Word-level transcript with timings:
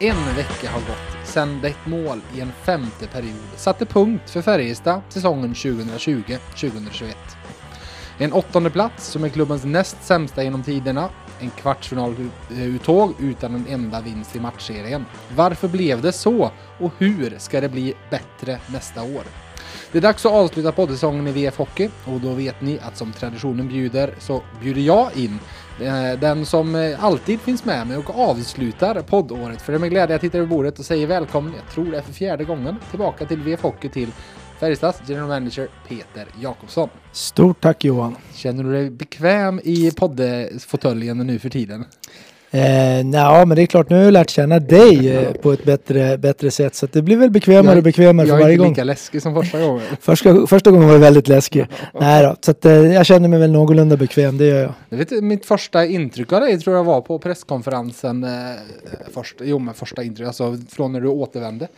en 0.00 0.36
vecka 0.36 0.70
har 0.70 0.80
gått 0.80 1.26
sedan 1.26 1.64
ett 1.64 1.86
mål 1.86 2.20
i 2.34 2.40
en 2.40 2.52
femte 2.52 3.06
period 3.06 3.48
satte 3.56 3.86
punkt 3.86 4.30
för 4.30 4.42
Färjestad 4.42 5.00
säsongen 5.08 5.54
2020-2021. 5.54 7.14
En 8.18 8.32
åttonde 8.32 8.70
plats 8.70 9.06
som 9.06 9.24
är 9.24 9.28
klubbens 9.28 9.64
näst 9.64 10.04
sämsta 10.04 10.42
genom 10.42 10.62
tiderna. 10.62 11.08
En 11.40 11.50
kvartsfinaluttåg 11.50 13.14
utan 13.20 13.54
en 13.54 13.66
enda 13.68 14.00
vinst 14.00 14.36
i 14.36 14.40
matchserien. 14.40 15.04
Varför 15.36 15.68
blev 15.68 16.02
det 16.02 16.12
så? 16.12 16.50
Och 16.78 16.92
hur 16.98 17.38
ska 17.38 17.60
det 17.60 17.68
bli 17.68 17.94
bättre 18.10 18.60
nästa 18.72 19.02
år? 19.02 19.22
Det 19.92 19.98
är 19.98 20.02
dags 20.02 20.26
att 20.26 20.32
avsluta 20.32 20.72
poddsäsongen 20.72 21.26
i 21.26 21.32
VF 21.32 21.58
Hockey 21.58 21.88
och 22.04 22.20
då 22.20 22.32
vet 22.32 22.60
ni 22.60 22.78
att 22.82 22.96
som 22.96 23.12
traditionen 23.12 23.68
bjuder 23.68 24.14
så 24.18 24.42
bjuder 24.62 24.80
jag 24.80 25.16
in 25.16 25.38
eh, 25.80 26.20
den 26.20 26.46
som 26.46 26.74
eh, 26.74 27.04
alltid 27.04 27.40
finns 27.40 27.64
med 27.64 27.86
mig 27.86 27.96
och 27.96 28.18
avslutar 28.18 29.02
poddåret. 29.02 29.62
För 29.62 29.72
det 29.72 29.76
är 29.76 29.80
med 29.80 29.90
glädje 29.90 30.14
jag 30.14 30.20
tittar 30.20 30.38
över 30.38 30.48
bordet 30.48 30.78
och 30.78 30.84
säger 30.84 31.06
välkommen, 31.06 31.52
jag 31.56 31.74
tror 31.74 31.90
det 31.90 31.98
är 31.98 32.02
för 32.02 32.12
fjärde 32.12 32.44
gången, 32.44 32.76
tillbaka 32.90 33.26
till 33.26 33.42
VF 33.42 33.62
Hockey 33.62 33.88
till 33.88 34.08
Färjestads 34.60 35.02
general 35.06 35.28
manager 35.28 35.68
Peter 35.88 36.26
Jakobsson. 36.40 36.88
Stort 37.12 37.60
tack 37.60 37.84
Johan. 37.84 38.16
Känner 38.34 38.64
du 38.64 38.72
dig 38.72 38.90
bekväm 38.90 39.60
i 39.64 39.90
poddfåtöljen 39.90 41.18
nu 41.18 41.38
för 41.38 41.48
tiden? 41.48 41.84
Eh, 42.50 43.00
ja, 43.00 43.44
men 43.44 43.56
det 43.56 43.62
är 43.62 43.66
klart, 43.66 43.90
nu 43.90 43.96
har 43.96 44.02
jag 44.02 44.12
lärt 44.12 44.30
känna 44.30 44.58
dig 44.58 45.16
eh, 45.16 45.32
på 45.32 45.52
ett 45.52 45.64
bättre, 45.64 46.18
bättre 46.18 46.50
sätt. 46.50 46.74
Så 46.74 46.86
det 46.86 47.02
blir 47.02 47.16
väl 47.16 47.30
bekvämare 47.30 47.76
och 47.76 47.82
bekvämare 47.82 48.26
för 48.26 48.38
varje 48.38 48.56
gång. 48.56 48.64
Jag 48.64 48.64
är 48.64 48.68
inte 48.68 48.80
lika 48.80 48.84
läskig 48.84 49.22
som 49.22 49.34
första 49.34 49.60
gången. 49.60 49.82
första, 50.00 50.46
första 50.46 50.70
gången 50.70 50.86
var 50.86 50.94
det 50.94 51.00
väldigt 51.00 51.28
läskig. 51.28 51.66
Nej 52.00 52.22
då, 52.22 52.36
så 52.40 52.50
att, 52.50 52.64
eh, 52.64 52.72
jag 52.72 53.06
känner 53.06 53.28
mig 53.28 53.38
väl 53.38 53.52
någorlunda 53.52 53.96
bekväm, 53.96 54.38
det 54.38 54.44
gör 54.44 54.60
jag. 54.60 54.72
jag 54.88 54.98
vet, 54.98 55.10
mitt 55.10 55.46
första 55.46 55.86
intryck 55.86 56.32
av 56.32 56.40
dig 56.40 56.60
tror 56.60 56.76
jag 56.76 56.84
var 56.84 57.00
på 57.00 57.18
presskonferensen. 57.18 58.24
Eh, 58.24 58.30
först, 59.14 59.36
jo, 59.40 59.58
men 59.58 59.74
första 59.74 60.02
intryck, 60.02 60.26
alltså 60.26 60.56
från 60.68 60.92
när 60.92 61.00
du 61.00 61.08
återvände. 61.08 61.68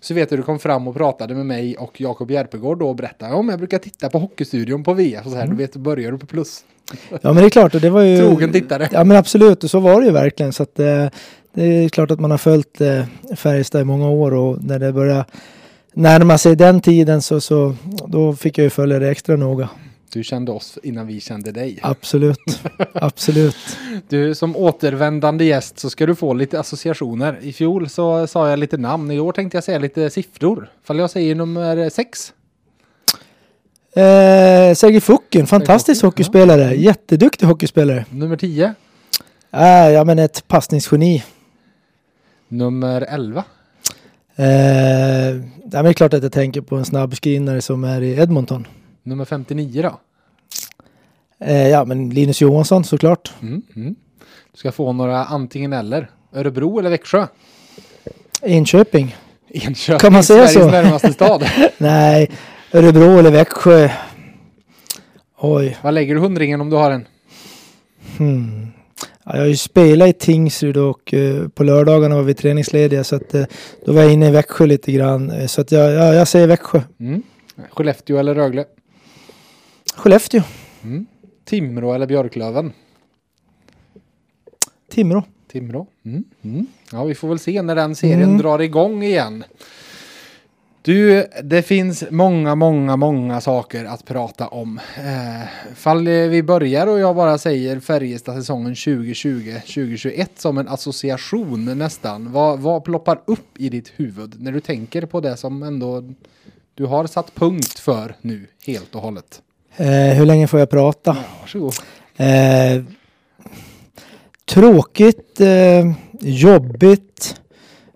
Så 0.00 0.14
vet 0.14 0.30
du, 0.30 0.36
du 0.36 0.42
kom 0.42 0.58
fram 0.58 0.88
och 0.88 0.94
pratade 0.94 1.34
med 1.34 1.46
mig 1.46 1.76
och 1.76 2.00
Jakob 2.00 2.30
Järpegård 2.30 2.78
då 2.78 2.88
och 2.88 2.96
berättade 2.96 3.34
om 3.34 3.48
jag 3.48 3.58
brukar 3.58 3.78
titta 3.78 4.10
på 4.10 4.18
Hockeystudion 4.18 4.84
på 4.84 4.94
VF 4.94 5.26
och 5.26 5.30
så 5.30 5.36
här, 5.36 5.44
mm. 5.44 5.56
du 5.56 5.62
vet, 5.62 5.76
börjar 5.76 6.12
du 6.12 6.18
på 6.18 6.26
plus. 6.26 6.64
Ja 7.10 7.32
men 7.32 7.36
det 7.36 7.44
är 7.44 7.50
klart, 7.50 7.74
och 7.74 7.80
det 7.80 7.90
var 7.90 8.02
ju... 8.02 8.18
Trogen 8.18 8.52
tittare. 8.52 8.88
Ja 8.92 9.04
men 9.04 9.16
absolut, 9.16 9.64
och 9.64 9.70
så 9.70 9.80
var 9.80 10.00
det 10.00 10.06
ju 10.06 10.12
verkligen. 10.12 10.52
Så 10.52 10.62
att, 10.62 10.78
eh, 10.78 11.06
det 11.54 11.64
är 11.64 11.88
klart 11.88 12.10
att 12.10 12.20
man 12.20 12.30
har 12.30 12.38
följt 12.38 12.80
eh, 12.80 13.04
Färjestad 13.36 13.80
i 13.80 13.84
många 13.84 14.08
år 14.08 14.34
och 14.34 14.64
när 14.64 14.78
det 14.78 14.92
börjar 14.92 15.24
närma 15.94 16.38
sig 16.38 16.56
den 16.56 16.80
tiden 16.80 17.22
så, 17.22 17.40
så 17.40 17.74
då 18.06 18.32
fick 18.32 18.58
jag 18.58 18.64
ju 18.64 18.70
följa 18.70 18.98
det 18.98 19.10
extra 19.10 19.36
noga. 19.36 19.68
Du 20.12 20.24
kände 20.24 20.52
oss 20.52 20.78
innan 20.82 21.06
vi 21.06 21.20
kände 21.20 21.52
dig. 21.52 21.78
Absolut, 21.82 22.60
absolut. 22.92 23.56
Du 24.08 24.34
som 24.34 24.56
återvändande 24.56 25.44
gäst 25.44 25.78
så 25.78 25.90
ska 25.90 26.06
du 26.06 26.14
få 26.14 26.34
lite 26.34 26.60
associationer. 26.60 27.38
I 27.42 27.52
fjol 27.52 27.88
så 27.88 28.26
sa 28.26 28.50
jag 28.50 28.58
lite 28.58 28.76
namn, 28.76 29.10
i 29.10 29.20
år 29.20 29.32
tänkte 29.32 29.56
jag 29.56 29.64
säga 29.64 29.78
lite 29.78 30.10
siffror. 30.10 30.70
Fall 30.84 30.98
jag 30.98 31.10
säger 31.10 31.34
nummer 31.34 31.90
sex. 31.90 32.32
Eh, 33.96 34.74
Sergej 34.74 35.00
Fucken, 35.00 35.46
fantastisk 35.46 36.00
Fucken, 36.00 36.08
hockeyspelare. 36.08 36.62
Ja. 36.62 36.72
Jätteduktig 36.72 37.46
hockeyspelare. 37.46 38.04
Nummer 38.10 38.36
10? 38.36 38.74
Äh, 39.52 39.90
ja, 39.90 40.04
men 40.04 40.18
ett 40.18 40.48
passningsgeni. 40.48 41.24
Nummer 42.48 43.02
11? 43.02 43.38
Eh, 43.38 44.44
det 45.64 45.78
är 45.78 45.92
klart 45.92 46.14
att 46.14 46.22
jag 46.22 46.32
tänker 46.32 46.60
på 46.60 46.76
en 46.76 46.84
snabbskrinnare 46.84 47.62
som 47.62 47.84
är 47.84 48.02
i 48.02 48.18
Edmonton. 48.18 48.66
Nummer 49.02 49.24
59 49.24 49.82
då? 49.82 50.00
Eh, 51.46 51.68
ja, 51.68 51.84
men 51.84 52.10
Linus 52.10 52.40
Johansson 52.40 52.84
såklart. 52.84 53.32
Mm, 53.42 53.62
mm. 53.76 53.94
Du 54.52 54.58
ska 54.58 54.72
få 54.72 54.92
några 54.92 55.24
antingen 55.24 55.72
eller. 55.72 56.10
Örebro 56.32 56.78
eller 56.78 56.90
Växjö? 56.90 57.26
Enköping. 58.42 59.16
Enköping, 59.48 59.98
kan 59.98 60.12
man 60.12 60.24
säga 60.24 60.46
Sveriges 60.48 60.72
så? 60.72 60.82
närmaste 60.82 61.12
stad. 61.12 61.44
Nej, 61.78 62.30
Örebro 62.72 63.18
eller 63.18 63.30
Växjö. 63.30 63.88
Oj. 65.38 65.78
Vad 65.82 65.94
lägger 65.94 66.14
du 66.14 66.20
hundringen 66.20 66.60
om 66.60 66.70
du 66.70 66.76
har 66.76 66.90
en? 66.90 67.08
Hmm. 68.18 68.66
Ja, 69.24 69.32
jag 69.34 69.40
har 69.40 69.46
ju 69.46 69.56
spelat 69.56 70.08
i 70.08 70.12
Tingsryd 70.12 70.76
och 70.76 71.14
uh, 71.14 71.48
på 71.48 71.64
lördagarna 71.64 72.14
var 72.14 72.22
vi 72.22 72.34
träningslediga 72.34 73.04
så 73.04 73.16
att 73.16 73.34
uh, 73.34 73.44
då 73.84 73.92
var 73.92 74.02
jag 74.02 74.12
inne 74.12 74.28
i 74.28 74.30
Växjö 74.30 74.66
lite 74.66 74.92
grann. 74.92 75.30
Uh, 75.30 75.46
så 75.46 75.60
att 75.60 75.72
jag, 75.72 75.92
ja, 75.92 76.14
jag 76.14 76.28
säger 76.28 76.46
Växjö. 76.46 76.82
Mm. 77.00 77.22
Skellefteå 77.70 78.18
eller 78.18 78.34
Rögle? 78.34 78.64
Skellefteå. 79.96 80.42
Mm. 80.82 81.06
Timrå 81.44 81.94
eller 81.94 82.06
Björklöven? 82.06 82.72
Timrå. 84.90 85.24
Timrå. 85.52 85.86
Mm. 86.04 86.24
Mm. 86.42 86.66
Ja, 86.92 87.04
vi 87.04 87.14
får 87.14 87.28
väl 87.28 87.38
se 87.38 87.62
när 87.62 87.74
den 87.74 87.94
serien 87.94 88.22
mm. 88.22 88.38
drar 88.38 88.58
igång 88.58 89.02
igen. 89.02 89.44
Du, 90.86 91.26
det 91.42 91.62
finns 91.62 92.04
många, 92.10 92.54
många, 92.54 92.96
många 92.96 93.40
saker 93.40 93.84
att 93.84 94.04
prata 94.04 94.48
om. 94.48 94.80
Eh, 94.96 95.74
fall 95.74 96.08
vi 96.08 96.42
börjar 96.42 96.86
och 96.86 96.98
jag 96.98 97.16
bara 97.16 97.38
säger 97.38 97.80
Färjestad 97.80 98.36
säsongen 98.36 98.74
2020-2021 98.74 100.26
som 100.36 100.58
en 100.58 100.68
association 100.68 101.78
nästan. 101.78 102.32
Vad, 102.32 102.58
vad 102.58 102.84
ploppar 102.84 103.20
upp 103.24 103.58
i 103.58 103.68
ditt 103.68 103.92
huvud 103.96 104.42
när 104.42 104.52
du 104.52 104.60
tänker 104.60 105.06
på 105.06 105.20
det 105.20 105.36
som 105.36 105.62
ändå 105.62 106.04
du 106.74 106.84
har 106.84 107.06
satt 107.06 107.34
punkt 107.34 107.78
för 107.78 108.14
nu 108.20 108.46
helt 108.66 108.94
och 108.94 109.00
hållet? 109.00 109.42
Eh, 109.76 109.86
hur 109.88 110.26
länge 110.26 110.46
får 110.46 110.60
jag 110.60 110.70
prata? 110.70 111.16
Ja, 111.20 111.24
varsågod. 111.40 111.74
Eh, 112.16 112.84
tråkigt, 114.44 115.40
eh, 115.40 115.92
jobbigt, 116.20 117.40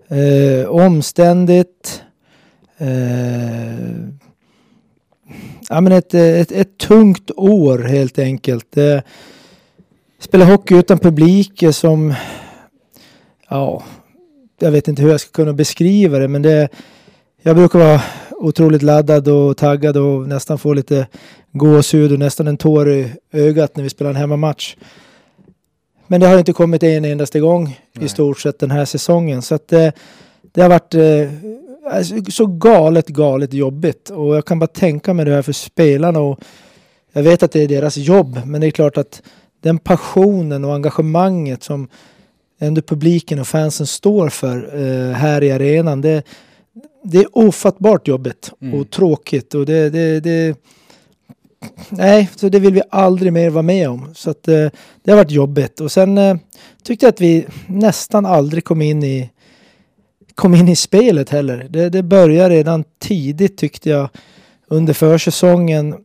eh, 0.07 0.69
omständigt 0.69 2.01
eh, 2.81 4.07
ja, 5.69 5.81
men 5.81 5.91
ett, 5.91 6.13
ett, 6.13 6.51
ett 6.51 6.77
tungt 6.77 7.31
år 7.35 7.79
helt 7.79 8.19
enkelt. 8.19 8.77
Eh, 8.77 8.99
spela 10.19 10.45
hockey 10.45 10.75
utan 10.75 10.99
publik 10.99 11.63
som, 11.71 12.13
ja, 13.49 13.83
jag 14.59 14.71
vet 14.71 14.87
inte 14.87 15.01
hur 15.01 15.09
jag 15.09 15.21
ska 15.21 15.31
kunna 15.31 15.53
beskriva 15.53 16.19
det 16.19 16.27
men 16.27 16.41
det, 16.41 16.69
jag 17.41 17.55
brukar 17.55 17.79
vara 17.79 18.01
otroligt 18.31 18.81
laddad 18.81 19.27
och 19.27 19.57
taggad 19.57 19.97
och 19.97 20.27
nästan 20.27 20.57
få 20.57 20.73
lite 20.73 21.07
gåshud 21.51 22.11
och 22.11 22.19
nästan 22.19 22.47
en 22.47 22.57
tår 22.57 22.89
i 22.89 23.11
ögat 23.31 23.75
när 23.75 23.83
vi 23.83 23.89
spelar 23.89 24.09
en 24.09 24.15
hemmamatch. 24.15 24.75
Men 26.07 26.21
det 26.21 26.27
har 26.27 26.39
inte 26.39 26.53
kommit 26.53 26.83
en 26.83 27.05
endaste 27.05 27.39
gång 27.39 27.79
Nej. 27.93 28.05
i 28.05 28.09
stort 28.09 28.39
sett 28.39 28.59
den 28.59 28.71
här 28.71 28.85
säsongen. 28.85 29.41
Så 29.41 29.55
att 29.55 29.67
det, 29.67 29.85
eh, 29.85 29.93
det 30.51 30.61
har 30.61 30.69
varit 30.69 30.93
eh, 30.93 31.01
Alltså, 31.91 32.15
så 32.31 32.45
galet, 32.45 33.07
galet 33.07 33.53
jobbigt. 33.53 34.09
Och 34.09 34.35
jag 34.35 34.45
kan 34.45 34.59
bara 34.59 34.67
tänka 34.67 35.13
mig 35.13 35.25
det 35.25 35.31
här 35.31 35.41
för 35.41 35.53
spelarna. 35.53 36.19
Och 36.19 36.39
jag 37.13 37.23
vet 37.23 37.43
att 37.43 37.51
det 37.51 37.63
är 37.63 37.67
deras 37.67 37.97
jobb, 37.97 38.39
men 38.45 38.61
det 38.61 38.67
är 38.67 38.71
klart 38.71 38.97
att 38.97 39.21
den 39.61 39.77
passionen 39.77 40.65
och 40.65 40.73
engagemanget 40.75 41.63
som 41.63 41.87
ändå 42.59 42.81
publiken 42.81 43.39
och 43.39 43.47
fansen 43.47 43.87
står 43.87 44.29
för 44.29 44.81
eh, 44.81 45.13
här 45.13 45.43
i 45.43 45.51
arenan. 45.51 46.01
Det, 46.01 46.23
det 47.03 47.17
är 47.17 47.37
ofattbart 47.37 48.07
jobbigt 48.07 48.51
mm. 48.61 48.79
och 48.79 48.89
tråkigt. 48.89 49.53
Och 49.53 49.65
det, 49.65 49.89
det, 49.89 50.19
det, 50.19 50.57
nej, 51.89 52.29
så 52.35 52.49
det 52.49 52.59
vill 52.59 52.73
vi 52.73 52.81
aldrig 52.89 53.33
mer 53.33 53.49
vara 53.49 53.61
med 53.61 53.89
om. 53.89 54.09
Så 54.13 54.29
att, 54.29 54.47
eh, 54.47 54.69
det 55.03 55.11
har 55.11 55.15
varit 55.15 55.31
jobbigt. 55.31 55.81
Och 55.81 55.91
sen 55.91 56.17
eh, 56.17 56.37
tyckte 56.83 57.05
jag 57.05 57.13
att 57.13 57.21
vi 57.21 57.45
nästan 57.67 58.25
aldrig 58.25 58.63
kom 58.63 58.81
in 58.81 59.03
i 59.03 59.29
kom 60.35 60.55
in 60.55 60.67
i 60.67 60.75
spelet 60.75 61.29
heller. 61.29 61.67
Det, 61.69 61.89
det 61.89 62.03
började 62.03 62.55
redan 62.55 62.83
tidigt 62.99 63.57
tyckte 63.57 63.89
jag 63.89 64.09
under 64.67 64.93
försäsongen. 64.93 65.95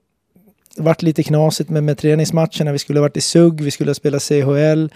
Det 0.77 0.83
vart 0.83 1.03
lite 1.03 1.23
knasigt 1.23 1.71
med, 1.71 1.85
med 1.85 1.99
träningsmatcherna. 1.99 2.73
Vi 2.73 2.79
skulle 2.79 2.99
ha 2.99 3.03
varit 3.03 3.17
i 3.17 3.21
SUG, 3.21 3.61
vi 3.61 3.71
skulle 3.71 3.91
ha 3.91 3.95
spelat 3.95 4.23
CHL. 4.23 4.33
Mm. 4.41 4.91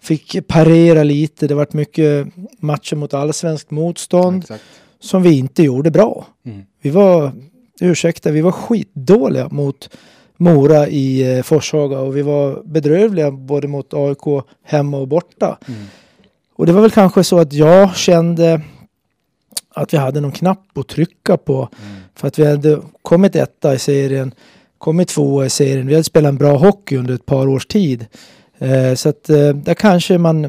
Fick 0.00 0.46
parera 0.46 1.02
lite. 1.02 1.46
Det 1.46 1.54
vart 1.54 1.72
mycket 1.72 2.26
matcher 2.58 2.96
mot 2.96 3.14
allsvenskt 3.14 3.70
motstånd. 3.70 4.44
Ja, 4.48 4.56
som 5.00 5.22
vi 5.22 5.38
inte 5.38 5.62
gjorde 5.62 5.90
bra. 5.90 6.26
Mm. 6.46 6.62
Vi 6.82 6.90
var, 6.90 7.32
ursäkta, 7.80 8.30
vi 8.30 8.40
var 8.40 8.52
skitdåliga 8.52 9.48
mot 9.48 9.90
Mora 10.36 10.88
i 10.88 11.36
eh, 11.36 11.42
Forshaga 11.42 11.98
och 11.98 12.16
vi 12.16 12.22
var 12.22 12.62
bedrövliga 12.64 13.30
både 13.30 13.68
mot 13.68 13.94
AIK 13.94 14.44
hemma 14.62 14.96
och 14.96 15.08
borta. 15.08 15.58
Mm. 15.68 15.80
Och 16.58 16.66
det 16.66 16.72
var 16.72 16.80
väl 16.80 16.90
kanske 16.90 17.24
så 17.24 17.38
att 17.38 17.52
jag 17.52 17.96
kände 17.96 18.60
att 19.74 19.94
vi 19.94 19.98
hade 19.98 20.20
någon 20.20 20.32
knapp 20.32 20.78
att 20.78 20.88
trycka 20.88 21.36
på. 21.36 21.56
Mm. 21.56 21.96
För 22.14 22.28
att 22.28 22.38
vi 22.38 22.46
hade 22.46 22.80
kommit 23.02 23.36
etta 23.36 23.74
i 23.74 23.78
serien, 23.78 24.34
kommit 24.78 25.08
tvåa 25.08 25.46
i 25.46 25.50
serien. 25.50 25.86
Vi 25.86 25.94
hade 25.94 26.04
spelat 26.04 26.28
en 26.28 26.36
bra 26.36 26.56
hockey 26.56 26.96
under 26.96 27.14
ett 27.14 27.26
par 27.26 27.48
års 27.48 27.66
tid. 27.66 28.06
Eh, 28.58 28.94
så 28.94 29.08
att 29.08 29.30
eh, 29.30 29.48
där 29.48 29.74
kanske 29.74 30.18
man 30.18 30.44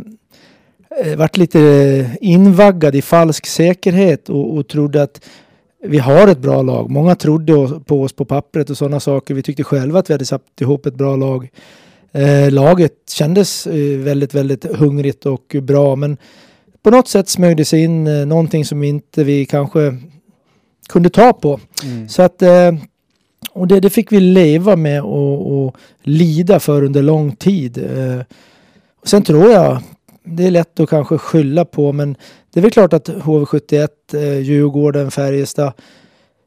eh, 1.04 1.16
vart 1.18 1.38
lite 1.38 2.18
invaggad 2.22 2.96
i 2.96 3.02
falsk 3.02 3.46
säkerhet 3.46 4.30
och, 4.30 4.58
och 4.58 4.68
trodde 4.68 5.04
att 5.04 5.22
vi 5.84 5.98
har 5.98 6.28
ett 6.28 6.40
bra 6.40 6.62
lag. 6.62 6.90
Många 6.90 7.16
trodde 7.16 7.82
på 7.86 8.02
oss 8.02 8.14
på 8.14 8.26
pappret 8.26 8.70
och 8.70 8.78
sådana 8.78 9.00
saker. 9.00 9.34
Vi 9.34 9.42
tyckte 9.42 9.64
själva 9.64 10.00
att 10.00 10.10
vi 10.10 10.14
hade 10.14 10.26
satt 10.26 10.62
ihop 10.62 10.86
ett 10.86 10.96
bra 10.96 11.16
lag. 11.16 11.50
Eh, 12.12 12.52
laget 12.52 12.94
kändes 13.10 13.68
eh, 13.68 13.98
väldigt, 13.98 14.34
väldigt 14.34 14.66
hungrigt 14.76 15.26
och 15.26 15.56
bra 15.62 15.96
men 15.96 16.18
på 16.84 16.90
något 16.90 17.08
sätt 17.08 17.30
smög 17.30 17.58
det 17.58 17.66
sig 17.66 17.84
in 17.84 18.08
eh, 18.08 18.26
någonting 18.26 18.66
som 18.66 18.84
inte 18.84 19.24
vi 19.24 19.46
kanske 19.46 19.98
kunde 20.90 21.10
ta 21.10 21.34
på. 21.34 21.60
Mm. 21.84 22.10
Så 22.10 22.22
att, 22.22 22.42
eh, 22.42 22.72
och 23.52 23.68
det, 23.68 23.80
det 23.80 23.90
fick 23.90 24.12
vi 24.12 24.20
leva 24.20 24.76
med 24.76 25.04
och, 25.04 25.66
och 25.66 25.76
lida 26.04 26.60
för 26.60 26.84
under 26.84 27.02
lång 27.02 27.36
tid. 27.36 27.78
Eh, 27.78 28.22
och 29.02 29.08
sen 29.08 29.24
tror 29.24 29.52
jag, 29.52 29.82
det 30.24 30.46
är 30.46 30.52
lätt 30.52 30.80
att 30.80 30.90
kanske 30.90 31.18
skylla 31.18 31.66
på, 31.66 31.92
men 31.94 32.16
det 32.54 32.60
är 32.60 32.62
väl 32.62 32.72
klart 32.72 32.94
att 32.94 33.10
HV71, 33.10 33.88
eh, 34.14 34.40
Djurgården, 34.40 35.12
Färjestad, 35.12 35.74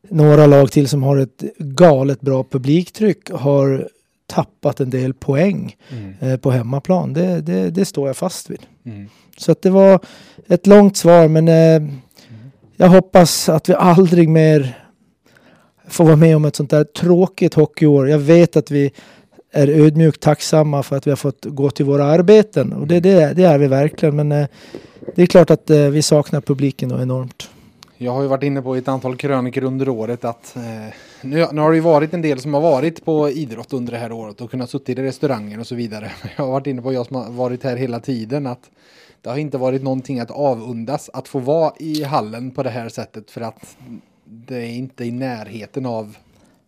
några 0.09 0.47
lag 0.47 0.73
till 0.73 0.88
som 0.88 1.03
har 1.03 1.17
ett 1.17 1.43
galet 1.59 2.20
bra 2.20 2.44
publiktryck 2.44 3.31
har 3.31 3.88
tappat 4.32 4.81
en 4.81 4.90
del 4.90 5.14
poäng 5.14 5.76
Mm. 5.90 6.14
eh, 6.20 6.37
på 6.37 6.50
hemmaplan. 6.50 7.12
Det, 7.12 7.40
det, 7.40 7.70
det 7.70 7.84
står 7.84 8.06
jag 8.06 8.17
fast 8.17 8.50
vid. 8.50 8.61
Mm. 8.87 9.08
Så 9.37 9.52
att 9.52 9.62
det 9.62 9.70
var 9.70 10.00
ett 10.49 10.67
långt 10.67 10.96
svar 10.96 11.29
men 11.29 11.49
eh, 11.49 11.93
jag 12.76 12.88
hoppas 12.88 13.49
att 13.49 13.69
vi 13.69 13.75
aldrig 13.75 14.29
mer 14.29 14.79
får 15.88 16.05
vara 16.05 16.17
med 16.17 16.37
om 16.37 16.44
ett 16.44 16.56
sånt 16.56 16.70
där 16.70 16.84
tråkigt 16.84 17.55
hockeyår. 17.55 18.08
Jag 18.08 18.19
vet 18.19 18.56
att 18.56 18.70
vi 18.70 18.90
är 19.52 19.69
ödmjukt 19.69 20.20
tacksamma 20.23 20.82
för 20.82 20.96
att 20.96 21.06
vi 21.06 21.11
har 21.11 21.17
fått 21.17 21.44
gå 21.44 21.70
till 21.70 21.85
våra 21.85 22.05
arbeten 22.05 22.73
och 22.73 22.87
det, 22.87 23.00
det, 23.00 23.32
det 23.37 23.44
är 23.44 23.58
vi 23.58 23.67
verkligen 23.67 24.17
men 24.17 24.32
eh, 24.32 24.46
det 25.14 25.23
är 25.23 25.26
klart 25.26 25.50
att 25.50 25.70
eh, 25.70 25.78
vi 25.78 26.02
saknar 26.02 26.40
publiken 26.40 26.88
då 26.88 26.99
enormt. 27.02 27.50
Jag 28.02 28.12
har 28.12 28.22
ju 28.22 28.28
varit 28.28 28.43
inne 28.43 28.62
på 28.62 28.76
i 28.76 28.78
ett 28.78 28.88
antal 28.88 29.16
krönikor 29.16 29.64
under 29.64 29.88
året 29.88 30.25
att 30.25 30.56
eh, 30.56 30.62
nu, 31.20 31.46
nu 31.52 31.60
har 31.60 31.70
det 31.70 31.76
ju 31.76 31.82
varit 31.82 32.14
en 32.14 32.22
del 32.22 32.40
som 32.40 32.54
har 32.54 32.60
varit 32.60 33.04
på 33.04 33.31
idrott 33.31 33.72
under 33.72 33.93
det 33.93 33.99
här 33.99 34.12
året 34.12 34.40
och 34.40 34.50
kunnat 34.50 34.70
suttit 34.70 34.99
i 34.99 35.02
restauranger 35.02 35.60
och 35.60 35.66
så 35.66 35.75
vidare. 35.75 36.12
Jag 36.37 36.44
har 36.44 36.52
varit 36.52 36.66
inne 36.66 36.82
på, 36.82 36.93
jag 36.93 37.06
som 37.06 37.16
har 37.16 37.31
varit 37.31 37.64
här 37.64 37.76
hela 37.76 38.00
tiden, 38.00 38.46
att 38.46 38.70
det 39.20 39.31
har 39.31 39.37
inte 39.37 39.58
varit 39.58 39.82
någonting 39.82 40.20
att 40.20 40.31
avundas 40.31 41.10
att 41.12 41.28
få 41.28 41.38
vara 41.38 41.72
i 41.78 42.02
hallen 42.02 42.50
på 42.50 42.62
det 42.62 42.70
här 42.70 42.88
sättet 42.88 43.31
för 43.31 43.40
att 43.40 43.76
det 44.25 44.56
är 44.56 44.70
inte 44.70 45.04
i 45.04 45.10
närheten 45.10 45.87
av, 45.87 46.16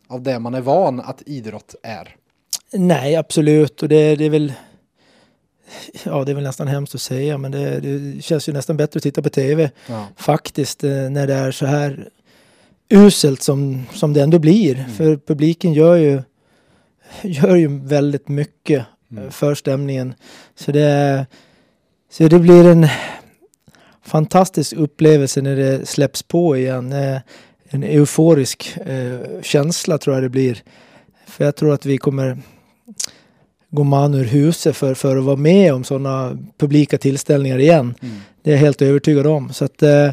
av 0.09 0.23
det 0.23 0.39
man 0.39 0.55
är 0.55 0.61
van 0.61 1.01
att 1.01 1.23
idrott 1.27 1.75
är. 1.83 2.17
Nej 2.73 3.17
absolut 3.17 3.83
och 3.83 3.89
det, 3.89 4.17
det 4.17 4.25
är 4.25 4.31
väl 4.31 4.53
Ja 6.05 6.25
det 6.25 6.33
är 6.33 6.35
väl 6.35 6.45
nästan 6.45 6.69
hemskt 6.69 6.95
att 6.95 7.01
säga 7.01 7.39
men 7.39 7.51
det, 7.53 7.81
det 7.81 8.23
känns 8.23 8.49
ju 8.49 8.53
nästan 8.53 8.77
bättre 8.77 8.99
att 8.99 9.03
titta 9.03 9.23
på 9.23 9.29
tv 9.29 9.71
Ja. 9.89 10.07
faktiskt 10.17 10.85
eh, 10.85 10.91
när 10.91 11.27
det 11.27 11.35
är 11.35 11.51
så 11.53 11.67
här 11.67 12.09
uselt 12.89 13.43
som, 13.43 13.83
som 13.93 14.13
det 14.13 14.23
ändå 14.23 14.39
blir. 14.39 14.79
Mm. 14.79 14.91
För 14.91 15.17
publiken 15.17 15.73
gör 15.73 15.97
ju, 15.97 16.23
gör 17.23 17.55
ju 17.57 17.79
väldigt 17.79 18.29
mycket 18.29 18.79
eh, 18.81 18.85
Mm. 19.13 19.31
för 19.31 19.55
stämningen. 19.55 20.15
Så 20.57 20.73
det, 20.73 21.27
så 22.13 22.29
det 22.29 22.39
blir 22.39 22.65
en 22.67 22.87
fantastisk 24.05 24.73
upplevelse 24.73 25.43
när 25.43 25.57
det 25.57 25.89
släpps 25.89 26.23
på 26.23 26.57
igen. 26.57 26.93
Eh, 26.93 27.19
En 27.69 27.83
euforisk 27.83 28.77
känsla 29.43 29.99
tror 29.99 30.17
jag 30.17 30.23
det 30.23 30.29
blir. 30.29 30.63
För 31.27 31.45
jag 31.45 31.57
tror 31.57 31.75
att 31.75 31.87
vi 31.87 31.99
kommer 31.99 32.39
gå 33.75 33.85
man 33.85 34.15
ur 34.15 34.25
huset 34.25 34.77
för, 34.77 34.95
för 34.95 35.17
att 35.17 35.25
vara 35.25 35.37
med 35.37 35.75
om 35.75 35.85
sådana 35.85 36.39
publika 36.59 36.99
tillställningar 36.99 37.59
igen. 37.59 37.95
Mm. 38.03 38.15
Det 38.43 38.51
är 38.51 38.55
jag 38.55 38.61
helt 38.61 38.83
övertygad 38.83 39.27
om. 39.27 39.53
Så 39.53 39.65
att, 39.65 39.83
eh, 39.83 40.11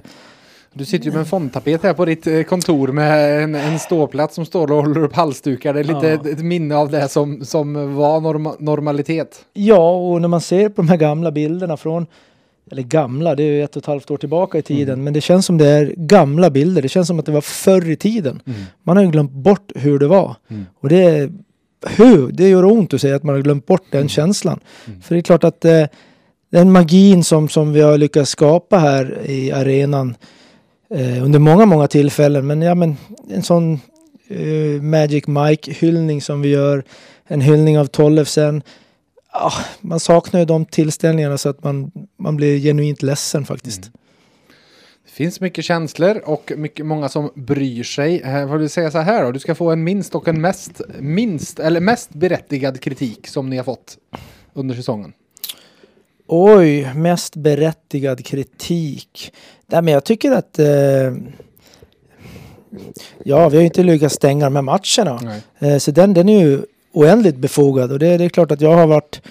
Du 0.73 0.85
sitter 0.85 1.05
ju 1.05 1.11
med 1.11 1.19
en 1.19 1.25
fondtapet 1.25 1.83
här 1.83 1.93
på 1.93 2.05
ditt 2.05 2.27
eh, 2.27 2.41
kontor 2.43 2.87
med 2.87 3.43
en, 3.43 3.55
en 3.55 3.79
ståplats 3.79 4.35
som 4.35 4.45
står 4.45 4.71
och 4.71 4.77
håller 4.83 5.03
upp 5.03 5.13
halsdukar. 5.15 5.73
Det 5.73 5.79
är 5.79 5.83
lite 5.83 6.07
Ja. 6.23 6.31
ett, 6.31 6.39
minne 6.39 6.75
av 6.75 6.89
det 6.91 7.07
som, 7.07 7.45
som 7.45 7.95
var 7.95 8.21
norma, 8.21 8.55
normalitet. 8.59 9.45
Ja, 9.53 9.91
och 9.91 10.21
när 10.21 10.27
man 10.27 10.41
ser 10.41 10.69
på 10.69 10.81
de 10.81 10.89
här 10.89 10.97
gamla 10.97 11.31
bilderna 11.31 11.77
från, 11.77 12.05
eller 12.71 12.83
gamla, 12.83 13.35
det 13.35 13.43
är 13.43 13.47
ju 13.47 13.63
ett 13.63 13.75
och 13.75 13.81
ett 13.83 13.85
halvt 13.87 14.11
år 14.11 14.17
tillbaka 14.17 14.57
i 14.57 14.61
tiden, 14.61 15.03
men 15.03 15.13
det 15.13 15.21
känns 15.21 15.45
som 15.45 15.57
det 15.57 15.67
är 15.67 15.93
gamla 15.97 16.49
bilder. 16.49 16.81
Det 16.81 16.89
känns 16.89 17.07
som 17.07 17.19
att 17.19 17.25
det 17.25 17.31
var 17.31 17.41
förr 17.41 17.89
i 17.89 17.95
tiden. 17.95 18.41
Man 18.83 18.97
har 18.97 19.03
ju 19.03 19.11
glömt 19.11 19.31
bort 19.31 19.71
hur 19.75 19.99
det 19.99 20.07
var. 20.07 20.35
Mm. 20.49 20.65
Och 20.79 20.89
det 20.89 21.29
hur, 21.87 22.31
det 22.31 22.49
gör 22.49 22.65
ont 22.65 22.93
att 22.93 23.01
säga 23.01 23.15
att 23.15 23.23
man 23.23 23.35
har 23.35 23.41
glömt 23.41 23.65
bort 23.65 23.85
den 23.91 24.09
känslan. 24.09 24.59
Mm. 24.87 25.01
För 25.01 25.15
det 25.15 25.19
är 25.19 25.23
klart 25.23 25.43
att 25.43 25.65
eh, 25.65 25.85
den 26.51 26.71
magin 26.71 27.23
som, 27.23 27.49
som 27.49 27.73
vi 27.73 27.81
har 27.81 27.97
lyckats 27.97 28.31
skapa 28.31 28.77
här 28.77 29.21
i 29.25 29.51
arenan 29.51 30.15
eh, 30.89 31.23
under 31.23 31.39
många, 31.39 31.65
många 31.65 31.87
tillfällen, 31.87 32.47
men 32.47 32.61
ja 32.61 32.75
men 32.75 32.97
en 33.29 33.43
sån 33.43 33.79
eh, 34.27 34.81
Magic 34.81 35.27
Mike-hyllning 35.27 36.21
som 36.21 36.41
vi 36.41 36.49
gör, 36.49 36.83
en 37.27 37.41
hyllning 37.41 37.79
av 37.79 37.85
Tollefsen, 37.85 38.63
ah, 39.31 39.53
man 39.81 39.99
saknar 39.99 40.39
ju 40.39 40.45
de 40.45 40.65
tillställningarna 40.65 41.37
så 41.37 41.49
att 41.49 41.63
man, 41.63 41.91
man 42.17 42.35
blir 42.35 42.59
genuint 42.59 43.01
ledsen 43.01 43.45
faktiskt. 43.45 43.83
Det 43.83 43.89
finns 45.11 45.41
mycket 45.41 45.65
känslor 45.65 46.21
och 46.25 46.51
mycket, 46.57 46.85
många 46.85 47.09
som 47.09 47.31
bryr 47.35 47.83
sig. 47.83 48.21
Eh, 48.21 48.33
Vad 48.45 48.51
vill 48.51 48.61
du 48.61 48.69
säga 48.69 48.91
så 48.91 48.97
här 48.97 49.23
då? 49.23 49.31
Du 49.31 49.39
ska 49.39 49.55
få 49.55 49.71
en 49.71 49.83
minst 49.83 50.15
och 50.15 50.27
en 50.27 50.41
mest, 50.41 50.81
minst 50.99 51.59
eller 51.59 51.79
mest 51.79 52.09
berättigad 52.13 52.79
kritik 52.79 53.27
som 53.27 53.49
ni 53.49 53.57
har 53.57 53.63
fått 53.63 53.97
under 54.53 54.75
säsongen. 54.75 55.13
Oj, 56.27 56.93
mest 56.95 57.35
berättigad 57.35 58.25
kritik. 58.25 59.33
Nej, 59.67 59.81
men 59.81 59.93
jag 59.93 60.03
tycker 60.03 60.31
att 60.31 60.59
eh, 60.59 60.67
Ja, 63.23 63.49
vi 63.49 63.55
har 63.57 63.61
ju 63.61 63.65
inte 63.65 63.83
lyckats 63.83 64.15
stänga 64.15 64.45
de 64.45 64.55
här 64.55 64.61
matcherna. 64.63 65.19
Nej. 65.21 65.71
Eh, 65.71 65.77
så 65.77 65.91
den, 65.91 66.13
den 66.13 66.29
är 66.29 66.39
ju 66.45 66.61
oändligt 66.91 67.35
befogad 67.35 67.91
och 67.91 67.99
det, 67.99 68.17
det 68.17 68.23
är 68.25 68.29
klart 68.29 68.51
att 68.51 68.61
jag 68.61 68.75
har 68.75 68.87
varit 68.87 69.21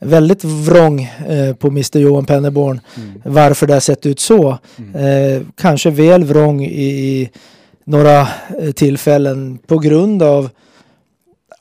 väldigt 0.00 0.44
vrång 0.44 1.02
eh, 1.28 1.54
på 1.54 1.68
Mr 1.68 1.98
Johan 1.98 2.26
Penneborn 2.26 2.80
Mm. 2.96 3.20
varför 3.24 3.66
det 3.66 3.72
har 3.72 3.80
sett 3.80 4.06
ut 4.06 4.20
så. 4.20 4.58
Eh, 4.94 5.42
kanske 5.56 5.90
väl 5.90 6.24
vrång 6.24 6.64
i, 6.64 6.84
i 6.84 7.30
några 7.84 8.20
eh, 8.60 8.72
tillfällen 8.74 9.58
på 9.66 9.78
grund 9.78 10.22
av 10.22 10.50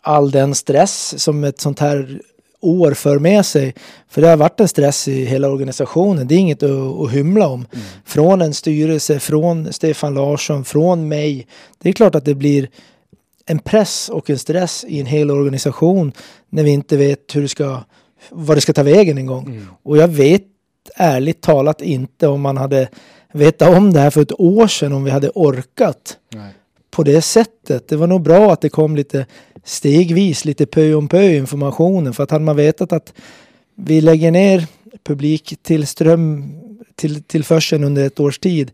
all 0.02 0.32
den 0.32 0.56
stress 0.56 1.24
som 1.24 1.44
ett 1.44 1.60
sånt 1.60 1.80
här 1.80 2.20
år 2.62 2.94
för 2.94 3.20
med 3.20 3.46
sig. 3.46 3.74
För 4.10 4.22
det 4.22 4.28
har 4.28 4.38
varit 4.38 4.60
en 4.60 4.68
stress 4.68 5.08
i 5.08 5.26
hela 5.26 5.50
organisationen. 5.50 6.28
Det 6.28 6.36
är 6.36 6.40
inget 6.40 6.64
att, 6.64 7.00
att 7.02 7.12
hymla 7.12 7.48
om. 7.48 7.66
Från 8.06 8.42
en 8.42 8.54
styrelse, 8.54 9.20
från 9.20 9.74
Stefan 9.74 10.14
Larsson, 10.14 10.66
från 10.66 11.08
mig. 11.08 11.48
Det 11.82 11.90
är 11.90 11.94
klart 11.94 12.16
att 12.16 12.26
det 12.26 12.36
blir 12.36 12.70
en 13.46 13.60
press 13.60 14.10
och 14.10 14.30
en 14.30 14.40
stress 14.40 14.86
i 14.88 15.00
en 15.00 15.06
hel 15.06 15.32
organisation 15.32 16.12
när 16.50 16.64
vi 16.64 16.72
inte 16.72 16.98
vet 16.98 17.36
hur 17.36 17.42
det 17.42 17.48
ska, 17.48 17.84
vad 18.30 18.58
det 18.58 18.62
ska 18.62 18.74
ta 18.74 18.84
vägen 18.84 19.18
en 19.18 19.26
gång. 19.26 19.46
Mm. 19.48 19.68
Och 19.84 19.98
jag 19.98 20.08
vet 20.08 20.44
ärligt 20.96 21.42
talat 21.42 21.82
inte 21.82 22.28
om 22.28 22.42
man 22.42 22.58
hade 22.58 22.88
vetat 23.34 23.78
om 23.78 23.94
det 23.94 24.00
här 24.00 24.10
för 24.10 24.22
ett 24.22 24.40
år 24.40 24.68
sedan 24.68 24.94
om 24.94 25.04
vi 25.04 25.12
hade 25.12 25.30
orkat 25.30 26.18
Nej. 26.34 26.54
på 26.92 27.04
det 27.04 27.22
sättet. 27.22 27.88
Det 27.88 27.96
var 27.96 28.08
nog 28.08 28.22
bra 28.22 28.54
att 28.54 28.62
det 28.62 28.70
kom 28.70 28.96
lite 28.96 29.26
stegvis, 29.64 30.46
lite 30.46 30.66
pö 30.66 30.94
om 30.94 31.08
pö 31.08 31.36
informationen. 31.36 32.14
För 32.14 32.24
att 32.24 32.32
hade 32.32 32.46
man 32.46 32.56
vetat 32.56 32.94
att 32.94 33.14
vi 33.76 34.02
lägger 34.02 34.32
ner 34.32 34.68
publik 35.04 35.58
till 35.62 35.88
ström 35.88 36.52
till, 36.96 37.24
tillförseln 37.24 37.84
under 37.84 38.06
ett 38.06 38.20
års 38.20 38.40
tid. 38.40 38.72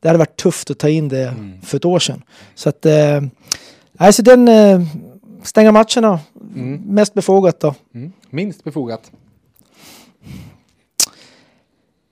Det 0.00 0.08
hade 0.08 0.18
varit 0.18 0.36
tufft 0.36 0.70
att 0.70 0.78
ta 0.78 0.88
in 0.88 1.08
det 1.08 1.28
Mm. 1.28 1.62
för 1.62 1.76
ett 1.76 1.84
år 1.84 1.98
sedan. 1.98 2.22
Så 2.54 2.68
att, 2.68 2.86
eh, 2.86 3.22
alltså 3.96 4.22
den, 4.22 4.48
eh, 4.48 4.82
stänga 5.42 5.72
matcherna, 5.72 6.20
Mm. 6.56 6.82
mest 6.86 7.14
befogat 7.14 7.60
då. 7.60 7.74
Mm. 7.94 8.12
Minst 8.30 8.64
befogat. 8.64 9.10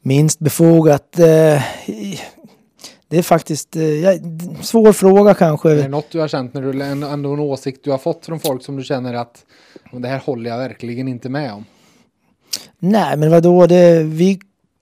Minst 0.03 0.39
befogat, 0.39 1.19
eh, 1.19 1.63
det 3.09 3.19
är 3.19 3.23
faktiskt, 3.23 3.77
eh, 3.77 3.83
svår 4.63 4.93
fråga 4.93 5.35
kanske. 5.35 5.71
Är 5.71 5.77
det 5.77 5.89
något 5.89 6.11
du 6.11 6.21
har 6.21 6.29
känt 6.29 6.55
när 6.55 6.63
du 6.63 6.83
ändå 6.83 7.33
en 7.33 7.41
åsikt 7.41 7.85
du 7.85 7.91
har 7.91 7.99
fått 7.99 8.27
från 8.27 8.41
folk 8.41 8.65
som 8.65 8.77
du 8.77 8.85
känner 8.85 9.15
att 9.15 9.45
"Men 9.93 10.03
det 10.03 10.09
här 10.09 10.19
håller 10.19 10.51
jag 10.51 10.59
verkligen 10.59 11.09
inte 11.09 11.29
med 11.29 11.53
om? 11.53 11.65
Nej, 12.79 13.17
men 13.17 13.31
vadå? 13.31 13.67
Det, 13.67 14.03
vi 14.03 14.39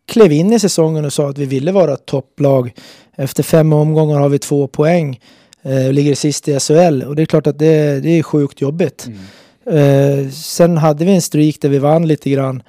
klev 0.07 0.33
in 0.33 0.53
i 0.53 0.59
säsongen 0.59 1.05
och 1.05 1.13
sa 1.13 1.29
att 1.31 1.39
vi 1.39 1.47
ville 1.47 1.73
vara 1.73 1.93
ett 1.95 2.07
topplag. 2.07 2.73
Efter 3.17 3.43
fem 3.43 3.73
omgångar 3.73 4.19
har 4.19 4.29
vi 4.29 4.39
två 4.39 4.67
poäng 4.67 5.21
eh, 5.63 5.87
och 5.87 5.93
ligger 5.93 6.15
sist 6.15 6.49
i 6.49 6.61
SHL. 6.61 7.03
Och 7.03 7.17
det 7.17 7.23
är 7.23 7.27
klart 7.27 7.47
att 7.47 7.59
det, 7.59 8.01
det 8.01 8.09
är 8.19 8.23
sjukt 8.23 8.61
jobbigt. 8.61 9.07
Mm. 9.07 9.19
Eh, 9.67 10.31
sen 10.31 10.77
hade 10.77 11.05
vi 11.05 11.15
en 11.15 11.23
streak 11.23 11.61
där 11.61 11.69
vi 11.69 11.79
vann 11.79 12.09
lite 12.09 12.31
grann 12.31 12.63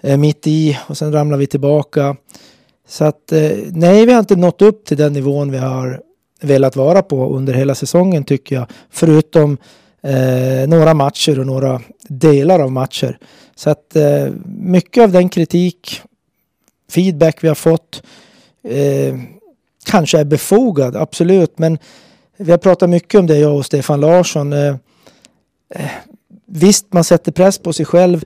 eh, 0.00 0.16
mitt 0.16 0.46
i 0.46 0.78
och 0.86 0.98
sen 0.98 1.12
ramlade 1.12 1.40
vi 1.40 1.46
tillbaka. 1.46 2.16
Så 2.88 3.04
att 3.04 3.32
eh, 3.32 3.50
nej, 3.70 4.06
vi 4.06 4.12
har 4.12 4.20
inte 4.20 4.36
nått 4.36 4.62
upp 4.62 4.84
till 4.84 4.96
den 4.96 5.12
nivån 5.12 5.50
vi 5.50 5.58
har 5.58 6.00
velat 6.40 6.76
vara 6.76 7.02
på 7.02 7.28
under 7.36 7.54
hela 7.54 7.74
säsongen 7.74 8.24
tycker 8.24 8.56
jag. 8.56 8.66
Förutom 8.90 9.58
eh, 10.02 10.68
några 10.68 10.94
matcher 10.94 11.40
och 11.40 11.46
några 11.46 11.80
delar 12.08 12.60
av 12.60 12.72
matcher. 12.72 13.18
Så 13.54 13.70
att 13.70 13.96
eh, 13.96 14.28
mycket 14.58 15.02
av 15.02 15.12
den 15.12 15.28
kritik, 15.28 16.00
feedback 16.90 17.44
vi 17.44 17.48
har 17.48 17.54
fått 17.54 18.02
eh, 18.64 19.16
kanske 19.86 20.18
är 20.18 20.24
befogad, 20.24 20.96
absolut. 20.96 21.58
Men 21.58 21.78
vi 22.36 22.50
har 22.50 22.58
pratat 22.58 22.90
mycket 22.90 23.18
om 23.18 23.26
det, 23.26 23.38
jag 23.38 23.56
och 23.56 23.66
Stefan 23.66 24.00
Larsson. 24.00 24.52
Eh, 24.52 24.76
eh, 25.74 25.90
Visst, 26.46 26.92
man 26.92 27.04
sätter 27.04 27.32
press 27.32 27.58
på 27.58 27.72
sig 27.72 27.86
själv 27.86 28.24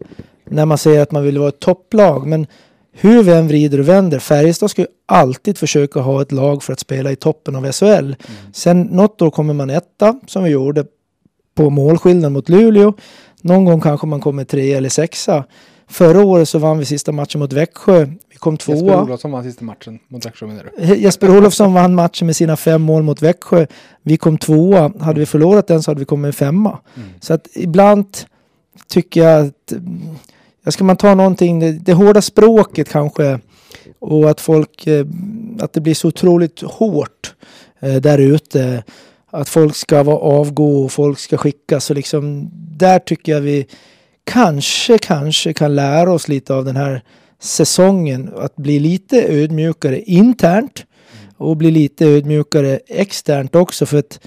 när 0.50 0.66
man 0.66 0.78
säger 0.78 1.02
att 1.02 1.12
man 1.12 1.22
vill 1.22 1.38
vara 1.38 1.48
ett 1.48 1.60
topplag. 1.60 2.26
Men 2.26 2.46
hur 2.92 3.22
vi 3.22 3.32
än 3.32 3.48
vrider 3.48 3.80
och 3.80 3.88
vänder, 3.88 4.18
Färjestad 4.18 4.70
ska 4.70 4.82
ju 4.82 4.88
alltid 5.06 5.58
försöka 5.58 6.00
ha 6.00 6.22
ett 6.22 6.32
lag 6.32 6.62
för 6.62 6.72
att 6.72 6.80
spela 6.80 7.12
i 7.12 7.16
toppen 7.16 7.56
av 7.56 7.72
SHL. 7.72 7.86
Mm. 7.86 8.14
Sen 8.52 8.82
något 8.82 9.22
år 9.22 9.30
kommer 9.30 9.54
man 9.54 9.70
etta, 9.70 10.20
som 10.26 10.44
vi 10.44 10.50
gjorde 10.50 10.84
på 11.54 11.70
målskillnad 11.70 12.32
mot 12.32 12.48
Luleå. 12.48 12.92
Någon 13.42 13.64
gång 13.64 13.80
kanske 13.80 14.06
man 14.06 14.20
kommer 14.20 14.44
tre 14.44 14.72
eller 14.72 14.88
sexa. 14.88 15.44
Förra 15.88 16.24
året 16.24 16.48
så 16.48 16.58
vann 16.58 16.78
vi 16.78 16.84
sista 16.84 17.12
matchen 17.12 17.40
mot 17.40 17.52
Växjö. 17.52 18.06
Kom 18.40 18.56
tvåa. 18.56 18.74
Jesper 18.74 19.02
Olofsson 19.02 19.30
vann 19.30 19.44
sista 19.44 19.64
matchen 19.64 19.98
mot 20.08 20.26
Växjö 20.26 20.46
menar 20.46 20.70
du? 20.76 20.94
Jesper 20.94 21.36
Olofsson 21.36 21.74
vann 21.74 21.94
matchen 21.94 22.26
med 22.26 22.36
sina 22.36 22.56
fem 22.56 22.82
mål 22.82 23.02
mot 23.02 23.22
Växjö. 23.22 23.66
Vi 24.02 24.16
kom 24.16 24.38
tvåa. 24.38 24.92
Hade 25.00 25.20
vi 25.20 25.26
förlorat 25.26 25.66
den 25.66 25.82
så 25.82 25.90
hade 25.90 25.98
vi 25.98 26.04
kommit 26.04 26.34
femma. 26.34 26.78
Mm. 26.96 27.08
Så 27.20 27.34
att 27.34 27.48
ibland 27.54 28.06
tycker 28.88 29.20
jag 29.20 29.46
att... 29.46 29.72
Ja, 30.64 30.70
ska 30.70 30.84
man 30.84 30.96
ta 30.96 31.14
någonting, 31.14 31.60
det, 31.60 31.72
det 31.72 31.92
hårda 31.92 32.22
språket 32.22 32.88
kanske 32.88 33.40
och 33.98 34.30
att 34.30 34.40
folk... 34.40 34.86
Eh, 34.86 35.06
att 35.60 35.72
det 35.72 35.80
blir 35.80 35.94
så 35.94 36.08
otroligt 36.08 36.60
hårt 36.60 37.34
eh, 37.80 37.94
där 37.94 38.18
ute. 38.18 38.84
Att 39.30 39.48
folk 39.48 39.76
ska 39.76 40.02
vara 40.02 40.18
avgå 40.18 40.84
och 40.84 40.92
folk 40.92 41.18
ska 41.18 41.36
skickas 41.36 41.90
och 41.90 41.96
liksom 41.96 42.50
där 42.52 42.98
tycker 42.98 43.32
jag 43.32 43.40
vi 43.40 43.66
kanske, 44.24 44.98
kanske 44.98 45.52
kan 45.52 45.74
lära 45.74 46.12
oss 46.12 46.28
lite 46.28 46.54
av 46.54 46.64
den 46.64 46.76
här 46.76 47.02
säsongen. 47.40 48.30
Att 48.36 48.56
bli 48.56 48.78
lite 48.78 49.26
ödmjukare 49.28 50.00
internt 50.00 50.84
och 51.36 51.56
bli 51.56 51.70
lite 51.70 52.06
ödmjukare 52.06 52.80
externt 52.86 53.54
också. 53.54 53.86
För 53.86 53.98
att 53.98 54.20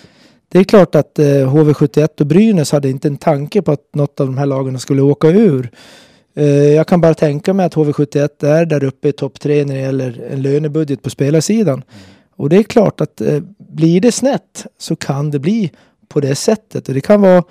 det 0.48 0.60
är 0.60 0.64
klart 0.64 0.96
att 0.96 1.20
eh, 1.20 1.26
HV71 1.26 2.22
och 2.22 2.28
Brynäs 2.28 2.72
hade 2.72 2.90
inte 2.90 3.08
en 3.08 3.18
tanke 3.18 3.62
på 3.62 3.72
att 3.72 3.90
något 3.94 4.20
av 4.20 4.28
de 4.28 4.38
här 4.38 4.46
lagen 4.46 4.80
skulle 4.80 5.02
åka 5.02 5.28
ur. 5.28 5.72
Eh, 6.36 6.46
jag 6.48 6.88
kan 6.88 7.02
bara 7.02 7.14
tänka 7.14 7.54
mig 7.54 7.66
att 7.66 7.76
HV71 7.76 8.46
är 8.46 8.66
där 8.66 8.84
uppe 8.84 9.08
i 9.08 9.12
topp 9.12 9.40
tre 9.40 9.66
när 9.66 9.76
det 9.76 9.82
gäller 9.82 10.28
en 10.30 10.42
lönebudget 10.42 11.02
på 11.02 11.10
spelarsidan. 11.10 11.74
Mm. 11.74 11.86
Och 12.36 12.50
det 12.50 12.58
är 12.58 12.64
klart 12.64 13.02
att 13.02 13.22
eh, 13.22 13.40
blir 13.58 14.02
det 14.02 14.12
snett 14.12 14.66
så 14.78 14.96
kan 14.96 15.32
det 15.32 15.40
bli 15.40 15.72
på 16.08 16.20
det 16.20 16.36
sättet. 16.36 16.88
Och 16.88 16.94
det 16.94 17.02
kan 17.02 17.22
vara 17.22 17.44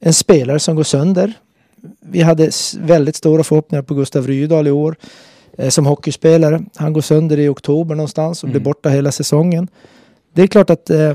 en 0.00 0.14
spelare 0.14 0.58
som 0.58 0.76
går 0.76 0.82
sönder 0.82 1.32
vi 2.00 2.22
hade 2.22 2.50
väldigt 2.78 3.16
stora 3.16 3.44
förhoppningar 3.44 3.82
på 3.82 3.94
Gustav 3.94 4.26
Rydahl 4.26 4.66
i 4.66 4.70
år 4.70 4.96
eh, 5.58 5.68
som 5.68 5.86
hockeyspelare. 5.86 6.62
Han 6.76 6.92
går 6.92 7.00
sönder 7.00 7.38
i 7.38 7.48
oktober 7.48 7.94
någonstans 7.94 8.42
och 8.42 8.48
mm. 8.48 8.52
blir 8.52 8.64
borta 8.64 8.88
hela 8.88 9.12
säsongen. 9.12 9.68
Det 10.32 10.42
är 10.42 10.46
klart 10.46 10.70
att 10.70 10.90
eh, 10.90 11.14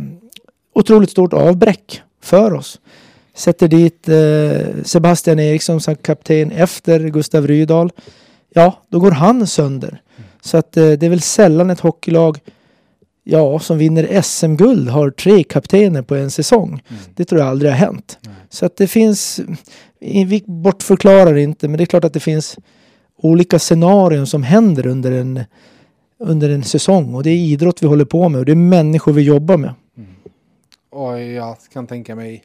otroligt 0.74 1.12
stort 1.12 1.34
avbräck 1.34 2.02
för 2.22 2.54
oss. 2.54 2.80
Sätter 3.36 3.68
dit 3.68 4.10
eh, 4.10 4.84
Sebastian 4.84 5.40
Eriksson 5.40 5.82
som 5.82 5.96
kapten 5.96 6.52
efter 6.52 7.00
Gustav 7.00 7.48
Rydahl. 7.48 7.92
Ja, 8.54 8.84
då 8.90 9.00
går 9.00 9.12
han 9.12 9.48
sönder. 9.48 9.90
Mm. 9.90 10.30
Så 10.42 10.58
att 10.58 10.78
eh, 10.78 10.92
det 10.92 11.06
är 11.06 11.10
väl 11.10 11.22
sällan 11.22 11.70
ett 11.70 11.80
hockeylag 11.80 12.40
ja, 13.26 13.60
som 13.60 13.78
vinner 13.78 14.22
SM-guld 14.22 14.90
har 14.90 15.10
tre 15.12 15.44
kaptener 15.44 16.02
på 16.02 16.16
en 16.16 16.32
säsong. 16.32 16.70
Mm. 16.70 17.02
Det 17.16 17.26
tror 17.26 17.42
jag 17.42 17.50
aldrig 17.50 17.72
har 17.72 17.78
hänt. 17.78 18.20
Mm. 18.26 18.36
Så 18.50 18.66
att 18.66 18.78
det 18.78 18.88
finns, 18.88 19.42
Eh, 20.06 20.28
vi 20.28 20.44
bortförklarar 20.46 21.36
inte, 21.36 21.68
men 21.68 21.78
det 21.78 21.84
är 21.84 21.86
klart 21.86 22.04
att 22.04 22.14
det 22.14 22.20
finns 22.20 22.58
olika 23.18 23.60
scenarion 23.60 24.28
som 24.28 24.44
händer 24.44 24.88
under 24.88 25.12
en, 25.12 25.44
under 26.18 26.50
en 26.50 26.64
säsong. 26.64 27.16
Och 27.16 27.24
det 27.24 27.30
är 27.30 27.38
idrott 27.38 27.84
vi 27.84 27.88
håller 27.88 28.06
på 28.06 28.30
med 28.30 28.40
och 28.40 28.46
det 28.46 28.52
är 28.52 28.56
människor 28.56 29.14
vi 29.14 29.22
jobbar 29.22 29.58
med. 29.58 29.74
Mm. 29.98 30.10
Och 30.90 31.22
jag 31.22 31.58
kan 31.74 31.88
tänka 31.88 32.16
mig, 32.16 32.44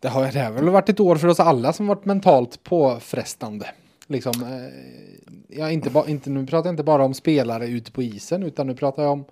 det 0.00 0.08
har, 0.08 0.32
det 0.32 0.40
har 0.40 0.52
väl 0.52 0.68
varit 0.68 0.88
ett 0.88 1.00
år 1.00 1.16
för 1.16 1.28
oss 1.28 1.40
alla 1.40 1.72
som 1.72 1.86
varit 1.86 2.04
mentalt 2.04 2.62
påfrestande. 2.62 3.66
Liksom, 4.06 4.32
eh, 4.42 5.58
ja, 5.58 5.70
inte 5.70 5.90
ba, 5.90 6.06
inte, 6.06 6.30
nu 6.30 6.46
pratar 6.46 6.68
jag 6.68 6.72
inte 6.72 6.82
bara 6.82 7.04
om 7.04 7.14
spelare 7.14 7.66
ute 7.66 7.92
på 7.92 8.02
isen 8.02 8.42
utan 8.42 8.66
nu 8.66 8.74
pratar 8.74 9.02
jag 9.02 9.12
om 9.12 9.24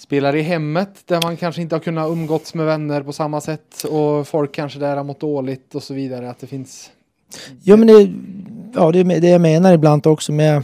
spelar 0.00 0.36
i 0.36 0.42
hemmet 0.42 0.88
där 1.06 1.20
man 1.22 1.36
kanske 1.36 1.62
inte 1.62 1.74
har 1.74 1.80
kunnat 1.80 2.10
umgåtts 2.10 2.54
med 2.54 2.66
vänner 2.66 3.02
på 3.02 3.12
samma 3.12 3.40
sätt 3.40 3.84
och 3.90 4.28
folk 4.28 4.54
kanske 4.54 4.78
där 4.78 4.96
har 4.96 5.04
mått 5.04 5.20
dåligt 5.20 5.74
och 5.74 5.82
så 5.82 5.94
vidare. 5.94 6.30
Att 6.30 6.40
det 6.40 6.46
finns. 6.46 6.90
Ja, 7.62 7.76
men 7.76 7.86
det, 7.86 8.12
ja, 8.74 8.92
det 8.92 8.98
är 8.98 9.20
det 9.20 9.28
jag 9.28 9.40
menar 9.40 9.72
ibland 9.72 10.06
också 10.06 10.32
med, 10.32 10.62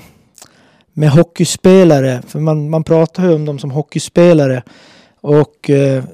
med 0.93 1.11
hockeyspelare. 1.11 2.23
För 2.27 2.41
man, 2.41 2.71
man 2.71 2.85
pratar 2.85 3.29
ju 3.29 3.35
om 3.35 3.45
dem 3.45 3.59
som 3.59 3.71
hockeyspelare 3.71 4.63
och 5.21 5.71
eh, 5.71 6.05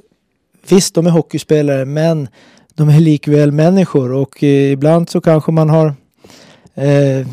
visst, 0.69 0.95
de 0.95 1.07
är 1.07 1.11
hockeyspelare, 1.11 1.85
men 1.85 2.29
de 2.75 2.89
är 2.89 3.01
likväl 3.01 3.53
människor 3.53 4.13
och 4.13 4.45
eh, 4.45 4.73
ibland 4.73 5.11
så 5.11 5.21
kanske 5.21 5.53
man 5.53 5.71
har 5.71 5.95
eh, 6.75 7.27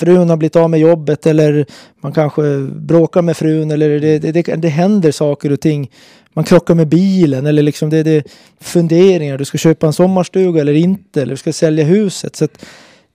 frun 0.00 0.30
har 0.30 0.36
blivit 0.36 0.56
av 0.56 0.70
med 0.70 0.80
jobbet 0.80 1.26
eller 1.26 1.66
man 2.02 2.12
kanske 2.12 2.42
bråkar 2.60 3.22
med 3.22 3.36
frun 3.36 3.70
eller 3.70 4.00
det, 4.00 4.18
det, 4.18 4.32
det, 4.32 4.42
det 4.42 4.68
händer 4.68 5.12
saker 5.12 5.52
och 5.52 5.60
ting. 5.60 5.90
Man 6.32 6.44
krockar 6.44 6.74
med 6.74 6.88
bilen 6.88 7.46
eller 7.46 7.62
liksom 7.62 7.90
det, 7.90 8.06
är 8.06 8.24
funderingar. 8.60 9.38
Du 9.38 9.44
ska 9.44 9.58
köpa 9.58 9.86
en 9.86 9.92
sommarstuga 9.92 10.60
eller 10.60 10.72
inte 10.72 11.22
eller 11.22 11.32
du 11.32 11.36
ska 11.36 11.52
sälja 11.52 11.84
huset. 11.84 12.36
Så 12.36 12.48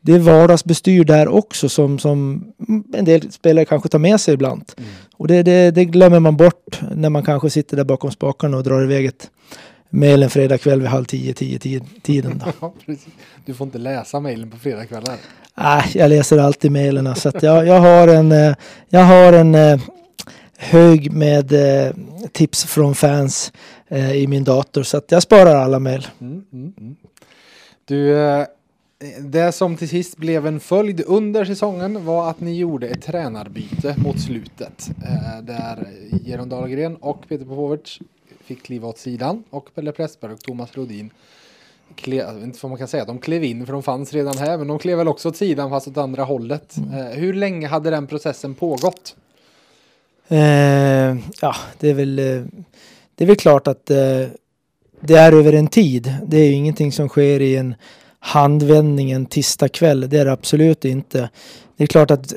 det 0.02 0.14
är 0.14 0.20
vardagsbestyr 0.20 1.04
där 1.04 1.28
också 1.28 1.70
som, 1.70 2.00
som 2.00 2.44
en 2.94 3.06
del 3.06 3.32
spelare 3.32 3.66
kanske 3.66 3.90
tar 3.90 4.00
med 4.00 4.22
sig 4.22 4.34
ibland. 4.34 4.64
Mm. 4.78 4.90
Och 5.18 5.28
det, 5.28 5.44
det, 5.44 5.72
det, 5.72 5.86
glömmer 5.86 6.20
man 6.20 6.38
bort 6.38 6.80
när 6.96 7.10
man 7.10 7.24
kanske 7.24 7.50
sitter 7.50 7.78
där 7.78 7.84
bakom 7.84 8.12
spakarna 8.12 8.58
och 8.58 8.64
drar 8.64 8.84
iväg 8.84 9.06
ett 9.06 9.30
mejl 9.90 10.24
en 10.24 10.30
fredagkväll 10.30 10.82
vid 10.82 10.90
halv 10.90 11.06
tio, 11.06 11.34
tio, 11.34 11.60
tio 11.60 11.82
tiden. 12.02 12.44
Då. 12.60 12.74
du 13.46 13.54
får 13.54 13.66
inte 13.66 13.78
läsa 13.78 14.20
mejlen 14.20 14.50
på 14.52 14.58
fredagkvällar. 14.58 15.18
Nej, 15.58 15.92
jag 15.94 16.10
läser 16.10 16.38
alltid 16.38 16.72
mejlen 16.72 17.16
så 17.16 17.32
jag, 17.42 17.68
jag 17.68 17.80
har 17.80 18.08
en, 18.08 18.32
eh, 18.32 18.56
jag 18.90 19.04
har 19.04 19.34
en 19.34 19.56
eh, 19.56 19.80
hög 20.58 21.12
med 21.12 21.54
eh, 21.54 21.94
tips 22.32 22.66
från 22.66 22.96
fans 22.96 23.54
i 24.14 24.28
min 24.28 24.44
dator 24.44 24.84
så 24.84 24.98
att 24.98 25.12
jag 25.12 25.24
sparar 25.24 25.56
alla 25.56 25.80
mejl. 25.80 26.08
Mm, 26.22 26.44
mm, 26.54 26.74
mm. 26.78 26.96
Du, 27.86 28.16
det 29.20 29.52
som 29.52 29.78
till 29.78 29.90
sist 29.90 30.18
blev 30.18 30.48
en 30.48 30.60
följd 30.60 31.04
under 31.08 31.46
säsongen 31.46 32.06
var 32.06 32.30
att 32.30 32.40
ni 32.40 32.58
gjorde 32.58 32.88
ett 32.88 33.02
tränarbyte 33.02 33.96
mot 33.98 34.20
slutet. 34.20 34.90
Där 35.44 35.88
Geron 36.26 36.50
Dahlgren 36.50 36.96
och 36.96 37.30
Peter 37.30 37.46
Popovic 37.46 38.00
fick 38.46 38.64
kliva 38.64 38.88
åt 38.88 38.98
sidan 38.98 39.44
och 39.50 39.76
Pelle 39.76 39.92
Pressberg 39.92 40.34
och 40.34 40.40
Thomas 40.40 40.76
Rodin 40.76 41.10
klev, 41.96 42.44
inte 42.44 42.60
vad 42.62 42.70
man 42.70 42.78
kan 42.78 42.88
säga, 42.88 43.06
de 43.06 43.20
klev 43.20 43.44
in 43.44 43.66
för 43.66 43.74
de 43.74 43.84
fanns 43.84 44.14
redan 44.14 44.38
här, 44.38 44.58
men 44.58 44.68
de 44.68 44.80
klev 44.80 44.98
väl 44.98 45.08
också 45.08 45.30
åt 45.30 45.38
sidan 45.38 45.70
fast 45.70 45.88
åt 45.88 45.98
andra 45.98 46.24
hållet. 46.24 46.78
Mm. 46.78 46.94
Eh, 46.94 47.06
hur 47.06 47.34
länge 47.34 47.68
hade 47.68 47.90
den 47.90 48.08
processen 48.08 48.56
pågått? 48.56 49.16
Eh, 50.28 51.18
ja, 51.42 51.56
det 51.80 51.90
är 51.90 51.94
väl, 51.94 52.20
eh, 52.20 52.42
det 53.16 53.24
är 53.24 53.26
väl 53.26 53.36
klart 53.36 53.68
att 53.68 53.90
eh, 53.90 54.28
det 55.00 55.16
är 55.16 55.32
över 55.34 55.54
en 55.54 55.68
tid. 55.68 56.16
Det 56.28 56.38
är 56.38 56.46
ju 56.46 56.52
ingenting 56.52 56.92
som 56.92 57.10
sker 57.10 57.42
i 57.42 57.56
en 57.56 57.76
handvändning 58.20 59.12
en 59.12 59.26
tisdag 59.26 59.70
kväll. 59.70 60.10
Det 60.10 60.18
är 60.18 60.26
det 60.26 60.32
absolut 60.32 60.86
inte. 60.86 61.30
Det 61.78 61.84
är 61.84 61.88
klart 61.88 62.12
att 62.12 62.34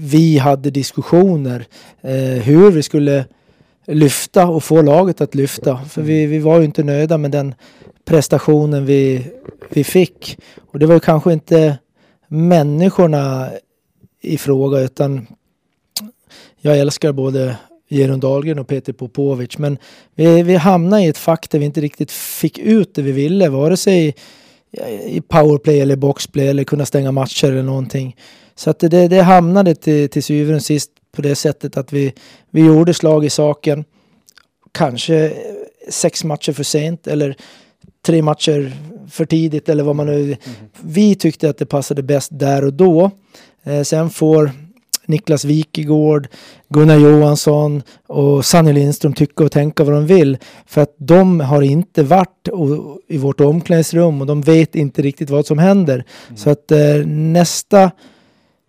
vi 0.00 0.38
hade 0.38 0.70
diskussioner 0.70 1.66
eh, 2.02 2.42
hur 2.42 2.70
vi 2.70 2.82
skulle 2.82 3.24
lyfta 3.86 4.46
och 4.46 4.64
få 4.64 4.82
laget 4.82 5.20
att 5.20 5.34
lyfta. 5.34 5.84
För 5.84 6.02
vi, 6.02 6.26
vi 6.26 6.38
var 6.38 6.58
ju 6.58 6.64
inte 6.64 6.82
nöjda 6.82 7.18
med 7.18 7.30
den 7.30 7.54
prestationen 8.04 8.86
vi, 8.86 9.26
vi 9.68 9.84
fick. 9.84 10.38
Och 10.70 10.78
det 10.78 10.86
var 10.86 10.94
ju 10.94 11.00
kanske 11.00 11.32
inte 11.32 11.78
människorna 12.28 13.50
i 14.22 14.38
fråga 14.38 14.80
utan 14.80 15.26
jag 16.60 16.78
älskar 16.78 17.12
både 17.12 17.56
Jeroen 17.88 18.20
Dahlgren 18.20 18.58
och 18.58 18.68
Peter 18.68 18.92
Popovic 18.92 19.58
men 19.58 19.78
vi, 20.14 20.42
vi 20.42 20.54
hamnade 20.54 21.02
i 21.02 21.06
ett 21.06 21.18
fack 21.18 21.50
där 21.50 21.58
vi 21.58 21.64
inte 21.64 21.80
riktigt 21.80 22.10
fick 22.10 22.58
ut 22.58 22.94
det 22.94 23.02
vi 23.02 23.12
ville 23.12 23.48
vare 23.48 23.76
sig 23.76 24.14
i 25.06 25.20
powerplay 25.20 25.80
eller 25.80 25.96
boxplay 25.96 26.48
eller 26.48 26.64
kunna 26.64 26.86
stänga 26.86 27.12
matcher 27.12 27.48
eller 27.48 27.62
någonting. 27.62 28.16
Så 28.56 28.70
att 28.70 28.78
det, 28.78 29.08
det 29.08 29.22
hamnade 29.22 29.74
till, 29.74 30.08
till 30.08 30.22
syvende 30.22 30.56
och 30.56 30.62
sist 30.62 30.90
på 31.16 31.22
det 31.22 31.34
sättet 31.34 31.76
att 31.76 31.92
vi, 31.92 32.12
vi 32.50 32.60
gjorde 32.60 32.94
slag 32.94 33.24
i 33.24 33.30
saken. 33.30 33.84
Kanske 34.72 35.32
sex 35.88 36.24
matcher 36.24 36.52
för 36.52 36.64
sent 36.64 37.06
eller 37.06 37.36
tre 38.06 38.22
matcher 38.22 38.72
för 39.10 39.24
tidigt 39.24 39.68
eller 39.68 39.84
vad 39.84 39.96
man 39.96 40.06
nu... 40.06 40.22
Mm. 40.22 40.36
Vi 40.80 41.14
tyckte 41.14 41.50
att 41.50 41.58
det 41.58 41.66
passade 41.66 42.02
bäst 42.02 42.28
där 42.32 42.64
och 42.64 42.74
då. 42.74 43.10
Eh, 43.62 43.82
sen 43.82 44.10
får 44.10 44.50
Niklas 45.06 45.44
Wikegård, 45.44 46.28
Gunnar 46.68 46.96
Johansson 46.96 47.82
och 48.06 48.44
Sanny 48.44 48.72
Lindström 48.72 49.12
tycka 49.12 49.44
och 49.44 49.52
tänka 49.52 49.84
vad 49.84 49.94
de 49.94 50.06
vill. 50.06 50.38
För 50.66 50.80
att 50.80 50.94
de 50.98 51.40
har 51.40 51.62
inte 51.62 52.02
varit 52.02 52.48
i 53.08 53.18
vårt 53.18 53.40
omklädningsrum 53.40 54.20
och 54.20 54.26
de 54.26 54.42
vet 54.42 54.74
inte 54.74 55.02
riktigt 55.02 55.30
vad 55.30 55.46
som 55.46 55.58
händer. 55.58 55.94
Mm. 55.94 56.36
Så 56.36 56.50
att 56.50 56.70
eh, 56.70 57.06
nästa 57.06 57.90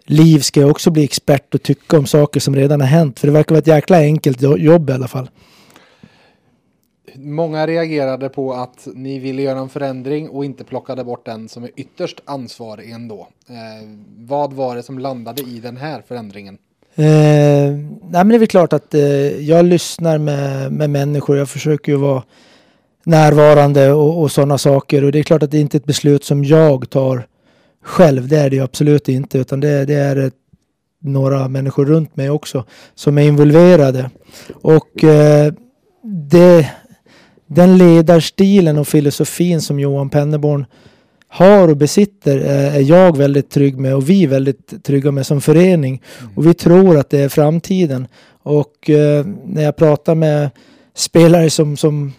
liv 0.05 0.39
ska 0.39 0.59
jag 0.59 0.69
också 0.69 0.91
bli 0.91 1.03
expert 1.03 1.55
och 1.55 1.63
tycka 1.63 1.97
om 1.97 2.05
saker 2.05 2.39
som 2.39 2.55
redan 2.55 2.81
har 2.81 2.87
hänt. 2.87 3.19
För 3.19 3.27
det 3.27 3.33
verkar 3.33 3.55
vara 3.55 3.59
ett 3.59 3.67
jäkla 3.67 3.97
enkelt 3.97 4.41
jobb 4.41 4.89
i 4.89 4.93
alla 4.93 5.07
fall 5.07 5.29
Många 7.17 7.67
reagerade 7.67 8.29
på 8.29 8.53
att 8.53 8.87
ni 8.93 9.19
ville 9.19 9.41
göra 9.41 9.59
en 9.59 9.69
förändring 9.69 10.29
och 10.29 10.45
inte 10.45 10.63
plockade 10.63 11.03
bort 11.03 11.25
den 11.25 11.49
som 11.49 11.63
är 11.63 11.69
ytterst 11.75 12.21
ansvarig 12.25 12.91
ändå. 12.91 13.27
Eh, 13.49 13.87
vad 14.17 14.53
var 14.53 14.75
det 14.75 14.83
som 14.83 14.99
landade 14.99 15.41
i 15.41 15.59
den 15.59 15.77
här 15.77 16.03
förändringen? 16.07 16.57
Eh, 16.95 17.05
nej 17.05 18.11
men 18.11 18.27
det 18.27 18.35
är 18.35 18.39
väl 18.39 18.47
klart 18.47 18.73
att 18.73 18.93
eh, 18.93 19.01
jag 19.41 19.65
lyssnar 19.65 20.17
med, 20.17 20.71
med 20.71 20.89
människor. 20.89 21.37
Jag 21.37 21.49
försöker 21.49 21.91
ju 21.91 21.97
vara 21.97 22.23
närvarande 23.03 23.91
och, 23.91 24.21
och 24.21 24.31
sådana 24.31 24.57
saker. 24.57 25.03
Och 25.03 25.11
det 25.11 25.19
är 25.19 25.23
klart 25.23 25.43
att 25.43 25.51
det 25.51 25.59
inte 25.59 25.77
är 25.77 25.79
ett 25.79 25.85
beslut 25.85 26.23
som 26.23 26.43
jag 26.43 26.89
tar 26.89 27.27
själv. 27.85 28.27
Det 28.27 28.37
är 28.37 28.49
det 28.49 28.55
ju 28.55 28.63
absolut 28.63 29.09
inte. 29.09 29.37
Utan 29.37 29.59
det, 29.59 29.85
det 29.85 29.93
är 29.93 30.31
några 30.99 31.47
människor 31.47 31.85
runt 31.85 32.15
mig 32.15 32.29
också 32.29 32.63
som 32.95 33.17
är 33.17 33.21
involverade. 33.21 34.09
Och 34.53 35.03
eh, 35.03 35.53
det, 36.03 36.69
den 37.47 37.77
ledarstilen 37.77 38.77
och 38.77 38.87
filosofin 38.87 39.61
som 39.61 39.79
Johan 39.79 40.09
Penneborn 40.09 40.65
har 41.27 41.67
och 41.67 41.77
besitter 41.77 42.37
är 42.37 42.79
jag 42.79 43.17
väldigt 43.17 43.49
trygg 43.49 43.79
med 43.79 43.95
och 43.95 44.09
vi 44.09 44.23
är 44.23 44.27
väldigt 44.27 44.83
trygga 44.83 45.11
med 45.11 45.25
som 45.25 45.41
förening. 45.41 46.01
Mm. 46.19 46.31
Och 46.35 46.45
vi 46.45 46.53
tror 46.53 46.97
att 46.97 47.09
det 47.09 47.19
är 47.19 47.29
framtiden. 47.29 48.07
Och 48.43 48.89
eh, 48.89 49.25
när 49.45 49.63
jag 49.63 49.75
pratar 49.75 50.15
med 50.15 50.49
spelare 50.95 51.49
som, 51.49 51.77
som 51.77 52.13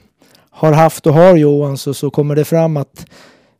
har 0.51 0.73
haft 0.73 1.07
och 1.07 1.15
har 1.15 1.37
Johan 1.37 1.79
så, 1.79 1.95
så 1.95 2.11
kommer 2.11 2.37
det 2.37 2.45
fram 2.45 2.77
att 2.77 3.07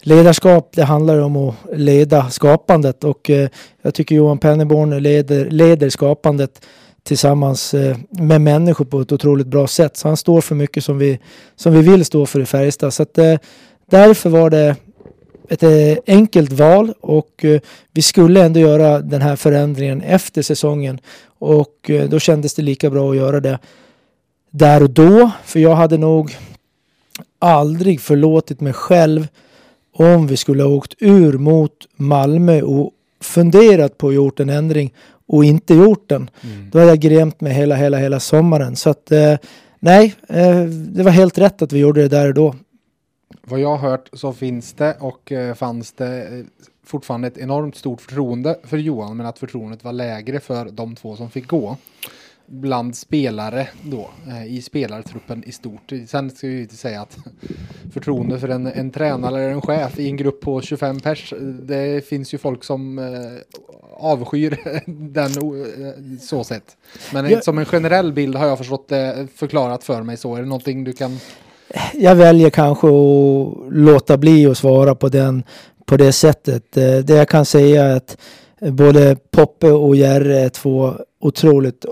ledarskap 0.07 0.71
det 0.73 0.85
handlar 0.85 1.19
om 1.19 1.37
att 1.37 1.55
leda 1.73 2.31
skapandet 2.31 3.05
och 3.05 3.31
eh, 3.31 3.49
jag 3.83 3.95
tycker 3.95 4.15
Johan 4.15 4.39
Penneborn 4.39 5.03
leder, 5.03 5.51
leder 5.51 5.89
skapandet 5.89 6.67
tillsammans 7.03 7.75
eh, 7.75 7.97
med 8.11 8.41
människor 8.41 8.85
på 8.85 9.01
ett 9.01 9.13
otroligt 9.13 9.47
bra 9.47 9.67
sätt. 9.67 9.97
Så 9.97 10.09
han 10.09 10.17
står 10.17 10.41
för 10.41 10.55
mycket 10.55 10.85
som 10.85 10.99
vi, 10.99 11.19
som 11.57 11.73
vi 11.73 11.83
vill 11.83 12.05
stå 12.05 12.27
för 12.27 12.41
i 12.41 12.47
Färjestad. 12.47 12.95
Så 12.95 13.03
att, 13.03 13.19
eh, 13.19 13.39
därför 13.91 14.31
var 14.31 14.51
det 14.51 14.77
ett 15.49 15.63
eh, 15.63 15.99
enkelt 16.07 16.53
val 16.53 16.93
och 17.01 17.45
eh, 17.45 17.61
vi 17.93 18.03
skulle 18.03 18.45
ändå 18.45 18.61
göra 18.61 19.01
den 19.01 19.23
här 19.23 19.37
förändringen 19.37 20.03
efter 20.03 20.43
säsongen 20.43 21.01
och 21.39 21.91
eh, 21.91 22.09
då 22.09 22.19
kändes 22.19 22.55
det 22.55 22.63
lika 22.63 22.91
bra 22.91 23.11
att 23.11 23.17
göra 23.17 23.41
det 23.41 23.59
där 24.51 24.83
och 24.83 24.91
då. 24.91 25.31
För 25.45 25.61
jag 25.61 25.75
hade 25.75 25.99
nog 25.99 26.37
aldrig 27.39 28.01
förlåtit 28.01 28.61
mig 28.61 28.73
själv 28.73 29.29
om 29.99 30.27
vi 30.27 30.37
skulle 30.37 30.63
ha 30.63 30.71
åkt 30.71 30.95
ur 30.99 31.33
mot 31.33 31.73
Malmö 31.97 32.63
och 32.63 32.93
funderat 33.21 33.99
på 33.99 34.09
att 34.09 34.15
gjort 34.15 34.41
en 34.41 34.49
ändring 34.49 34.95
och 35.27 35.45
inte 35.45 35.75
gjort 35.75 36.09
den. 36.09 36.31
Mm. 36.43 36.71
Då 36.71 36.79
hade 36.79 36.91
jag 36.91 37.01
grämt 37.01 37.41
mig 37.41 37.53
hela, 37.53 37.75
hela, 37.75 37.99
hela 37.99 38.21
sommaren. 38.21 38.77
Så 38.77 38.91
att 38.91 39.13
eh, 39.13 39.35
nej, 39.79 40.15
eh, 40.29 40.65
det 40.65 41.03
var 41.03 41.11
helt 41.11 41.39
rätt 41.39 41.63
att 41.63 41.73
vi 41.73 41.79
gjorde 41.79 42.03
det 42.03 42.09
där 42.09 42.29
och 42.29 42.35
då. 42.35 42.55
Vad 43.43 43.61
jag 43.61 43.77
har 43.77 43.91
hört 43.91 44.09
så 44.13 44.33
finns 44.33 44.73
det 44.73 44.97
och 45.01 45.33
eh, 45.33 45.55
fanns 45.55 45.93
det 45.93 46.23
eh, 46.23 46.45
fortfarande 46.85 47.29
ett 47.29 47.39
enormt 47.39 47.77
stort 47.77 48.01
förtroende 48.01 48.59
för 48.65 48.77
Johan 48.77 49.17
men 49.17 49.27
att 49.27 49.39
förtroendet 49.39 49.85
var 49.85 49.93
lägre 49.93 50.41
för 50.41 50.65
de 50.71 50.97
två 50.97 51.17
som 51.17 51.31
fick 51.31 51.47
gå 51.47 51.77
bland 52.47 52.97
spelare 52.97 53.69
då 53.83 54.11
eh, 54.29 54.47
i 54.47 54.63
spelartruppen 54.63 55.45
i 55.47 55.53
stort. 55.53 55.93
Sen 56.07 56.31
ska 56.31 56.47
vi 56.47 56.61
inte 56.61 56.77
säga 56.77 57.01
att 57.01 57.17
förtroende 57.93 58.39
för 58.39 58.49
en, 58.49 58.67
en 58.67 58.91
tränare 58.91 59.41
eller 59.41 59.51
en 59.51 59.63
chef 59.63 59.99
i 59.99 60.07
en 60.09 60.17
grupp 60.17 60.41
på 60.41 60.61
25 60.61 61.01
pers. 61.01 61.35
Det 61.63 62.07
finns 62.07 62.35
ju 62.35 62.39
folk 62.39 62.65
som 62.65 62.99
eh, 62.99 63.05
avskyr 63.97 64.59
den 64.87 65.31
eh, 65.31 66.19
så 66.21 66.45
sett. 66.45 66.77
Men 67.13 67.31
jag, 67.31 67.45
som 67.45 67.59
en 67.59 67.65
generell 67.65 68.13
bild 68.13 68.37
har 68.37 68.47
jag 68.47 68.59
förstått 68.59 68.89
det 68.89 69.27
förklarat 69.35 69.85
för 69.85 70.03
mig 70.03 70.17
så. 70.17 70.37
Är 70.37 70.41
det 70.41 70.49
någonting 70.49 70.85
du 70.85 70.93
kan? 70.93 71.19
Jag 71.95 72.15
väljer 72.15 72.51
kanske 72.51 72.87
att 72.87 73.73
låta 73.73 74.17
bli 74.17 74.47
att 74.47 74.59
svara 74.59 74.95
på 74.95 75.09
den 75.09 75.43
på 75.87 75.97
det 75.97 76.13
sättet. 76.13 76.73
Det 76.73 77.09
jag 77.09 77.29
kan 77.29 77.45
säga 77.45 77.85
är 77.85 77.97
att 77.97 78.17
både 78.61 79.17
Poppe 79.31 79.71
och 79.71 79.97
Jerre 79.97 80.41
är 80.41 80.49
två 80.49 80.95
otroligt 81.21 81.85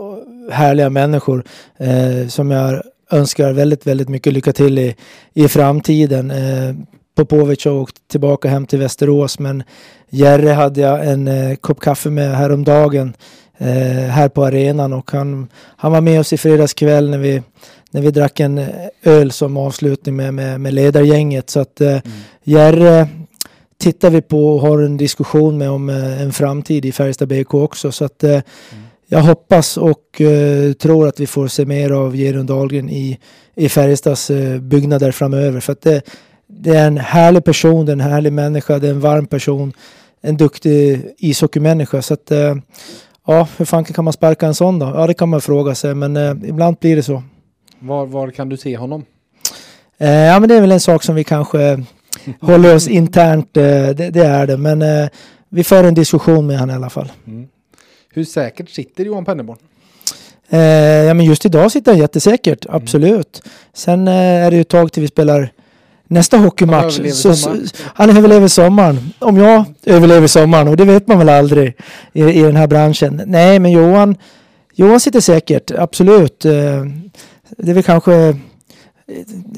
härliga 0.50 0.90
människor 0.90 1.44
eh, 1.78 2.28
som 2.28 2.50
jag 2.50 2.82
önskar 3.10 3.52
väldigt, 3.52 3.86
väldigt 3.86 4.08
mycket 4.08 4.32
lycka 4.32 4.52
till 4.52 4.78
i, 4.78 4.96
i 5.34 5.48
framtiden. 5.48 6.30
Eh, 6.30 6.74
Popovic 7.16 7.64
har 7.64 7.72
åkt 7.72 8.08
tillbaka 8.08 8.48
hem 8.48 8.66
till 8.66 8.78
Västerås 8.78 9.38
men 9.38 9.62
Jerry 10.10 10.48
hade 10.48 10.80
jag 10.80 11.06
en 11.06 11.28
eh, 11.28 11.56
kopp 11.56 11.80
kaffe 11.80 12.10
med 12.10 12.36
häromdagen 12.36 13.16
eh, 13.58 14.08
här 14.10 14.28
på 14.28 14.44
arenan 14.44 14.92
och 14.92 15.10
han, 15.10 15.48
han 15.76 15.92
var 15.92 16.00
med 16.00 16.20
oss 16.20 16.32
i 16.32 16.36
fredags 16.36 16.74
kväll 16.74 17.10
när 17.10 17.18
vi, 17.18 17.42
när 17.90 18.00
vi 18.00 18.10
drack 18.10 18.40
en 18.40 18.58
eh, 18.58 18.68
öl 19.02 19.32
som 19.32 19.56
avslutning 19.56 20.16
med, 20.16 20.34
med, 20.34 20.60
med 20.60 20.74
ledargänget. 20.74 21.50
Så 21.50 21.60
att 21.60 21.80
eh, 21.80 21.88
mm. 21.88 22.02
Jerry 22.44 23.06
tittar 23.78 24.10
vi 24.10 24.22
på 24.22 24.54
och 24.54 24.60
har 24.60 24.78
en 24.78 24.96
diskussion 24.96 25.58
med 25.58 25.70
om 25.70 25.88
eh, 25.88 26.22
en 26.22 26.32
framtid 26.32 26.84
i 26.84 26.92
Färjestad 26.92 27.28
BK 27.28 27.54
också. 27.54 27.92
Så 27.92 28.04
att 28.04 28.24
eh, 28.24 28.30
mm 28.30 28.83
jag 29.06 29.22
hoppas 29.22 29.76
och 29.76 30.20
uh, 30.20 30.72
tror 30.72 31.08
att 31.08 31.20
vi 31.20 31.26
får 31.26 31.48
se 31.48 31.64
mer 31.64 31.90
av 31.90 32.16
Geron 32.16 32.46
Dahlgren 32.46 32.90
i, 32.90 33.18
i 33.54 33.68
Färjestads 33.68 34.30
uh, 34.30 34.58
byggnader 34.60 35.10
framöver. 35.10 35.60
För 35.60 35.72
att 35.72 35.80
det, 35.80 36.02
det, 36.46 36.76
är 36.76 36.86
en 36.86 36.98
härlig 36.98 37.44
person, 37.44 37.86
det 37.86 37.90
är 37.90 37.94
en 37.94 38.00
härlig 38.00 38.32
människa, 38.32 38.78
det 38.78 38.86
är 38.86 38.90
en 38.90 39.00
varm 39.00 39.26
person, 39.26 39.72
en 40.20 40.36
duktig 40.36 41.02
ishockeymänniska. 41.18 42.02
Så 42.02 42.14
att, 42.14 42.32
uh, 42.32 42.56
ja, 43.26 43.48
hur 43.56 43.64
fan 43.64 43.84
kan 43.84 44.04
man 44.04 44.12
sparka 44.12 44.46
en 44.46 44.54
sån 44.54 44.78
då? 44.78 44.86
Ja, 44.86 45.06
det 45.06 45.14
kan 45.14 45.28
man 45.28 45.40
fråga 45.40 45.74
sig, 45.74 45.94
men 45.94 46.16
ibland 46.44 46.76
blir 46.80 46.96
det 46.96 47.02
så. 47.02 47.22
Var, 47.78 48.06
var 48.06 48.30
kan 48.30 48.48
du 48.48 48.56
se 48.56 48.76
honom? 48.76 49.04
ja, 49.98 50.40
men 50.40 50.48
det 50.48 50.54
är 50.54 50.60
väl 50.60 50.72
en 50.72 50.80
sak 50.80 51.02
som 51.02 51.14
vi 51.14 51.24
kanske 51.24 51.84
håller 52.40 52.74
oss 52.74 52.88
internt, 52.88 53.48
det, 53.54 53.92
det, 53.92 54.26
är 54.26 54.46
det. 54.46 54.56
Men 54.56 55.08
vi 55.48 55.64
för 55.64 55.84
en 55.84 55.94
diskussion 55.94 56.46
med 56.46 56.58
honom 56.58 56.74
i 56.74 56.76
alla 56.76 56.90
fall. 56.90 57.12
Mm. 57.26 57.48
Hur 58.14 58.24
säkert 58.24 58.70
sitter 58.70 59.04
Johan 59.04 59.24
Penneborn? 59.24 59.58
Eh, 60.48 60.60
ja, 61.06 61.14
men 61.14 61.26
just 61.26 61.46
idag 61.46 61.72
sitter 61.72 61.92
han 61.92 62.00
jättesäkert, 62.00 62.66
mm. 62.66 62.76
absolut. 62.76 63.42
Sen 63.72 64.08
eh, 64.08 64.14
är 64.14 64.50
det 64.50 64.56
ju 64.56 64.60
ett 64.60 64.68
tag 64.68 64.92
till 64.92 65.00
vi 65.02 65.08
spelar 65.08 65.52
nästa 66.08 66.36
hockeymatch. 66.36 66.98
Han 66.98 67.06
överlever, 67.06 67.34
så, 67.34 67.56
han 67.94 68.10
överlever 68.10 68.48
sommaren. 68.48 69.12
Om 69.18 69.36
jag 69.36 69.64
överlever 69.84 70.26
sommaren, 70.26 70.68
och 70.68 70.76
det 70.76 70.84
vet 70.84 71.06
man 71.06 71.18
väl 71.18 71.28
aldrig 71.28 71.76
i, 72.12 72.22
i 72.22 72.42
den 72.42 72.56
här 72.56 72.66
branschen. 72.66 73.22
Nej, 73.26 73.58
men 73.58 73.70
Johan, 73.70 74.16
Johan 74.74 75.00
sitter 75.00 75.20
säkert, 75.20 75.70
absolut. 75.70 76.44
Eh, 76.44 76.52
det 77.58 77.70
är 77.70 77.74
väl 77.74 77.82
kanske 77.82 78.36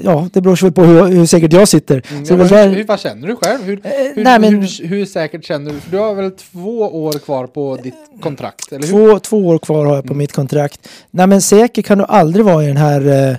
ja, 0.02 0.28
det 0.32 0.40
beror 0.40 0.70
på 0.70 0.82
hur, 0.82 1.04
hur 1.04 1.26
säkert 1.26 1.52
jag 1.52 1.68
sitter. 1.68 2.02
Mm, 2.10 2.26
så 2.26 2.34
ja, 2.34 2.36
hur, 2.36 2.74
hur, 2.74 2.84
vad 2.84 3.00
känner 3.00 3.28
du 3.28 3.36
själv? 3.36 3.62
Hur, 3.62 3.80
eh, 3.86 3.92
hur, 4.14 4.24
nej, 4.24 4.38
men, 4.40 4.54
hur, 4.54 4.86
hur, 4.86 5.06
säkert 5.06 5.44
känner 5.44 5.72
du? 5.72 5.80
För 5.80 5.90
du 5.90 5.98
har 5.98 6.14
väl 6.14 6.30
två 6.30 7.04
år 7.04 7.12
kvar 7.12 7.46
på 7.46 7.76
ditt 7.82 7.94
kontrakt? 8.20 8.72
Eller 8.72 8.86
två, 8.86 9.18
två 9.18 9.46
år 9.46 9.58
kvar 9.58 9.86
har 9.86 9.94
jag 9.94 10.04
på 10.04 10.12
mm. 10.12 10.18
mitt 10.18 10.32
kontrakt. 10.32 10.88
Nej, 11.10 11.26
men 11.26 11.42
säker 11.42 11.82
kan 11.82 11.98
du 11.98 12.04
aldrig 12.04 12.44
vara 12.44 12.64
i 12.64 12.66
den 12.66 12.76
här 12.76 13.06
eh, 13.06 13.30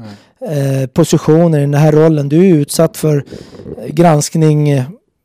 eh, 0.82 0.88
positionen, 0.88 1.60
i 1.60 1.62
den 1.62 1.74
här 1.74 1.91
rollen. 1.91 2.30
Du 2.30 2.50
är 2.50 2.54
utsatt 2.54 2.98
för 2.98 3.24
granskning 3.88 4.70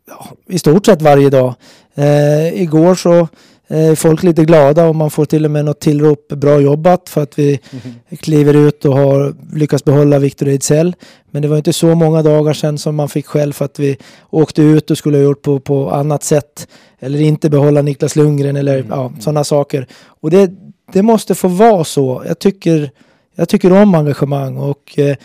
ja, 0.08 0.26
i 0.48 0.58
stort 0.58 0.86
sett 0.86 1.02
varje 1.02 1.30
dag. 1.30 1.54
Eh, 1.94 2.62
igår 2.62 2.94
så 2.94 3.28
eh, 3.72 3.94
folk 3.94 4.22
lite 4.22 4.44
glada 4.44 4.86
och 4.86 4.96
man 4.96 5.10
får 5.10 5.24
till 5.24 5.44
och 5.44 5.50
med 5.50 5.64
något 5.64 5.80
tillrop 5.80 6.28
bra 6.28 6.60
jobbat 6.60 7.08
för 7.08 7.22
att 7.22 7.38
vi 7.38 7.60
mm. 7.70 7.96
kliver 8.20 8.54
ut 8.54 8.84
och 8.84 8.94
har 8.94 9.34
lyckats 9.54 9.84
behålla 9.84 10.18
Victor 10.18 10.48
Ejdsell. 10.48 10.94
Men 11.30 11.42
det 11.42 11.48
var 11.48 11.56
inte 11.56 11.72
så 11.72 11.94
många 11.94 12.22
dagar 12.22 12.52
sedan 12.52 12.78
som 12.78 12.96
man 12.96 13.08
fick 13.08 13.26
skäll 13.26 13.52
för 13.52 13.64
att 13.64 13.78
vi 13.78 13.96
åkte 14.30 14.62
ut 14.62 14.90
och 14.90 14.98
skulle 14.98 15.16
ha 15.16 15.24
gjort 15.24 15.42
på, 15.42 15.60
på 15.60 15.90
annat 15.90 16.24
sätt. 16.24 16.68
Eller 17.00 17.20
inte 17.20 17.50
behålla 17.50 17.82
Niklas 17.82 18.16
Lundgren 18.16 18.56
eller 18.56 18.78
mm. 18.78 18.90
ja, 18.90 19.12
sådana 19.20 19.44
saker. 19.44 19.86
Och 20.04 20.30
det, 20.30 20.50
det 20.92 21.02
måste 21.02 21.34
få 21.34 21.48
vara 21.48 21.84
så. 21.84 22.22
Jag 22.26 22.38
tycker, 22.38 22.90
jag 23.34 23.48
tycker 23.48 23.82
om 23.82 23.94
engagemang 23.94 24.56
och 24.56 24.98
eh, 24.98 25.16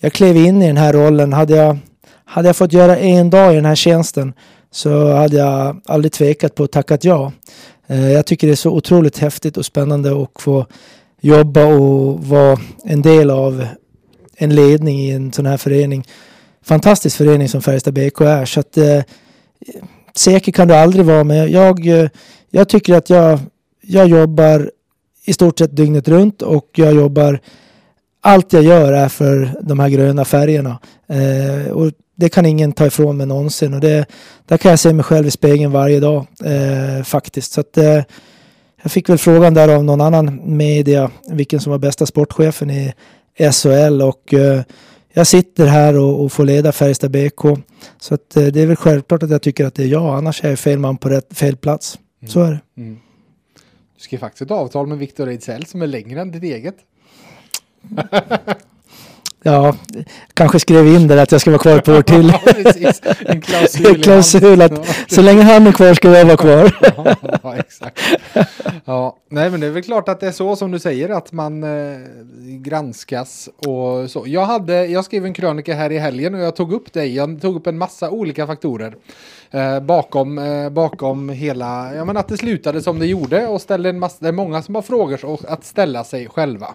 jag 0.00 0.12
klev 0.12 0.36
in 0.36 0.62
i 0.62 0.66
den 0.66 0.76
här 0.76 0.92
rollen. 0.92 1.32
Hade 1.32 1.56
jag, 1.56 1.78
hade 2.24 2.48
jag 2.48 2.56
fått 2.56 2.72
göra 2.72 2.96
en 2.96 3.30
dag 3.30 3.52
i 3.52 3.56
den 3.56 3.64
här 3.64 3.74
tjänsten 3.74 4.32
så 4.76 5.12
hade 5.12 5.36
jag 5.36 5.80
aldrig 5.86 6.12
tvekat 6.12 6.54
på 6.54 6.64
att 6.64 6.72
tacka 6.72 6.98
ja. 7.00 7.32
Eh, 7.86 8.12
jag 8.12 8.26
tycker 8.26 8.46
det 8.46 8.52
är 8.52 8.56
så 8.56 8.70
otroligt 8.70 9.18
häftigt 9.18 9.56
och 9.56 9.64
spännande 9.64 10.22
att 10.22 10.42
få 10.42 10.66
jobba 11.20 11.64
och 11.64 12.24
vara 12.24 12.58
en 12.84 13.02
del 13.02 13.30
av 13.30 13.66
en 14.36 14.54
ledning 14.54 15.00
i 15.00 15.10
en 15.10 15.32
sån 15.32 15.46
här 15.46 15.56
förening. 15.56 16.04
Fantastisk 16.62 17.16
förening 17.16 17.48
som 17.48 17.62
Färjestad 17.62 17.94
BK 17.94 18.20
är. 18.20 18.44
Så 18.44 18.60
att, 18.60 18.76
eh, 18.76 19.02
säker 20.14 20.52
kan 20.52 20.68
du 20.68 20.74
aldrig 20.74 21.04
vara 21.04 21.24
men 21.24 21.50
jag, 21.50 21.86
eh, 21.86 22.08
jag 22.50 22.68
tycker 22.68 22.94
att 22.94 23.10
jag, 23.10 23.38
jag 23.80 24.08
jobbar 24.08 24.70
i 25.24 25.32
stort 25.32 25.58
sett 25.58 25.76
dygnet 25.76 26.08
runt 26.08 26.42
och 26.42 26.70
jag 26.74 26.94
jobbar 26.94 27.40
allt 28.20 28.52
jag 28.52 28.62
gör 28.62 28.92
är 28.92 29.08
för 29.08 29.54
de 29.62 29.78
här 29.78 29.88
gröna 29.88 30.24
färgerna. 30.24 30.78
Eh, 31.08 31.72
och 31.72 31.92
det 32.16 32.28
kan 32.28 32.46
ingen 32.46 32.72
ta 32.72 32.86
ifrån 32.86 33.16
mig 33.16 33.26
någonsin 33.26 33.74
och 33.74 33.80
det, 33.80 34.06
där 34.46 34.56
kan 34.56 34.70
jag 34.70 34.78
se 34.78 34.92
mig 34.92 35.04
själv 35.04 35.26
i 35.26 35.30
spegeln 35.30 35.72
varje 35.72 36.00
dag 36.00 36.26
eh, 36.44 37.04
faktiskt. 37.04 37.52
Så 37.52 37.60
att, 37.60 37.76
eh, 37.76 38.02
jag 38.82 38.92
fick 38.92 39.08
väl 39.08 39.18
frågan 39.18 39.54
där 39.54 39.68
av 39.68 39.84
någon 39.84 40.00
annan 40.00 40.56
media 40.56 41.10
vilken 41.28 41.60
som 41.60 41.70
var 41.70 41.78
bästa 41.78 42.06
sportchefen 42.06 42.70
i 42.70 42.92
SHL 43.52 44.02
och 44.02 44.34
eh, 44.34 44.62
jag 45.12 45.26
sitter 45.26 45.66
här 45.66 45.98
och, 45.98 46.24
och 46.24 46.32
får 46.32 46.44
leda 46.44 46.72
Färjestad 46.72 47.10
BK. 47.10 47.42
Så 47.98 48.14
att, 48.14 48.36
eh, 48.36 48.46
det 48.46 48.60
är 48.60 48.66
väl 48.66 48.76
självklart 48.76 49.22
att 49.22 49.30
jag 49.30 49.42
tycker 49.42 49.64
att 49.64 49.74
det 49.74 49.82
är 49.82 49.86
jag, 49.86 50.16
annars 50.16 50.44
är 50.44 50.48
jag 50.48 50.58
fel 50.58 50.78
man 50.78 50.96
på 50.96 51.08
rätt, 51.08 51.38
fel 51.38 51.56
plats. 51.56 51.98
Mm. 52.22 52.30
Så 52.30 52.40
är 52.40 52.50
det. 52.50 52.82
Mm. 52.82 52.98
Du 53.96 54.02
skrev 54.02 54.18
faktiskt 54.18 54.42
ett 54.42 54.50
avtal 54.50 54.86
med 54.86 54.98
Viktor 54.98 55.28
Ejdsell 55.28 55.66
som 55.66 55.82
är 55.82 55.86
längre 55.86 56.20
än 56.20 56.30
ditt 56.30 56.42
eget. 56.42 56.76
Ja, 59.46 59.74
kanske 60.34 60.60
skrev 60.60 60.86
in 60.86 61.08
det 61.08 61.22
att 61.22 61.32
jag 61.32 61.40
ska 61.40 61.50
vara 61.50 61.62
kvar 61.62 61.78
ett 61.78 61.88
år 61.88 62.02
till. 62.02 62.32
En 63.26 63.40
klausul. 63.40 64.02
klausul 64.02 64.62
att 64.62 64.86
så 65.08 65.22
länge 65.22 65.42
han 65.42 65.66
är 65.66 65.72
kvar 65.72 65.94
ska 65.94 66.18
jag 66.18 66.24
vara 66.24 66.36
kvar. 66.36 66.76
ja, 67.42 67.56
exakt. 67.56 68.00
Ja, 68.84 69.16
nej 69.30 69.50
men 69.50 69.60
det 69.60 69.66
är 69.66 69.70
väl 69.70 69.82
klart 69.82 70.08
att 70.08 70.20
det 70.20 70.26
är 70.26 70.32
så 70.32 70.56
som 70.56 70.70
du 70.70 70.78
säger 70.78 71.08
att 71.08 71.32
man 71.32 71.64
eh, 71.64 71.98
granskas 72.42 73.48
och 73.56 74.10
så. 74.10 74.24
Jag, 74.26 74.44
hade, 74.44 74.86
jag 74.86 75.04
skrev 75.04 75.24
en 75.24 75.34
krönika 75.34 75.74
här 75.74 75.92
i 75.92 75.98
helgen 75.98 76.34
och 76.34 76.40
jag 76.40 76.56
tog 76.56 76.72
upp 76.72 76.92
det. 76.92 77.06
Jag 77.06 77.40
tog 77.40 77.56
upp 77.56 77.66
en 77.66 77.78
massa 77.78 78.10
olika 78.10 78.46
faktorer 78.46 78.96
eh, 79.50 79.80
bakom, 79.80 80.38
eh, 80.38 80.70
bakom 80.70 81.28
hela, 81.28 81.94
ja 81.94 82.04
men 82.04 82.16
att 82.16 82.28
det 82.28 82.36
slutade 82.36 82.82
som 82.82 82.98
det 82.98 83.06
gjorde 83.06 83.46
och 83.46 83.60
ställde 83.60 83.88
en 83.88 83.98
massa, 83.98 84.16
det 84.18 84.28
är 84.28 84.32
många 84.32 84.62
som 84.62 84.74
har 84.74 84.82
frågor 84.82 85.38
att 85.48 85.64
ställa 85.64 86.04
sig 86.04 86.28
själva. 86.28 86.74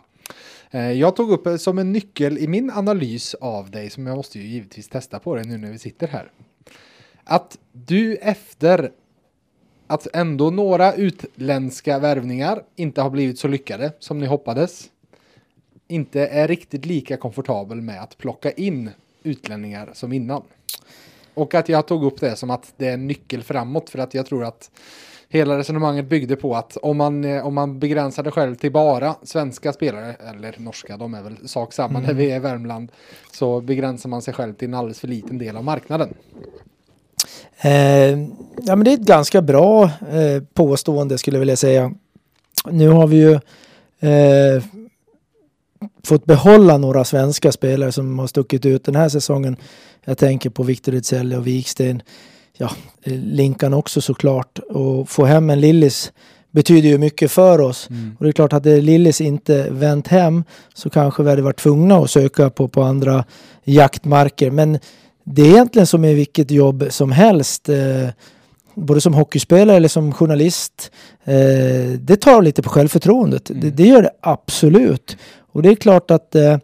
Eh, 0.72 0.92
jag 0.92 1.16
tog 1.16 1.32
upp 1.32 1.48
eh, 1.48 1.56
som 1.56 1.78
en 1.78 1.92
nyckel 1.92 2.38
i 2.38 2.48
min 2.48 2.72
analys 2.72 3.34
av 3.34 3.72
dig, 3.72 3.90
som 3.90 4.08
jag 4.08 4.18
måste 4.18 4.40
ju 4.40 4.46
givetvis 4.46 4.88
testa 4.88 5.20
på 5.20 5.36
dig 5.36 5.46
nu 5.46 5.58
när 5.58 5.72
vi 5.72 5.80
sitter 5.80 6.08
här. 6.08 6.32
Att 7.24 7.58
du 7.72 8.16
efter 8.16 8.92
att 9.88 10.08
ändå 10.14 10.50
några 10.50 10.94
utländska 10.94 12.00
värvningar 12.00 12.64
inte 12.76 13.02
har 13.02 13.10
blivit 13.10 13.40
så 13.40 13.48
lyckade 13.48 13.92
som 14.00 14.20
ni 14.20 14.26
hoppades, 14.26 14.90
inte 15.88 16.28
är 16.28 16.48
riktigt 16.48 16.86
lika 16.86 17.18
komfortabel 17.18 17.82
med 17.82 18.02
att 18.02 18.18
plocka 18.18 18.52
in 18.52 18.90
utlänningar 19.24 19.90
som 19.94 20.14
innan. 20.14 20.44
Och 21.34 21.56
att 21.56 21.70
jag 21.70 21.88
tog 21.88 22.04
upp 22.04 22.20
det 22.20 22.36
som 22.36 22.50
att 22.50 22.74
det 22.78 22.88
är 22.88 22.94
en 22.94 23.08
nyckel 23.08 23.44
framåt 23.44 23.90
för 23.90 24.00
att 24.00 24.14
jag 24.14 24.26
tror 24.26 24.44
att 24.44 24.72
hela 25.32 25.58
resonemanget 25.58 26.06
byggde 26.06 26.36
på 26.36 26.56
att 26.56 26.78
om 26.78 26.98
man, 26.98 27.26
eh, 27.26 27.48
om 27.48 27.54
man 27.54 27.80
begränsade 27.80 28.32
själv 28.32 28.56
till 28.56 28.72
bara 28.72 29.16
svenska 29.24 29.74
spelare, 29.74 30.16
eller 30.30 30.56
norska, 30.58 30.98
de 30.98 31.14
är 31.14 31.22
väl 31.22 31.48
sak 31.48 31.74
samma 31.74 32.00
mm. 32.00 32.04
när 32.04 32.14
vi 32.14 32.32
är 32.32 32.36
i 32.36 32.40
Värmland, 32.40 32.92
så 33.32 33.62
begränsar 33.62 34.10
man 34.10 34.22
sig 34.22 34.34
själv 34.34 34.54
till 34.54 34.68
en 34.68 34.74
alldeles 34.74 35.00
för 35.00 35.08
liten 35.08 35.38
del 35.38 35.58
av 35.58 35.64
marknaden. 35.64 36.14
Eh, 37.62 37.72
ja, 38.62 38.76
men 38.76 38.84
det 38.84 38.92
är 38.92 38.94
ett 38.94 39.00
ganska 39.00 39.42
bra 39.42 39.84
eh, 39.84 40.44
påstående 40.54 41.18
skulle 41.18 41.38
jag 41.38 41.40
vilja 41.40 41.56
säga. 41.56 41.92
Nu 42.72 42.90
har 42.90 43.08
vi 43.08 43.18
ju 43.18 43.34
eh, 44.10 44.64
fått 46.04 46.26
behålla 46.26 46.78
några 46.78 47.04
svenska 47.04 47.52
spelare 47.52 47.92
som 47.92 48.20
har 48.20 48.28
stuckit 48.28 48.66
ut 48.66 48.84
den 48.84 48.96
här 48.96 49.10
säsongen. 49.10 49.56
Jag 50.06 50.18
tänker 50.18 50.50
på 50.50 50.64
Viktor 50.64 50.94
Ejdsell 50.94 51.34
och 51.34 51.48
Viksten 51.48 52.02
ja, 52.58 52.72
Linkan 53.04 53.74
också 53.74 54.02
såklart. 54.02 54.60
Och 54.60 55.10
få 55.10 55.26
hem 55.26 55.50
en 55.50 55.62
Lillis 55.62 56.12
betyder 56.52 56.90
ju 56.90 56.98
mycket 56.98 57.32
för 57.32 57.62
oss. 57.62 57.88
Mm. 57.90 58.16
Och 58.20 58.24
det 58.26 58.30
är 58.30 58.34
klart, 58.34 58.52
hade 58.52 58.82
Lillis 58.82 59.22
inte 59.22 59.68
vänt 59.70 60.08
hem 60.08 60.44
så 60.74 60.90
kanske 60.90 61.24
vi 61.24 61.30
hade 61.30 61.42
varit 61.42 61.60
tvungna 61.60 61.98
att 61.98 62.12
söka 62.12 62.50
på, 62.50 62.68
på 62.68 62.84
andra 62.84 63.26
jaktmarker. 63.64 64.52
Men 64.52 64.80
det 65.24 65.42
är 65.42 65.48
egentligen 65.48 65.88
som 65.88 66.06
i 66.06 66.14
vilket 66.14 66.52
jobb 66.52 66.88
som 66.90 67.12
helst. 67.12 67.70
Eh, 67.70 68.10
både 68.76 69.02
som 69.02 69.14
hockeyspelare 69.14 69.78
eller 69.78 69.88
som 69.88 70.14
journalist. 70.14 70.92
Eh, 71.24 72.00
det 72.00 72.16
tar 72.16 72.42
lite 72.42 72.62
på 72.62 72.70
självförtroendet. 72.70 73.50
Mm. 73.50 73.62
Det, 73.62 73.70
det, 73.70 73.84
gör 73.84 74.02
det 74.02 74.12
absolut. 74.22 75.18
Och 75.52 75.62
det 75.62 75.70
är 75.70 75.76
klart 75.76 76.12
att 76.12 76.36
eh, 76.36 76.58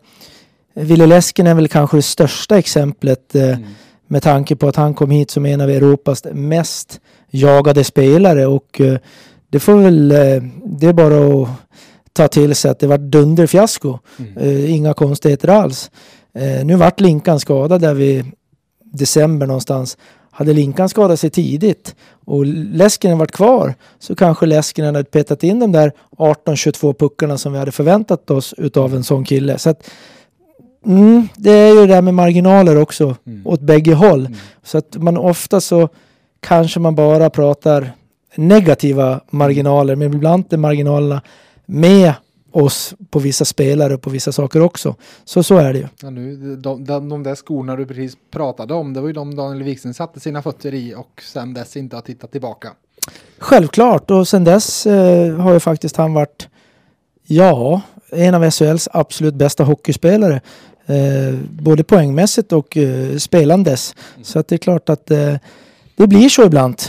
Ville 0.74 1.06
Läsken 1.06 1.48
är 1.48 1.54
väl 1.54 1.68
kanske 1.68 1.98
det 1.98 2.02
största 2.02 2.58
exemplet. 2.58 3.36
Eh, 3.36 3.44
mm 3.44 3.64
med 4.08 4.24
tanke 4.24 4.56
på 4.56 4.68
att 4.68 4.76
han 4.76 4.94
kom 4.94 5.12
hit 5.12 5.32
som 5.32 5.46
en 5.46 5.62
av 5.62 5.70
Europas 5.70 6.24
mest 6.34 7.00
jagade 7.30 7.84
spelare 7.84 8.46
och 8.46 8.82
eh, 8.82 8.98
det 9.50 9.60
får 9.60 9.76
väl, 9.76 10.12
eh, 10.12 10.44
det 10.66 10.88
är 10.88 10.94
bara 10.94 11.42
att 11.44 11.50
ta 12.14 12.28
till 12.28 12.56
sig 12.56 12.72
att 12.72 12.80
det 12.80 12.88
var 12.88 12.98
dunderfiasko. 12.98 14.00
Mm. 14.20 14.38
Eh, 14.38 14.76
inga 14.76 14.94
konstigheter 14.94 15.48
alls. 15.48 15.92
Nu 16.64 16.76
vart 16.76 17.00
Linkan 17.00 17.40
skadad 17.40 17.82
där 17.82 17.94
vid 17.94 18.26
december 18.84 19.48
någonstans. 19.48 19.98
Hade 20.32 20.54
Linkan 20.54 20.90
skadat 20.90 21.20
sig 21.20 21.30
tidigt 21.30 21.96
och 22.26 22.46
Leskinen 22.46 23.18
varit 23.18 23.32
kvar 23.32 23.76
så 24.00 24.16
kanske 24.16 24.46
Leskinen 24.46 24.96
hade 24.96 25.10
petat 25.10 25.44
in 25.44 25.60
de 25.60 25.72
där 25.72 25.92
18-22 26.18 26.94
puckarna 26.94 27.38
som 27.38 27.54
vi 27.54 27.60
hade 27.60 27.72
förväntat 27.72 28.32
oss 28.32 28.54
utav 28.58 28.96
en 28.96 29.04
sån 29.04 29.26
kille. 29.26 29.58
Så 29.58 29.70
att 29.70 29.90
Mm, 30.88 31.28
det 31.36 31.52
är 31.52 31.74
ju 31.74 31.80
det 31.80 31.88
där 31.88 32.02
med 32.02 32.14
marginaler 32.14 32.78
också 32.78 33.16
mm. 33.26 33.48
åt 33.48 33.62
bägge 33.62 33.94
håll. 33.94 34.26
Mm. 34.26 34.38
Så 34.64 34.78
att 34.78 34.98
man 34.98 35.18
ofta 35.18 35.62
så 35.62 35.90
kanske 36.40 36.80
man 36.80 36.96
bara 36.96 37.30
pratar 37.30 37.92
negativa 38.36 39.22
marginaler 39.30 39.96
men 39.96 40.14
ibland 40.14 40.54
är 40.54 40.58
marginalerna 40.58 41.22
med 41.66 42.14
oss 42.52 42.96
på 43.10 43.20
vissa 43.20 43.46
spelare 43.46 43.94
och 43.94 44.02
på 44.02 44.10
vissa 44.10 44.32
saker 44.32 44.62
också. 44.62 44.96
Så 45.26 45.44
så 45.44 45.58
är 45.58 45.74
det 45.74 45.80
ju. 45.80 45.88
Ja, 46.02 46.10
nu, 46.10 46.56
de, 46.56 46.86
de, 46.86 47.10
de 47.10 47.24
där 47.24 47.36
skorna 47.36 47.76
du 47.76 47.86
precis 47.86 48.18
pratade 48.32 48.74
om, 48.74 48.94
det 48.94 49.02
var 49.02 49.08
ju 49.08 49.14
de 49.14 49.36
Daniel 49.36 49.64
Wikström 49.64 49.94
satte 49.94 50.20
sina 50.20 50.42
fötter 50.42 50.74
i 50.74 50.96
och 50.96 51.22
sen 51.22 51.54
dess 51.54 51.78
inte 51.78 51.96
har 51.96 52.02
tittat 52.02 52.32
tillbaka. 52.32 52.70
Självklart 53.40 54.12
och 54.12 54.28
sen 54.28 54.44
dess 54.44 54.86
eh, 54.86 55.36
har 55.36 55.54
ju 55.54 55.60
faktiskt 55.60 55.98
han 55.98 56.14
varit, 56.14 56.48
ja, 57.24 57.82
en 58.10 58.36
av 58.36 58.50
SHLs 58.52 58.90
absolut 58.92 59.36
bästa 59.36 59.64
hockeyspelare. 59.64 60.42
Eh, 60.88 61.36
både 61.50 61.84
poängmässigt 61.84 62.52
och 62.52 62.78
eh, 62.78 63.18
spelandes. 63.18 63.96
Mm. 64.16 64.24
Så 64.24 64.40
att 64.40 64.48
det 64.48 64.56
är 64.56 64.60
klart 64.60 64.90
att 64.90 65.12
eh, 65.12 65.36
det 65.96 66.08
blir 66.08 66.30
så 66.30 66.44
ibland. 66.44 66.82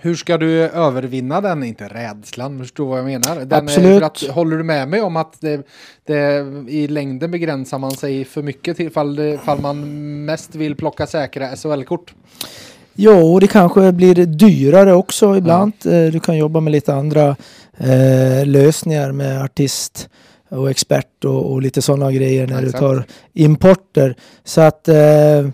Hur 0.00 0.14
ska 0.14 0.38
du 0.38 0.62
övervinna 0.62 1.40
den, 1.40 1.62
inte 1.62 1.88
rädslan, 1.88 2.58
förstår 2.58 2.86
vad 2.86 2.98
jag 2.98 3.04
menar? 3.04 3.44
Den 3.44 3.64
Absolut. 3.64 4.02
Att, 4.02 4.22
håller 4.22 4.56
du 4.56 4.64
med 4.64 4.88
mig 4.88 5.00
om 5.00 5.16
att 5.16 5.40
det, 5.40 5.66
det, 6.04 6.46
i 6.68 6.88
längden 6.88 7.30
begränsar 7.30 7.78
man 7.78 7.90
sig 7.90 8.24
för 8.24 8.42
mycket 8.42 8.76
till 8.76 8.90
fall, 8.90 9.38
fall 9.44 9.60
man 9.60 10.24
mest 10.24 10.54
vill 10.54 10.76
plocka 10.76 11.06
säkra 11.06 11.56
SHL-kort? 11.56 12.14
Jo, 12.94 13.38
det 13.38 13.46
kanske 13.46 13.92
blir 13.92 14.14
dyrare 14.26 14.94
också 14.94 15.36
ibland. 15.36 15.72
Ja. 15.82 15.90
Du 15.90 16.20
kan 16.20 16.36
jobba 16.36 16.60
med 16.60 16.70
lite 16.70 16.94
andra 16.94 17.36
eh, 17.76 18.46
lösningar 18.46 19.12
med 19.12 19.42
artist 19.42 20.08
och 20.48 20.70
expert 20.70 21.24
och, 21.24 21.52
och 21.52 21.62
lite 21.62 21.82
sådana 21.82 22.12
grejer 22.12 22.46
när 22.46 22.62
Exakt. 22.62 22.72
du 22.72 22.78
tar 22.78 23.04
importer. 23.32 24.16
Så 24.44 24.60
att 24.60 24.88
eh, 24.88 25.48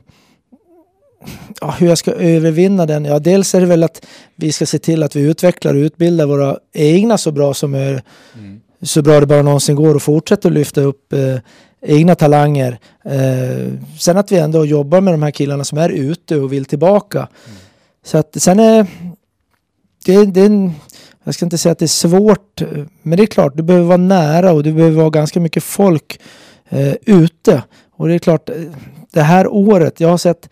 ja, 1.61 1.71
hur 1.79 1.89
jag 1.89 1.99
ska 1.99 2.13
övervinna 2.13 2.87
den? 2.87 3.05
Ja, 3.05 3.19
dels 3.19 3.55
är 3.55 3.61
det 3.61 3.67
väl 3.67 3.85
att 3.85 4.07
vi 4.37 4.53
ska 4.53 4.67
se 4.67 4.79
till 4.79 5.03
att 5.03 5.17
vi 5.17 5.21
utvecklar 5.21 5.75
och 5.75 5.79
utbildar 5.79 6.27
våra 6.27 6.59
egna 6.73 7.19
så 7.19 7.33
bra 7.33 7.55
som 7.55 7.75
är, 7.75 8.03
mm. 8.35 8.61
så 8.83 9.03
bra 9.03 9.21
det 9.21 9.27
bara 9.27 9.43
någonsin 9.43 9.77
går 9.77 9.95
och 9.95 10.03
fortsätter 10.03 10.49
att 10.49 10.55
lyfta 10.55 10.81
upp 10.81 11.13
eh, 11.13 11.37
egna 11.83 12.15
talanger. 12.15 12.79
Eh, 13.05 13.73
sen 13.99 14.17
att 14.17 14.33
vi 14.33 14.39
ändå 14.39 14.67
jobbar 14.67 15.01
med 15.01 15.15
de 15.15 15.23
här 15.23 15.31
killarna 15.31 15.65
som 15.65 15.79
är 15.79 15.89
ute 15.89 16.37
och 16.37 16.53
vill 16.53 16.65
tillbaka. 16.65 17.19
Mm. 17.19 17.59
Så 18.05 18.19
att 18.19 18.43
sen 18.43 18.61
är 18.61 18.87
det, 20.05 20.25
det 20.25 20.41
är 20.41 20.47
en, 20.47 20.73
jag 21.25 21.35
ska 21.35 21.47
inte 21.47 21.59
säga 21.59 21.73
att 21.73 21.79
det 21.79 21.85
är 21.85 21.87
svårt, 21.87 22.63
men 23.03 23.17
det 23.17 23.23
är 23.23 23.27
klart, 23.27 23.57
du 23.57 23.63
behöver 23.63 23.87
vara 23.87 23.97
nära 23.97 24.53
och 24.53 24.63
du 24.63 24.73
behöver 24.73 24.97
vara 24.97 25.11
ganska 25.11 25.41
mycket 25.41 25.65
folk 25.65 26.21
eh, 26.69 26.95
ute. 27.03 27.63
Och 27.93 28.09
det 28.09 28.15
är 28.15 28.19
klart, 28.19 28.49
eh, 28.49 28.57
det 29.13 29.23
här 29.23 29.49
året, 29.49 30.01
jag 30.01 30.09
har 30.09 30.19
sett 30.19 30.49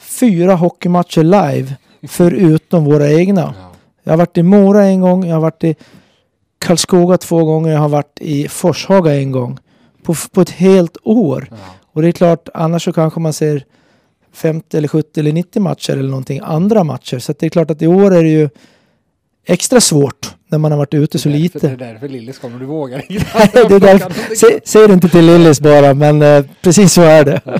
fyra 0.00 0.54
hockeymatcher 0.54 1.22
live 1.22 1.74
förutom 2.08 2.84
våra 2.84 3.12
egna. 3.12 3.54
Jag 4.02 4.12
har 4.12 4.18
varit 4.18 4.38
i 4.38 4.42
Mora 4.42 4.84
en 4.84 5.00
gång, 5.00 5.26
jag 5.26 5.34
har 5.36 5.40
varit 5.40 5.64
i 5.64 5.76
Karlskoga 6.58 7.18
två 7.18 7.44
gånger, 7.44 7.72
jag 7.72 7.80
har 7.80 7.88
varit 7.88 8.18
i 8.20 8.48
Forshaga 8.48 9.14
en 9.14 9.32
gång. 9.32 9.58
På, 10.02 10.14
på 10.32 10.40
ett 10.40 10.50
helt 10.50 10.96
år. 11.02 11.48
Ja. 11.50 11.56
Och 11.92 12.02
det 12.02 12.08
är 12.08 12.12
klart, 12.12 12.48
annars 12.54 12.84
så 12.84 12.92
kanske 12.92 13.20
man 13.20 13.32
ser 13.32 13.64
50 14.32 14.76
eller 14.76 14.88
70 14.88 15.20
eller 15.20 15.32
90 15.32 15.62
matcher 15.62 15.92
eller 15.92 16.08
någonting, 16.08 16.40
andra 16.42 16.84
matcher. 16.84 17.18
Så 17.18 17.34
det 17.38 17.46
är 17.46 17.50
klart 17.50 17.70
att 17.70 17.82
i 17.82 17.86
år 17.86 18.14
är 18.14 18.22
det 18.22 18.28
ju 18.28 18.48
extra 19.44 19.80
svårt 19.80 20.36
när 20.46 20.58
man 20.58 20.72
har 20.72 20.78
varit 20.78 20.94
ute 20.94 21.18
så 21.18 21.28
därför, 21.28 21.42
lite. 21.42 21.58
Det 21.58 21.72
är 21.72 21.92
därför 21.92 22.08
Lillis 22.08 22.38
kommer, 22.38 22.58
du 22.58 22.66
vågar 22.66 22.98
inte. 23.12 23.24
det 23.52 23.74
är 23.74 23.80
därför, 23.80 24.34
sä, 24.34 24.60
säg 24.64 24.86
det 24.88 24.94
inte 24.94 25.08
till 25.08 25.26
Lillis 25.26 25.60
bara, 25.60 25.94
men 25.94 26.22
eh, 26.22 26.44
precis 26.62 26.92
så 26.92 27.02
är 27.02 27.24
det. 27.24 27.40
ja. 27.44 27.58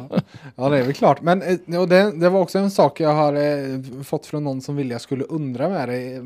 ja, 0.56 0.68
det 0.68 0.78
är 0.78 0.82
väl 0.82 0.92
klart. 0.92 1.22
Men 1.22 1.42
eh, 1.42 1.80
och 1.80 1.88
det, 1.88 2.20
det 2.20 2.28
var 2.28 2.40
också 2.40 2.58
en 2.58 2.70
sak 2.70 3.00
jag 3.00 3.14
har 3.14 3.32
eh, 3.34 4.02
fått 4.04 4.26
från 4.26 4.44
någon 4.44 4.60
som 4.60 4.76
ville 4.76 4.94
jag 4.94 5.00
skulle 5.00 5.24
undra 5.24 5.68
med 5.68 5.88
dig 5.88 6.14
eh, 6.14 6.22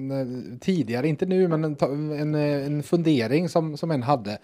tidigare, 0.60 1.08
inte 1.08 1.26
nu, 1.26 1.48
men 1.48 1.64
en, 1.64 1.76
en, 2.12 2.34
eh, 2.34 2.66
en 2.66 2.82
fundering 2.82 3.48
som, 3.48 3.76
som 3.76 3.90
en 3.90 4.02
hade. 4.02 4.38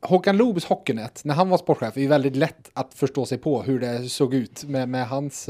Håkan 0.00 0.36
Loobs 0.36 0.64
hockeynät, 0.64 1.20
när 1.24 1.34
han 1.34 1.48
var 1.48 1.58
sportchef, 1.58 1.96
är 1.96 2.00
ju 2.00 2.08
väldigt 2.08 2.36
lätt 2.36 2.70
att 2.72 2.94
förstå 2.94 3.26
sig 3.26 3.38
på 3.38 3.62
hur 3.62 3.80
det 3.80 4.08
såg 4.08 4.34
ut 4.34 4.64
med, 4.64 4.88
med 4.88 5.08
hans 5.08 5.48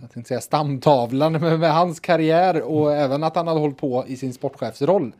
jag 0.00 0.10
tänkte 0.10 0.28
säga 0.28 0.40
stamtavlan 0.40 1.32
med, 1.40 1.60
med 1.60 1.74
hans 1.74 2.00
karriär 2.00 2.62
och 2.62 2.92
även 2.92 3.24
att 3.24 3.36
han 3.36 3.46
hade 3.46 3.60
hållit 3.60 3.78
på 3.78 4.04
i 4.06 4.16
sin 4.16 4.32
sportchefsroll. 4.32 5.12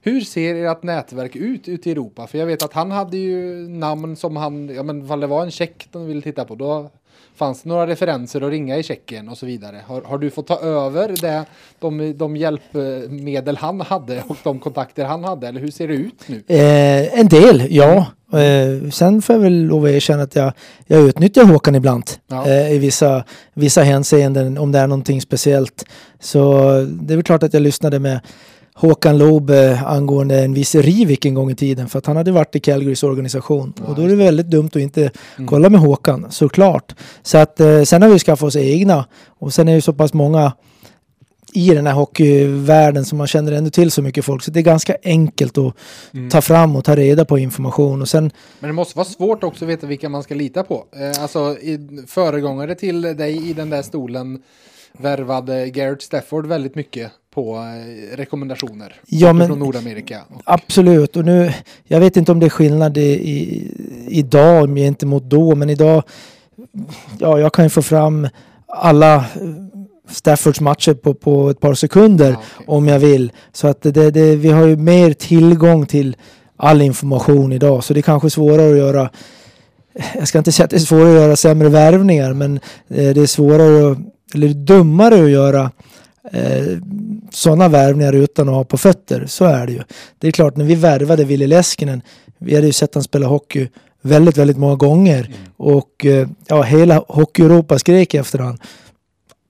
Hur 0.00 0.20
ser 0.20 0.54
ert 0.54 0.82
nätverk 0.82 1.36
ut 1.36 1.68
ute 1.68 1.88
i 1.88 1.92
Europa? 1.92 2.26
För 2.26 2.38
jag 2.38 2.46
vet 2.46 2.62
att 2.62 2.72
han 2.72 2.90
hade 2.90 3.16
ju 3.16 3.68
namn 3.68 4.16
som 4.16 4.36
han, 4.36 4.68
ja 4.68 4.82
men 4.82 5.04
ifall 5.04 5.20
det 5.20 5.26
var 5.26 5.42
en 5.42 5.50
check 5.50 5.88
de 5.92 6.06
ville 6.06 6.22
titta 6.22 6.44
på, 6.44 6.54
då 6.54 6.90
fanns 7.36 7.62
det 7.62 7.68
några 7.68 7.86
referenser 7.86 8.40
att 8.40 8.50
ringa 8.50 8.76
i 8.76 8.82
Tjeckien 8.82 9.28
och 9.28 9.38
så 9.38 9.46
vidare. 9.46 9.80
Har, 9.86 10.02
har 10.02 10.18
du 10.18 10.30
fått 10.30 10.46
ta 10.46 10.60
över 10.60 11.08
det, 11.20 11.44
de, 11.80 12.12
de 12.18 12.36
hjälpmedel 12.36 13.56
han 13.56 13.80
hade 13.80 14.22
och 14.28 14.36
de 14.42 14.58
kontakter 14.58 15.04
han 15.04 15.24
hade? 15.24 15.48
Eller 15.48 15.60
hur 15.60 15.70
ser 15.70 15.88
det 15.88 15.94
ut 15.94 16.24
nu? 16.26 16.42
Eh, 16.48 17.18
en 17.20 17.28
del, 17.28 17.66
ja. 17.70 18.06
Eh, 18.32 18.90
sen 18.90 19.22
får 19.22 19.34
jag 19.34 19.40
väl 19.40 19.62
lov 19.64 19.84
att 19.84 19.90
erkänna 19.90 20.22
att 20.22 20.36
jag, 20.36 20.52
jag 20.86 21.00
utnyttjar 21.08 21.44
Håkan 21.44 21.74
ibland 21.74 22.04
Ja. 22.26 22.46
eh, 22.48 22.72
i 22.72 22.78
vissa, 22.78 23.24
vissa 23.54 23.82
hänseenden 23.82 24.58
om 24.58 24.72
det 24.72 24.78
är 24.78 24.86
någonting 24.86 25.20
speciellt. 25.20 25.84
Så 26.20 26.52
det 27.00 27.14
är 27.14 27.16
väl 27.16 27.24
klart 27.24 27.42
att 27.42 27.52
jag 27.54 27.62
lyssnade 27.62 27.98
med 27.98 28.20
Håkan 28.78 29.18
Loob 29.18 29.50
angående 29.84 30.38
en 30.38 30.54
viss 30.54 30.74
Rivik 30.74 31.24
en 31.24 31.34
gång 31.34 31.50
i 31.50 31.54
tiden 31.54 31.88
för 31.88 31.98
att 31.98 32.06
han 32.06 32.16
hade 32.16 32.32
varit 32.32 32.56
i 32.56 32.60
Calgarys 32.60 33.02
organisation. 33.02 33.72
Ja, 33.76 33.84
och 33.84 33.94
då 33.94 34.02
är 34.02 34.08
det 34.08 34.16
väldigt 34.16 34.46
dumt 34.46 34.66
att 34.66 34.76
inte 34.76 35.10
kolla 35.46 35.70
med 35.70 35.80
Håkan 35.80 36.26
såklart. 36.30 36.94
Så 37.22 37.38
att 37.38 37.60
eh, 37.60 37.82
sen 37.82 38.02
har 38.02 38.08
vi 38.08 38.18
skaffat 38.18 38.46
oss 38.46 38.56
egna 38.56 39.06
och 39.38 39.54
sen 39.54 39.68
är 39.68 39.74
det 39.74 39.82
så 39.82 39.92
pass 39.92 40.14
många 40.14 40.52
i 41.52 41.74
den 41.74 41.86
här 41.86 41.94
hockeyvärlden 41.94 43.04
som 43.04 43.18
man 43.18 43.26
känner 43.26 43.52
ändå 43.52 43.70
till 43.70 43.90
så 43.90 44.02
mycket 44.02 44.24
folk 44.24 44.42
så 44.42 44.50
det 44.50 44.60
är 44.60 44.62
ganska 44.62 44.96
enkelt 45.02 45.58
att 45.58 45.74
ta 46.30 46.40
fram 46.40 46.76
och 46.76 46.84
ta 46.84 46.96
reda 46.96 47.24
på 47.24 47.38
information. 47.38 48.02
Och 48.02 48.08
sen 48.08 48.30
Men 48.60 48.68
det 48.68 48.74
måste 48.74 48.96
vara 48.96 49.08
svårt 49.08 49.44
också 49.44 49.64
att 49.64 49.70
veta 49.70 49.86
vilka 49.86 50.08
man 50.08 50.22
ska 50.22 50.34
lita 50.34 50.62
på. 50.62 50.84
Eh, 50.96 51.22
alltså 51.22 51.58
i, 51.58 52.04
föregångare 52.06 52.74
till 52.74 53.02
dig 53.02 53.50
i 53.50 53.52
den 53.52 53.70
där 53.70 53.82
stolen 53.82 54.42
värvade 54.92 55.70
Garrett 55.70 56.02
Stafford 56.02 56.46
väldigt 56.46 56.74
mycket 56.74 57.12
på 57.38 57.56
eh, 57.56 58.16
rekommendationer 58.16 58.94
Ja, 59.06 59.32
men- 59.32 59.46
från 59.48 59.58
Nordamerika. 59.58 60.20
Absolut, 60.44 61.16
och 61.16 61.24
nu, 61.24 61.52
jag 61.84 62.00
vet 62.00 62.16
inte 62.16 62.32
om 62.32 62.40
det 62.40 62.46
är 62.46 62.50
skillnad 62.50 62.98
i, 62.98 63.00
i, 63.30 63.72
idag 64.08 64.76
gentemot 64.76 65.22
då, 65.22 65.54
men 65.54 65.70
idag, 65.70 66.02
ja, 67.18 67.38
jag 67.40 67.52
kan 67.52 67.64
ju 67.64 67.68
få 67.68 67.82
fram 67.82 68.28
alla 68.66 69.14
eh, 69.16 69.22
Staffords 70.10 70.60
matcher 70.60 70.94
på, 70.94 71.14
på 71.14 71.50
ett 71.50 71.60
par 71.60 71.74
sekunder 71.74 72.30
Ja, 72.30 72.36
okej. 72.54 72.64
om 72.68 72.88
jag 72.88 72.98
vill. 72.98 73.32
Så 73.52 73.68
att 73.68 73.82
det, 73.82 74.10
det, 74.10 74.36
vi 74.36 74.48
har 74.50 74.66
ju 74.66 74.76
mer 74.76 75.12
tillgång 75.12 75.86
till 75.86 76.16
all 76.56 76.82
information 76.82 77.52
idag, 77.52 77.84
så 77.84 77.94
det 77.94 78.00
är 78.00 78.02
kanske 78.02 78.30
svårare 78.30 78.70
att 78.70 78.78
göra 78.78 79.10
jag 80.14 80.28
ska 80.28 80.38
inte 80.38 80.52
säga 80.52 80.64
att 80.64 80.70
det 80.70 80.76
är 80.76 80.80
svårare 80.80 81.08
att 81.16 81.22
göra 81.22 81.36
sämre 81.36 81.68
värvningar, 81.68 82.32
men 82.32 82.56
eh, 82.88 83.10
det 83.14 83.20
är 83.20 83.26
svårare, 83.26 83.92
att, 83.92 83.98
eller 84.34 84.48
dummare 84.48 85.24
att 85.24 85.30
göra 85.30 85.70
eh, 86.32 86.78
sådana 87.30 87.68
värvningar 87.68 88.12
utan 88.12 88.48
att 88.48 88.54
ha 88.54 88.64
på 88.64 88.78
fötter. 88.78 89.26
Så 89.26 89.44
är 89.44 89.66
det 89.66 89.72
ju. 89.72 89.82
Det 90.18 90.28
är 90.28 90.32
klart, 90.32 90.56
när 90.56 90.64
vi 90.64 90.74
värvade 90.74 91.24
Ville 91.24 91.46
Leskinen, 91.46 92.02
vi 92.38 92.54
hade 92.54 92.66
ju 92.66 92.72
sett 92.72 92.94
han 92.94 93.02
spela 93.02 93.26
hockey 93.26 93.68
väldigt, 94.02 94.36
väldigt 94.36 94.58
många 94.58 94.76
gånger. 94.76 95.30
Och 95.56 96.06
eh, 96.06 96.28
ja, 96.46 96.62
hela 96.62 97.04
Hockey-Europa 97.08 97.78
skrek 97.78 98.14
efter 98.14 98.38
han. 98.38 98.58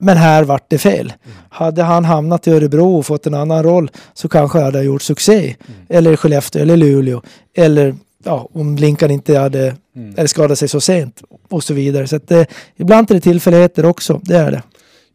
Men 0.00 0.16
här 0.16 0.44
vart 0.44 0.70
det 0.70 0.78
fel. 0.78 1.12
Hade 1.48 1.82
han 1.82 2.04
hamnat 2.04 2.46
i 2.46 2.50
Örebro 2.50 2.98
och 2.98 3.06
fått 3.06 3.26
en 3.26 3.34
annan 3.34 3.62
roll 3.62 3.90
så 4.14 4.28
kanske 4.28 4.58
hade 4.58 4.78
han 4.78 4.86
gjort 4.86 5.02
succé. 5.02 5.56
Eller 5.88 6.16
Skellefteå 6.16 6.62
eller 6.62 6.76
Luleå. 6.76 7.22
Eller 7.56 7.94
ja, 8.24 8.48
om 8.52 8.76
Linkan 8.76 9.10
inte 9.10 9.38
hade 9.38 9.74
eller 10.16 10.26
skadat 10.26 10.58
sig 10.58 10.68
så 10.68 10.80
sent 10.80 11.22
och 11.48 11.64
så 11.64 11.74
vidare. 11.74 12.06
Så 12.06 12.20
eh, 12.28 12.46
ibland 12.76 13.10
är 13.10 13.14
det 13.14 13.20
tillfälligheter 13.20 13.84
också, 13.84 14.20
det 14.22 14.36
är 14.36 14.50
det. 14.50 14.62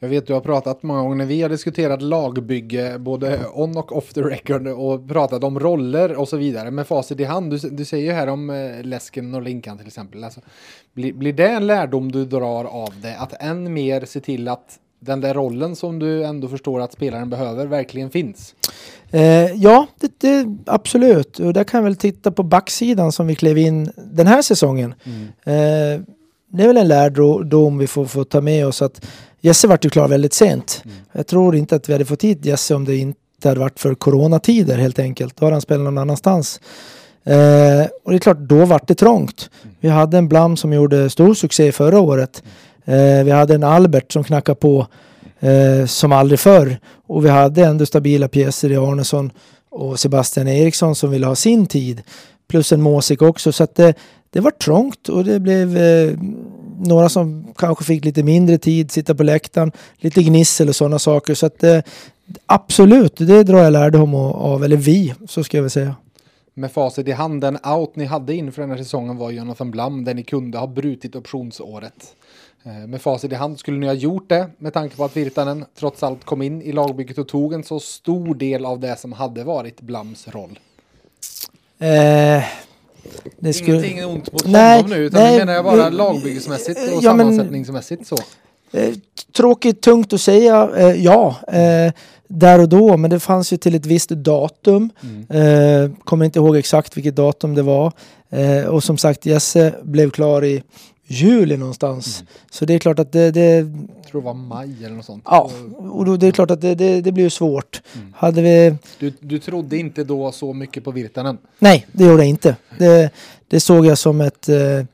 Jag 0.03 0.09
vet 0.09 0.27
du 0.27 0.33
har 0.33 0.41
pratat 0.41 0.83
många 0.83 1.01
gånger 1.01 1.15
när 1.15 1.25
vi 1.25 1.41
har 1.41 1.49
diskuterat 1.49 2.01
lagbygge 2.01 2.99
både 2.99 3.39
on 3.53 3.77
och 3.77 3.97
off 3.97 4.13
the 4.13 4.21
record 4.21 4.67
och 4.67 5.07
pratat 5.07 5.43
om 5.43 5.59
roller 5.59 6.15
och 6.15 6.29
så 6.29 6.37
vidare 6.37 6.71
med 6.71 6.87
facit 6.87 7.19
i 7.19 7.23
hand. 7.23 7.51
Du, 7.51 7.69
du 7.69 7.85
säger 7.85 8.05
ju 8.05 8.11
här 8.11 8.27
om 8.27 8.49
eh, 8.49 8.83
Läsken 8.83 9.35
och 9.35 9.41
Linkan 9.41 9.77
till 9.77 9.87
exempel. 9.87 10.23
Alltså, 10.23 10.41
blir, 10.93 11.13
blir 11.13 11.33
det 11.33 11.47
en 11.47 11.67
lärdom 11.67 12.11
du 12.11 12.25
drar 12.25 12.65
av 12.65 12.93
det? 13.01 13.17
Att 13.17 13.41
än 13.43 13.73
mer 13.73 14.05
se 14.05 14.19
till 14.19 14.47
att 14.47 14.79
den 14.99 15.21
där 15.21 15.33
rollen 15.33 15.75
som 15.75 15.99
du 15.99 16.23
ändå 16.23 16.47
förstår 16.47 16.81
att 16.81 16.93
spelaren 16.93 17.29
behöver 17.29 17.65
verkligen 17.65 18.09
finns? 18.09 18.55
Eh, 19.11 19.51
ja, 19.55 19.87
det, 19.99 20.19
det, 20.19 20.57
absolut. 20.65 21.39
Och 21.39 21.53
där 21.53 21.63
kan 21.63 21.77
jag 21.77 21.83
väl 21.83 21.95
titta 21.95 22.31
på 22.31 22.43
backsidan 22.43 23.11
som 23.11 23.27
vi 23.27 23.35
klev 23.35 23.57
in 23.57 23.91
den 23.95 24.27
här 24.27 24.41
säsongen. 24.41 24.93
Eh, 25.43 26.01
det 26.57 26.63
är 26.63 26.67
väl 26.67 26.77
en 26.77 26.87
lärdom 26.87 27.77
vi 27.77 27.87
får, 27.87 28.05
får 28.05 28.23
ta 28.23 28.41
med 28.41 28.67
oss 28.67 28.81
att 28.81 29.05
Jesse 29.41 29.67
vart 29.67 29.85
ju 29.85 29.89
klar 29.89 30.07
väldigt 30.07 30.33
sent. 30.33 30.83
Jag 31.11 31.27
tror 31.27 31.55
inte 31.55 31.75
att 31.75 31.89
vi 31.89 31.93
hade 31.93 32.05
fått 32.05 32.23
hit 32.23 32.45
Jesse 32.45 32.75
om 32.75 32.85
det 32.85 32.95
inte 32.95 33.49
hade 33.49 33.59
varit 33.59 33.79
för 33.79 33.95
coronatider 33.95 34.77
helt 34.77 34.99
enkelt. 34.99 35.37
Då 35.37 35.45
hade 35.45 35.55
han 35.55 35.61
spelat 35.61 35.83
någon 35.83 35.97
annanstans. 35.97 36.59
Eh, 37.23 37.87
och 38.03 38.11
det 38.11 38.17
är 38.17 38.19
klart, 38.19 38.37
då 38.39 38.65
vart 38.65 38.87
det 38.87 38.95
trångt. 38.95 39.49
Vi 39.79 39.89
hade 39.89 40.17
en 40.17 40.27
Blam 40.27 40.57
som 40.57 40.73
gjorde 40.73 41.09
stor 41.09 41.33
succé 41.33 41.71
förra 41.71 41.99
året. 41.99 42.43
Eh, 42.85 43.23
vi 43.23 43.31
hade 43.31 43.55
en 43.55 43.63
Albert 43.63 44.11
som 44.11 44.23
knackade 44.23 44.55
på 44.55 44.87
eh, 45.39 45.85
som 45.85 46.11
aldrig 46.11 46.39
förr. 46.39 46.79
Och 47.07 47.25
vi 47.25 47.29
hade 47.29 47.65
ändå 47.65 47.85
stabila 47.85 48.27
pjäser 48.27 48.71
i 48.71 48.77
Arnesson 48.77 49.31
och 49.71 49.99
Sebastian 49.99 50.47
Eriksson 50.47 50.95
som 50.95 51.11
ville 51.11 51.27
ha 51.27 51.35
sin 51.35 51.65
tid. 51.65 52.01
Plus 52.47 52.71
en 52.71 52.81
Måsik 52.81 53.21
också. 53.21 53.51
Så 53.51 53.63
att 53.63 53.75
det, 53.75 53.93
det 54.29 54.39
var 54.39 54.51
trångt 54.51 55.09
och 55.09 55.23
det 55.23 55.39
blev 55.39 55.77
eh, 55.77 56.17
några 56.79 57.09
som 57.09 57.53
kanske 57.57 57.83
fick 57.83 58.05
lite 58.05 58.23
mindre 58.23 58.57
tid, 58.57 58.91
sitta 58.91 59.15
på 59.15 59.23
läktaren, 59.23 59.71
lite 59.97 60.23
gnissel 60.23 60.69
och 60.69 60.75
sådana 60.75 60.99
saker. 60.99 61.33
Så 61.33 61.45
att 61.45 61.63
eh, 61.63 61.79
absolut, 62.45 63.17
det 63.17 63.43
drar 63.43 63.63
jag 63.63 63.73
lärdom 63.73 64.15
av, 64.15 64.63
eller 64.63 64.77
vi, 64.77 65.13
så 65.27 65.43
ska 65.43 65.57
jag 65.57 65.63
väl 65.63 65.71
säga. 65.71 65.95
Med 66.53 66.71
facit 66.71 67.07
i 67.07 67.11
hand, 67.11 67.41
den 67.41 67.57
out 67.65 67.95
ni 67.95 68.05
hade 68.05 68.35
inför 68.35 68.61
den 68.61 68.71
här 68.71 68.77
säsongen 68.77 69.17
var 69.17 69.31
Jonathan 69.31 69.71
Blam 69.71 70.03
där 70.03 70.13
ni 70.13 70.23
kunde 70.23 70.57
ha 70.57 70.67
brutit 70.67 71.15
optionsåret. 71.15 72.15
Eh, 72.63 72.87
med 72.87 73.01
facit 73.01 73.31
i 73.31 73.35
hand, 73.35 73.59
skulle 73.59 73.77
ni 73.77 73.87
ha 73.87 73.93
gjort 73.93 74.29
det 74.29 74.49
med 74.57 74.73
tanke 74.73 74.95
på 74.95 75.05
att 75.05 75.17
Virtanen 75.17 75.65
trots 75.79 76.03
allt 76.03 76.23
kom 76.23 76.41
in 76.41 76.61
i 76.61 76.71
lagbygget 76.71 77.17
och 77.17 77.27
tog 77.27 77.53
en 77.53 77.63
så 77.63 77.79
stor 77.79 78.35
del 78.35 78.65
av 78.65 78.79
det 78.79 78.99
som 78.99 79.11
hade 79.13 79.43
varit 79.43 79.81
Blams 79.81 80.27
roll? 80.27 80.59
Eh, 81.87 82.43
det 83.39 83.53
skulle- 83.53 83.77
Ingenting 83.77 84.05
ont 84.05 84.31
mot 84.33 84.45
Nej, 84.45 84.75
honom 84.81 84.97
nu, 84.97 85.05
utan 85.05 85.21
nej, 85.21 85.37
menar 85.39 85.53
jag 85.53 85.65
bara 85.65 85.87
eh, 85.87 85.91
lagbyggesmässigt 85.93 86.79
och 86.79 86.93
ja, 86.95 87.01
sammansättningsmässigt 87.01 88.07
så. 88.07 88.17
Eh, 88.73 88.93
tråkigt, 89.37 89.81
tungt 89.81 90.13
att 90.13 90.21
säga, 90.21 90.69
eh, 90.77 90.91
ja, 91.03 91.35
eh, 91.47 91.93
där 92.27 92.59
och 92.59 92.69
då, 92.69 92.97
men 92.97 93.09
det 93.09 93.19
fanns 93.19 93.53
ju 93.53 93.57
till 93.57 93.75
ett 93.75 93.85
visst 93.85 94.09
datum. 94.09 94.89
Eh, 95.29 95.91
kommer 96.03 96.25
inte 96.25 96.39
ihåg 96.39 96.57
exakt 96.57 96.97
vilket 96.97 97.15
datum 97.15 97.55
det 97.55 97.61
var. 97.61 97.91
Eh, 98.29 98.65
och 98.65 98.83
som 98.83 98.97
sagt, 98.97 99.25
Jesse 99.25 99.73
blev 99.83 100.09
klar 100.09 100.43
i 100.45 100.63
juli 101.07 101.57
någonstans. 101.57 102.23
Så 102.51 102.65
det 102.65 102.73
är 102.73 102.79
klart 102.79 102.99
att 102.99 103.11
det, 103.11 103.31
det 103.31 103.41
Jag 103.41 104.07
tror 104.11 104.21
det 104.21 104.25
var 104.25 104.33
maj 104.33 104.85
eller 104.85 104.95
något 104.95 105.05
sånt. 105.05 105.23
ja, 105.25 105.51
och 105.77 106.05
då, 106.05 106.17
det 106.17 106.27
är 106.27 106.31
klart 106.31 106.51
att 106.51 106.61
det, 106.61 106.75
det, 106.75 107.01
det 107.01 107.11
blir 107.11 107.23
ju 107.23 107.29
svårt. 107.29 107.81
Hade 108.15 108.41
vi, 108.41 108.75
Du, 108.99 109.13
du 109.19 109.39
trodde 109.39 109.77
inte 109.77 110.03
då 110.03 110.31
så 110.31 110.53
mycket 110.53 110.83
på 110.83 110.91
Virtanen? 110.91 111.37
nej, 111.59 111.85
det 111.91 112.03
gjorde 112.03 112.23
jag 112.23 112.29
inte. 112.29 112.55
Det, 112.79 113.09
det 113.47 113.59
såg 113.59 113.85
jag 113.85 113.97
som 113.97 114.21
ett 114.21 114.49
eh, 114.49 114.85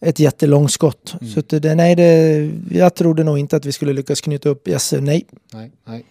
ett 0.00 0.18
jättelångskott. 0.18 1.14
Så 1.34 1.40
att 1.40 1.48
det, 1.62 1.74
nej, 1.74 1.94
det, 1.94 2.50
jag 2.70 2.94
trodde 2.94 3.24
nog 3.24 3.38
inte 3.38 3.56
att 3.56 3.66
vi 3.66 3.72
skulle 3.72 3.92
lyckas 3.92 4.20
knyta 4.20 4.48
upp 4.48 4.68
Jesse. 4.68 5.00
Nej. 5.00 5.26
Nej, 5.52 5.70
nej. 5.84 6.04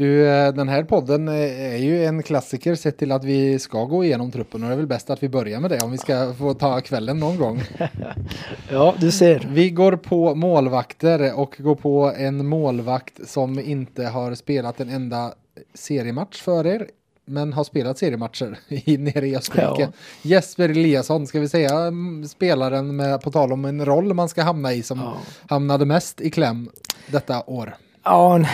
Du, 0.00 0.28
eh, 0.28 0.52
den 0.52 0.68
här 0.68 0.84
podden 0.84 1.28
eh, 1.28 1.74
är 1.74 1.76
ju 1.76 2.04
en 2.04 2.22
klassiker 2.22 2.74
sett 2.74 2.98
till 2.98 3.12
att 3.12 3.24
vi 3.24 3.58
ska 3.58 3.84
gå 3.84 4.04
igenom 4.04 4.30
truppen 4.30 4.62
och 4.62 4.68
det 4.68 4.74
är 4.74 4.76
väl 4.76 4.86
bäst 4.86 5.10
att 5.10 5.22
vi 5.22 5.28
börjar 5.28 5.60
med 5.60 5.70
det 5.70 5.80
om 5.80 5.90
vi 5.90 5.98
ska 5.98 6.34
få 6.34 6.54
ta 6.54 6.80
kvällen 6.80 7.18
någon 7.18 7.38
gång. 7.38 7.62
Ja, 8.70 8.94
du 8.98 9.10
ser. 9.10 9.48
Vi 9.52 9.70
går 9.70 9.96
på 9.96 10.34
målvakter 10.34 11.38
och 11.38 11.56
går 11.58 11.74
på 11.74 12.12
en 12.16 12.46
målvakt 12.46 13.28
som 13.28 13.58
inte 13.58 14.04
har 14.04 14.34
spelat 14.34 14.80
en 14.80 14.90
enda 14.90 15.32
seriematch 15.74 16.42
för 16.42 16.66
er. 16.66 16.86
Men 17.24 17.52
har 17.52 17.64
spelat 17.64 17.98
seriematcher 17.98 18.58
i, 18.68 18.96
nere 18.96 19.26
i 19.26 19.36
Österrike. 19.36 19.82
Ja. 19.82 19.88
Jesper 20.22 20.68
Eliasson, 20.68 21.26
ska 21.26 21.40
vi 21.40 21.48
säga 21.48 21.78
mm, 21.80 22.28
spelaren 22.28 22.96
med, 22.96 23.20
på 23.20 23.30
tal 23.30 23.52
om 23.52 23.64
en 23.64 23.84
roll 23.84 24.14
man 24.14 24.28
ska 24.28 24.42
hamna 24.42 24.72
i 24.72 24.82
som 24.82 24.98
Ja. 24.98 25.16
hamnade 25.48 25.84
mest 25.84 26.20
i 26.20 26.30
kläm 26.30 26.70
detta 27.06 27.42
år. 27.46 27.74
Ja, 28.04 28.34
en 28.34 28.46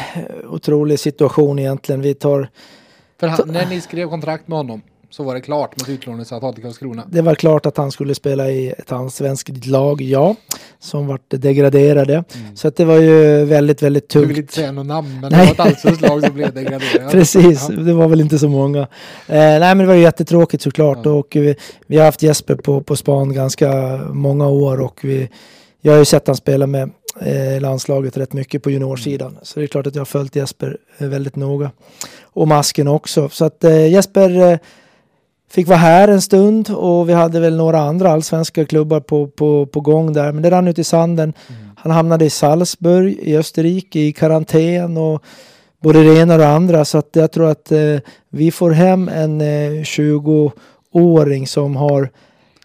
otrolig 0.51 0.99
situation 1.01 1.59
egentligen. 1.59 2.01
Vi 2.01 2.15
tar, 2.15 2.49
För 3.21 3.27
han, 3.27 3.41
när 3.49 3.67
ni 3.67 3.81
skrev 3.81 4.09
kontrakt 4.09 4.49
med 4.49 4.59
honom 4.59 4.83
så 5.11 5.23
var 5.23 5.35
det 5.35 5.41
klart 5.41 5.81
med 5.81 5.89
utlåningsavtal 5.95 6.55
till 6.55 6.63
Karlskrona. 6.63 7.05
det 7.11 7.23
var 7.23 7.35
klart 7.35 7.67
att 7.67 7.77
han 7.77 7.93
skulle 7.93 8.15
spela 8.15 8.51
i 8.51 8.69
ett 8.79 8.93
allsvenskt 8.93 9.67
lag, 9.67 10.01
ja, 10.03 10.35
som 10.79 11.07
vart 11.07 11.21
degraderade. 11.29 12.25
Så 12.55 12.69
att 12.69 12.77
det 12.77 12.85
var 12.85 12.97
ju 12.97 13.45
väldigt, 13.45 13.83
väldigt 13.83 14.09
Du 14.09 14.19
vill 14.21 14.29
tungt. 14.29 14.39
inte 14.39 14.53
säga 14.55 14.73
något 14.73 14.87
namn, 14.87 15.21
men 15.21 15.33
Nej. 15.33 15.41
det 15.41 15.47
var 15.47 15.53
ett 15.53 15.61
allsvenskt 15.73 16.03
lag 16.03 16.25
som 16.25 16.35
blev 16.35 16.55
degraderat. 16.55 17.11
Precis, 17.13 17.67
Ja. 17.69 17.75
det 17.77 17.93
var 17.93 18.09
väl 18.09 18.21
inte 18.21 18.39
så 18.39 18.49
många. 18.49 18.81
Eh, 18.81 18.87
nej 19.29 19.61
men 19.61 19.79
det 19.79 19.87
var 19.87 19.95
ju 19.95 20.03
jättetråkigt 20.03 20.63
såklart 20.63 20.99
Ja. 21.05 21.11
och 21.11 21.29
vi, 21.31 21.57
vi 21.87 21.97
har 21.99 22.05
haft 22.05 22.23
Jesper 22.23 22.55
på, 22.55 22.81
på 22.81 22.97
span 22.97 23.33
ganska 23.35 23.73
många 24.13 24.49
år 24.49 24.81
och 24.81 25.01
vi, 25.03 25.31
jag 25.81 25.93
har 25.93 25.99
ju 25.99 26.05
sett 26.05 26.27
han 26.27 26.37
spela 26.37 26.67
med 26.67 26.91
eh, 27.21 27.61
landslaget 27.61 28.17
rätt 28.17 28.33
mycket 28.33 28.63
på 28.63 28.71
juniorsidan. 28.71 29.39
Så 29.43 29.61
det 29.61 29.65
är 29.65 29.69
klart 29.69 29.87
att 29.87 29.95
jag 29.95 30.01
har 30.01 30.07
följt 30.07 30.37
Jesper 30.37 30.79
eh, 30.99 31.09
väldigt 31.09 31.37
noga. 31.37 31.71
Och 32.23 32.49
Masken 32.49 32.89
också. 32.89 33.29
Så 33.29 33.45
att 33.45 33.65
eh, 33.65 33.89
Jesper 33.93 34.53
eh, 34.53 34.59
fick 35.51 35.69
vara 35.69 35.79
här 35.79 36.09
en 36.09 36.23
stund 36.23 36.71
och 36.71 37.09
vi 37.09 37.13
hade 37.13 37.41
väl 37.41 37.57
några 37.57 37.81
andra 37.81 38.11
allsvenska 38.13 38.65
klubbar 38.65 39.01
på, 39.01 39.27
på, 39.27 39.67
på 39.67 39.81
gång 39.81 40.13
där. 40.13 40.33
Men 40.33 40.43
det 40.43 40.51
rann 40.51 40.69
ut 40.69 40.79
i 40.79 40.85
sanden. 40.85 41.33
Mm. 41.49 41.61
Han 41.77 41.93
hamnade 41.93 42.25
i 42.25 42.31
Salzburg 42.31 43.19
i 43.23 43.37
Österrike 43.37 44.01
i 44.01 44.13
karantän 44.13 44.97
och 44.97 45.23
både 45.81 46.03
det 46.03 46.21
ena 46.21 46.35
och 46.35 46.41
det 46.41 46.49
andra. 46.49 46.85
Så 46.85 46.99
att 46.99 47.11
jag 47.13 47.33
tror 47.33 47.51
att 47.51 47.73
eh, 47.73 47.97
vi 48.29 48.51
får 48.51 48.71
hem 48.71 49.09
en 49.09 49.41
eh, 49.41 49.71
20-åring 49.83 51.47
som 51.47 51.77
har 51.77 52.11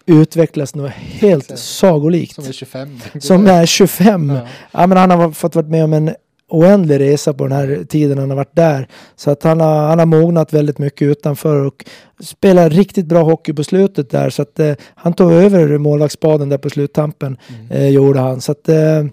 utvecklats 0.06 0.74
något 0.74 0.92
helt 0.92 1.58
sagolikt. 1.58 2.34
Som 2.34 2.44
är 2.44 2.52
25. 2.52 3.00
Som 3.20 3.46
är 3.46 3.66
25. 3.66 4.30
Ja. 4.30 4.46
ja. 4.72 4.86
men 4.86 4.98
han 4.98 5.10
har 5.10 5.30
fått 5.32 5.54
varit 5.54 5.68
med 5.68 5.84
om 5.84 5.92
en 5.92 6.14
oändlig 6.52 7.00
resa 7.00 7.34
på 7.34 7.46
den 7.46 7.56
här 7.56 7.84
tiden 7.88 8.18
han 8.18 8.30
har 8.30 8.36
varit 8.36 8.56
där. 8.56 8.88
Så 9.16 9.30
att 9.30 9.42
han 9.42 9.60
har, 9.60 9.88
han 9.88 9.98
har 9.98 10.06
mognat 10.06 10.52
väldigt 10.52 10.78
mycket 10.78 11.02
utanför 11.02 11.56
och 11.66 11.84
spelar 12.20 12.70
riktigt 12.70 13.06
bra 13.06 13.22
hockey 13.22 13.52
på 13.52 13.64
slutet 13.64 14.10
där. 14.10 14.30
Så 14.30 14.42
att 14.42 14.58
eh, 14.58 14.74
han 14.94 15.12
tog 15.12 15.32
över 15.32 15.78
målvaktsspaden 15.78 16.48
där 16.48 16.58
på 16.58 16.70
sluttampen. 16.70 17.36
Mm. 17.48 17.70
Eh, 17.70 17.88
gjorde 17.88 18.20
han. 18.20 18.40
Så 18.40 18.52
att 18.52 18.68
eh, 18.68 19.04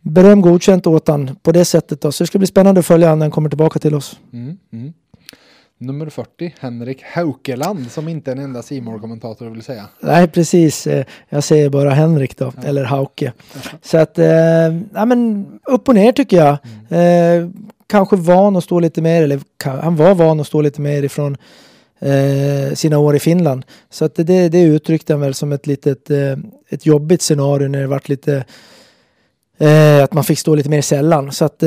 beröm 0.00 0.40
godkänt 0.40 0.86
åt 0.86 1.08
han 1.08 1.36
på 1.42 1.52
det 1.52 1.64
sättet 1.64 2.00
då. 2.00 2.12
Så 2.12 2.22
det 2.22 2.26
ska 2.26 2.38
bli 2.38 2.46
spännande 2.46 2.78
att 2.78 2.86
följa 2.86 3.08
han 3.08 3.18
när 3.18 3.26
han 3.26 3.30
kommer 3.30 3.48
tillbaka 3.48 3.78
till 3.78 3.94
oss. 3.94 4.18
Mm. 4.32 4.56
Mm. 4.72 4.92
Nummer 5.78 6.06
40, 6.06 6.54
Henrik 6.60 7.02
Haukeland, 7.02 7.90
som 7.90 8.08
inte 8.08 8.32
en 8.32 8.38
enda 8.38 8.62
simor 8.62 8.98
kommentator 8.98 9.50
vill 9.50 9.62
säga. 9.62 9.88
Nej, 10.00 10.28
precis. 10.28 10.86
Eh, 10.86 11.04
jag 11.28 11.44
säger 11.44 11.68
bara 11.68 11.90
Henrik 11.90 12.36
då, 12.36 12.52
ja. 12.56 12.62
eller 12.68 12.84
Hauke. 12.84 13.32
Så 13.82 13.98
att, 13.98 14.18
eh, 14.18 14.26
ja 14.94 15.04
men 15.04 15.46
upp 15.64 15.88
och 15.88 15.94
ner 15.94 16.12
tycker 16.12 16.36
jag. 16.36 16.58
Mm. 16.88 17.44
Eh, 17.44 17.50
kanske 17.86 18.16
van 18.16 18.56
att 18.56 18.64
stå 18.64 18.80
lite 18.80 19.02
mer, 19.02 19.22
eller 19.22 19.40
han 19.64 19.96
var 19.96 20.14
van 20.14 20.40
att 20.40 20.46
stå 20.46 20.60
lite 20.60 20.80
mer 20.80 21.02
ifrån 21.02 21.36
eh, 21.98 22.74
sina 22.74 22.98
år 22.98 23.16
i 23.16 23.18
Finland. 23.18 23.64
Så 23.90 24.04
att 24.04 24.14
det, 24.14 24.48
det 24.48 24.62
uttryckte 24.62 25.12
han 25.12 25.20
väl 25.20 25.34
som 25.34 25.52
ett 25.52 25.66
litet, 25.66 26.10
eh, 26.10 26.36
ett 26.68 26.86
jobbigt 26.86 27.22
scenario 27.22 27.68
när 27.68 27.80
det 27.80 27.86
vart 27.86 28.08
lite, 28.08 28.44
eh, 29.58 30.04
att 30.04 30.12
man 30.12 30.24
fick 30.24 30.38
stå 30.38 30.54
lite 30.54 30.68
mer 30.68 30.82
sällan. 30.82 31.32
Så 31.32 31.44
att 31.44 31.62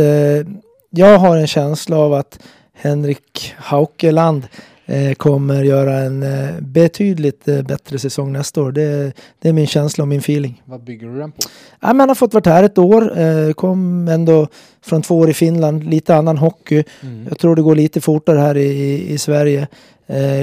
jag 0.89 1.19
har 1.19 1.37
en 1.37 1.47
känsla 1.47 1.97
av 1.97 2.13
att 2.13 2.39
Henrik 2.79 3.55
Haukeland 3.57 4.47
eh, 4.85 5.13
kommer 5.13 5.63
göra 5.63 5.93
en 5.93 6.23
eh, 6.23 6.49
betydligt 6.59 7.47
eh, 7.47 7.61
bättre 7.61 7.99
säsong 7.99 8.33
nästa 8.33 8.61
år. 8.61 8.71
Det, 8.71 9.13
det, 9.39 9.49
är 9.49 9.53
min 9.53 9.67
känsla 9.67 10.03
och 10.03 10.07
min 10.07 10.19
feeling. 10.19 10.61
Vad 10.65 10.83
bygger 10.83 11.07
du 11.07 11.19
den 11.19 11.31
på? 11.31 11.37
Ja, 11.79 11.87
men 11.87 11.99
han 11.99 12.09
har 12.09 12.15
fått 12.15 12.33
varit 12.33 12.45
här 12.45 12.63
ett 12.63 12.77
år, 12.77 13.53
kom 13.53 14.07
ändå 14.07 14.47
från 14.81 15.01
två 15.01 15.17
år 15.17 15.29
i 15.29 15.33
Finland, 15.33 15.83
lite 15.83 16.15
annan 16.15 16.37
hockey. 16.37 16.83
Mm. 17.01 17.25
Jag 17.29 17.39
tror 17.39 17.55
det 17.55 17.61
går 17.61 17.75
lite 17.75 18.01
fortare 18.01 18.39
här 18.39 18.57
i, 18.57 19.13
i 19.13 19.17
Sverige. 19.17 19.67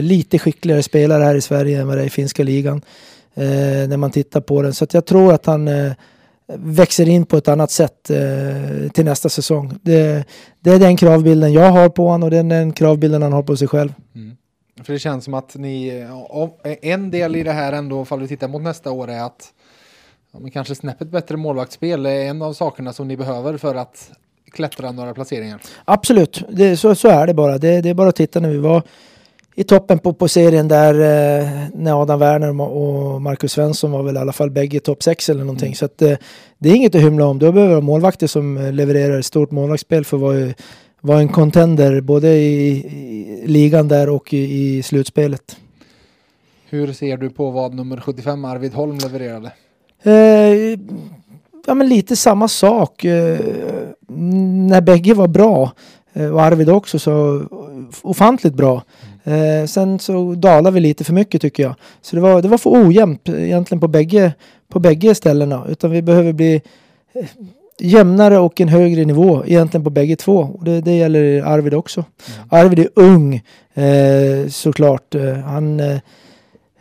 Lite 0.01 0.39
skickligare 0.39 0.83
spelare 0.83 1.25
här 1.25 1.35
i 1.35 1.41
Sverige 1.41 1.81
än 1.81 1.87
vad 1.87 1.97
det 1.97 2.03
är 2.03 2.07
i 2.07 2.11
finska 2.11 2.43
ligan. 2.43 2.83
När 3.89 3.97
man 3.97 4.11
tittar 4.11 4.41
på 4.41 4.63
den. 4.63 4.75
Så 4.75 4.87
jag 4.93 5.07
tror 5.07 5.33
att 5.33 5.47
han 5.47 5.69
växer 6.47 7.09
in 7.09 7.27
på 7.27 7.37
ett 7.37 7.49
annat 7.49 7.71
sätt 7.71 8.11
eh, 8.11 8.91
till 8.93 9.05
nästa 9.05 9.29
säsong. 9.29 9.79
Det, 9.83 10.25
det, 10.61 10.71
är 10.71 10.79
den 10.79 10.97
kravbilden 10.97 11.53
jag 11.53 11.71
har 11.71 11.89
på 11.89 12.09
honom 12.09 12.23
och 12.23 12.31
det 12.31 12.39
är 12.39 12.43
den 12.43 12.73
kravbilden 12.73 13.23
han 13.23 13.33
har 13.33 13.43
på 13.43 13.57
sig 13.57 13.69
själv. 13.69 13.93
Mm. 14.15 14.37
För 14.83 14.93
det 14.93 14.99
känns 14.99 15.25
som 15.25 15.35
att 15.35 15.55
ni, 15.57 16.07
en 16.83 17.11
del 17.11 17.37
i 17.37 17.43
det 17.43 17.53
här 17.53 17.73
ändå, 17.73 18.03
ifall 18.03 18.21
vi 18.21 18.29
tittar 18.29 18.49
mot 18.49 18.63
nästa 18.63 18.91
år, 18.91 19.11
är 19.11 19.23
att 19.23 19.53
ja, 20.33 20.39
men 20.39 20.51
kanske 20.51 20.75
snäppet 20.75 21.09
bättre 21.09 21.37
målvaktsspel 21.37 22.07
är 22.07 22.25
en 22.25 22.43
av 22.43 22.53
sakerna 22.53 22.93
som 22.93 23.09
ni 23.09 23.17
behöver 23.17 23.57
för 23.57 23.75
att 23.75 24.11
klättra 24.53 24.93
några 24.93 25.15
placeringar. 25.15 25.61
Absolut, 25.85 26.43
det, 26.49 26.77
så, 26.77 26.95
så 26.95 27.09
är 27.09 27.27
det 27.27 27.35
bara. 27.35 27.59
Det, 27.59 27.81
det 27.81 27.91
är 27.91 27.95
bara 27.95 28.09
att 28.09 28.17
titta 28.17 28.41
när 28.41 28.51
vi 28.51 28.59
var 28.59 28.83
i 29.55 29.65
toppen 29.65 29.99
på, 29.99 30.13
på 30.13 30.29
serien 30.29 30.69
där 30.69 30.95
eh, 30.95 31.49
när 31.75 32.03
Adam 32.03 32.21
Werner 32.21 32.61
och 32.61 33.23
Marcus 33.23 33.53
Svensson 33.53 33.91
var 33.91 34.03
väl 34.03 34.17
i 34.17 34.19
alla 34.19 34.33
fall 34.33 34.51
bägge 34.51 34.81
topp 34.81 35.03
6 35.03 35.29
eller 35.29 35.41
någonting. 35.41 35.67
Mm. 35.67 35.75
Så 35.75 35.85
att, 35.85 36.03
eh, 36.03 36.17
det 36.59 36.69
är 36.69 36.75
inget 36.75 36.95
att 36.95 37.01
hymla 37.01 37.27
om. 37.27 37.39
Du 37.39 37.53
behöver 37.53 37.81
målvakter 37.81 38.27
som 38.27 38.57
eh, 38.57 38.73
levererar 38.73 39.19
ett 39.19 39.27
stort 39.27 39.51
målvaktsspel 39.51 40.05
för 40.05 40.17
att 40.17 40.21
vara, 40.21 40.55
vara 41.01 41.19
en 41.19 41.29
contender 41.29 42.01
både 42.01 42.29
i, 42.29 42.69
i 42.77 43.47
ligan 43.47 43.89
där 43.89 44.09
och 44.09 44.35
i, 44.35 44.77
i, 44.77 44.83
slutspelet. 44.83 45.57
Hur 46.69 46.93
ser 46.93 47.17
du 47.17 47.31
på 47.31 47.51
vad 47.51 47.75
nummer 47.75 47.97
75 47.97 48.45
Arvid 48.45 48.75
Holm 48.75 48.99
levererade? 48.99 49.53
Eh, 50.03 50.79
ja 51.67 51.75
men 51.75 51.89
lite 51.89 52.17
samma 52.17 52.49
sak. 52.49 53.05
När 54.69 54.81
bägge 54.81 55.15
var 55.15 55.29
bra 55.29 55.73
och 56.33 56.43
Arvid 56.43 56.71
också 56.71 56.99
så 56.99 57.43
ofantligt 58.03 58.55
bra. 58.55 58.83
Eh, 59.25 59.67
sen 59.67 59.99
så 59.99 60.35
dalar 60.35 60.71
vi 60.71 60.81
lite 60.81 61.05
för 61.05 61.13
mycket 61.13 61.43
tycker 61.43 61.63
jag. 61.63 61.75
Så 62.03 62.17
det 62.17 62.23
var, 62.23 62.43
det 62.43 62.49
var 62.49 62.59
för 62.59 62.71
ojämnt 62.71 63.29
egentligen 63.29 63.81
på 63.81 63.89
bägge, 63.89 64.33
på 64.69 64.81
bägge 64.81 65.15
ställena. 65.15 65.67
Utan 65.69 65.91
vi 65.91 66.03
behöver 66.03 66.33
bli 66.33 66.63
eh, 67.15 67.27
jämnare 67.79 68.39
och 68.39 68.61
en 68.61 68.69
högre 68.69 69.05
nivå 69.05 69.45
egentligen 69.47 69.85
på 69.85 69.91
bägge 69.91 70.17
två. 70.17 70.39
Och 70.39 70.65
det, 70.65 70.81
det 70.81 70.97
gäller 70.97 71.43
Arvid 71.43 71.75
också. 71.75 72.05
Mm. 72.27 72.49
Arvid 72.49 72.79
är 72.79 72.89
ung 72.95 73.43
eh, 73.75 74.49
såklart. 74.49 75.15
Eh, 75.15 75.35
han 75.35 75.81
eh, 75.81 75.99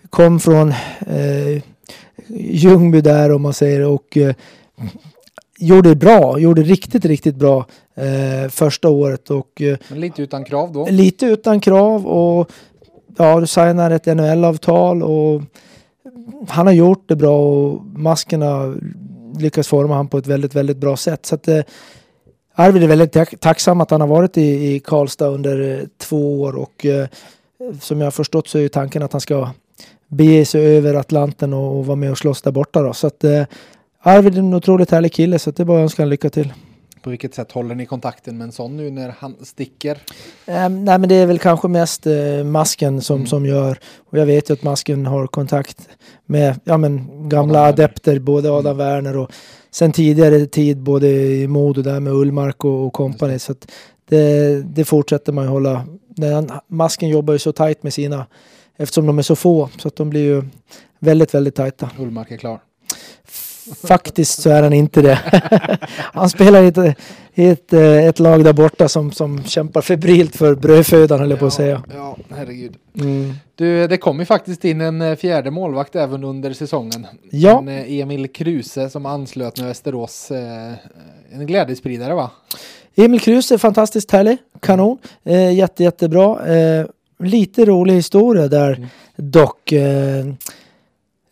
kom 0.09 0.39
från 0.39 0.69
eh, 0.99 1.61
Ljungby 2.37 3.01
där 3.01 3.31
om 3.31 3.41
man 3.41 3.53
säger 3.53 3.81
och 3.81 4.17
gjorde 5.59 5.89
det 5.89 5.95
bra, 5.95 6.39
gjorde 6.39 6.61
riktigt, 6.61 7.05
riktigt 7.05 7.35
bra 7.35 7.65
eh, 7.95 8.49
första 8.49 8.89
året. 8.89 9.29
Och, 9.31 9.61
eh, 9.61 9.77
Men 9.89 9.99
lite 9.99 10.21
utan 10.21 10.43
krav 10.43 10.73
då? 10.73 10.87
Lite 10.89 11.25
utan 11.25 11.59
krav 11.59 12.07
och 12.07 12.51
ja, 13.17 13.39
du 13.39 13.47
signar 13.47 13.91
ett 13.91 14.05
NHL-avtal 14.05 15.03
och 15.03 15.41
han 16.47 16.67
har 16.67 16.73
gjort 16.73 17.03
det 17.09 17.15
bra 17.15 17.39
och 17.39 17.85
masken 17.85 18.41
har 18.41 18.77
lyckats 19.39 19.67
forma 19.67 19.95
han 19.95 20.07
på 20.07 20.17
ett 20.17 20.27
väldigt, 20.27 20.55
väldigt 20.55 20.77
bra 20.77 20.97
sätt. 20.97 21.25
Så 21.25 21.35
att, 21.35 21.47
eh, 21.47 21.61
Arvid 22.55 22.83
är 22.83 22.87
väldigt 22.87 23.41
tacksam 23.41 23.81
att 23.81 23.91
han 23.91 24.01
har 24.01 24.07
varit 24.07 24.37
i, 24.37 24.75
i 24.75 24.79
Karlstad 24.79 25.27
under 25.27 25.79
eh, 25.79 25.85
två 25.97 26.41
år 26.41 26.55
och 26.55 26.85
eh, 26.85 27.07
som 27.81 27.99
jag 27.99 28.05
har 28.05 28.11
förstått 28.11 28.47
så 28.47 28.57
är 28.57 28.67
tanken 28.67 29.03
att 29.03 29.11
han 29.11 29.21
ska 29.21 29.49
bege 30.07 30.45
sig 30.45 30.77
över 30.77 30.93
Atlanten 30.93 31.53
och, 31.53 31.77
och 31.77 31.85
vara 31.85 31.95
med 31.95 32.11
och 32.11 32.17
slåss 32.17 32.41
där 32.41 32.51
borta. 32.51 32.81
Då. 32.81 32.93
Så 32.93 33.07
att, 33.07 33.23
eh, 33.23 33.43
Arvid 34.01 34.35
är 34.35 34.39
en 34.39 34.53
otroligt 34.53 34.91
härlig 34.91 35.13
kille 35.13 35.39
så 35.39 35.51
det 35.51 35.63
är 35.63 35.65
bara 35.65 35.77
att 35.77 35.83
önska 35.83 36.05
lycka 36.05 36.29
till. 36.29 36.53
På 37.03 37.09
vilket 37.09 37.35
sätt 37.35 37.51
håller 37.51 37.75
ni 37.75 37.85
kontakten 37.85 38.37
med 38.37 38.45
en 38.45 38.51
sån 38.51 38.77
nu 38.77 38.89
när 38.89 39.15
han 39.19 39.35
sticker? 39.41 39.99
Um, 40.47 40.85
nej 40.85 40.99
men 40.99 41.09
det 41.09 41.15
är 41.15 41.25
väl 41.25 41.39
kanske 41.39 41.67
mest 41.67 42.07
uh, 42.07 42.43
Masken 42.43 43.01
som, 43.01 43.15
mm. 43.15 43.27
som 43.27 43.45
gör. 43.45 43.79
Och 43.97 44.17
jag 44.17 44.25
vet 44.25 44.49
ju 44.49 44.53
att 44.53 44.63
Masken 44.63 45.05
har 45.05 45.27
kontakt 45.27 45.89
med 46.25 46.59
ja, 46.63 46.77
men, 46.77 47.09
gamla 47.29 47.59
Adam 47.59 47.69
adepter, 47.69 48.19
både 48.19 48.47
mm. 48.47 48.59
Adam 48.59 48.79
mm. 48.79 48.87
Werner 48.87 49.17
och 49.17 49.31
sen 49.71 49.91
tidigare 49.91 50.45
tid 50.45 50.77
både 50.77 51.07
i 51.07 51.47
Modo 51.47 51.81
där 51.81 51.99
med 51.99 52.13
Ullmark 52.13 52.65
och, 52.65 52.85
och 52.85 52.93
kompani. 52.93 53.39
Så 53.39 53.55
det, 54.09 54.61
det 54.61 54.85
fortsätter 54.85 55.33
man 55.33 55.43
ju 55.43 55.49
hålla. 55.49 55.85
Masken 56.67 57.09
jobbar 57.09 57.33
ju 57.33 57.39
så 57.39 57.51
tajt 57.51 57.83
med 57.83 57.93
sina 57.93 58.25
eftersom 58.77 59.05
de 59.05 59.17
är 59.17 59.21
så 59.21 59.35
få 59.35 59.69
så 59.77 59.87
att 59.87 59.95
de 59.95 60.09
blir 60.09 60.23
ju 60.23 60.43
väldigt, 60.99 61.33
väldigt 61.33 61.55
tajta. 61.55 61.89
Ullmark 61.99 62.31
är 62.31 62.37
klar. 62.37 62.59
Faktiskt 63.87 64.41
så 64.41 64.49
är 64.49 64.63
han 64.63 64.73
inte 64.73 65.01
det. 65.01 65.19
han 66.13 66.29
spelar 66.29 66.63
i 66.63 66.67
ett, 66.67 66.97
ett, 67.33 67.73
eh, 67.73 68.05
ett, 68.05 68.19
lag 68.19 68.43
där 68.43 68.53
borta 68.53 68.87
som, 68.87 69.11
som 69.11 69.43
kämpar 69.43 69.81
febrilt 69.81 70.35
för 70.35 70.55
brödfödan 70.55 71.19
höll 71.19 71.29
jag 71.29 71.39
på 71.39 71.45
att 71.45 71.53
säga. 71.53 71.83
Ja, 71.95 72.17
herregud. 72.29 72.75
Mm. 72.99 73.33
Du, 73.55 73.87
det 73.87 73.97
kom 73.97 74.19
ju 74.19 74.25
faktiskt 74.25 74.65
in 74.65 74.81
en 74.81 75.01
eh, 75.01 75.15
fjärde 75.15 75.51
målvakt 75.51 75.95
även 75.95 76.23
under 76.23 76.53
säsongen. 76.53 77.07
Ja. 77.29 77.59
En 77.59 77.67
eh, 77.67 77.99
Emil 77.99 78.27
Kruse 78.27 78.89
som 78.89 79.05
anslöt 79.05 79.59
med 79.59 79.67
Västerås. 79.67 80.31
En 81.31 81.47
glädjespridare 81.47 82.13
va? 82.13 82.31
Emil 82.95 83.19
Kruse, 83.19 83.57
fantastiskt 83.57 84.11
härlig, 84.11 84.37
kanon, 84.59 84.97
eh, 85.23 85.53
jätte, 85.53 85.83
jättebra. 85.83 86.55
Eh, 86.55 86.85
lite 87.19 87.65
rolig 87.65 87.93
historia 87.93 88.47
där 88.47 88.73
mm. 88.73 88.89
dock. 89.15 89.71
Eh, 89.71 90.25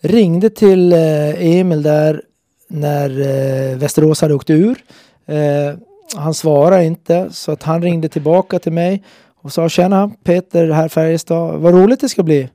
Ringde 0.01 0.49
till 0.49 0.93
eh, 0.93 1.57
Emil 1.57 1.83
där 1.83 2.21
när 2.67 3.09
eh, 3.09 3.77
Västerås 3.77 4.21
hade 4.21 4.33
åkt 4.33 4.49
ur. 4.49 4.83
Eh, 5.25 5.75
han 6.15 6.33
svarade 6.33 6.85
inte 6.85 7.29
så 7.31 7.51
att 7.51 7.63
han 7.63 7.81
ringde 7.81 8.09
tillbaka 8.09 8.59
till 8.59 8.71
mig 8.71 9.03
och 9.41 9.53
sa 9.53 9.69
tjena 9.69 10.11
Peter 10.23 10.71
här 10.71 10.87
Färjestad, 10.87 11.59
vad 11.59 11.73
roligt 11.73 12.01
det 12.01 12.09
ska 12.09 12.23
bli. 12.23 12.49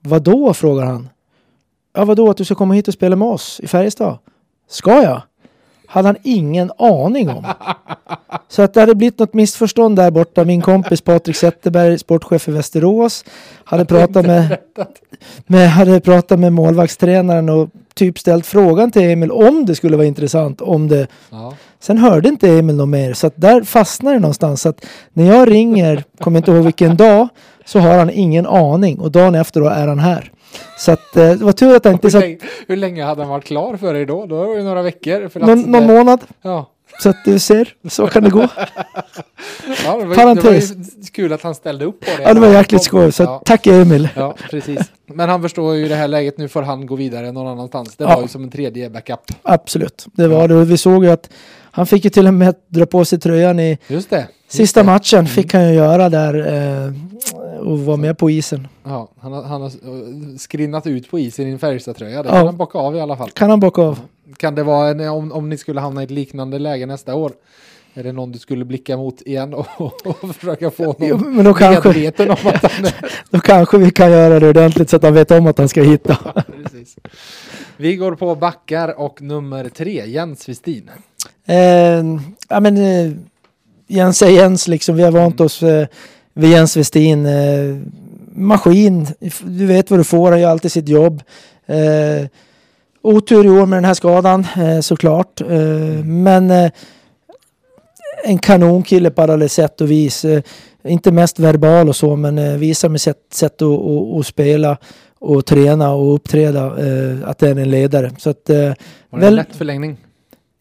Vadå? 0.00 0.54
frågar 0.54 0.84
han. 0.84 1.08
Ja 1.94 2.04
vadå 2.04 2.30
att 2.30 2.36
du 2.36 2.44
ska 2.44 2.54
komma 2.54 2.74
hit 2.74 2.88
och 2.88 2.94
spela 2.94 3.16
med 3.16 3.28
oss 3.28 3.60
i 3.60 3.66
Färjestad? 3.66 4.18
Ska 4.68 5.02
jag? 5.02 5.22
Hade 5.92 6.08
han 6.08 6.16
ingen 6.22 6.70
aning 6.78 7.28
om. 7.28 7.46
Så 8.48 8.62
att 8.62 8.74
det 8.74 8.80
hade 8.80 8.94
blivit 8.94 9.18
något 9.18 9.34
missförstånd 9.34 9.96
där 9.96 10.10
borta. 10.10 10.44
Min 10.44 10.60
kompis 10.60 11.00
Patrik 11.00 11.36
Zetterberg, 11.36 11.98
sportchef 11.98 12.48
i 12.48 12.50
Västerås, 12.50 13.24
hade 13.64 13.84
pratat 13.84 14.26
med, 14.26 14.58
jag 15.46 15.68
hade 15.68 16.00
pratat 16.00 16.38
med 16.38 16.52
målvaktstränaren 16.52 17.48
och 17.48 17.68
typ 17.94 18.18
ställt 18.18 18.46
frågan 18.46 18.90
till 18.90 19.02
Emil 19.02 19.30
om 19.30 19.66
det 19.66 19.74
skulle 19.74 19.96
vara 19.96 20.06
intressant. 20.06 20.60
Om 20.60 20.88
det. 20.88 21.06
Ja. 21.30 21.54
Sen 21.80 21.98
hörde 21.98 22.28
inte 22.28 22.48
Emil 22.48 22.76
något 22.76 22.88
mer 22.88 23.12
så 23.12 23.26
att 23.26 23.34
där 23.36 23.62
fastnar 23.62 24.12
det 24.12 24.18
någonstans. 24.18 24.62
Så 24.62 24.68
att 24.68 24.84
när 25.12 25.24
jag 25.24 25.50
ringer, 25.50 26.04
kommer 26.20 26.38
inte 26.38 26.50
ihåg 26.50 26.64
vilken 26.64 26.96
dag, 26.96 27.28
så 27.64 27.78
har 27.78 27.98
han 27.98 28.10
ingen 28.10 28.46
aning 28.46 28.98
och 29.00 29.10
dagen 29.10 29.34
efter 29.34 29.60
då 29.60 29.66
är 29.66 29.88
han 29.88 29.98
här. 29.98 30.32
Så 30.78 30.92
att 30.92 31.16
eh, 31.16 31.30
det 31.30 31.44
var 31.44 31.52
tur 31.52 31.76
att 31.76 31.84
jag 31.84 31.94
inte 31.94 32.06
Hur, 32.06 32.10
satt 32.12 32.20
länge, 32.22 32.38
hur 32.68 32.76
länge 32.76 33.04
hade 33.04 33.22
han 33.22 33.30
varit 33.30 33.44
klar 33.44 33.76
för 33.76 33.94
dig 33.94 34.06
då? 34.06 34.26
Då 34.26 34.36
var 34.46 34.56
det 34.56 34.62
några 34.62 34.82
veckor. 34.82 35.28
För 35.28 35.40
någon, 35.40 35.60
någon 35.62 35.86
det- 35.86 35.94
månad. 35.94 36.20
Ja. 36.42 36.68
Så 37.02 37.08
att 37.08 37.24
du 37.24 37.38
ser, 37.38 37.74
så 37.88 38.06
kan 38.06 38.24
det 38.24 38.30
gå. 38.30 38.48
Ja, 39.84 39.96
det, 39.96 40.04
var, 40.04 40.14
Parentes. 40.14 40.70
det 40.70 40.76
var 40.76 41.06
kul 41.12 41.32
att 41.32 41.42
han 41.42 41.54
ställde 41.54 41.84
upp 41.84 42.00
på 42.00 42.06
det. 42.16 42.22
Ja, 42.22 42.34
det 42.34 42.40
var 42.40 42.48
jäkligt 42.48 42.82
skoj. 42.82 43.12
Så 43.12 43.22
Ja. 43.22 43.42
tack 43.44 43.66
Emil. 43.66 44.08
Ja, 44.16 44.34
precis. 44.50 44.80
Men 45.06 45.28
han 45.28 45.42
förstår 45.42 45.74
ju 45.74 45.88
det 45.88 45.94
här 45.94 46.08
läget, 46.08 46.38
nu 46.38 46.48
får 46.48 46.62
han 46.62 46.86
gå 46.86 46.96
vidare 46.96 47.32
någon 47.32 47.46
annanstans. 47.46 47.96
Det 47.96 48.04
Ja. 48.04 48.14
var 48.14 48.22
ju 48.22 48.28
som 48.28 48.42
en 48.44 48.50
tredje 48.50 48.90
backup. 48.90 49.20
Absolut, 49.42 50.06
det 50.12 50.28
var 50.28 50.48
det. 50.48 50.64
Vi 50.64 50.76
såg 50.76 51.04
ju 51.04 51.10
att 51.10 51.30
han 51.74 51.86
fick 51.86 52.04
ju 52.04 52.10
till 52.10 52.26
och 52.26 52.34
med 52.34 52.54
dra 52.68 52.86
på 52.86 53.04
sig 53.04 53.18
tröjan 53.20 53.60
i 53.60 53.78
Just 53.86 54.10
det. 54.10 54.16
Just 54.16 54.30
sista 54.56 54.80
det. 54.80 54.86
matchen. 54.86 55.26
Fick 55.26 55.54
han 55.54 55.68
ju 55.68 55.74
göra 55.74 56.08
där 56.08 56.34
eh, 56.86 56.92
och 57.68 57.78
vara 57.80 57.96
med 57.96 58.18
på 58.18 58.30
isen. 58.30 58.68
Ja, 58.84 59.08
han 59.20 59.32
har, 59.32 59.42
han 59.42 59.60
har 59.60 59.68
eh, 59.68 60.36
skrinnat 60.38 60.86
ut 60.86 61.10
på 61.10 61.18
isen 61.18 61.48
i 61.48 61.50
en 61.50 61.58
Färjestad-tröja. 61.58 62.22
Det 62.22 62.28
Ja. 62.28 62.34
kan 62.34 62.46
han 62.46 62.56
bocka 62.56 62.78
av 62.78 62.96
i 62.96 63.00
alla 63.00 63.16
fall. 63.16 63.30
Kan 63.30 63.50
han 63.50 63.60
bocka 63.60 63.82
av? 63.82 63.98
Kan 64.36 64.54
det 64.54 64.62
vara, 64.62 64.88
en, 64.88 65.00
om, 65.08 65.32
om 65.32 65.48
ni 65.48 65.56
skulle 65.56 65.80
hamna 65.80 66.00
i 66.00 66.04
ett 66.04 66.10
liknande 66.10 66.58
läge 66.58 66.86
nästa 66.86 67.14
år, 67.14 67.32
är 67.94 68.02
det 68.02 68.12
någon 68.12 68.32
du 68.32 68.38
skulle 68.38 68.64
blicka 68.64 68.96
mot 68.96 69.22
igen 69.22 69.54
och, 69.54 69.66
och 70.06 70.34
försöka 70.34 70.70
få 70.70 70.94
Jo, 70.98 71.16
någon 71.16 71.36
men 71.36 71.44
då 71.44 71.54
kanske, 71.54 71.88
medveten 71.88 72.30
om 72.30 72.36
att 72.44 72.72
han 72.72 72.84
är... 72.84 72.94
då 73.30 73.40
kanske 73.40 73.78
vi 73.78 73.90
kan 73.90 74.10
göra 74.10 74.40
det 74.40 74.48
ordentligt 74.48 74.90
så 74.90 74.96
att 74.96 75.02
han 75.02 75.14
vet 75.14 75.30
om 75.30 75.46
att 75.46 75.58
han 75.58 75.68
ska 75.68 75.82
hitta. 75.82 76.16
Precis. 76.62 76.96
Vi 77.76 77.96
går 77.96 78.14
på 78.14 78.34
backar 78.34 79.00
och 79.00 79.22
nummer 79.22 79.68
tre, 79.68 80.06
Jens 80.06 80.48
Westin. 80.48 80.90
Eh, 81.46 82.04
ja 82.48 82.60
men 82.60 82.76
eh, 82.76 83.12
Jens 83.86 84.22
är 84.22 84.30
Jens 84.30 84.68
liksom. 84.68 84.96
Vi 84.96 85.02
har 85.02 85.10
vant 85.10 85.40
oss 85.40 85.62
eh, 85.62 85.86
vid 86.34 86.50
Jens 86.50 86.76
Westin. 86.76 87.26
Eh, 87.26 87.76
maskin. 88.34 89.06
Du 89.44 89.66
vet 89.66 89.90
vad 89.90 90.00
du 90.00 90.04
får. 90.04 90.30
Han 90.30 90.40
gör 90.40 90.50
alltid 90.50 90.72
sitt 90.72 90.88
jobb. 90.88 91.22
Eh, 91.66 92.26
otur 93.02 93.46
i 93.46 93.50
år 93.50 93.66
med 93.66 93.76
den 93.76 93.84
här 93.84 93.94
skadan 93.94 94.46
eh, 94.56 94.80
såklart. 94.80 95.40
Eh, 95.40 96.04
men 96.04 96.50
eh, 96.50 96.70
en 98.24 98.38
kanonkille 98.38 99.10
på 99.10 99.22
alla 99.22 99.48
sätt 99.48 99.80
och 99.80 99.90
vis. 99.90 100.24
Inte 100.84 101.12
mest 101.12 101.38
verbal 101.38 101.88
och 101.88 101.96
så 101.96 102.16
men 102.16 102.60
visar 102.60 102.88
med 102.88 103.00
sätt, 103.00 103.18
sätt 103.32 103.62
att, 103.62 103.68
att, 103.68 104.18
att 104.18 104.26
spela 104.26 104.76
och 105.18 105.46
träna 105.46 105.94
och 105.94 106.14
uppträda 106.14 106.66
att 107.24 107.38
det 107.38 107.48
är 107.48 107.58
en 107.58 107.70
ledare. 107.70 108.10
Så 108.18 108.30
att, 108.30 108.48
Var 109.10 109.20
det 109.20 109.26
en 109.26 109.34
lätt 109.34 109.56
förlängning? 109.56 109.96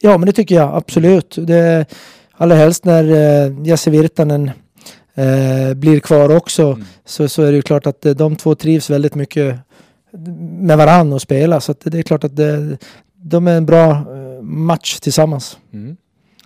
Ja, 0.02 0.18
men 0.18 0.26
det 0.26 0.32
tycker 0.32 0.56
jag 0.56 0.76
absolut. 0.76 1.36
Det, 1.38 1.86
allra 2.32 2.56
helst 2.56 2.86
när 2.86 3.04
eh, 3.04 3.68
Jesse 3.68 3.90
Virtanen 3.90 4.52
eh, 5.16 5.74
blir 5.76 6.00
kvar 6.00 6.36
också 6.36 6.72
Mm. 6.72 6.86
så, 7.06 7.30
så 7.30 7.44
är 7.44 7.52
det 7.52 7.56
ju 7.56 7.62
klart 7.62 7.88
att 7.88 8.06
eh, 8.06 8.14
de 8.14 8.36
två 8.36 8.56
trivs 8.56 8.90
väldigt 8.90 9.16
mycket 9.16 9.60
med 10.60 10.78
varann 10.78 11.14
och 11.14 11.22
spela. 11.22 11.62
Så 11.62 11.76
det 11.84 12.00
är 12.00 12.04
klart 12.04 12.24
att 12.24 12.36
det, 12.36 12.78
de 13.16 13.48
är 13.48 13.58
en 13.58 13.66
bra 13.66 13.92
eh, 13.92 14.42
match 14.42 15.00
tillsammans. 15.00 15.58
Mm. 15.74 15.98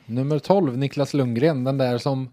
Nummer 0.06 0.40
12, 0.40 0.78
Niklas 0.78 1.14
Lundgren, 1.14 1.64
den 1.64 1.78
där 1.78 1.98
som 1.98 2.30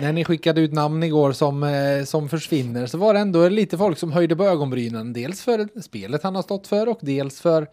när 0.00 0.12
ni 0.12 0.24
skickade 0.24 0.60
ut 0.60 0.72
namn 0.72 1.02
igår 1.02 1.32
som, 1.32 1.62
eh, 1.62 2.04
som 2.04 2.28
försvinner 2.28 2.86
så 2.86 2.98
var 2.98 3.14
det 3.14 3.20
ändå 3.20 3.48
lite 3.48 3.78
folk 3.78 3.98
som 3.98 4.12
höjde 4.12 4.36
på 4.36 4.44
ögonbrynen. 4.44 5.12
Dels 5.12 5.42
för 5.42 5.80
spelet 5.82 6.22
han 6.22 6.34
har 6.34 6.42
stått 6.42 6.66
för 6.66 6.88
och 6.88 6.98
dels 7.00 7.40
för, 7.40 7.66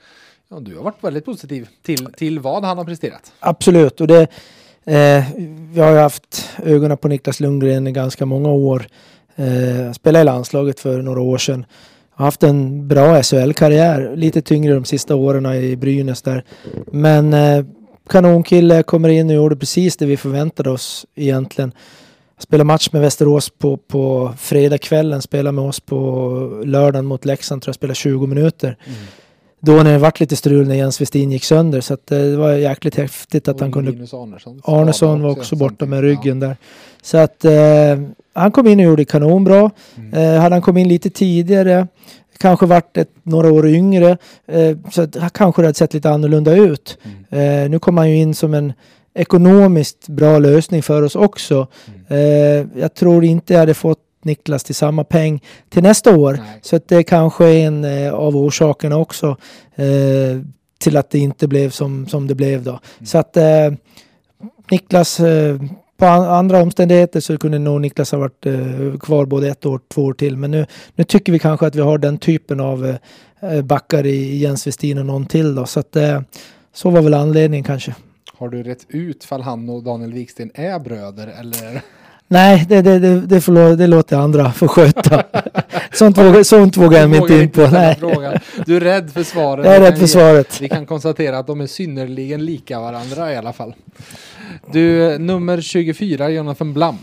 ja 0.51 0.59
du 0.59 0.75
har 0.75 0.83
varit 0.83 1.03
väldigt 1.03 1.25
positiv 1.25 1.67
till, 1.81 2.05
till 2.05 2.39
vad 2.39 2.65
han 2.65 2.77
har 2.77 2.85
presterat. 2.85 3.33
Absolut. 3.39 4.01
Och 4.01 4.07
det, 4.07 4.21
eh, 4.85 5.23
vi 5.73 5.79
har 5.79 5.91
ju 5.91 5.97
haft 5.97 6.49
ögonen 6.63 6.97
på 6.97 7.07
Niklas 7.07 7.39
Lundgren 7.39 7.87
i 7.87 7.91
ganska 7.91 8.25
många 8.25 8.49
år. 8.49 8.87
Eh, 9.35 9.91
spelade 9.91 10.21
i 10.21 10.25
landslaget 10.25 10.79
för 10.79 11.01
några 11.01 11.21
år 11.21 11.37
sedan. 11.37 11.65
Har 12.09 12.25
haft 12.25 12.43
en 12.43 12.87
bra 12.87 13.23
SHL-karriär. 13.23 14.15
Lite 14.15 14.41
tyngre 14.41 14.73
de 14.73 14.85
sista 14.85 15.15
åren 15.15 15.45
i 15.45 15.75
Brynäs 15.75 16.21
där. 16.21 16.43
Men 16.91 17.33
eh, 17.33 17.65
kanonkille 18.09 18.83
kommer 18.83 19.09
in 19.09 19.29
och 19.29 19.35
gjorde 19.35 19.55
precis 19.55 19.97
det 19.97 20.05
vi 20.05 20.17
förväntade 20.17 20.69
oss 20.69 21.05
egentligen. 21.15 21.71
Spelade 22.37 22.63
match 22.63 22.89
med 22.91 23.01
Västerås 23.01 23.49
på, 23.49 23.77
på 23.77 24.33
fredagskvällen. 24.37 25.21
Spelade 25.21 25.55
med 25.55 25.63
oss 25.63 25.79
på 25.79 26.61
lördagen 26.65 27.05
mot 27.05 27.25
Leksand. 27.25 27.61
Tror 27.61 27.69
jag 27.69 27.75
spelade 27.75 27.95
20 27.95 28.27
minuter. 28.27 28.77
Då 29.59 29.71
när 29.71 29.91
det 29.91 29.97
vart 29.97 30.19
lite 30.19 30.35
strul 30.35 30.67
när 30.67 30.75
Jens 30.75 31.01
Westin 31.01 31.31
gick 31.31 31.43
sönder. 31.43 31.81
Så 31.81 31.93
att, 31.93 32.11
eh, 32.11 32.17
det 32.17 32.37
var 32.37 32.51
jäkligt 32.51 32.95
häftigt 32.95 33.47
att 33.47 33.55
Och 33.55 33.61
han 33.61 33.71
kunde 33.71 33.91
Arnesson. 33.91 34.61
Arnesson 34.63 35.21
var 35.21 35.29
också 35.29 35.55
borta 35.55 35.85
med 35.85 36.01
ryggen 36.01 36.39
där. 36.39 36.57
Så 37.01 37.17
att 37.17 37.45
eh, 37.45 37.51
han 38.33 38.51
kom 38.51 38.67
in 38.67 38.79
och 38.79 38.85
gjorde 38.85 39.05
kanonbra. 39.05 39.71
Mm. 39.97 40.13
Eh, 40.13 40.41
hade 40.41 40.55
han 40.55 40.61
kommit 40.61 40.81
in 40.81 40.87
lite 40.87 41.09
tidigare, 41.09 41.87
kanske 42.37 42.65
varit 42.65 42.97
ett, 42.97 43.09
några 43.23 43.51
år 43.51 43.67
yngre, 43.67 44.17
eh, 44.47 44.77
så 44.91 45.01
att, 45.01 45.33
kanske 45.33 45.61
det 45.61 45.65
hade 45.65 45.77
sett 45.77 45.93
lite 45.93 46.09
annorlunda 46.09 46.55
ut. 46.55 46.97
Mm. 47.31 47.63
Eh, 47.63 47.69
nu 47.69 47.79
kom 47.79 47.97
han 47.97 48.09
ju 48.09 48.17
in 48.17 48.35
som 48.35 48.53
en 48.53 48.73
ekonomiskt 49.13 50.07
bra 50.07 50.39
lösning 50.39 50.83
för 50.83 51.01
oss 51.01 51.15
också. 51.15 51.67
Mm. 52.07 52.65
Eh, 52.71 52.81
jag 52.81 52.93
tror 52.93 53.23
inte 53.23 53.53
jag 53.53 53.59
hade 53.59 53.73
fått 53.73 53.99
Niklas 54.21 54.63
till 54.63 54.75
samma 54.75 55.03
peng 55.03 55.43
till 55.69 55.83
nästa 55.83 56.17
år. 56.17 56.33
Nej. 56.33 56.59
Så 56.61 56.75
att 56.75 56.87
det 56.87 57.03
kanske 57.03 57.45
är 57.45 57.67
en 57.67 57.83
eh, 57.83 58.13
av 58.13 58.37
orsakerna 58.37 58.97
också 58.97 59.37
eh, 59.75 59.85
till 60.79 60.97
att 60.97 61.09
det 61.09 61.19
inte 61.19 61.47
blev 61.47 61.69
som, 61.69 62.07
som 62.07 62.27
det 62.27 62.35
blev 62.35 62.63
då. 62.63 62.79
Så 63.03 63.17
att 63.17 63.37
eh, 63.37 63.71
Niklas, 64.71 65.19
eh, 65.19 65.57
på 65.97 66.05
an- 66.05 66.29
andra 66.29 66.61
omständigheter 66.61 67.19
så 67.19 67.37
kunde 67.37 67.59
nog 67.59 67.81
Niklas 67.81 68.11
ha 68.11 68.19
varit 68.19 68.45
eh, 68.45 68.99
kvar 68.99 69.25
både 69.25 69.49
ett 69.49 69.65
år, 69.65 69.79
två 69.93 70.03
år 70.03 70.13
till. 70.13 70.37
Men 70.37 70.51
nu, 70.51 70.65
nu 70.95 71.03
tycker 71.03 71.31
vi 71.31 71.39
kanske 71.39 71.67
att 71.67 71.75
vi 71.75 71.81
har 71.81 71.97
den 71.97 72.17
typen 72.17 72.59
av 72.59 72.95
eh, 73.39 73.61
backar 73.61 74.05
i 74.05 74.37
Jens 74.37 74.67
Westin 74.67 74.97
och 74.97 75.05
någon 75.05 75.25
till 75.25 75.55
då. 75.55 75.65
Så 75.65 75.79
att 75.79 75.97
så 76.73 76.89
var 76.89 77.01
väl 77.01 77.13
anledningen 77.13 77.63
kanske. 77.63 77.95
Har 78.37 78.49
du 78.49 78.63
rätt 78.63 78.85
ut 78.87 79.23
fall 79.23 79.41
han 79.41 79.69
och 79.69 79.83
Daniel 79.83 80.13
Wiksten 80.13 80.51
är 80.53 80.79
bröder 80.79 81.27
eller? 81.27 81.81
Nej, 82.31 82.65
det, 82.69 82.81
det, 82.81 82.99
det, 82.99 83.21
det, 83.21 83.41
får, 83.41 83.53
lå- 83.53 83.75
det 83.75 83.87
låter 83.87 84.17
andra 84.17 84.51
få 84.51 84.67
sköta. 84.67 85.23
sånt, 85.93 86.17
vågar, 86.17 86.43
sånt 86.43 86.77
vågar 86.77 86.99
jag 86.99 87.09
mig 87.09 87.19
inte 87.19 87.33
in 87.35 87.49
på. 87.49 87.61
Nej. 87.67 87.97
Du 88.65 88.75
är 88.75 88.79
rädd 88.79 89.11
för 89.11 89.23
svaret. 89.23 89.65
Jag 89.65 89.75
är 89.75 89.79
Vi 89.79 89.85
rädd 89.85 89.93
kan 89.93 89.99
för 89.99 90.07
svaret. 90.07 90.61
Vi 90.61 90.69
kan 90.69 90.85
konstatera 90.85 91.37
att 91.39 91.47
de 91.47 91.61
är 91.61 91.67
synnerligen 91.67 92.45
lika 92.45 92.79
varandra 92.79 93.33
i 93.33 93.37
alla 93.37 93.53
fall. 93.53 93.73
Du, 94.71 95.17
nummer 95.17 95.61
24, 95.61 96.29
Jonathan 96.29 96.73
Blom. 96.73 96.97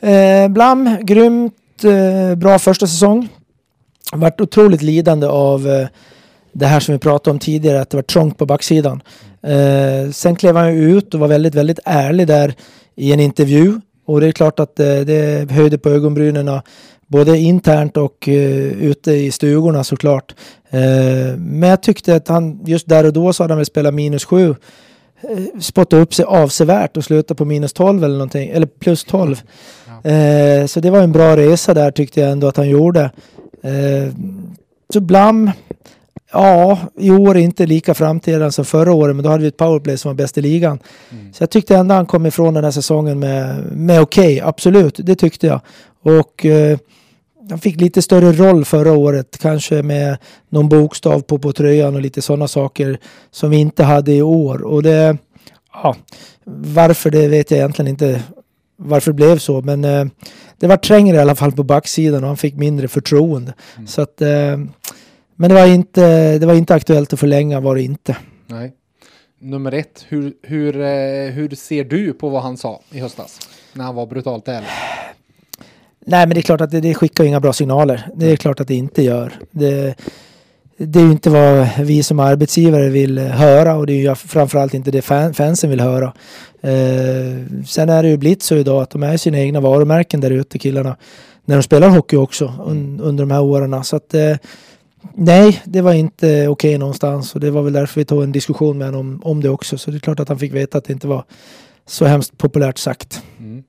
Eh, 0.00 0.48
Blam, 0.48 0.96
grymt 1.00 1.54
eh, 1.84 2.34
bra 2.36 2.58
första 2.58 2.86
säsong. 2.86 3.28
Varit 4.12 4.40
otroligt 4.40 4.82
lidande 4.82 5.26
av 5.26 5.68
eh, 5.68 5.88
det 6.52 6.66
här 6.66 6.80
som 6.80 6.92
vi 6.92 6.98
pratade 6.98 7.30
om 7.30 7.38
tidigare, 7.38 7.80
att 7.80 7.90
det 7.90 7.96
var 7.96 8.02
trångt 8.02 8.38
på 8.38 8.46
backsidan. 8.46 9.02
Eh, 9.42 10.10
sen 10.12 10.36
klev 10.36 10.56
han 10.56 10.68
ut 10.68 11.14
och 11.14 11.20
var 11.20 11.28
väldigt, 11.28 11.54
väldigt 11.54 11.78
ärlig 11.84 12.26
där 12.26 12.54
i 12.96 13.12
en 13.12 13.20
intervju. 13.20 13.80
Och 14.08 14.20
det 14.20 14.26
är 14.26 14.32
klart 14.32 14.60
att 14.60 14.80
eh, 14.80 14.86
det 14.86 15.50
höjde 15.50 15.78
på 15.78 15.88
ögonbrynen 15.88 16.60
både 17.06 17.38
internt 17.38 17.96
och 17.96 18.28
eh, 18.28 18.82
ute 18.82 19.12
i 19.12 19.30
stugorna 19.30 19.84
såklart. 19.84 20.34
Eh, 20.70 21.36
men 21.36 21.68
jag 21.68 21.82
tyckte 21.82 22.16
att 22.16 22.28
han 22.28 22.60
just 22.64 22.88
där 22.88 23.06
och 23.06 23.12
då 23.12 23.32
så 23.32 23.42
hade 23.42 23.52
han 23.52 23.58
väl 23.58 23.66
spelat 23.66 23.94
minus 23.94 24.24
sju. 24.24 24.54
Eh, 25.20 25.60
spottade 25.60 26.02
upp 26.02 26.14
sig 26.14 26.24
avsevärt 26.24 26.96
och 26.96 27.04
slutade 27.04 27.38
på 27.38 27.44
minus 27.44 27.72
12 27.72 28.04
eller 28.04 28.14
någonting, 28.14 28.50
eller 28.50 28.66
plus 28.66 29.04
12. 29.04 29.42
Eh, 30.04 30.66
så 30.66 30.80
det 30.80 30.90
var 30.90 31.02
en 31.02 31.12
bra 31.12 31.36
resa 31.36 31.74
där 31.74 31.90
tyckte 31.90 32.20
jag 32.20 32.30
ändå 32.30 32.48
att 32.48 32.56
han 32.56 32.68
gjorde. 32.68 33.10
Så 34.92 35.00
Blam, 35.00 35.50
ja, 36.32 36.78
i 36.98 37.10
år 37.10 37.36
är 37.36 37.40
inte 37.40 37.66
lika 37.66 37.94
framträdande 37.94 38.52
som 38.52 38.64
förra 38.64 38.92
året, 38.92 39.16
men 39.16 39.22
då 39.22 39.30
hade 39.30 39.42
vi 39.42 39.48
ett 39.48 39.56
powerplay 39.56 39.96
som 39.96 40.08
var 40.08 40.14
bäst 40.14 40.38
i 40.38 40.42
ligan. 40.42 40.78
Mm. 41.10 41.32
Så 41.32 41.42
jag 41.42 41.50
tyckte 41.50 41.76
ändå 41.76 41.94
han 41.94 42.06
kom 42.06 42.26
ifrån 42.26 42.54
den 42.54 42.64
här 42.64 42.70
säsongen 42.70 43.18
med, 43.18 43.64
med 43.72 44.00
okej, 44.00 44.40
absolut, 44.40 45.00
det 45.02 45.14
tyckte 45.14 45.46
jag. 45.46 45.60
Och 46.02 46.46
eh, 46.46 46.78
han 47.50 47.58
fick 47.58 47.80
lite 47.80 48.02
större 48.02 48.32
roll 48.32 48.64
förra 48.64 48.92
året, 48.92 49.38
kanske 49.40 49.82
med 49.82 50.16
någon 50.48 50.68
bokstav 50.68 51.20
på, 51.20 51.38
på 51.38 51.52
tröjan 51.52 51.94
och 51.94 52.00
lite 52.00 52.22
sådana 52.22 52.48
saker 52.48 52.98
som 53.30 53.50
vi 53.50 53.56
inte 53.56 53.84
hade 53.84 54.12
i 54.12 54.22
år. 54.22 54.62
Och 54.62 54.82
det, 54.82 55.16
ja, 55.72 55.96
varför 56.74 57.10
det 57.10 57.28
vet 57.28 57.50
jag 57.50 57.58
egentligen 57.58 57.88
inte 57.88 58.22
varför 58.76 59.10
det 59.10 59.16
blev 59.16 59.38
så, 59.38 59.60
men 59.60 59.84
eh, 59.84 60.04
det 60.58 60.66
var 60.66 60.76
trängre 60.76 61.16
i 61.16 61.20
alla 61.20 61.34
fall 61.34 61.52
på 61.52 61.62
backsidan 61.62 62.22
och 62.22 62.28
han 62.28 62.36
fick 62.36 62.54
mindre 62.54 62.88
förtroende. 62.88 63.54
Mm. 63.76 63.86
Så 63.86 64.02
att, 64.02 64.22
eh, 64.22 64.58
men 65.40 65.48
det 65.50 65.54
var, 65.54 65.66
inte, 65.66 66.38
det 66.38 66.46
var 66.46 66.54
inte 66.54 66.74
aktuellt 66.74 67.12
att 67.12 67.20
förlänga, 67.20 67.60
var 67.60 67.74
det 67.74 67.82
inte. 67.82 68.16
Nej. 68.46 68.72
Nummer 69.40 69.72
ett, 69.72 70.04
hur, 70.08 70.32
hur, 70.42 70.80
eh, 70.80 71.30
hur 71.30 71.54
ser 71.54 71.84
du 71.84 72.12
på 72.12 72.28
vad 72.28 72.42
han 72.42 72.56
sa 72.56 72.80
i 72.90 72.98
höstas? 73.00 73.40
När 73.72 73.84
han 73.84 73.94
var 73.94 74.06
brutalt 74.06 74.48
ärlig. 74.48 74.68
Nej, 76.06 76.26
men 76.26 76.34
det 76.34 76.40
är 76.40 76.42
klart 76.42 76.60
att 76.60 76.70
det, 76.70 76.80
det 76.80 76.94
skickar 76.94 77.24
inga 77.24 77.40
bra 77.40 77.52
signaler. 77.52 78.08
Det 78.14 78.26
är 78.26 78.36
klart 78.36 78.60
att 78.60 78.68
det 78.68 78.74
inte 78.74 79.02
gör. 79.02 79.32
Det, 79.50 79.94
det 80.76 80.98
är 80.98 81.04
ju 81.04 81.12
inte 81.12 81.30
vad 81.30 81.68
vi 81.78 82.02
som 82.02 82.20
arbetsgivare 82.20 82.88
vill 82.88 83.18
höra 83.18 83.76
och 83.76 83.86
det 83.86 83.92
är 83.92 84.10
ju 84.10 84.14
framförallt 84.14 84.74
inte 84.74 84.90
det 84.90 85.02
fan, 85.02 85.34
fansen 85.34 85.70
vill 85.70 85.80
höra. 85.80 86.14
Eh, 86.60 87.62
sen 87.66 87.88
är 87.88 88.02
det 88.02 88.08
ju 88.08 88.16
blivit 88.16 88.42
så 88.42 88.56
idag 88.56 88.82
att 88.82 88.90
de 88.90 89.02
är 89.02 89.16
sina 89.16 89.38
egna 89.38 89.60
varumärken 89.60 90.20
där 90.20 90.30
ute, 90.30 90.58
killarna, 90.58 90.96
när 91.44 91.56
de 91.56 91.62
spelar 91.62 91.88
hockey 91.88 92.16
också 92.16 92.54
un, 92.66 93.00
under 93.00 93.24
de 93.24 93.30
här 93.30 93.42
åren. 93.42 93.84
Så 93.84 93.96
att 93.96 94.14
eh, 94.14 94.36
nej, 95.14 95.62
det 95.64 95.80
var 95.80 95.92
inte 95.92 96.26
okej 96.26 96.48
okay 96.48 96.78
någonstans 96.78 97.34
och 97.34 97.40
det 97.40 97.50
var 97.50 97.62
väl 97.62 97.72
därför 97.72 98.00
vi 98.00 98.04
tog 98.04 98.22
en 98.22 98.32
diskussion 98.32 98.78
med 98.78 98.86
honom 98.86 99.20
om 99.24 99.40
det 99.40 99.48
också. 99.48 99.78
Så 99.78 99.90
det 99.90 99.96
är 99.96 100.00
klart 100.00 100.20
att 100.20 100.28
han 100.28 100.38
fick 100.38 100.52
veta 100.52 100.78
att 100.78 100.84
det 100.84 100.92
inte 100.92 101.08
var 101.08 101.24
så 101.86 102.04
hemskt 102.04 102.38
populärt 102.38 102.78
sagt. 102.78 103.22
Mm 103.38 103.64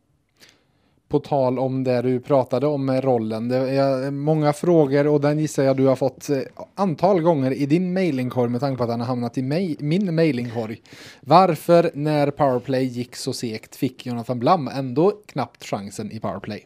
på 1.10 1.20
tal 1.20 1.60
om 1.60 1.84
det 1.84 2.02
du 2.02 2.20
pratade 2.20 2.68
om 2.68 2.86
med 2.86 3.04
rollen. 3.04 3.48
Det 3.48 3.58
är 3.58 4.12
många 4.12 4.54
frågor 4.54 5.08
och 5.08 5.22
den 5.22 5.40
gissar 5.40 5.64
jag 5.64 5.78
du 5.78 5.86
har 5.86 5.96
fått 5.96 6.30
eh, 6.30 6.40
antal 6.76 7.22
gånger 7.22 7.52
i 7.52 7.66
din 7.66 7.94
mailingkorg 7.94 8.50
med 8.50 8.62
tanke 8.62 8.78
på 8.78 8.84
att 8.84 8.90
den 8.90 9.00
har 9.00 9.08
hamnat 9.08 9.38
i 9.38 9.42
mig, 9.42 9.76
min 9.80 10.16
mailingkorg. 10.16 10.82
Varför 11.22 11.92
när 11.94 12.32
powerplay 12.32 12.86
gick 12.86 13.16
så 13.16 13.34
segt 13.34 13.76
fick 13.76 14.06
Jonathan 14.06 14.40
Blum 14.40 14.68
ändå 14.68 15.14
knappt 15.26 15.66
chansen 15.66 16.12
i 16.12 16.20
powerplay? 16.20 16.66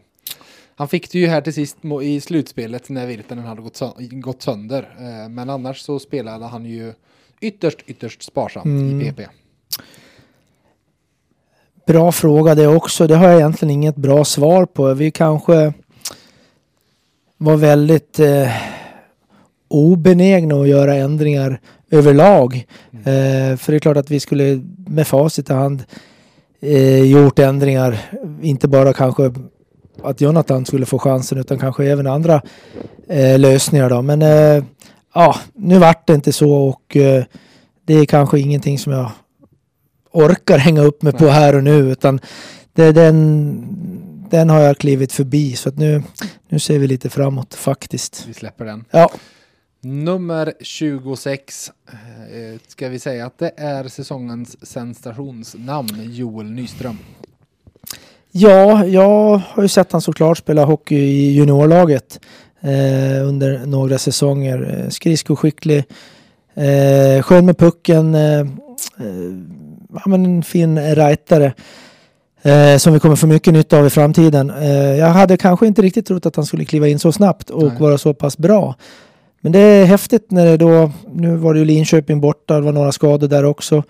Han 0.76 0.88
fick 0.88 1.12
det 1.12 1.20
ju 1.20 1.28
här 1.28 1.42
till 1.42 1.54
sist 1.54 1.78
i 2.04 2.22
slutspelet 2.22 2.90
när 2.90 3.08
Virtanen 3.08 3.46
hade 3.46 3.62
gått, 3.62 3.82
gått 4.12 4.42
sönder. 4.42 4.96
Eh, 5.00 5.30
men 5.30 5.50
annars 5.50 5.80
så 5.80 6.00
spelade 6.00 6.46
han 6.46 6.66
ju 6.66 6.94
ytterst, 7.42 7.78
ytterst 7.86 8.24
sparsamt 8.24 8.66
mm. 8.66 9.02
i 9.02 9.12
PP. 9.12 9.22
Bra 11.88 12.12
fråga 12.12 12.56
det 12.56 12.68
också. 12.68 13.08
Det 13.08 13.16
har 13.16 13.28
jag 13.28 13.40
egentligen 13.40 13.72
inget 13.72 13.96
bra 13.96 14.26
svar 14.26 14.66
på. 14.66 14.94
Vi 14.94 15.12
kanske 15.12 15.74
var 17.38 17.58
väldigt 17.58 18.20
eh, 18.20 18.50
obenägna 19.68 20.56
att 20.56 20.68
göra 20.68 20.96
ändringar 20.96 21.60
överlag. 21.92 22.68
Mm. 22.92 23.02
Eh, 23.02 23.58
för 23.58 23.72
det 23.72 23.78
är 23.78 23.80
klart 23.80 23.98
att 23.98 24.12
vi 24.12 24.20
skulle 24.20 24.62
med 24.88 25.08
facit 25.08 25.50
i 25.50 25.54
hand 25.54 25.84
eh, 26.62 27.04
gjort 27.04 27.40
ändringar. 27.40 28.00
Inte 28.42 28.68
bara 28.68 28.94
kanske 28.94 29.34
att 30.04 30.22
Jonathan 30.22 30.66
skulle 30.66 30.86
få 30.86 31.00
chansen 31.00 31.38
utan 31.38 31.60
kanske 31.60 31.86
även 31.86 32.08
andra 32.08 32.42
eh, 33.08 33.40
lösningar 33.40 33.90
då. 33.90 34.02
Men 34.02 34.22
eh, 34.22 34.64
ja, 35.14 35.36
nu 35.54 35.80
vart 35.80 36.08
det 36.08 36.14
inte 36.14 36.34
så 36.34 36.52
och 36.52 36.98
eh, 36.98 37.24
det 37.86 37.94
är 37.94 38.06
kanske 38.06 38.40
ingenting 38.40 38.80
som 38.80 38.94
jag 38.94 39.12
orkar 40.12 40.58
hänga 40.58 40.82
upp 40.82 41.02
mig 41.02 41.14
på 41.14 41.28
här 41.28 41.56
och 41.56 41.64
nu 41.64 41.92
utan 41.92 42.20
det, 42.74 42.92
den, 42.92 43.68
den 44.30 44.50
har 44.50 44.60
jag 44.60 44.78
klivit 44.78 45.12
förbi 45.12 45.56
så 45.56 45.70
att 45.70 45.78
nu, 45.78 46.04
nu 46.50 46.60
ser 46.60 46.80
vi 46.80 46.88
lite 46.88 47.10
framåt 47.10 47.54
faktiskt. 47.54 48.26
Vi 48.28 48.34
släpper 48.34 48.66
den. 48.66 48.86
Ja. 48.92 49.10
Nummer 49.82 50.54
26 50.62 51.72
eh, 51.88 52.60
ska 52.68 52.90
vi 52.90 53.00
säga 53.00 53.26
att 53.26 53.38
det 53.38 53.52
är 53.58 53.88
säsongens 53.88 54.66
sensationsnamn 54.66 56.04
Joel 56.04 56.52
Nyström. 56.52 56.98
Ja, 58.36 58.86
jag 58.86 59.42
har 59.50 59.64
ju 59.64 59.68
sett 59.70 59.92
han 59.92 60.02
såklart 60.02 60.38
spela 60.38 60.66
hockey 60.66 60.96
i 60.96 61.32
juniorlaget 61.32 62.20
eh, 62.62 63.28
under 63.28 63.66
några 63.66 63.98
säsonger. 63.98 64.84
Eh, 64.84 64.90
skridskoskicklig, 64.90 65.84
eh, 66.54 67.24
skön 67.24 67.46
med 67.46 67.58
pucken, 67.58 68.16
eh, 68.16 68.40
eh 68.40 68.46
ja, 69.94 70.02
men 70.06 70.26
en 70.26 70.44
fin 70.44 70.96
rightare 70.96 71.54
eh, 72.42 72.78
som 72.78 72.94
vi 72.94 73.00
kommer 73.00 73.16
få 73.16 73.28
mycket 73.28 73.54
nytta 73.54 73.80
av 73.80 73.86
i 73.86 73.90
framtiden. 73.90 74.50
Eh, 74.50 74.98
jag 74.98 75.08
hade 75.08 75.38
kanske 75.38 75.68
inte 75.68 75.82
riktigt 75.82 76.06
trott 76.06 76.26
att 76.26 76.36
han 76.36 76.46
skulle 76.46 76.66
kliva 76.66 76.88
in 76.88 77.00
så 77.00 77.12
snabbt 77.12 77.50
och 77.50 77.64
Nej. 77.64 77.78
vara 77.80 77.98
så 77.98 78.14
pass 78.14 78.38
bra. 78.38 78.76
Men 79.42 79.52
det 79.52 79.60
är 79.60 79.86
häftigt 79.86 80.32
när 80.32 80.46
det 80.46 80.58
då, 80.58 80.92
nu 81.12 81.36
var 81.36 81.54
det 81.54 81.60
ju 81.60 81.66
Linköping 81.66 82.22
borta, 82.22 82.56
det 82.56 82.62
var 82.62 82.72
några 82.72 82.92
skador 82.92 83.28
där 83.28 83.46
också. 83.46 83.84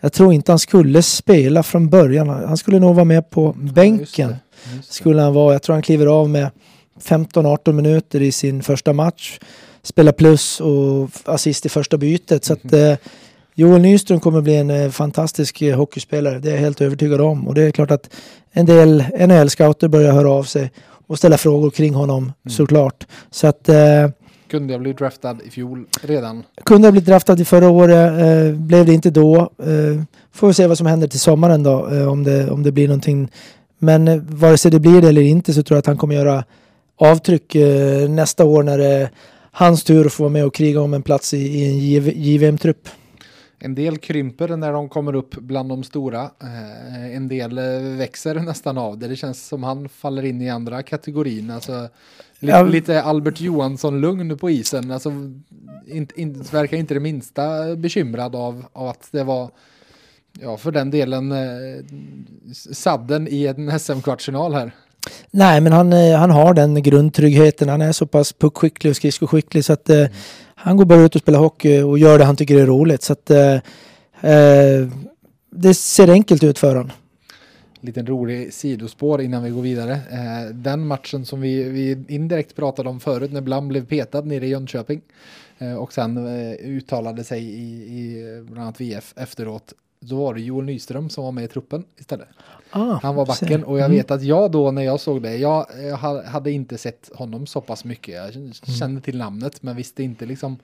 Jag 0.00 0.12
tror 0.12 0.32
inte 0.32 0.52
han 0.52 0.58
skulle 0.58 1.02
spela 1.02 1.62
från 1.62 1.88
början. 1.88 2.28
Han 2.28 2.56
skulle 2.56 2.78
nog 2.78 2.94
vara 2.94 3.04
med 3.04 3.30
på 3.30 3.52
bänken. 3.52 3.98
Just 4.00 4.16
det, 4.16 4.22
just 4.76 4.88
det. 4.88 4.94
Skulle 4.94 5.22
han 5.22 5.34
vara. 5.34 5.52
Jag 5.52 5.62
tror 5.62 5.74
han 5.74 5.82
kliver 5.82 6.06
av 6.06 6.30
med 6.30 6.50
15-18 7.02 7.72
minuter 7.72 8.22
i 8.22 8.32
sin 8.32 8.62
första 8.62 8.92
match. 8.92 9.38
Spelar 9.82 10.12
plus 10.12 10.60
och 10.60 11.10
assist 11.24 11.66
i 11.66 11.68
första 11.68 11.96
bytet. 11.96 12.44
Så 12.44 12.52
att, 12.52 12.72
mm. 12.72 12.96
Joel 13.54 13.82
Nyström 13.82 14.20
kommer 14.20 14.40
bli 14.40 14.56
en 14.56 14.70
eh, 14.70 14.90
fantastisk 14.90 15.62
eh, 15.62 15.76
hockeyspelare. 15.76 16.38
Det 16.38 16.48
är 16.48 16.54
jag 16.54 16.60
helt 16.60 16.80
övertygad 16.80 17.20
om. 17.20 17.48
Och 17.48 17.54
det 17.54 17.62
är 17.62 17.70
klart 17.70 17.90
att 17.90 18.10
en 18.52 18.66
del 18.66 19.04
NHL-scouter 19.18 19.88
börjar 19.88 20.12
höra 20.12 20.30
av 20.30 20.44
sig 20.44 20.72
och 21.06 21.18
ställa 21.18 21.38
frågor 21.38 21.70
kring 21.70 21.94
honom 21.94 22.22
mm. 22.22 22.56
såklart. 22.56 23.06
Så 23.30 23.46
att... 23.46 23.68
Eh, 23.68 24.08
kunde 24.50 24.72
jag 24.72 24.80
bli 24.80 24.92
draftad 24.92 25.36
i 25.44 25.50
fjol 25.50 25.86
redan? 26.02 26.42
Kunde 26.64 26.86
jag 26.86 26.92
bli 26.92 27.02
draftad 27.02 27.40
i 27.40 27.44
förra 27.44 27.68
året. 27.68 28.20
Eh, 28.20 28.54
blev 28.60 28.86
det 28.86 28.92
inte 28.92 29.10
då. 29.10 29.36
Eh, 29.58 30.02
får 30.32 30.48
vi 30.48 30.54
se 30.54 30.66
vad 30.66 30.78
som 30.78 30.86
händer 30.86 31.08
till 31.08 31.20
sommaren 31.20 31.62
då. 31.62 31.88
Eh, 31.88 32.08
om, 32.08 32.24
det, 32.24 32.50
om 32.50 32.62
det 32.62 32.72
blir 32.72 32.88
någonting. 32.88 33.30
Men 33.78 34.08
eh, 34.08 34.16
vare 34.16 34.58
sig 34.58 34.70
det 34.70 34.80
blir 34.80 35.02
det 35.02 35.08
eller 35.08 35.22
inte 35.22 35.52
så 35.52 35.62
tror 35.62 35.76
jag 35.76 35.78
att 35.78 35.86
han 35.86 35.98
kommer 35.98 36.14
göra 36.14 36.44
avtryck 36.96 37.54
eh, 37.54 38.08
nästa 38.08 38.44
år 38.44 38.62
när 38.62 38.78
det 38.78 38.86
är 38.86 39.10
hans 39.50 39.84
tur 39.84 40.06
att 40.06 40.12
få 40.12 40.22
vara 40.22 40.32
med 40.32 40.44
och 40.44 40.54
kriga 40.54 40.80
om 40.80 40.94
en 40.94 41.02
plats 41.02 41.34
i, 41.34 41.38
i 41.38 41.64
en 41.64 41.78
JVM-trupp. 42.22 42.88
En 43.62 43.74
del 43.74 43.98
krymper 43.98 44.56
när 44.56 44.72
de 44.72 44.88
kommer 44.88 45.14
upp 45.14 45.34
bland 45.34 45.68
de 45.68 45.82
stora. 45.82 46.22
Eh, 46.22 47.16
en 47.16 47.28
del 47.28 47.58
eh, 47.58 47.64
växer 47.98 48.34
nästan 48.34 48.78
av 48.78 48.98
det. 48.98 49.08
Det 49.08 49.16
känns 49.16 49.46
som 49.46 49.62
han 49.62 49.88
faller 49.88 50.24
in 50.24 50.42
i 50.42 50.50
andra 50.50 50.82
kategorin. 50.82 51.50
Alltså, 51.50 51.88
lite, 52.40 52.62
lite 52.62 53.02
Albert 53.02 53.40
Johansson-lugn 53.40 54.38
på 54.38 54.50
isen. 54.50 54.90
Alltså, 54.90 55.12
inte, 55.86 56.20
inte, 56.20 56.56
verkar 56.56 56.76
inte 56.76 56.94
det 56.94 57.00
minsta 57.00 57.76
bekymrad 57.76 58.36
av, 58.36 58.64
av 58.72 58.88
att 58.88 59.08
det 59.10 59.24
var 59.24 59.50
ja, 60.40 60.56
för 60.56 60.72
den 60.72 60.90
delen 60.90 61.32
eh, 61.32 61.84
sadden 62.72 63.28
i 63.30 63.46
en 63.46 63.78
SM-kvartsfinal 63.80 64.54
här. 64.54 64.72
Nej, 65.30 65.60
men 65.60 65.72
han, 65.72 65.92
eh, 65.92 66.18
han 66.18 66.30
har 66.30 66.54
den 66.54 66.82
grundtryggheten. 66.82 67.68
Han 67.68 67.82
är 67.82 67.92
så 67.92 68.06
pass 68.06 68.32
puckskicklig 68.32 68.90
och 68.90 68.96
skridskoskicklig 68.96 69.64
så 69.64 69.72
att 69.72 69.90
eh, 69.90 70.06
han 70.54 70.76
går 70.76 70.84
bara 70.84 71.00
ut 71.00 71.14
och 71.14 71.20
spelar 71.20 71.38
hockey 71.38 71.82
och 71.82 71.98
gör 71.98 72.18
det 72.18 72.24
han 72.24 72.36
tycker 72.36 72.58
är 72.58 72.66
roligt. 72.66 73.02
Så 73.02 73.12
att, 73.12 73.30
eh, 73.30 73.54
eh, 74.32 74.88
det 75.52 75.74
ser 75.74 76.08
enkelt 76.08 76.42
ut 76.42 76.58
för 76.58 76.76
honom. 76.76 76.92
Liten 77.80 78.06
rolig 78.06 78.52
sidospår 78.52 79.20
innan 79.20 79.42
vi 79.42 79.50
går 79.50 79.62
vidare. 79.62 79.92
Eh, 79.92 80.54
den 80.54 80.86
matchen 80.86 81.24
som 81.24 81.40
vi, 81.40 81.62
vi 81.62 82.04
indirekt 82.08 82.56
pratade 82.56 82.88
om 82.88 83.00
förut 83.00 83.32
när 83.32 83.40
Blam 83.40 83.68
blev 83.68 83.86
petad 83.86 84.20
nere 84.20 84.46
i 84.46 84.48
Jönköping 84.48 85.00
eh, 85.58 85.74
och 85.74 85.92
sen 85.92 86.16
eh, 86.16 86.52
uttalade 86.52 87.24
sig 87.24 87.42
i, 87.42 87.98
i 87.98 88.22
bland 88.42 88.62
annat 88.62 88.80
VF 88.80 89.14
efteråt 89.16 89.74
då 90.00 90.16
var 90.16 90.34
det 90.34 90.40
Joel 90.40 90.64
Nyström 90.64 91.10
som 91.10 91.24
var 91.24 91.32
med 91.32 91.44
i 91.44 91.48
truppen 91.48 91.84
istället. 91.98 92.28
Ah, 92.70 92.98
han 93.02 93.14
var 93.14 93.26
backen 93.26 93.64
och 93.64 93.78
jag 93.78 93.84
mm. 93.84 93.96
vet 93.96 94.10
att 94.10 94.22
jag 94.22 94.50
då 94.50 94.70
när 94.70 94.82
jag 94.82 95.00
såg 95.00 95.22
det, 95.22 95.36
jag, 95.36 95.66
jag 95.82 95.96
hade 96.22 96.50
inte 96.50 96.78
sett 96.78 97.10
honom 97.14 97.46
så 97.46 97.60
pass 97.60 97.84
mycket. 97.84 98.14
Jag 98.14 98.32
kände 98.34 98.84
mm. 98.84 99.02
till 99.02 99.18
namnet 99.18 99.62
men 99.62 99.76
visste 99.76 100.02
inte 100.02 100.26
liksom 100.26 100.58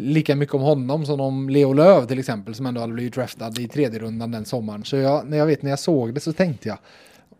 lika 0.00 0.36
mycket 0.36 0.54
om 0.54 0.62
honom 0.62 1.06
som 1.06 1.20
om 1.20 1.48
Leo 1.48 1.72
Löv 1.72 2.06
till 2.06 2.18
exempel 2.18 2.54
som 2.54 2.66
ändå 2.66 2.80
hade 2.80 2.92
blivit 2.92 3.14
draftad 3.14 3.52
i 3.58 3.68
tredje 3.68 3.98
rundan 3.98 4.30
den 4.30 4.44
sommaren. 4.44 4.84
Så 4.84 4.96
jag, 4.96 5.26
när 5.26 5.36
jag 5.36 5.46
vet 5.46 5.62
när 5.62 5.70
jag 5.70 5.78
såg 5.78 6.14
det 6.14 6.20
så 6.20 6.32
tänkte 6.32 6.68
jag 6.68 6.78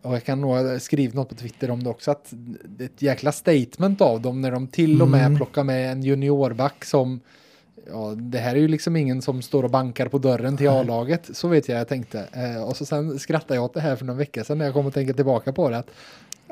och 0.01 0.13
jag 0.13 0.23
kan 0.23 0.41
nog 0.41 0.51
ha 0.51 0.79
skrivit 0.79 1.13
något 1.13 1.29
på 1.29 1.35
Twitter 1.35 1.71
om 1.71 1.83
det 1.83 1.89
också 1.89 2.11
att 2.11 2.33
det 2.65 2.83
är 2.83 2.85
ett 2.85 3.01
jäkla 3.01 3.31
statement 3.31 4.01
av 4.01 4.21
dem 4.21 4.41
när 4.41 4.51
de 4.51 4.67
till 4.67 5.01
och 5.01 5.07
med 5.07 5.25
mm. 5.25 5.37
plockar 5.37 5.63
med 5.63 5.91
en 5.91 6.03
juniorback 6.03 6.85
som 6.85 7.19
ja, 7.91 8.13
det 8.15 8.37
här 8.37 8.55
är 8.55 8.59
ju 8.59 8.67
liksom 8.67 8.95
ingen 8.95 9.21
som 9.21 9.41
står 9.41 9.63
och 9.63 9.69
bankar 9.69 10.07
på 10.07 10.17
dörren 10.17 10.57
till 10.57 10.69
A-laget. 10.69 11.29
Så 11.33 11.47
vet 11.47 11.69
jag 11.69 11.79
jag 11.79 11.87
tänkte. 11.87 12.27
Eh, 12.31 12.63
och 12.63 12.77
så 12.77 12.85
sen 12.85 13.19
skrattade 13.19 13.55
jag 13.55 13.63
åt 13.63 13.73
det 13.73 13.81
här 13.81 13.95
för 13.95 14.05
någon 14.05 14.17
vecka 14.17 14.43
sedan 14.43 14.57
när 14.57 14.65
jag 14.65 14.73
kom 14.73 14.85
och 14.85 14.93
tänka 14.93 15.13
tillbaka 15.13 15.53
på 15.53 15.69
det. 15.69 15.77
Att, 15.77 15.91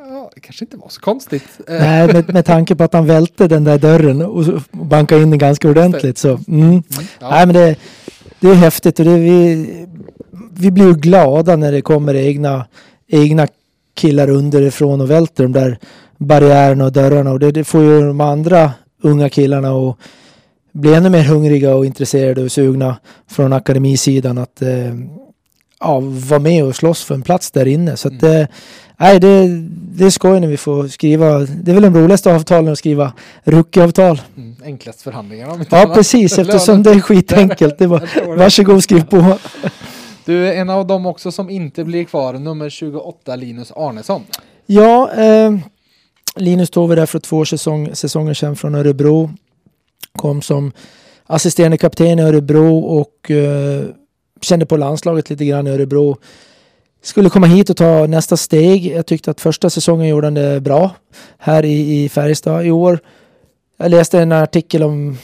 ja, 0.08 0.32
det 0.36 0.42
kanske 0.42 0.66
inte 0.66 0.78
var 0.78 0.90
så 0.90 1.02
konstigt. 1.02 1.60
Eh. 1.68 1.80
Nej, 1.80 2.14
med, 2.14 2.34
med 2.34 2.46
tanke 2.46 2.76
på 2.76 2.84
att 2.84 2.94
han 2.94 3.06
välte 3.06 3.48
den 3.48 3.64
där 3.64 3.78
dörren 3.78 4.22
och, 4.22 4.46
bankade 4.72 5.22
in 5.22 5.30
den 5.30 5.40
ganska 5.40 5.70
ordentligt. 5.70 6.18
Så, 6.18 6.30
mm. 6.48 6.62
Mm, 6.62 6.84
ja. 7.20 7.30
Nej, 7.30 7.46
men 7.46 7.56
det, 7.56 7.76
det 8.40 8.48
är 8.48 8.54
häftigt 8.54 9.00
och 9.00 9.06
det, 9.06 9.18
vi, 9.18 9.88
vi 10.52 10.72
blir 10.72 10.86
ju 10.86 10.94
glada 10.94 11.56
när 11.56 11.72
det 11.72 11.82
kommer 11.82 12.16
egna, 12.16 12.66
egna 13.08 13.48
killar 13.94 14.30
underifrån 14.30 15.02
och 15.02 15.10
välter 15.10 15.44
de 15.44 15.52
där 15.52 15.80
barriärerna 16.18 16.86
och 16.86 16.92
dörrarna. 16.92 17.32
Och 17.32 17.40
det, 17.40 17.52
det 17.52 17.64
får 17.64 17.84
ju 17.84 18.08
de 18.08 18.22
andra 18.22 18.72
unga 19.02 19.30
killarna 19.30 19.74
och 19.74 19.98
bli 20.72 20.94
ännu 20.94 21.10
mer 21.10 21.24
hungriga 21.24 21.76
och 21.76 21.86
intresserade 21.86 22.44
och 22.44 22.52
sugna 22.52 22.98
från 23.28 23.54
akademisidan 23.54 24.38
att 24.38 24.62
eh, 24.62 24.96
ja, 25.80 26.00
vara 26.04 26.40
med 26.40 26.64
och 26.64 26.76
slåss 26.76 27.04
för 27.04 27.16
en 27.16 27.22
plats 27.22 27.52
där 27.52 27.68
inne. 27.68 27.98
Så 27.98 28.08
att, 28.08 28.24
mm. 28.24 28.42
eh, 28.42 28.48
nej, 29.00 29.20
det, 29.20 29.48
det 29.72 30.06
är 30.06 30.10
skoj 30.10 30.40
när 30.40 30.48
vi 30.48 30.58
får 30.58 30.88
skriva. 30.88 31.40
Det 31.40 31.72
är 31.72 31.74
väl 31.74 31.84
de 31.84 31.96
roligaste 31.96 32.36
avtalen 32.36 32.72
att 32.72 32.78
skriva 32.78 33.14
rookieavtal. 33.44 34.22
Mm, 34.38 34.56
enklast 34.66 35.02
förhandlingar 35.02 35.50
om 35.50 35.66
Ja, 35.70 35.92
precis, 35.96 36.38
eftersom 36.40 36.84
det 36.84 36.92
är 36.92 37.00
skitenkelt. 37.00 37.78
Det 37.78 37.88
var, 37.88 38.36
varsågod 38.38 38.84
skriv 38.84 39.06
på. 39.06 39.38
Du 40.26 40.48
är 40.48 40.54
en 40.54 40.70
av 40.70 40.88
dem 40.88 41.06
också 41.06 41.32
som 41.32 41.50
inte 41.50 41.84
blir 41.84 42.04
kvar, 42.04 42.34
nummer 42.34 42.70
28, 42.70 43.36
Linus 43.36 43.72
Arnesson. 43.76 44.24
Ja, 44.66 45.12
eh, 45.12 45.56
Linus 46.36 46.70
tog 46.70 46.90
vi 46.90 46.96
där 46.96 47.06
för 47.06 47.20
två 47.20 47.46
säsong, 47.46 47.90
säsonger 47.94 48.34
sedan 48.34 48.56
från 48.56 48.76
Örebro. 48.76 49.30
Kom 50.18 50.42
som 50.42 50.72
assisterande 51.26 51.78
kapten 51.78 52.20
i 52.20 52.22
Örebro 52.22 52.80
och 52.80 53.32
eh, 53.32 53.84
kände 54.42 54.66
på 54.66 54.78
landslaget 54.78 55.30
lite 55.30 55.46
grann 55.46 55.68
i 55.68 55.70
Örebro. 55.70 56.18
Skulle 57.02 57.30
komma 57.30 57.48
hit 57.48 57.70
och 57.70 57.78
ta 57.78 58.08
nästa 58.08 58.38
steg. 58.38 58.86
Jag 58.86 59.06
tyckte 59.06 59.32
att 59.32 59.42
första 59.42 59.70
säsongen 59.70 60.08
gjorde 60.08 60.28
han 60.28 60.34
det 60.34 60.62
bra 60.62 60.92
här 61.38 61.66
i, 61.66 62.04
i 62.04 62.10
Färjestad 62.10 62.66
i 62.66 62.72
år. 62.72 63.00
Jag 63.78 63.92
läste 63.92 64.20
en 64.20 64.32
artikel 64.32 64.84
om, 64.84 65.18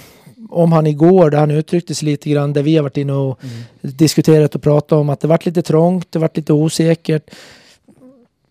om 0.49 0.71
han 0.71 0.87
igår 0.87 1.29
där 1.29 1.37
han 1.37 1.51
uttryckte 1.51 1.95
sig 1.95 2.05
lite 2.05 2.29
grann 2.29 2.53
där 2.53 2.63
vi 2.63 2.75
har 2.75 2.83
varit 2.83 2.97
inne 2.97 3.13
och 3.13 3.39
mm. 3.43 3.63
diskuterat 3.81 4.55
och 4.55 4.61
pratat 4.61 4.91
om 4.91 5.09
att 5.09 5.19
det 5.19 5.27
varit 5.27 5.45
lite 5.45 5.61
trångt, 5.61 6.11
det 6.11 6.19
varit 6.19 6.37
lite 6.37 6.53
osäkert. 6.53 7.29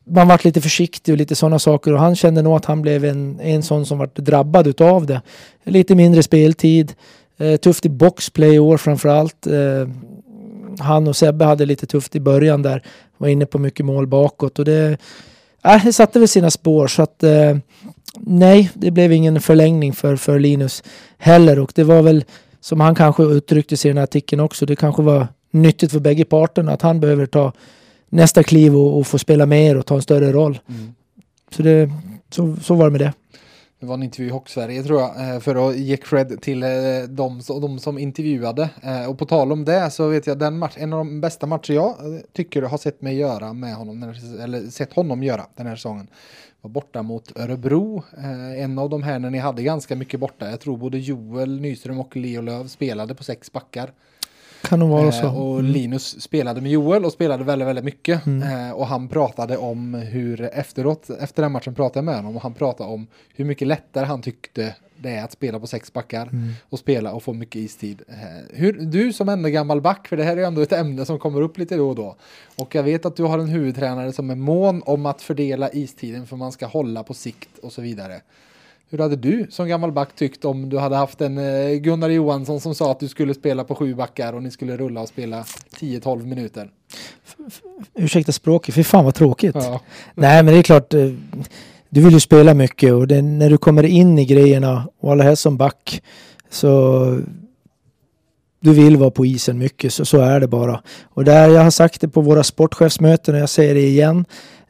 Man 0.06 0.28
varit 0.28 0.44
lite 0.44 0.60
försiktig 0.60 1.12
och 1.12 1.18
lite 1.18 1.34
sådana 1.34 1.58
saker 1.58 1.92
och 1.92 2.00
han 2.00 2.16
kände 2.16 2.42
nog 2.42 2.56
att 2.56 2.64
han 2.64 2.82
blev 2.82 3.04
en, 3.04 3.40
en 3.40 3.62
sån 3.62 3.86
som 3.86 3.98
varit 3.98 4.16
drabbad 4.16 4.66
utav 4.66 5.06
det. 5.06 5.22
Lite 5.64 5.94
mindre 5.94 6.22
speltid, 6.22 6.94
eh, 7.38 7.56
tufft 7.56 7.86
i 7.86 7.88
boxplay 7.88 8.54
i 8.54 8.58
år 8.58 8.76
framförallt. 8.76 9.46
Eh, 9.46 9.88
han 10.78 11.08
och 11.08 11.16
Sebbe 11.16 11.44
hade 11.44 11.66
lite 11.66 11.86
tufft 11.86 12.16
i 12.16 12.20
början 12.20 12.62
där. 12.62 12.82
Var 13.18 13.28
inne 13.28 13.46
på 13.46 13.58
mycket 13.58 13.86
mål 13.86 14.06
bakåt 14.06 14.58
och 14.58 14.64
det, 14.64 14.98
äh, 15.64 15.84
det 15.84 15.92
satte 15.92 16.18
väl 16.18 16.28
sina 16.28 16.50
spår 16.50 16.86
så 16.86 17.02
att 17.02 17.22
eh, 17.22 17.56
nej, 18.18 18.70
det 18.74 18.90
blev 18.90 19.12
ingen 19.12 19.40
förlängning 19.40 19.92
för, 19.92 20.16
för 20.16 20.38
Linus 20.38 20.82
heller 21.18 21.58
och 21.58 21.72
det 21.74 21.84
var 21.84 22.02
väl 22.02 22.24
som 22.60 22.80
han 22.80 22.94
kanske 22.94 23.22
uttryckte 23.22 23.76
sig 23.76 23.88
i 23.88 23.92
den 23.92 23.98
här 23.98 24.04
artikeln 24.04 24.40
också. 24.40 24.66
Det 24.66 24.76
kanske 24.76 25.02
var 25.02 25.28
nyttigt 25.50 25.92
för 25.92 26.00
bägge 26.00 26.24
parterna 26.24 26.72
att 26.72 26.82
han 26.82 27.00
behöver 27.00 27.26
ta 27.26 27.52
nästa 28.08 28.42
kliv 28.42 28.76
och, 28.76 28.98
och 28.98 29.06
få 29.06 29.18
spela 29.18 29.46
mer 29.46 29.76
och 29.76 29.86
ta 29.86 29.94
en 29.94 30.02
större 30.02 30.32
roll. 30.32 30.58
Mm. 30.68 30.94
Så, 31.50 31.62
det, 31.62 31.90
så, 32.30 32.56
så 32.62 32.74
var 32.74 32.84
det 32.84 32.90
med 32.90 33.00
det. 33.00 33.12
Det 33.84 33.88
var 33.88 33.94
en 33.94 34.02
intervju 34.02 34.28
i 34.28 34.32
Hocksverige 34.32 34.82
tror 34.82 35.00
jag, 35.00 35.34
eh, 35.34 35.40
för 35.40 35.68
att 35.68 35.76
ge 35.76 35.96
cred 35.96 36.40
till 36.42 36.62
eh, 36.62 36.68
de, 37.08 37.40
de 37.60 37.78
som 37.78 37.98
intervjuade. 37.98 38.70
Eh, 38.82 39.10
och 39.10 39.18
på 39.18 39.26
tal 39.26 39.52
om 39.52 39.64
det 39.64 39.90
så 39.90 40.08
vet 40.08 40.26
jag 40.26 40.38
den 40.38 40.58
match, 40.58 40.74
en 40.76 40.92
av 40.92 40.98
de 40.98 41.20
bästa 41.20 41.46
matcher 41.46 41.74
jag 41.74 41.96
tycker 42.32 42.62
har 42.62 42.78
sett 42.78 43.02
mig 43.02 43.16
göra 43.16 43.52
med 43.52 43.74
honom, 43.74 44.14
eller 44.40 44.70
sett 44.70 44.92
honom 44.92 45.22
göra 45.22 45.46
den 45.56 45.66
här 45.66 45.76
säsongen. 45.76 46.06
Var 46.60 46.70
borta 46.70 47.02
mot 47.02 47.38
Örebro, 47.38 48.02
en 48.58 48.78
av 48.78 48.90
de 48.90 49.02
här 49.02 49.18
när 49.18 49.30
ni 49.30 49.38
hade 49.38 49.62
ganska 49.62 49.96
mycket 49.96 50.20
borta. 50.20 50.50
Jag 50.50 50.60
tror 50.60 50.76
både 50.76 50.98
Joel 50.98 51.60
Nyström 51.60 52.00
och 52.00 52.16
Leo 52.16 52.42
Löv 52.42 52.66
spelade 52.66 53.14
på 53.14 53.24
sex 53.24 53.52
backar. 53.52 53.92
Kan 54.64 54.78
nog 54.78 54.90
vara 54.90 55.12
så. 55.12 55.26
Eh, 55.26 55.42
och 55.42 55.58
mm. 55.58 55.72
Linus 55.72 56.20
spelade 56.20 56.60
med 56.60 56.72
Joel 56.72 57.04
och 57.04 57.12
spelade 57.12 57.44
väldigt, 57.44 57.68
väldigt 57.68 57.84
mycket. 57.84 58.26
Mm. 58.26 58.68
Eh, 58.68 58.72
och 58.72 58.86
han 58.86 59.08
pratade 59.08 59.56
om 59.56 59.94
hur 59.94 60.40
efteråt, 60.40 61.10
efter 61.10 61.42
den 61.42 61.52
matchen 61.52 61.74
pratade 61.74 61.98
jag 61.98 62.04
med 62.04 62.16
honom 62.16 62.36
och 62.36 62.42
han 62.42 62.54
pratade 62.54 62.90
om 62.90 63.06
hur 63.34 63.44
mycket 63.44 63.68
lättare 63.68 64.04
han 64.04 64.22
tyckte 64.22 64.74
det 64.96 65.10
är 65.10 65.24
att 65.24 65.32
spela 65.32 65.60
på 65.60 65.66
sex 65.66 65.92
backar 65.92 66.22
mm. 66.22 66.52
och 66.68 66.78
spela 66.78 67.12
och 67.12 67.22
få 67.22 67.32
mycket 67.32 67.56
istid. 67.56 68.02
Eh, 68.08 68.56
hur, 68.56 68.72
du 68.72 69.12
som 69.12 69.28
ändå 69.28 69.48
gammal 69.48 69.80
back, 69.80 70.08
för 70.08 70.16
det 70.16 70.24
här 70.24 70.36
är 70.36 70.46
ändå 70.46 70.60
ett 70.60 70.72
ämne 70.72 71.04
som 71.04 71.18
kommer 71.18 71.40
upp 71.42 71.58
lite 71.58 71.76
då 71.76 71.88
och 71.88 71.94
då. 71.94 72.16
Och 72.56 72.74
jag 72.74 72.82
vet 72.82 73.06
att 73.06 73.16
du 73.16 73.22
har 73.22 73.38
en 73.38 73.48
huvudtränare 73.48 74.12
som 74.12 74.30
är 74.30 74.34
mån 74.34 74.82
om 74.86 75.06
att 75.06 75.22
fördela 75.22 75.70
istiden 75.72 76.26
för 76.26 76.36
man 76.36 76.52
ska 76.52 76.66
hålla 76.66 77.02
på 77.02 77.14
sikt 77.14 77.58
och 77.58 77.72
så 77.72 77.82
vidare. 77.82 78.20
Hur 78.94 78.98
hade 78.98 79.16
du 79.16 79.46
som 79.50 79.68
gammal 79.68 79.92
back 79.92 80.16
tyckt 80.16 80.44
om 80.44 80.68
du 80.68 80.78
hade 80.78 80.96
haft 80.96 81.20
en 81.20 81.38
eh, 81.38 81.76
Gunnar 81.76 82.08
Johansson 82.08 82.60
som 82.60 82.74
sa 82.74 82.90
att 82.90 83.00
du 83.00 83.08
skulle 83.08 83.34
spela 83.34 83.64
på 83.64 83.74
sju 83.74 83.94
backar 83.94 84.32
och 84.32 84.42
ni 84.42 84.50
skulle 84.50 84.76
rulla 84.76 85.00
och 85.00 85.08
spela 85.08 85.44
10-12 85.80 86.26
minuter? 86.26 86.70
Ursäkta 87.94 88.32
språket, 88.32 88.74
för 88.74 88.82
fan 88.82 89.04
vad 89.04 89.14
tråkigt. 89.14 89.54
Ja. 89.54 89.80
Nej 90.14 90.42
men 90.42 90.54
det 90.54 90.60
är 90.60 90.62
klart, 90.62 90.94
eh, 90.94 91.10
du 91.88 92.00
vill 92.00 92.12
ju 92.12 92.20
spela 92.20 92.54
mycket 92.54 92.92
och 92.92 93.08
det, 93.08 93.22
när 93.22 93.50
du 93.50 93.58
kommer 93.58 93.82
in 93.82 94.18
i 94.18 94.24
grejerna 94.24 94.88
och 95.00 95.12
alla 95.12 95.24
här 95.24 95.34
som 95.34 95.56
back 95.56 96.02
så 96.50 97.00
du 98.60 98.72
vill 98.72 98.96
vara 98.96 99.10
på 99.10 99.26
isen 99.26 99.58
mycket, 99.58 99.92
så, 99.92 100.04
så 100.04 100.20
är 100.20 100.40
det 100.40 100.48
bara. 100.48 100.82
Och 101.04 101.24
där, 101.24 101.48
jag 101.48 101.62
har 101.62 101.70
sagt 101.70 102.00
det 102.00 102.08
på 102.08 102.20
våra 102.20 102.44
sportchefsmöten 102.44 103.34
och 103.34 103.40
jag 103.40 103.48
säger 103.48 103.74
det 103.74 103.86
igen. 103.86 104.24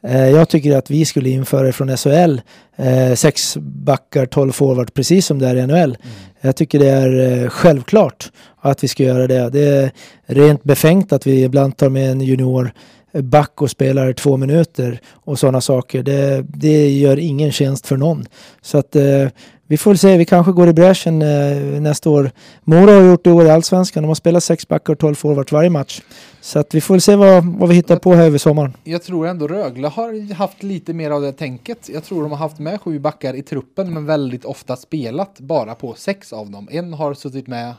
Eh, 0.05 0.29
jag 0.29 0.49
tycker 0.49 0.77
att 0.77 0.91
vi 0.91 1.05
skulle 1.05 1.29
införa 1.29 1.71
från 1.71 1.97
SHL 1.97 2.41
eh, 2.75 3.13
sex 3.15 3.57
backar, 3.61 4.25
tolv 4.25 4.51
forward, 4.51 4.93
precis 4.93 5.25
som 5.25 5.39
det 5.39 5.47
är 5.47 5.55
i 5.55 5.67
NHL. 5.67 5.73
Mm. 5.73 5.97
Jag 6.41 6.55
tycker 6.55 6.79
det 6.79 6.89
är 6.89 7.43
eh, 7.43 7.49
självklart 7.49 8.31
att 8.61 8.83
vi 8.83 8.87
ska 8.87 9.03
göra 9.03 9.27
det. 9.27 9.49
Det 9.49 9.65
är 9.65 9.91
rent 10.25 10.63
befängt 10.63 11.13
att 11.13 11.27
vi 11.27 11.43
ibland 11.43 11.77
tar 11.77 11.89
med 11.89 12.11
en 12.11 12.21
junior 12.21 12.71
back 13.13 13.61
och 13.61 13.69
spelar 13.69 14.13
två 14.13 14.37
minuter 14.37 14.99
och 15.11 15.39
sådana 15.39 15.61
saker. 15.61 16.03
Det, 16.03 16.45
det 16.47 16.89
gör 16.89 17.19
ingen 17.19 17.51
tjänst 17.51 17.87
för 17.87 17.97
någon. 17.97 18.25
Så 18.61 18.77
att 18.77 18.95
eh, 18.95 19.27
vi 19.67 19.77
får 19.77 19.91
väl 19.91 19.97
se, 19.97 20.17
vi 20.17 20.25
kanske 20.25 20.51
går 20.51 20.67
i 20.67 20.73
bräschen 20.73 21.21
eh, 21.21 21.81
nästa 21.81 22.09
år. 22.09 22.31
Mora 22.63 22.91
har 22.91 23.01
gjort 23.01 23.23
det 23.23 23.29
i 23.29 23.33
år 23.33 23.45
i 23.45 23.49
Allsvenskan, 23.49 24.03
de 24.03 24.07
har 24.07 24.15
spelat 24.15 24.43
sex 24.43 24.67
backar 24.67 24.93
och 24.93 24.99
tolv 24.99 25.15
forwards 25.15 25.51
varje 25.51 25.69
match. 25.69 26.01
Så 26.41 26.59
att 26.59 26.75
vi 26.75 26.81
får 26.81 26.93
väl 26.93 27.01
se 27.01 27.15
vad, 27.15 27.45
vad 27.45 27.69
vi 27.69 27.75
hittar 27.75 27.97
på 27.97 28.13
här 28.13 28.25
över 28.25 28.37
sommaren. 28.37 28.73
Jag 28.83 29.03
tror 29.03 29.27
ändå 29.27 29.47
Rögle 29.47 29.87
har 29.87 30.33
haft 30.33 30.63
lite 30.63 30.93
mer 30.93 31.11
av 31.11 31.21
det 31.21 31.31
tänket. 31.31 31.89
Jag 31.93 32.03
tror 32.03 32.21
de 32.21 32.31
har 32.31 32.37
haft 32.37 32.59
med 32.59 32.81
sju 32.81 32.99
backar 32.99 33.33
i 33.33 33.41
truppen 33.41 33.93
men 33.93 34.05
väldigt 34.05 34.45
ofta 34.45 34.75
spelat 34.75 35.39
bara 35.39 35.75
på 35.75 35.93
sex 35.93 36.33
av 36.33 36.51
dem. 36.51 36.67
En 36.71 36.93
har 36.93 37.13
suttit 37.13 37.47
med 37.47 37.73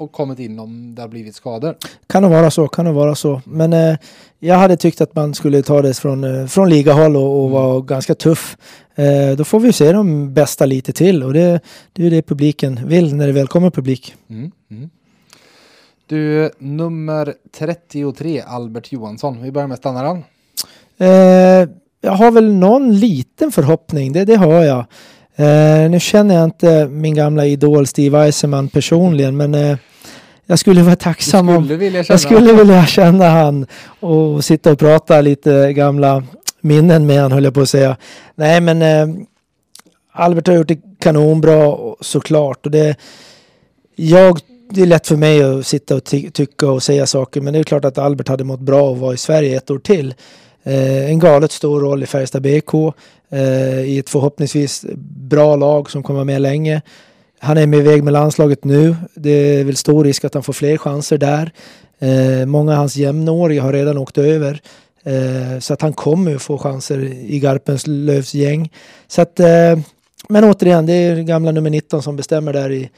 och 0.00 0.12
kommit 0.12 0.38
in 0.38 0.58
om 0.58 0.94
det 0.94 1.02
har 1.02 1.08
blivit 1.08 1.34
skador. 1.34 1.76
Kan 2.06 2.22
det 2.22 2.28
vara 2.28 2.50
så, 2.50 2.68
kan 2.68 2.84
det 2.84 2.92
vara 2.92 3.14
så. 3.14 3.42
Men 3.44 3.72
eh, 3.72 3.96
jag 4.38 4.56
hade 4.56 4.76
tyckt 4.76 5.00
att 5.00 5.14
man 5.14 5.34
skulle 5.34 5.62
ta 5.62 5.82
det 5.82 5.94
från, 5.94 6.24
eh, 6.24 6.46
från 6.46 6.70
ligahåll 6.70 7.16
och, 7.16 7.40
och 7.40 7.48
mm. 7.48 7.52
vara 7.52 7.80
ganska 7.80 8.14
tuff. 8.14 8.56
Eh, 8.94 9.36
då 9.36 9.44
får 9.44 9.60
vi 9.60 9.72
se 9.72 9.92
de 9.92 10.34
bästa 10.34 10.66
lite 10.66 10.92
till 10.92 11.22
och 11.22 11.32
det, 11.32 11.60
det 11.92 12.06
är 12.06 12.10
det 12.10 12.22
publiken 12.22 12.80
vill 12.86 13.14
när 13.14 13.26
det 13.26 13.32
väl 13.32 13.46
kommer 13.46 13.70
publik. 13.70 14.14
Mm. 14.30 14.50
Mm. 14.70 14.90
Du, 16.06 16.50
nummer 16.58 17.34
33, 17.58 18.42
Albert 18.46 18.92
Johansson. 18.92 19.42
Vi 19.42 19.52
börjar 19.52 19.68
med 19.68 19.78
stannaren. 19.78 20.24
Eh, 20.98 21.68
jag 22.00 22.12
har 22.12 22.30
väl 22.30 22.54
någon 22.54 22.94
liten 22.98 23.52
förhoppning, 23.52 24.12
det, 24.12 24.24
det 24.24 24.36
har 24.36 24.62
jag. 24.64 24.84
Eh, 25.36 25.90
nu 25.90 26.00
känner 26.00 26.34
jag 26.34 26.44
inte 26.44 26.88
min 26.88 27.14
gamla 27.14 27.46
idol 27.46 27.86
Steve 27.86 28.18
Eisenman 28.18 28.68
personligen, 28.68 29.36
men 29.36 29.54
eh, 29.54 29.76
jag 30.50 30.58
skulle 30.58 30.82
vara 30.82 30.96
tacksam 30.96 31.48
om... 31.48 31.68
Jag 32.08 32.20
skulle 32.20 32.52
vilja 32.52 32.86
känna 32.86 33.28
han 33.28 33.66
och 34.00 34.44
sitta 34.44 34.72
och 34.72 34.78
prata 34.78 35.20
lite 35.20 35.72
gamla 35.72 36.24
minnen 36.60 37.06
med 37.06 37.22
han 37.22 37.32
höll 37.32 37.44
jag 37.44 37.54
på 37.54 37.60
att 37.60 37.68
säga. 37.68 37.96
Nej 38.34 38.60
men 38.60 38.82
eh, 38.82 39.24
Albert 40.12 40.46
har 40.46 40.54
gjort 40.54 40.68
det 40.68 40.78
kanonbra 40.98 41.76
såklart 42.00 42.66
och 42.66 42.72
det... 42.72 42.96
Jag, 43.96 44.40
det 44.70 44.82
är 44.82 44.86
lätt 44.86 45.06
för 45.06 45.16
mig 45.16 45.42
att 45.42 45.66
sitta 45.66 45.96
och 45.96 46.04
ty 46.04 46.30
tycka 46.30 46.70
och 46.70 46.82
säga 46.82 47.06
saker 47.06 47.40
men 47.40 47.52
det 47.52 47.58
är 47.58 47.64
klart 47.64 47.84
att 47.84 47.98
Albert 47.98 48.28
hade 48.28 48.44
mått 48.44 48.60
bra 48.60 48.90
och 48.90 48.98
vara 48.98 49.14
i 49.14 49.16
Sverige 49.16 49.56
ett 49.56 49.70
år 49.70 49.78
till. 49.78 50.14
Eh, 50.62 51.10
en 51.10 51.18
galet 51.18 51.52
stor 51.52 51.80
roll 51.80 52.02
i 52.02 52.06
Färjestad 52.06 52.42
BK 52.42 52.74
eh, 53.30 53.80
i 53.80 53.98
ett 53.98 54.10
förhoppningsvis 54.10 54.84
bra 55.04 55.56
lag 55.56 55.90
som 55.90 56.02
kommer 56.02 56.24
med 56.24 56.42
länge. 56.42 56.82
Han 57.42 57.58
är 57.58 57.66
med 57.66 57.84
väg 57.84 58.04
med 58.04 58.12
landslaget 58.12 58.64
nu. 58.64 58.96
Det 59.14 59.30
är 59.30 59.64
väl 59.64 59.76
stor 59.76 60.04
risk 60.04 60.24
att 60.24 60.34
han 60.34 60.42
får 60.42 60.52
fler 60.52 60.76
chanser 60.76 61.18
där. 61.18 61.52
Eh, 61.98 62.46
många 62.46 62.72
av 62.72 62.78
hans 62.78 62.96
jämnåriga 62.96 63.62
har 63.62 63.72
redan 63.72 63.98
åkt 63.98 64.18
över. 64.18 64.60
Eh, 65.04 65.58
så 65.58 65.72
att 65.74 65.82
han 65.82 65.92
kommer 65.92 66.38
få 66.38 66.58
chanser 66.58 66.98
i 67.04 67.40
Garpens 67.40 67.86
Lövs 67.86 68.34
gäng. 68.34 68.72
Så 69.08 69.22
att, 69.22 69.40
eh, 69.40 69.78
men 70.28 70.44
återigen, 70.44 70.86
det 70.86 70.92
är 70.92 71.22
gamla 71.22 71.52
nummer 71.52 71.70
19 71.70 72.02
som 72.02 72.16
bestämmer 72.16 72.52
där 72.52 72.72
i 72.72 72.90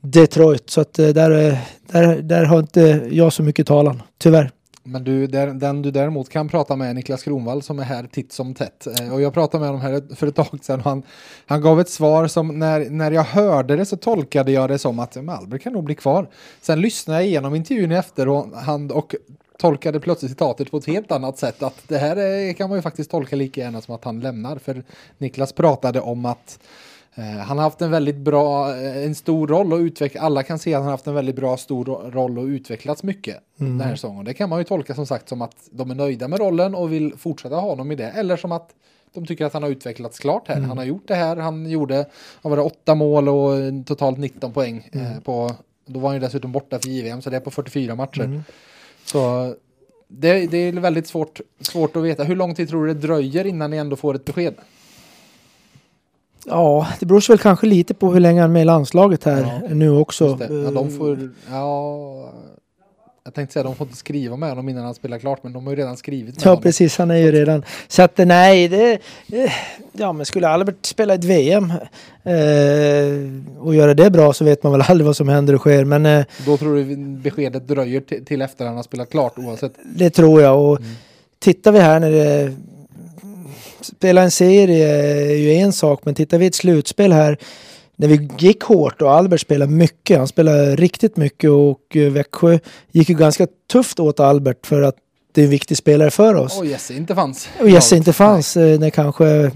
Detroit. 0.00 0.70
Så 0.70 0.80
att 0.80 0.98
eh, 0.98 1.08
där, 1.08 1.30
eh, 1.30 1.58
där, 1.92 2.16
där 2.22 2.44
har 2.44 2.58
inte 2.58 3.08
jag 3.10 3.32
så 3.32 3.42
mycket 3.42 3.66
talan, 3.66 4.02
tyvärr. 4.18 4.50
Men 4.82 5.04
du, 5.04 5.26
den 5.26 5.82
du 5.82 5.90
däremot 5.90 6.28
kan 6.28 6.48
prata 6.48 6.76
med 6.76 6.90
är 6.90 6.94
Niklas 6.94 7.22
Kronvall 7.22 7.62
som 7.62 7.78
är 7.78 7.82
här 7.82 8.08
titt 8.12 8.32
som 8.32 8.54
tätt. 8.54 8.86
Eh, 9.00 9.14
och 9.14 9.20
jag 9.20 9.34
pratade 9.34 9.60
med 9.60 9.68
honom 9.68 9.80
här 9.80 10.14
för 10.14 10.26
ett 10.26 10.36
tag 10.36 10.58
sedan 10.62 10.78
och 10.78 10.84
han, 10.84 11.02
han 11.46 11.60
gav 11.60 11.80
ett 11.80 11.88
svar 11.88 12.26
som 12.26 12.58
när, 12.58 12.90
när 12.90 13.10
jag 13.10 13.24
hörde 13.24 13.76
det 13.76 13.84
så 13.84 13.96
tolkade 13.96 14.52
jag 14.52 14.68
det 14.68 14.78
som 14.78 14.98
att 14.98 15.16
Albert 15.16 15.62
kan 15.62 15.72
nog 15.72 15.84
bli 15.84 15.94
kvar. 15.94 16.28
Sen 16.60 16.80
lyssnade 16.80 17.20
jag 17.20 17.28
igenom 17.28 17.54
intervjun 17.54 17.92
efter 17.92 18.28
och, 18.28 18.46
han, 18.54 18.90
och 18.90 19.14
tolkade 19.58 20.00
plötsligt 20.00 20.30
citatet 20.30 20.70
på 20.70 20.76
ett 20.76 20.86
helt 20.86 21.12
annat 21.12 21.38
sätt. 21.38 21.62
Att 21.62 21.82
det 21.88 21.98
här 21.98 22.16
är, 22.16 22.52
kan 22.52 22.68
man 22.68 22.78
ju 22.78 22.82
faktiskt 22.82 23.10
tolka 23.10 23.36
lika 23.36 23.60
gärna 23.60 23.80
som 23.80 23.94
att 23.94 24.04
han 24.04 24.20
lämnar. 24.20 24.58
För 24.58 24.82
Niklas 25.18 25.52
pratade 25.52 26.00
om 26.00 26.24
att 26.24 26.58
han 27.46 27.58
har 27.58 27.64
haft 27.64 27.82
en 27.82 27.90
väldigt 27.90 28.16
bra, 28.16 28.76
eh, 28.76 29.04
en 29.04 29.14
stor 29.14 29.48
roll 29.48 29.72
och 29.72 29.78
utveckla, 29.78 30.20
alla 30.20 30.42
kan 30.42 30.58
se 30.58 30.74
att 30.74 30.78
han 30.78 30.84
har 30.84 30.90
haft 30.90 31.06
en 31.06 31.14
väldigt 31.14 31.36
bra 31.36 31.56
stor 31.56 31.84
roll 32.10 32.38
och 32.38 32.44
utvecklats 32.44 33.02
mycket 33.02 33.36
mm. 33.60 33.78
den 33.78 33.88
här 33.88 33.94
säsongen. 33.94 34.24
Det 34.24 34.34
kan 34.34 34.48
man 34.48 34.58
ju 34.58 34.64
tolka 34.64 34.94
som 34.94 35.06
sagt 35.06 35.28
som 35.28 35.42
att 35.42 35.56
de 35.70 35.90
är 35.90 35.94
nöjda 35.94 36.28
med 36.28 36.38
rollen 36.38 36.74
och 36.74 36.92
vill 36.92 37.16
fortsätta 37.16 37.54
ha 37.54 37.68
honom 37.68 37.92
i 37.92 37.94
det. 37.94 38.08
Eller 38.08 38.36
som 38.36 38.52
att 38.52 38.74
de 39.14 39.26
tycker 39.26 39.44
att 39.44 39.52
han 39.52 39.62
har 39.62 39.70
utvecklats 39.70 40.18
klart 40.18 40.48
här. 40.48 40.56
Mm. 40.56 40.68
Han 40.68 40.78
har 40.78 40.84
gjort 40.84 41.08
det 41.08 41.14
här, 41.14 41.36
han 41.36 41.70
gjorde, 41.70 42.06
vad 42.42 42.50
var 42.50 42.56
det, 42.56 42.62
åtta 42.62 42.94
mål 42.94 43.28
och 43.28 43.86
totalt 43.86 44.18
19 44.18 44.52
poäng 44.52 44.88
eh, 44.92 45.00
mm. 45.00 45.12
eh, 45.12 45.20
på, 45.20 45.50
då 45.86 46.00
var 46.00 46.08
han 46.08 46.16
ju 46.16 46.20
dessutom 46.20 46.52
borta 46.52 46.78
för 46.78 46.88
JVM 46.88 47.22
så 47.22 47.30
det 47.30 47.36
är 47.36 47.40
på 47.40 47.50
44 47.50 47.94
matcher. 47.94 48.24
Mm. 48.24 48.42
Så 49.04 49.54
det, 50.08 50.46
det, 50.46 50.58
är 50.58 50.72
väldigt 50.72 51.06
svårt, 51.06 51.40
svårt 51.60 51.96
att 51.96 52.02
veta. 52.02 52.24
Hur 52.24 52.36
lång 52.36 52.54
tid 52.54 52.68
tror 52.68 52.86
du 52.86 52.94
det 52.94 53.00
dröjer 53.00 53.46
innan 53.46 53.70
ni 53.70 53.76
ändå 53.76 53.96
får 53.96 54.14
ett 54.14 54.24
besked? 54.24 54.54
Ja, 56.50 56.86
det 57.00 57.06
beror 57.06 57.28
väl 57.28 57.38
kanske 57.38 57.66
lite 57.66 57.94
på 57.94 58.12
hur 58.12 58.20
länge 58.20 58.40
han 58.40 58.50
är 58.50 58.52
med 58.52 58.62
i 58.62 58.64
landslaget 58.64 59.24
här 59.24 59.60
Ja, 59.68 59.74
nu 59.74 59.90
också. 59.90 60.38
Ja, 60.40 60.70
de 60.70 60.90
får, 60.98 61.30
ja, 61.50 62.32
jag 63.24 63.34
tänkte 63.34 63.52
säga 63.52 63.62
de 63.62 63.74
får 63.74 63.86
inte 63.86 63.96
skriva 63.98 64.36
med 64.36 64.48
honom 64.48 64.68
innan 64.68 64.84
han 64.84 64.94
spelar 64.94 65.18
klart, 65.18 65.42
men 65.42 65.52
de 65.52 65.64
har 65.66 65.72
ju 65.72 65.76
redan 65.78 65.96
skrivit 65.96 66.34
med 66.36 66.42
Ja, 66.46 66.50
honom. 66.50 66.62
precis. 66.62 66.98
Han 66.98 67.10
är 67.10 67.16
ju 67.16 67.32
redan... 67.32 67.62
Så 67.88 68.02
att 68.02 68.18
nej, 68.18 68.68
det... 68.68 68.92
eh, 69.32 69.52
Ja, 69.92 70.12
men 70.12 70.26
skulle 70.26 70.48
Albert 70.48 70.86
spela 70.86 71.14
ett 71.14 71.24
VM 71.24 71.72
eh, 72.24 73.58
och 73.62 73.74
göra 73.74 73.94
det 73.94 74.10
bra 74.10 74.32
så 74.32 74.44
vet 74.44 74.62
man 74.62 74.72
väl 74.72 74.82
aldrig 74.88 75.06
vad 75.06 75.16
som 75.16 75.28
händer 75.28 75.54
och 75.54 75.60
sker. 75.60 75.84
Men 75.84 76.06
eh, 76.06 76.24
Då 76.46 76.56
tror 76.56 76.76
du 76.76 76.96
beskedet 76.96 77.68
dröjer 77.68 78.00
till, 78.00 78.24
till 78.24 78.42
efter 78.42 78.66
han 78.66 78.76
har 78.76 78.82
spelat 78.82 79.10
klart 79.10 79.38
oavsett. 79.38 79.72
det 79.96 80.10
tror 80.10 80.42
jag. 80.42 80.60
Och 80.64 80.78
Mm. 80.80 80.90
tittar 81.38 81.72
vi 81.72 81.78
här 81.78 82.00
när 82.00 82.10
det... 82.10 82.52
Spela 83.82 84.22
en 84.22 84.30
serie 84.30 84.88
är 85.32 85.36
ju 85.36 85.54
en 85.54 85.72
sak, 85.72 86.00
men 86.04 86.14
tittar 86.14 86.38
vi 86.38 86.46
ett 86.46 86.54
slutspel 86.54 87.12
här 87.12 87.38
när 87.96 88.08
vi 88.08 88.28
gick 88.38 88.62
hårt 88.62 89.02
och 89.02 89.10
Albert 89.12 89.40
spelade 89.40 89.72
mycket. 89.72 90.18
Han 90.18 90.28
spelade 90.28 90.76
riktigt 90.76 91.16
mycket 91.16 91.50
och 91.50 91.96
eh, 91.96 92.12
Växjö 92.12 92.58
gick 92.92 93.08
ju 93.08 93.14
ganska 93.14 93.46
tufft 93.72 94.00
åt 94.00 94.20
Albert 94.20 94.66
för 94.66 94.82
att 94.82 94.94
det 95.32 95.40
är 95.40 95.44
en 95.44 95.50
viktig 95.50 95.76
spelare 95.76 96.10
för 96.10 96.34
oss. 96.34 96.58
Och 96.58 96.66
Jesse 96.66 96.94
inte 96.94 97.14
fanns. 97.14 97.48
Och 97.60 97.70
Jesse 97.70 97.96
inte 97.96 98.12
fanns 98.12 98.56
eh, 98.56 98.78
när 98.80 98.90
kanske 98.90 99.50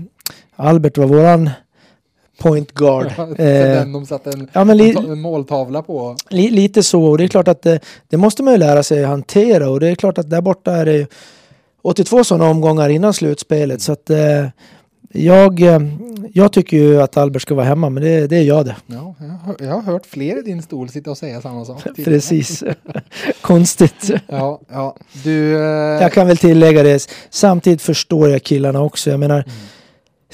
Albert 0.57 0.99
var 0.99 1.07
våran 1.07 1.51
point 2.39 2.73
guard. 2.73 3.13
Ja, 3.17 3.23
Eh, 3.23 3.35
den 3.35 3.93
de 3.93 4.07
satte 4.07 4.31
en, 4.31 4.49
ja, 4.53 4.65
men 4.65 4.77
li, 4.77 4.97
en 4.99 5.21
måltavla 5.21 5.83
på. 5.83 6.17
li, 6.29 6.51
lite 6.51 6.83
så. 6.83 7.05
Och 7.05 7.19
det 7.19 7.25
är 7.25 7.29
klart 7.29 7.49
att 7.49 7.63
det, 7.63 7.81
det 8.09 8.17
måste 8.17 8.43
man 8.43 8.55
ju 8.55 8.59
lära 8.59 8.83
sig 8.83 9.05
hantera. 9.05 9.71
Och 9.71 9.81
det 9.81 9.89
är 9.89 9.95
klart 9.95 10.19
att 10.19 10.31
där 10.31 10.41
borta 10.41 10.73
är 10.73 10.85
det 10.85 10.93
ju 10.93 11.07
82 11.85 12.25
sådana 12.25 12.51
omgångar 12.51 12.89
innan 12.89 13.15
slutspelet. 13.15 13.83
Så 13.83 13.93
att 13.93 14.11
eh, 14.11 14.47
jag, 15.13 15.61
eh, 15.63 15.81
jag 16.33 16.53
tycker 16.53 16.77
ju 16.77 17.03
att 17.03 17.17
Albert 17.17 17.43
ska 17.43 17.55
vara 17.55 17.67
hemma, 17.67 17.89
men 17.91 18.03
det, 18.03 18.27
det 18.27 18.37
är 18.37 18.43
jag 18.43 18.65
det. 18.67 18.77
Ja, 18.87 19.15
jag, 19.21 19.27
har, 19.29 19.57
jag 19.59 19.75
har 19.75 19.83
hört 19.83 20.07
fler 20.07 20.39
i 20.39 20.43
din 20.43 20.63
stol 20.63 20.89
sitta 20.89 21.11
och 21.11 21.19
säga 21.19 21.41
samma 21.41 21.65
sak. 21.65 21.83
Precis. 22.05 22.65
Konstigt. 23.41 24.11
Ja, 24.29 24.61
ja. 24.73 24.97
Du... 25.25 25.55
Eh, 25.57 25.63
Jag 26.03 26.13
kan 26.13 26.27
väl 26.27 26.37
tillägga 26.37 26.83
det. 26.83 27.09
Samtidigt 27.31 27.83
förstår 27.83 28.31
jag 28.31 28.43
killarna 28.43 28.81
också. 28.83 29.11
Jag 29.11 29.21
menar, 29.21 29.35
Mm. 29.35 29.51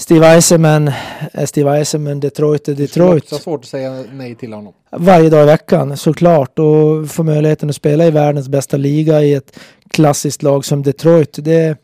Steve 0.01 0.27
Eisenman 0.27 0.91
är 1.33 1.47
Steve 1.47 1.71
Eisenman, 1.79 2.21
Detroit 2.21 2.69
är 2.69 2.75
det 2.75 2.83
Detroit. 2.83 3.23
också 3.23 3.35
ha 3.35 3.41
svårt 3.41 3.61
att 3.61 3.67
säga 3.67 4.05
nej 4.13 4.35
till 4.35 4.53
honom. 4.53 4.73
varje 4.91 5.31
dag 5.31 5.43
i 5.43 5.47
veckan 5.47 5.97
såklart 5.97 6.59
och 6.59 7.11
få 7.11 7.23
möjligheten 7.23 7.69
att 7.71 7.77
spela 7.77 8.07
i 8.07 8.11
världens 8.11 8.49
bästa 8.49 8.77
liga 8.77 9.23
i 9.23 9.35
ett 9.35 9.59
klassiskt 9.91 10.43
lag 10.43 10.65
som 10.65 10.83
Detroit. 10.83 11.39
Det, 11.45 11.77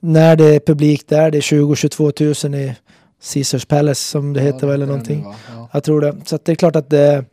när 0.00 0.36
det 0.36 0.44
är 0.54 0.60
publik 0.60 1.08
där, 1.08 1.30
det 1.30 1.38
är 1.38 1.42
20-22 1.42 2.46
000 2.48 2.60
i 2.60 2.74
Caesars 3.34 3.64
Palace 3.66 4.00
som 4.08 4.32
det 4.32 4.40
heter 4.40 4.66
Ja, 4.66 4.74
eller 4.74 4.74
är 4.74 4.78
det 4.78 4.86
någonting. 4.86 5.18
nu, 5.18 5.24
va? 5.24 5.34
Ja. 5.54 5.68
Jag 5.72 5.84
tror 5.84 6.00
det. 6.00 6.16
Så 6.24 6.36
att 6.36 6.44
det 6.44 6.52
är 6.52 6.56
klart 6.56 6.76
att 6.76 6.90
det, 6.90 7.24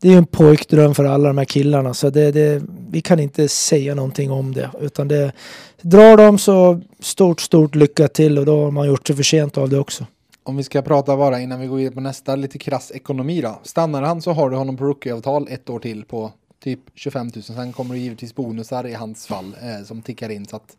det 0.00 0.12
är 0.12 0.16
en 0.16 0.26
pojkdröm 0.26 0.94
för 0.94 1.04
alla 1.04 1.28
de 1.28 1.38
här 1.38 1.44
killarna 1.44 1.94
så 1.94 2.10
det, 2.10 2.32
det, 2.32 2.62
vi 2.90 3.00
kan 3.00 3.20
inte 3.20 3.48
säga 3.48 3.94
någonting 3.94 4.30
om 4.30 4.54
det 4.54 4.70
utan 4.80 5.08
det 5.08 5.32
drar 5.80 6.16
de 6.16 6.38
så 6.38 6.80
stort, 7.00 7.40
stort 7.40 7.74
lycka 7.74 8.08
till 8.08 8.38
och 8.38 8.46
då 8.46 8.64
har 8.64 8.70
man 8.70 8.86
gjort 8.86 9.06
sig 9.06 9.24
sent 9.24 9.58
av 9.58 9.68
det 9.68 9.78
också. 9.78 10.06
Om 10.42 10.56
vi 10.56 10.62
ska 10.62 10.82
prata 10.82 11.16
bara 11.16 11.40
innan 11.40 11.60
vi 11.60 11.66
går 11.66 11.80
in 11.80 11.92
på 11.92 12.00
nästa 12.00 12.36
lite 12.36 12.58
krass 12.58 12.92
ekonomi 12.94 13.40
då. 13.40 13.60
Stannar 13.62 14.02
han 14.02 14.22
så 14.22 14.32
har 14.32 14.50
du 14.50 14.56
honom 14.56 14.76
på 14.76 14.84
rookieavtal 14.84 15.48
ett 15.50 15.70
år 15.70 15.78
till 15.78 16.04
på 16.04 16.32
typ 16.64 16.80
25 16.94 17.30
000. 17.34 17.42
Sen 17.42 17.72
kommer 17.72 17.94
det 17.94 18.00
givetvis 18.00 18.34
bonusar 18.34 18.86
i 18.86 18.94
hans 18.94 19.26
fall 19.26 19.56
eh, 19.62 19.84
som 19.84 20.02
tickar 20.02 20.30
in 20.30 20.46
så 20.46 20.56
att 20.56 20.76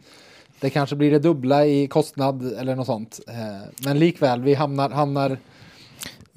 det 0.59 0.70
kanske 0.70 0.95
blir 0.95 1.11
det 1.11 1.20
dubbla 1.20 1.65
i 1.65 1.88
kostnad 1.88 2.53
eller 2.59 2.76
något 2.76 2.86
sånt. 2.86 3.20
Eh, 3.28 3.68
men 3.86 3.99
likväl, 3.99 4.41
vi 4.41 4.53
hamnar, 4.53 4.89
hamnar 4.89 5.38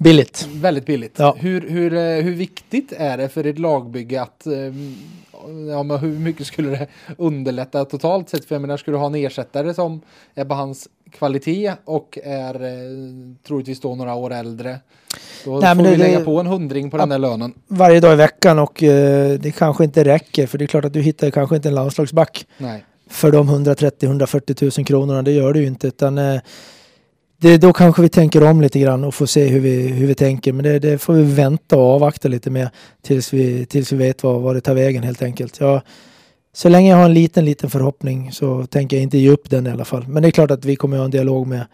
Billigt. 0.03 0.47
väldigt 0.53 0.85
billigt. 0.85 1.15
Ja. 1.19 1.35
Hur, 1.39 1.69
hur, 1.69 1.93
eh, 1.93 2.01
hur 2.23 2.35
viktigt 2.35 2.93
är 2.97 3.17
det 3.17 3.29
för 3.29 3.45
ett 3.45 3.59
lagbygge 3.59 4.21
att 4.21 4.47
eh, 4.47 4.53
Ja, 5.71 5.83
men 5.83 5.97
hur 5.99 6.19
mycket 6.19 6.47
skulle 6.47 6.69
det 6.69 6.87
underlätta 7.17 7.85
totalt 7.85 8.29
sett? 8.29 8.45
För 8.45 8.55
jag 8.55 8.61
menar, 8.61 8.77
skulle 8.77 8.95
du 8.97 8.99
ha 8.99 9.05
en 9.07 9.15
ersättare 9.15 9.73
som 9.73 10.01
är 10.35 10.45
på 10.45 10.53
hans 10.53 10.87
kvalitet 11.11 11.73
och 11.85 12.19
är 12.23 12.55
eh, 12.63 12.71
troligtvis 13.47 13.79
då 13.79 13.95
några 13.95 14.15
år 14.15 14.33
äldre. 14.33 14.79
Då 15.45 15.59
Nej, 15.59 15.75
får 15.75 15.75
men 15.75 15.91
vi 15.91 15.91
det- 15.91 15.97
lägga 16.03 16.19
det- 16.19 16.25
på 16.25 16.39
en 16.39 16.47
hundring 16.47 16.89
på 16.91 16.97
den 16.97 17.09
där 17.09 17.19
lönen. 17.19 17.53
Varje 17.67 17.99
dag 17.99 18.13
i 18.13 18.15
veckan 18.15 18.59
och 18.59 18.83
eh, 18.83 19.39
det 19.39 19.51
kanske 19.51 19.83
inte 19.83 20.03
räcker 20.03 20.47
för 20.47 20.57
det 20.57 20.65
är 20.65 20.67
klart 20.67 20.85
att 20.85 20.93
du 20.93 21.01
hittar 21.01 21.31
kanske 21.31 21.55
inte 21.55 21.67
en 21.69 21.75
landslagsback 21.75 22.45
Nej. 22.57 22.83
för 23.09 23.31
de 23.31 23.49
130-140 23.49 24.77
000 24.79 24.85
kronorna. 24.85 25.21
Det 25.21 25.31
gör 25.31 25.53
du 25.53 25.59
ju 25.59 25.67
inte. 25.67 25.87
Utan, 25.87 26.17
eh, 26.17 26.41
det, 27.41 27.57
då 27.57 27.73
kanske 27.73 28.01
vi 28.01 28.09
tänker 28.09 28.43
om 28.43 28.61
lite 28.61 28.79
grann 28.79 29.03
och 29.03 29.15
får 29.15 29.25
se 29.25 29.47
hur 29.47 29.59
vi, 29.59 29.87
hur 29.87 30.07
vi 30.07 30.15
tänker. 30.15 30.53
Men 30.53 30.63
det, 30.63 30.79
det 30.79 30.97
får 30.97 31.13
vi 31.13 31.23
vänta 31.23 31.75
och 31.75 31.83
avvakta 31.83 32.27
lite 32.27 32.49
med 32.49 32.69
tills 33.01 33.33
vi, 33.33 33.65
tills 33.65 33.91
vi 33.91 33.97
vet 33.97 34.23
vad, 34.23 34.41
vad 34.41 34.55
det 34.55 34.61
tar 34.61 34.73
vägen 34.73 35.03
helt 35.03 35.21
enkelt. 35.21 35.59
Jag, 35.59 35.81
så 36.53 36.69
länge 36.69 36.89
jag 36.89 36.97
har 36.97 37.05
en 37.05 37.13
liten, 37.13 37.45
liten 37.45 37.69
förhoppning 37.69 38.31
så 38.31 38.65
tänker 38.65 38.97
jag 38.97 39.03
inte 39.03 39.17
ge 39.17 39.29
upp 39.29 39.49
den 39.49 39.67
i 39.67 39.69
alla 39.69 39.85
fall. 39.85 40.07
Men 40.07 40.23
det 40.23 40.29
är 40.29 40.31
klart 40.31 40.51
att 40.51 40.65
vi 40.65 40.75
kommer 40.75 40.97
att 40.97 40.99
ha 40.99 41.05
en 41.05 41.11
dialog 41.11 41.47
med 41.47 41.65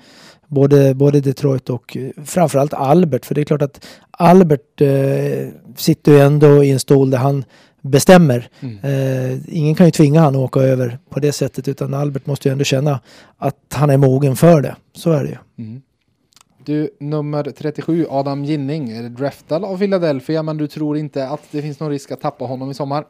både, 0.48 0.94
både 0.94 1.22
Detroit 1.22 1.70
och 1.70 1.98
eh, 1.98 2.24
framförallt 2.26 2.74
Albert. 2.74 3.26
För 3.26 3.36
det 3.36 3.42
är 3.42 3.46
klart 3.46 3.62
att 3.62 3.86
Albert 4.12 4.82
eh, 4.82 5.48
sitter 5.78 6.12
ju 6.12 6.20
ändå 6.20 6.64
i 6.64 6.72
en 6.72 6.80
stol 6.80 7.10
där 7.10 7.18
han 7.18 7.46
bestämmer. 7.82 8.50
Mm. 8.60 8.80
Eh, 8.84 9.40
ingen 9.48 9.76
kan 9.76 9.86
ju 9.86 9.92
tvinga 9.92 10.22
han 10.22 10.36
att 10.36 10.42
åka 10.42 10.60
över 10.60 11.00
på 11.10 11.20
det 11.20 11.32
sättet 11.32 11.68
utan 11.68 11.94
Albert 11.94 12.26
måste 12.26 12.48
ju 12.48 12.52
ändå 12.52 12.64
känna 12.64 13.00
att 13.38 13.56
han 13.74 13.90
är 13.90 13.98
mogen 13.98 14.36
för 14.36 14.62
det. 14.62 14.76
Så 14.94 15.12
är 15.12 15.24
det 15.24 15.30
ju. 15.30 15.66
Mm. 15.66 15.82
Du, 16.66 16.90
nummer 17.00 17.44
37, 17.44 18.06
Adam 18.10 18.46
Ginning, 18.46 18.92
är 18.92 19.10
draftad 19.10 19.56
av 19.56 19.78
Philadelphia 19.78 20.44
men 20.44 20.58
du 20.58 20.68
tror 20.68 20.98
inte 20.98 21.28
att 21.28 21.42
det 21.52 21.62
finns 21.62 21.80
någon 21.80 21.90
risk 21.90 22.12
att 22.12 22.22
tappa 22.22 22.46
honom 22.46 22.72
i 22.72 22.74
sommar? 22.74 23.06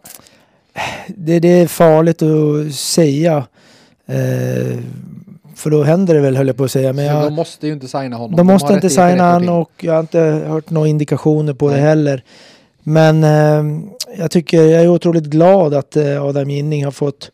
Det, 1.08 1.40
det 1.40 1.48
är 1.48 1.68
farligt 1.68 2.22
att 2.22 2.74
säga. 2.74 3.38
Eh, 4.06 4.80
för 5.56 5.70
då 5.70 5.84
händer 5.84 6.14
det 6.14 6.22
väl 6.22 6.38
höll 6.38 6.48
jag 6.48 6.58
på 6.58 6.64
att 6.64 6.72
säga. 6.72 6.94
Men 6.94 7.06
jag, 7.06 7.24
de 7.24 7.34
måste 7.34 7.68
ju 7.68 7.74
inte 7.74 7.88
signa 7.88 8.16
honom. 8.16 8.36
de 8.38 8.48
måste 8.48 8.68
har 8.68 8.74
inte 8.74 8.90
signa 8.90 9.40
till. 9.40 9.50
och 9.50 9.72
jag 9.80 9.94
har 9.94 10.00
inte 10.00 10.20
hört 10.48 10.70
några 10.70 10.88
indikationer 10.88 11.54
på 11.54 11.68
det 11.68 11.76
Nej. 11.76 11.84
heller. 11.84 12.24
Men 12.90 13.24
eh, 13.24 13.90
jag 14.18 14.32
tycker 14.32 14.64
jag 14.64 14.84
är 14.84 14.88
otroligt 14.88 15.24
glad 15.24 15.74
att 15.74 15.96
eh, 15.96 16.24
Adam 16.24 16.50
Ginning 16.50 16.86
har 16.86 16.92
fått, 16.92 17.32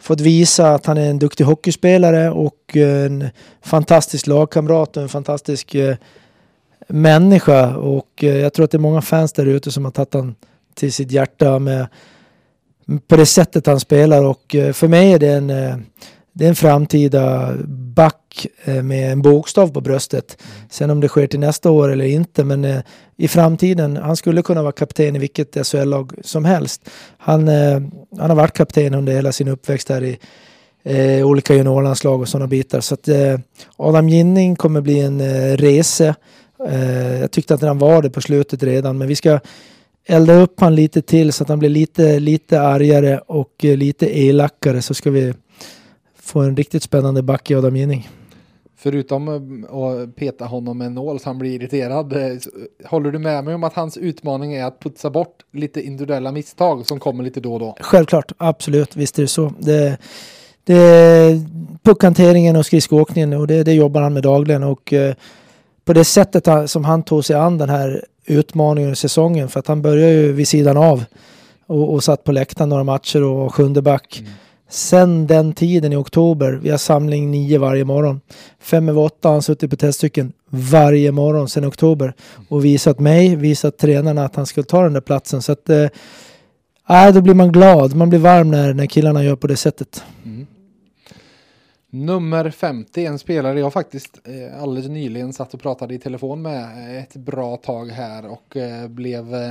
fått 0.00 0.20
visa 0.20 0.74
att 0.74 0.86
han 0.86 0.98
är 0.98 1.10
en 1.10 1.18
duktig 1.18 1.44
hockeyspelare 1.44 2.30
och 2.30 2.76
eh, 2.76 3.06
en 3.06 3.28
fantastisk 3.62 4.26
lagkamrat 4.26 4.96
och 4.96 5.02
en 5.02 5.08
fantastisk 5.08 5.74
eh, 5.74 5.96
människa. 6.88 7.76
Och 7.76 8.24
eh, 8.24 8.36
jag 8.36 8.52
tror 8.52 8.64
att 8.64 8.70
det 8.70 8.76
är 8.76 8.80
många 8.80 9.02
fans 9.02 9.32
där 9.32 9.46
ute 9.46 9.72
som 9.72 9.84
har 9.84 9.92
tagit 9.92 10.14
han 10.14 10.34
till 10.74 10.92
sitt 10.92 11.10
hjärta 11.10 11.58
med 11.58 11.86
på 13.08 13.16
det 13.16 13.26
sättet 13.26 13.66
han 13.66 13.80
spelar 13.80 14.24
och 14.24 14.54
eh, 14.54 14.72
för 14.72 14.88
mig 14.88 15.12
är 15.12 15.18
det 15.18 15.32
en, 15.32 15.50
eh, 15.50 15.76
det 16.38 16.44
är 16.44 16.48
en 16.48 16.54
framtida 16.54 17.54
back 17.68 18.46
eh, 18.64 18.82
med 18.82 19.12
en 19.12 19.22
bokstav 19.22 19.72
på 19.72 19.80
bröstet. 19.80 20.38
Sen 20.70 20.90
om 20.90 21.00
det 21.00 21.08
sker 21.08 21.26
till 21.26 21.40
nästa 21.40 21.70
år 21.70 21.92
eller 21.92 22.04
inte, 22.04 22.44
men 22.44 22.64
eh, 22.64 22.80
i 23.16 23.28
framtiden, 23.28 23.96
han 23.96 24.16
skulle 24.16 24.42
kunna 24.42 24.62
vara 24.62 24.72
kapten 24.72 25.16
i 25.16 25.18
vilket 25.18 25.66
SHL-lag 25.66 26.12
som 26.24 26.44
helst. 26.44 26.90
Han, 27.18 27.48
eh, 27.48 27.80
han 28.18 28.30
har 28.30 28.34
varit 28.34 28.56
kapten 28.56 28.94
under 28.94 29.12
hela 29.12 29.32
sin 29.32 29.48
uppväxt 29.48 29.88
här 29.88 30.04
i 30.04 30.18
eh, 30.84 31.26
olika 31.26 31.54
juniorlandslag 31.54 32.20
och 32.20 32.28
sådana 32.28 32.46
bitar. 32.46 32.80
Så 32.80 32.94
att 32.94 33.08
eh, 33.08 33.38
Adam 33.76 34.08
Ginning 34.08 34.56
kommer 34.56 34.80
bli 34.80 35.00
en 35.00 35.20
eh, 35.20 35.56
rese. 35.56 36.14
Eh, 36.68 37.20
jag 37.20 37.30
tyckte 37.30 37.54
att 37.54 37.62
han 37.62 37.78
var 37.78 38.02
det 38.02 38.10
på 38.10 38.20
slutet 38.20 38.62
redan, 38.62 38.98
men 38.98 39.08
vi 39.08 39.16
ska 39.16 39.40
elda 40.06 40.34
upp 40.34 40.60
han 40.60 40.74
lite 40.74 41.02
till 41.02 41.32
så 41.32 41.42
att 41.42 41.48
han 41.48 41.58
blir 41.58 41.70
lite, 41.70 42.20
lite 42.20 42.60
argare 42.60 43.18
och 43.18 43.52
lite 43.60 44.18
elakare 44.18 44.82
så 44.82 44.94
ska 44.94 45.10
vi 45.10 45.34
få 46.26 46.40
en 46.40 46.56
riktigt 46.56 46.82
spännande 46.82 47.22
back 47.22 47.50
i 47.50 47.54
Adam 47.54 47.76
Ginning. 47.76 48.08
Förutom 48.78 49.28
eh, 49.28 49.76
att 49.76 50.16
peta 50.16 50.44
honom 50.44 50.78
med 50.78 50.86
en 50.86 50.94
nål 50.94 51.20
så 51.20 51.28
han 51.28 51.38
blir 51.38 51.50
irriterad. 51.54 52.12
eh, 52.12 52.38
så- 52.38 52.50
Håller 52.88 53.10
du 53.10 53.18
med 53.18 53.44
mig 53.44 53.54
om 53.54 53.64
att 53.64 53.74
hans 53.74 53.96
utmaning 53.96 54.54
är 54.54 54.64
att 54.64 54.80
putsa 54.80 55.10
bort 55.10 55.34
lite 55.52 55.80
individuella 55.82 56.32
misstag 56.32 56.86
som 56.86 57.00
kommer 57.00 57.24
lite 57.24 57.40
då 57.40 57.52
och 57.54 57.60
då? 57.60 57.76
Självklart, 57.80 58.32
absolut, 58.38 58.96
visst 58.96 59.18
är 59.18 59.22
det 59.22 59.28
så. 59.28 59.52
Det, 59.58 59.98
det 60.64 61.40
puckhanteringen 61.82 62.56
och 62.56 62.66
skridskoåkningen 62.66 63.32
och 63.32 63.46
det, 63.46 63.62
det 63.62 63.72
jobbar 63.72 64.00
han 64.02 64.12
med 64.12 64.22
dagligen 64.22 64.62
och 64.62 64.92
eh, 64.92 65.14
på 65.84 65.92
det 65.92 66.04
sättet 66.04 66.46
han, 66.46 66.68
som 66.68 66.84
han 66.84 67.02
tog 67.02 67.24
sig 67.24 67.36
an 67.36 67.58
den 67.58 67.68
här 67.68 68.04
utmaningen 68.24 68.92
i 68.92 68.96
säsongen 68.96 69.48
för 69.48 69.60
att 69.60 69.66
han 69.66 69.82
började 69.82 70.12
ju 70.12 70.32
vid 70.32 70.48
sidan 70.48 70.76
av 70.76 71.04
och, 71.66 71.92
och 71.92 72.04
satt 72.04 72.24
på 72.24 72.32
läktaren 72.32 72.68
några 72.68 72.84
matcher 72.84 73.22
och 73.22 73.36
var 73.36 73.48
sjunde 73.48 73.82
back. 73.82 74.18
Mm. 74.20 74.32
Sen 74.68 75.26
den 75.26 75.52
tiden 75.52 75.92
i 75.92 75.96
oktober, 75.96 76.52
vi 76.52 76.70
har 76.70 76.78
samling 76.78 77.30
nio 77.30 77.58
varje 77.58 77.84
morgon. 77.84 78.20
Fem 78.58 78.88
över 78.88 79.02
åtta 79.02 79.28
har 79.28 79.32
han 79.32 79.42
suttit 79.42 79.70
på 79.70 79.76
testcykeln 79.76 80.32
varje 80.50 81.12
morgon 81.12 81.48
sedan 81.48 81.68
oktober 81.68 82.14
och 82.48 82.64
visat 82.64 82.98
mig, 82.98 83.36
visat 83.36 83.78
tränarna 83.78 84.24
att 84.24 84.36
han 84.36 84.46
skulle 84.46 84.64
ta 84.64 84.82
den 84.82 84.92
där 84.92 85.00
platsen. 85.00 85.42
Så 85.42 85.52
att, 85.52 85.68
eh, 85.68 87.12
då 87.14 87.20
blir 87.20 87.34
man 87.34 87.52
glad, 87.52 87.94
man 87.94 88.08
blir 88.08 88.18
varm 88.18 88.50
när, 88.50 88.74
när 88.74 88.86
killarna 88.86 89.24
gör 89.24 89.36
på 89.36 89.46
det 89.46 89.56
sättet. 89.56 90.04
Mm. 90.24 90.46
Nummer 91.90 92.50
50, 92.50 93.06
en 93.06 93.18
spelare 93.18 93.60
jag 93.60 93.72
faktiskt 93.72 94.20
eh, 94.24 94.62
alldeles 94.62 94.88
nyligen 94.90 95.32
satt 95.32 95.54
och 95.54 95.60
pratade 95.60 95.94
i 95.94 95.98
telefon 95.98 96.42
med 96.42 96.98
ett 97.02 97.16
bra 97.16 97.56
tag 97.56 97.86
här 97.86 98.26
och 98.26 98.56
eh, 98.56 98.88
blev 98.88 99.34
eh, 99.34 99.50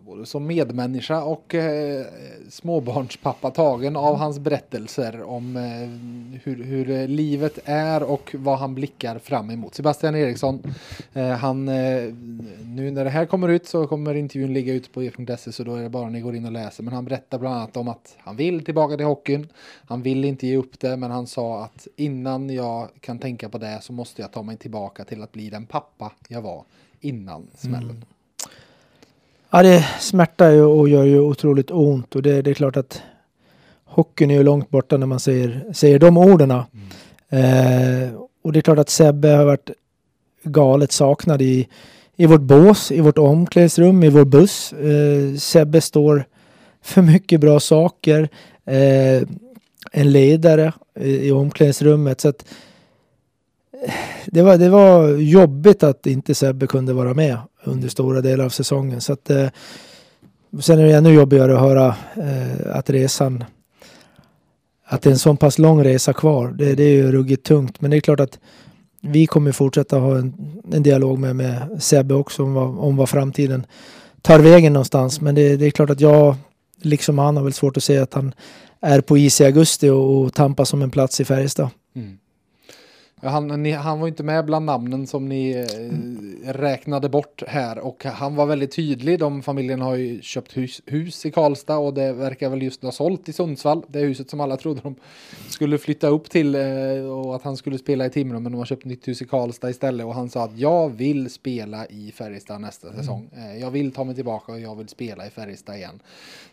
både 0.00 0.26
som 0.26 0.46
medmänniska 0.46 1.22
och 1.22 1.54
eh, 1.54 2.06
småbarnspappa 2.48 3.50
tagen 3.50 3.96
av 3.96 4.16
hans 4.16 4.38
berättelser 4.38 5.22
om 5.22 5.56
eh, 5.56 6.40
hur, 6.42 6.64
hur, 6.64 6.90
eh, 6.90 7.08
livet 7.08 7.58
är 7.64 8.02
och 8.02 8.34
vad 8.38 8.58
han 8.58 8.74
blickar 8.74 9.18
fram 9.18 9.50
emot. 9.50 9.74
Sebastian 9.74 10.14
Eriksson, 10.14 10.62
eh, 11.12 11.28
han, 11.28 11.68
eh, 11.68 12.14
nu 12.64 12.90
när 12.90 13.04
det 13.04 13.10
här 13.10 13.26
kommer 13.26 13.48
ut 13.48 13.66
så 13.66 13.86
kommer 13.86 14.14
intervjun 14.14 14.52
ligga 14.52 14.72
ute 14.72 14.90
på 14.90 15.02
e.se 15.02 15.52
så 15.52 15.64
då 15.64 15.74
är 15.74 15.82
det 15.82 15.88
bara 15.88 16.08
ni 16.08 16.20
går 16.20 16.36
in 16.36 16.46
och 16.46 16.52
läser. 16.52 16.82
Men 16.82 16.94
han 16.94 17.04
berättar 17.04 17.38
bland 17.38 17.56
annat 17.56 17.76
om 17.76 17.88
att 17.88 18.16
han 18.18 18.36
vill 18.36 18.64
tillbaka 18.64 18.96
till 18.96 19.06
hockeyn. 19.06 19.48
Han 19.86 20.02
vill 20.02 20.24
inte 20.24 20.46
ge 20.46 20.56
upp 20.56 20.80
det 20.80 20.96
men 20.96 21.10
han 21.10 21.26
sa 21.26 21.64
att 21.64 21.88
innan 21.96 22.50
jag 22.50 22.88
kan 23.00 23.18
tänka 23.18 23.48
på 23.48 23.58
det 23.58 23.78
så 23.82 23.92
måste 23.92 24.22
jag 24.22 24.32
ta 24.32 24.42
mig 24.42 24.56
tillbaka 24.56 25.04
till 25.04 25.22
att 25.22 25.32
bli 25.32 25.50
den 25.50 25.66
pappa 25.66 26.12
jag 26.28 26.42
var 26.42 26.64
innan 27.00 27.46
smällen. 27.54 27.90
Mm. 27.90 28.04
Ja, 29.52 29.62
det 29.62 29.86
smärtar 30.00 30.50
ju 30.50 30.62
och 30.62 30.88
gör 30.88 31.04
ju 31.04 31.20
otroligt 31.20 31.70
ont 31.70 32.16
och 32.16 32.22
det, 32.22 32.42
det, 32.42 32.50
är 32.50 32.54
klart 32.54 32.76
att 32.76 33.02
hockeyn 33.84 34.30
är 34.30 34.34
ju 34.34 34.42
långt 34.42 34.70
borta 34.70 34.96
när 34.96 35.06
man 35.06 35.20
säger, 35.20 35.64
säger 35.72 35.98
de 35.98 36.16
orden. 36.16 36.50
Mm. 36.50 36.64
Eh, 37.28 38.12
och 38.42 38.52
det 38.52 38.58
är 38.58 38.62
klart 38.62 38.78
att 38.78 38.90
Sebbe 38.90 39.28
har 39.28 39.44
varit 39.44 39.70
galet 40.42 40.92
saknad 40.92 41.42
i, 41.42 41.68
i 42.16 42.26
vårt 42.26 42.40
bås, 42.40 42.92
i 42.92 43.00
vårt 43.00 43.18
omklädningsrum, 43.18 44.02
i 44.02 44.08
vår 44.08 44.24
buss. 44.24 44.72
Eh, 44.72 45.36
Sebbe 45.36 45.80
står 45.80 46.24
för 46.82 47.02
mycket 47.02 47.40
bra 47.40 47.60
saker. 47.60 48.28
Eh, 48.64 49.22
en 49.92 50.12
ledare 50.12 50.72
i, 51.00 51.28
i 51.28 51.32
omklädningsrummet. 51.32 52.20
Så 52.20 52.28
att, 52.28 52.44
eh, 53.84 53.94
det, 54.26 54.42
var, 54.42 54.58
det 54.58 54.68
var 54.68 55.08
jobbigt 55.08 55.82
att 55.82 56.06
inte 56.06 56.34
Sebbe 56.34 56.66
kunde 56.66 56.92
vara 56.92 57.14
med 57.14 57.38
under 57.64 57.88
stora 57.88 58.20
delar 58.20 58.44
av 58.44 58.48
säsongen. 58.48 59.00
Så 59.00 59.12
att, 59.12 59.30
eh, 59.30 59.48
sen 60.60 60.78
är 60.78 60.84
det 60.84 60.92
ännu 60.92 61.12
jobbigare 61.12 61.54
att 61.54 61.60
höra 61.60 61.96
eh, 62.16 62.76
att 62.76 62.90
resan 62.90 63.44
att 64.92 65.02
det 65.02 65.08
är 65.08 65.12
en 65.12 65.18
så 65.18 65.36
pass 65.36 65.58
lång 65.58 65.84
resa 65.84 66.12
kvar. 66.12 66.48
Det, 66.48 66.74
det 66.74 66.82
är 66.82 66.94
ju 66.94 67.12
ruggigt 67.12 67.46
tungt. 67.46 67.80
Men 67.80 67.90
det 67.90 67.96
är 67.96 68.00
klart 68.00 68.20
att 68.20 68.38
vi 69.00 69.26
kommer 69.26 69.52
fortsätta 69.52 69.98
ha 69.98 70.18
en, 70.18 70.34
en 70.72 70.82
dialog 70.82 71.18
med, 71.18 71.36
med 71.36 71.82
Sebbe 71.82 72.14
också 72.14 72.42
om 72.42 72.54
vad, 72.54 72.78
om 72.78 72.96
vad 72.96 73.08
framtiden 73.08 73.66
tar 74.22 74.38
vägen 74.38 74.72
någonstans. 74.72 75.20
Men 75.20 75.34
det, 75.34 75.56
det, 75.56 75.66
är 75.66 75.70
klart 75.70 75.90
att 75.90 76.00
jag, 76.00 76.36
liksom 76.82 77.18
han, 77.18 77.36
har 77.36 77.44
väl 77.44 77.52
svårt 77.52 77.76
att 77.76 77.82
se 77.82 77.98
att 77.98 78.14
han 78.14 78.34
är 78.80 79.00
på 79.00 79.18
is 79.18 79.40
i 79.40 79.44
augusti 79.44 79.88
och, 79.88 80.20
och 80.20 80.34
tampas 80.34 80.72
om 80.72 80.82
en 80.82 80.90
plats 80.90 81.20
i 81.20 81.24
Färjestad. 81.24 81.68
Mm. 81.96 82.18
Han, 83.22 83.62
ni, 83.62 83.70
han 83.70 84.00
var 84.00 84.08
inte 84.08 84.22
med 84.22 84.44
bland 84.44 84.66
namnen 84.66 85.06
som 85.06 85.28
ni 85.28 85.50
eh, 85.50 86.52
räknade 86.52 87.08
bort 87.08 87.42
här 87.48 87.78
och 87.78 88.04
han 88.04 88.34
var 88.34 88.46
väldigt 88.46 88.76
tydlig. 88.76 89.18
De 89.18 89.42
familjen 89.42 89.80
har 89.80 89.96
ju 89.96 90.22
köpt 90.22 90.56
hus, 90.56 90.82
hus, 90.86 91.26
i 91.26 91.30
Karlstad 91.30 91.76
och 91.76 91.94
det 91.94 92.12
verkar 92.12 92.48
väl 92.48 92.62
just 92.62 92.82
ha 92.82 92.92
sålt 92.92 93.28
i 93.28 93.32
Sundsvall. 93.32 93.84
Det 93.88 93.98
huset 93.98 94.30
som 94.30 94.40
alla 94.40 94.56
trodde 94.56 94.80
de 94.80 94.94
skulle 95.48 95.78
flytta 95.78 96.08
upp 96.08 96.30
till 96.30 96.54
eh, 96.54 96.62
och 97.10 97.36
att 97.36 97.42
han 97.42 97.56
skulle 97.56 97.78
spela 97.78 98.06
i 98.06 98.10
Timrå 98.10 98.40
men 98.40 98.52
de 98.52 98.58
har 98.58 98.66
köpt 98.66 98.84
nytt 98.84 99.08
hus 99.08 99.22
i 99.22 99.24
Karlstad 99.24 99.70
istället 99.70 100.06
och 100.06 100.14
han 100.14 100.30
sa 100.30 100.44
att 100.44 100.58
jag 100.58 100.88
vill 100.88 101.30
spela 101.30 101.86
i 101.86 102.12
Färjestad 102.12 102.60
nästa 102.60 102.88
mm. 102.88 103.00
säsong. 103.00 103.30
Eh, 103.36 103.60
jag 103.60 103.70
vill 103.70 103.92
ta 103.92 104.04
mig 104.04 104.14
tillbaka 104.14 104.52
och 104.52 104.60
jag 104.60 104.76
vill 104.76 104.88
spela 104.88 105.26
i 105.26 105.30
Färjestad 105.30 105.76
igen. 105.76 106.00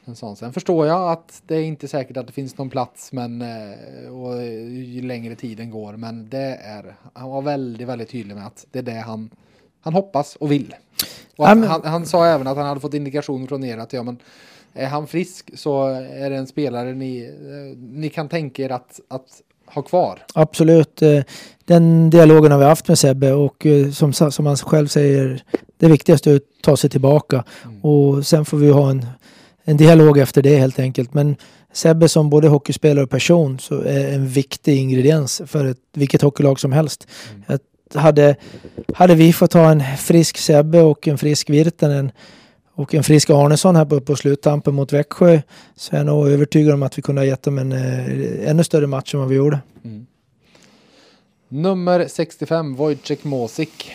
En 0.07 0.15
sån. 0.15 0.35
Sen 0.35 0.53
förstår 0.53 0.87
jag 0.87 1.11
att 1.11 1.41
det 1.47 1.55
är 1.55 1.63
inte 1.63 1.87
säkert 1.87 2.17
att 2.17 2.27
det 2.27 2.33
finns 2.33 2.57
någon 2.57 2.69
plats 2.69 3.11
men 3.11 3.41
eh, 3.41 4.09
och 4.09 4.43
ju 4.43 5.01
längre 5.01 5.35
tiden 5.35 5.71
går 5.71 5.93
men 5.93 6.29
det 6.29 6.59
är, 6.63 6.95
han 7.13 7.29
var 7.29 7.41
väldigt, 7.41 7.87
väldigt 7.87 8.09
tydlig 8.09 8.35
med 8.35 8.47
att 8.47 8.65
det 8.71 8.79
är 8.79 8.83
det 8.83 8.99
han, 8.99 9.29
han 9.81 9.93
hoppas 9.93 10.35
och 10.35 10.51
vill. 10.51 10.75
Och 11.35 11.47
han, 11.47 11.63
han, 11.63 11.81
han, 11.83 12.05
sa 12.05 12.25
även 12.25 12.47
att 12.47 12.57
han 12.57 12.65
hade 12.65 12.79
fått 12.79 12.93
indikation 12.93 13.47
från 13.47 13.63
er 13.63 13.77
att 13.77 13.93
ja, 13.93 14.03
men 14.03 14.17
är 14.73 14.87
han 14.87 15.07
frisk 15.07 15.51
så 15.59 15.87
är 15.87 16.29
det 16.29 16.35
en 16.35 16.47
spelare 16.47 16.93
ni, 16.93 17.25
eh, 17.25 17.77
ni 17.77 18.09
kan 18.09 18.29
tänka 18.29 18.63
er 18.63 18.69
att, 18.69 18.99
att 19.07 19.41
ha 19.65 19.81
kvar. 19.81 20.19
Absolut. 20.33 21.01
Eh, 21.01 21.23
den 21.65 22.09
dialogen 22.09 22.51
har 22.51 22.59
vi 22.59 22.65
haft 22.65 22.87
med 22.87 22.99
Sebbe 22.99 23.33
och 23.33 23.65
eh, 23.65 23.91
som, 23.91 24.13
som 24.13 24.45
han 24.45 24.57
själv 24.57 24.87
säger, 24.87 25.43
det 25.77 25.87
viktigaste 25.87 26.31
är 26.31 26.35
att 26.35 26.41
ta 26.61 26.77
sig 26.77 26.89
tillbaka. 26.89 27.43
Mm. 27.65 27.81
Och 27.81 28.27
sen 28.27 28.45
får 28.45 28.57
vi 28.57 28.71
ha 28.71 28.89
en, 28.89 29.05
en 29.69 29.77
dialog 29.77 30.17
efter 30.17 30.41
det 30.41 30.57
helt 30.57 30.79
enkelt. 30.79 31.13
Men 31.13 31.35
Sebbe 31.73 32.09
som 32.09 32.29
både 32.29 32.47
hockeyspelare 32.47 33.03
och 33.03 33.09
person 33.09 33.59
så 33.59 33.81
är 33.81 34.13
en 34.13 34.27
viktig 34.27 34.77
ingrediens 34.77 35.41
för 35.45 35.65
ett, 35.65 35.77
vilket 35.93 36.21
hockeylag 36.21 36.59
som 36.59 36.71
helst. 36.71 37.07
Mm. 37.47 37.59
hade, 37.93 38.35
hade 38.93 39.15
vi 39.15 39.33
fått 39.33 39.53
ha 39.53 39.71
en 39.71 39.83
frisk 39.97 40.37
Sebbe 40.37 40.81
och 40.81 41.07
en 41.07 41.17
frisk 41.17 41.49
Virtanen 41.49 42.11
och 42.73 42.93
en 42.93 43.03
frisk 43.03 43.29
Arnesson 43.29 43.75
här 43.75 43.85
på, 43.85 44.01
på 44.01 44.15
sluttampen 44.15 44.75
mot 44.75 44.93
Växjö 44.93 45.41
så 45.75 45.93
är 45.93 45.97
jag 45.97 46.05
nog 46.05 46.27
övertygad 46.27 46.73
om 46.73 46.83
att 46.83 46.97
vi 46.97 47.01
kunde 47.01 47.21
ha 47.21 47.25
gett 47.25 47.43
dem 47.43 47.57
en 47.57 47.71
eh, 47.71 48.49
ännu 48.49 48.63
större 48.63 48.87
match 48.87 49.13
än 49.13 49.19
vad 49.19 49.29
vi 49.29 49.35
gjorde. 49.35 49.59
Mm. 49.83 50.05
Nummer 51.47 52.05
65, 52.07 52.75
Wojciech 52.75 53.25
Mosik. 53.25 53.91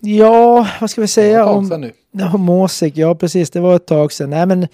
Ja, 0.00 0.68
vad 0.80 0.90
ska 0.90 1.00
vi 1.00 1.08
säga? 1.08 1.38
Det 1.38 1.44
var 1.44 1.62
ett 1.62 1.68
tag 1.68 1.68
sedan 1.68 1.80
nu. 1.80 1.92
Ja, 2.18 2.36
Mosik, 2.36 2.96
ja 2.96 3.14
precis, 3.14 3.50
det 3.50 3.60
var 3.60 3.76
ett 3.76 3.86
tag 3.86 4.12
sedan. 4.12 4.30
Nej, 4.30 4.46
men 4.46 4.66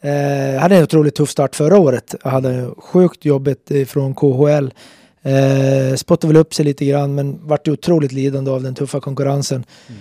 Eh, 0.00 0.60
hade 0.60 0.76
en 0.76 0.82
otroligt 0.82 1.14
tuff 1.14 1.30
start 1.30 1.56
förra 1.56 1.78
året. 1.78 2.14
Jag 2.24 2.30
hade 2.30 2.70
sjukt 2.78 3.24
jobbigt 3.24 3.70
från 3.86 4.14
KHL. 4.14 4.70
Eh, 5.22 5.96
spottade 5.96 6.32
väl 6.32 6.40
upp 6.40 6.54
sig 6.54 6.64
lite 6.64 6.84
grann 6.84 7.14
men 7.14 7.46
vart 7.46 7.68
otroligt 7.68 8.12
lidande 8.12 8.50
av 8.50 8.62
den 8.62 8.74
tuffa 8.74 9.00
konkurrensen. 9.00 9.64
Mm. 9.88 10.00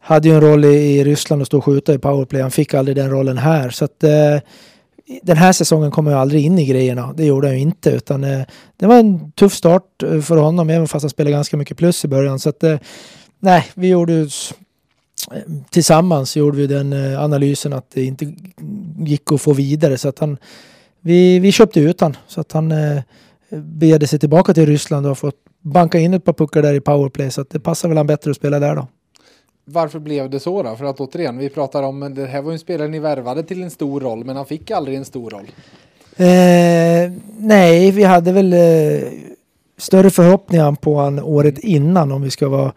Hade 0.00 0.28
ju 0.28 0.34
en 0.34 0.40
roll 0.40 0.64
i, 0.64 0.98
i 0.98 1.04
Ryssland 1.04 1.42
och 1.42 1.46
stå 1.46 1.58
och 1.58 1.64
skjuta 1.64 1.94
i 1.94 1.98
powerplay. 1.98 2.42
Han 2.42 2.50
fick 2.50 2.74
aldrig 2.74 2.96
den 2.96 3.10
rollen 3.10 3.38
här. 3.38 3.70
Så 3.70 3.84
att, 3.84 4.04
eh, 4.04 4.38
den 5.22 5.36
här 5.36 5.52
säsongen 5.52 5.90
kom 5.90 6.06
jag 6.06 6.20
aldrig 6.20 6.44
in 6.44 6.58
i 6.58 6.66
grejerna. 6.66 7.14
Det 7.16 7.24
gjorde 7.24 7.46
jag 7.46 7.56
ju 7.56 7.62
inte. 7.62 7.90
Utan, 7.90 8.24
eh, 8.24 8.40
det 8.76 8.86
var 8.86 8.98
en 8.98 9.32
tuff 9.32 9.54
start 9.54 10.02
eh, 10.02 10.20
för 10.20 10.36
honom 10.36 10.70
även 10.70 10.88
fast 10.88 11.02
han 11.02 11.10
spelade 11.10 11.32
ganska 11.32 11.56
mycket 11.56 11.76
plus 11.76 12.04
i 12.04 12.08
början. 12.08 12.38
Så 12.38 12.48
att, 12.48 12.62
eh, 12.62 12.76
nej, 13.40 13.66
vi 13.74 13.88
gjorde 13.88 14.28
tillsammans 15.70 16.36
gjorde 16.36 16.56
vi 16.56 16.66
den 16.66 16.92
eh, 16.92 17.22
analysen 17.22 17.72
att 17.72 17.90
det 17.90 18.04
inte 18.04 18.34
gick 18.98 19.32
att 19.32 19.40
få 19.40 19.52
vidare 19.52 19.98
så 19.98 20.08
att 20.08 20.18
han 20.18 20.38
vi, 21.00 21.38
vi 21.38 21.52
köpte 21.52 21.80
ut 21.80 22.00
han 22.00 22.16
så 22.26 22.40
att 22.40 22.52
han 22.52 22.72
eh, 22.72 23.02
begärde 23.50 24.06
sig 24.06 24.18
tillbaka 24.18 24.54
till 24.54 24.66
Ryssland 24.66 25.06
och 25.06 25.10
har 25.10 25.14
fått 25.14 25.36
banka 25.60 25.98
in 25.98 26.14
ett 26.14 26.24
par 26.24 26.32
puckar 26.32 26.62
där 26.62 26.74
i 26.74 26.80
powerplay 26.80 27.30
så 27.30 27.40
att 27.40 27.50
det 27.50 27.60
passar 27.60 27.88
väl 27.88 27.96
han 27.96 28.06
bättre 28.06 28.30
att 28.30 28.36
spela 28.36 28.58
där 28.58 28.76
då. 28.76 28.86
Varför 29.64 29.98
blev 29.98 30.30
det 30.30 30.40
så 30.40 30.62
då? 30.62 30.76
För 30.76 30.84
att 30.84 31.00
återigen, 31.00 31.38
vi 31.38 31.48
pratar 31.48 31.82
om 31.82 32.14
det 32.14 32.26
här 32.26 32.42
var 32.42 32.50
ju 32.50 32.54
en 32.54 32.58
spelare 32.58 32.88
ni 32.88 32.98
värvade 32.98 33.42
till 33.42 33.62
en 33.62 33.70
stor 33.70 34.00
roll 34.00 34.24
men 34.24 34.36
han 34.36 34.46
fick 34.46 34.70
aldrig 34.70 34.96
en 34.96 35.04
stor 35.04 35.30
roll. 35.30 35.50
Eh, 36.16 37.12
nej, 37.38 37.90
vi 37.90 38.02
hade 38.02 38.32
väl 38.32 38.52
eh, 38.52 39.08
större 39.76 40.10
förhoppningar 40.10 40.72
på 40.72 40.98
han 40.98 41.20
året 41.20 41.58
innan 41.58 42.12
om 42.12 42.22
vi 42.22 42.30
ska 42.30 42.48
vara 42.48 42.72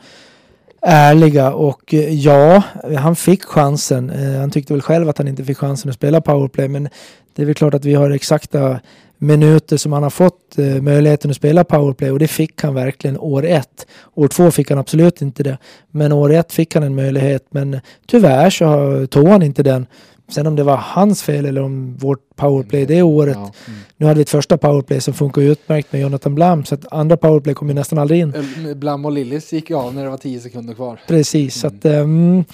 ärliga 0.82 1.54
och 1.54 1.94
eh, 1.94 2.14
ja, 2.14 2.64
han 2.98 3.16
fick 3.16 3.44
chansen. 3.44 4.10
Eh, 4.10 4.40
han 4.40 4.52
tyckte 4.52 4.74
väl 4.74 4.82
själv 4.82 5.10
att 5.10 5.18
han 5.18 5.28
inte 5.28 5.46
fick 5.46 5.58
chansen 5.58 5.90
att 5.90 5.96
spela 5.96 6.22
powerplay 6.22 6.68
men 6.68 6.90
det 7.36 7.42
är 7.42 7.46
väl 7.46 7.56
klart 7.56 7.74
att 7.74 7.86
vi 7.86 7.94
har 7.94 8.12
exakta 8.12 8.80
minuter 9.18 9.78
som 9.78 9.94
han 9.94 10.04
har 10.04 10.10
fått 10.10 10.58
eh, 10.58 10.82
möjligheten 10.82 11.32
att 11.32 11.38
spela 11.38 11.64
powerplay 11.64 12.12
och 12.12 12.20
det 12.20 12.28
fick 12.28 12.64
han 12.64 12.74
verkligen 12.74 13.18
år 13.18 13.46
ett. 13.46 13.88
År 14.14 14.28
två 14.28 14.52
fick 14.52 14.70
han 14.70 14.80
absolut 14.80 15.22
inte 15.22 15.44
det. 15.44 15.58
Men 15.92 16.12
år 16.12 16.34
ett 16.34 16.54
fick 16.54 16.76
han 16.76 16.84
en 16.84 16.96
möjlighet 16.96 17.46
men 17.50 17.80
tyvärr 18.08 18.50
så 18.50 19.08
tog 19.08 19.28
han 19.28 19.44
inte 19.44 19.64
den. 19.64 19.86
Sen 20.32 20.48
om 20.48 20.56
det 20.56 20.64
var 20.64 20.78
hans 20.78 21.24
fel 21.24 21.46
eller 21.46 21.62
om 21.62 21.96
vårt 21.98 22.36
powerplay 22.36 22.86
det 22.86 23.02
året. 23.02 23.36
Ja. 23.36 23.52
Mm. 23.68 23.80
Nu 23.98 24.06
hade 24.06 24.16
vi 24.16 24.22
ett 24.22 24.30
första 24.30 24.58
powerplay 24.58 25.02
som 25.02 25.14
funkar 25.14 25.42
utmärkt 25.42 25.94
med 25.94 26.02
Jonathan 26.02 26.36
Blam 26.36 26.66
så 26.66 26.76
att 26.76 26.94
andra 26.94 27.18
powerplay 27.18 27.56
kom 27.56 27.68
ju 27.68 27.74
nästan 27.74 28.00
aldrig 28.00 28.20
in. 28.20 28.34
Blam 28.76 29.06
och 29.06 29.12
Lillis 29.12 29.54
gick 29.54 29.70
ju 29.70 29.76
av 29.76 29.96
när 29.96 30.04
det 30.04 30.10
var 30.10 30.18
tio 30.18 30.40
sekunder 30.40 30.74
kvar. 30.74 31.00
Precis, 31.08 31.64
mm. 31.64 31.82
så 31.82 31.88
att 31.88 32.02
um, 32.02 32.46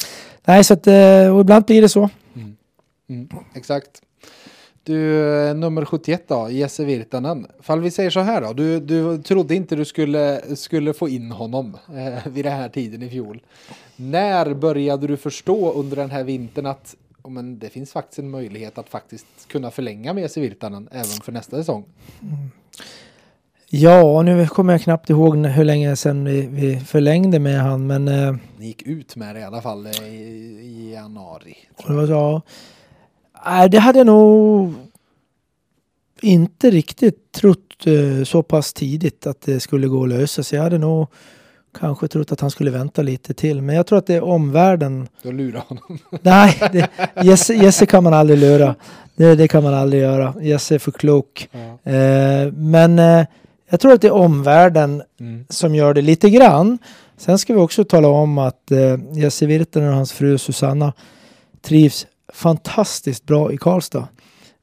nej 0.45 0.63
så 0.63 0.73
att 0.73 0.87
uh, 0.87 1.35
och 1.35 1.41
ibland 1.41 1.65
blir 1.65 1.81
det 1.81 1.89
så. 1.89 2.09
Mm. 2.35 2.55
mm. 3.09 3.29
Exakt. 3.55 4.01
Du, 4.83 5.53
nummer 5.53 5.85
71 5.85 6.23
då, 6.27 6.47
Jesse 6.49 6.85
Virtanen. 6.85 7.47
Fall 7.61 7.81
vi 7.81 7.91
säger 7.91 8.09
så 8.09 8.19
här 8.19 8.41
då, 8.41 8.53
du, 8.53 8.79
du 8.79 9.17
trodde 9.17 9.55
inte 9.55 9.75
du 9.75 9.85
skulle, 9.85 10.41
skulle 10.55 10.93
få 10.93 11.09
in 11.09 11.31
honom 11.31 11.77
eh, 11.87 12.31
vid 12.31 12.45
den 12.45 12.53
här 12.53 12.69
tiden 12.69 13.03
i 13.03 13.09
fjol. 13.09 13.41
När 13.95 14.53
började 14.53 15.07
du 15.07 15.17
förstå 15.17 15.71
under 15.71 15.95
den 15.95 16.11
här 16.11 16.23
vintern 16.23 16.65
att 16.65 16.95
men 17.29 17.59
det 17.59 17.69
finns 17.69 17.91
faktiskt 17.91 18.19
en 18.19 18.29
möjlighet 18.29 18.77
att 18.77 18.89
faktiskt 18.89 19.25
kunna 19.47 19.71
förlänga 19.71 20.13
med 20.13 20.31
sig 20.31 20.43
Virtanen 20.43 20.89
även 20.91 21.05
för 21.05 21.31
nästa 21.31 21.57
säsong. 21.57 21.85
Mm. 22.21 22.51
Ja, 23.69 24.21
nu 24.21 24.47
kommer 24.47 24.73
jag 24.73 24.81
knappt 24.81 25.09
ihåg 25.09 25.45
hur 25.45 25.63
länge 25.63 25.95
sedan 25.95 26.25
vi, 26.25 26.47
vi 26.47 26.79
förlängde 26.79 27.39
med 27.39 27.61
han, 27.61 27.87
men... 27.87 28.07
Eh, 28.07 28.35
Ni 28.57 28.67
gick 28.67 28.81
ut 28.81 29.15
med 29.15 29.35
det 29.35 29.39
i 29.39 29.43
alla 29.43 29.61
fall 29.61 29.87
i, 29.87 30.07
i 30.61 30.91
januari. 30.93 31.55
Det 31.87 31.93
var 31.93 32.07
så, 32.07 32.41
Nej, 33.45 33.69
det 33.69 33.79
hade 33.79 33.99
jag 33.99 34.07
nog 34.07 34.73
inte 36.21 36.71
riktigt 36.71 37.31
trott 37.31 37.87
eh, 37.87 38.23
så 38.23 38.43
pass 38.43 38.73
tidigt 38.73 39.27
att 39.27 39.41
det 39.41 39.59
skulle 39.59 39.87
gå 39.87 40.03
att 40.03 40.09
lösa. 40.09 40.43
Så 40.43 40.55
jag 40.55 40.63
hade 40.63 40.77
nog 40.77 41.07
kanske 41.77 42.07
trott 42.07 42.31
att 42.31 42.41
han 42.41 42.51
skulle 42.51 42.71
vänta 42.71 43.01
lite 43.01 43.33
till. 43.33 43.61
Men 43.61 43.75
jag 43.75 43.87
tror 43.87 43.97
att 43.99 44.07
det 44.07 44.13
är 44.15 44.23
omvärlden. 44.23 45.07
Du 45.23 45.31
lurar 45.31 45.63
honom. 45.67 45.99
Nej, 46.21 46.55
det, 46.71 46.89
Jesse, 47.23 47.53
Jesse 47.53 47.85
kan 47.85 48.03
man 48.03 48.13
aldrig 48.13 48.39
lura. 48.39 48.75
Det, 49.15 49.35
det 49.35 49.47
kan 49.47 49.63
man 49.63 49.73
aldrig 49.73 50.01
göra. 50.01 50.33
Jesse 50.41 50.75
är 50.75 50.79
för 50.79 50.91
klok. 50.91 51.49
Ja. 51.51 51.91
Eh, 51.91 52.51
men 52.53 52.99
eh, 52.99 53.25
jag 53.69 53.79
tror 53.79 53.93
att 53.93 54.01
det 54.01 54.07
är 54.07 54.13
omvärlden 54.13 55.03
Mm. 55.19 55.45
som 55.49 55.75
gör 55.75 55.93
det 55.93 56.01
lite 56.01 56.29
grann. 56.29 56.77
Sen 57.17 57.37
ska 57.39 57.53
vi 57.53 57.59
också 57.59 57.83
tala 57.83 58.07
om 58.07 58.37
att 58.37 58.71
eh, 58.71 58.97
Jesse 59.13 59.45
Virtanen 59.45 59.89
och 59.89 59.95
hans 59.95 60.11
fru 60.13 60.37
Susanna 60.37 60.93
trivs 61.61 62.07
fantastiskt 62.33 63.25
bra 63.25 63.51
i 63.51 63.57
Karlstad. 63.57 64.07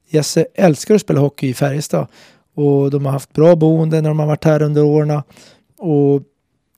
Jesse 0.09 0.45
älskar 0.55 0.95
att 0.95 1.01
spela 1.01 1.19
hockey 1.19 1.47
i 1.49 1.53
Färjestad 1.53 2.07
och 2.55 2.91
de 2.91 3.05
har 3.05 3.11
haft 3.11 3.33
bra 3.33 3.55
boende 3.55 4.01
när 4.01 4.09
de 4.09 4.19
har 4.19 4.27
varit 4.27 4.43
här 4.43 4.61
under 4.61 4.83
åren 4.83 5.21
och 5.77 6.21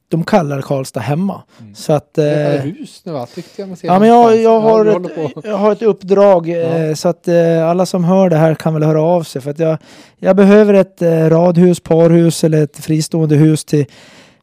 de 0.10 0.24
kallar 0.24 0.62
Karlstad 0.62 0.99
hemma. 0.99 1.41
Mm. 1.62 1.76
Så 1.76 1.93
att... 1.93 2.14
Det 2.14 2.24
är 2.30 2.55
Eh, 2.55 2.62
hus 2.62 3.01
nu 3.05 3.12
va? 3.12 3.28
Tyckte 3.36 3.62
jag 3.62 3.78
Ja, 3.82 3.99
men 3.99 4.08
jag, 4.10 4.38
jag, 4.41 4.60
har 4.60 4.72
håller 4.72 5.26
ett, 5.26 5.32
jag 5.43 5.58
har 5.58 5.72
ett 5.72 5.82
uppdrag 5.82 6.49
eh, 6.49 6.93
så 6.93 7.10
att 7.10 7.28
eh, 7.28 7.70
alla 7.70 7.86
som 7.86 8.03
hör 8.03 8.30
det 8.30 8.36
här 8.36 8.55
kan 8.55 8.74
väl 8.74 8.84
höra 8.84 9.01
av 9.01 9.24
sig. 9.24 9.41
För 9.41 9.51
att 9.51 9.60
jag, 9.60 9.78
jag 10.18 10.36
behöver 10.36 10.74
ett 10.74 11.01
eh, 11.01 11.30
radhus, 11.30 11.80
parhus 11.80 12.43
eller 12.43 12.64
ett 12.64 12.78
fristående 12.78 13.36
hus 13.36 13.66
till 13.66 13.86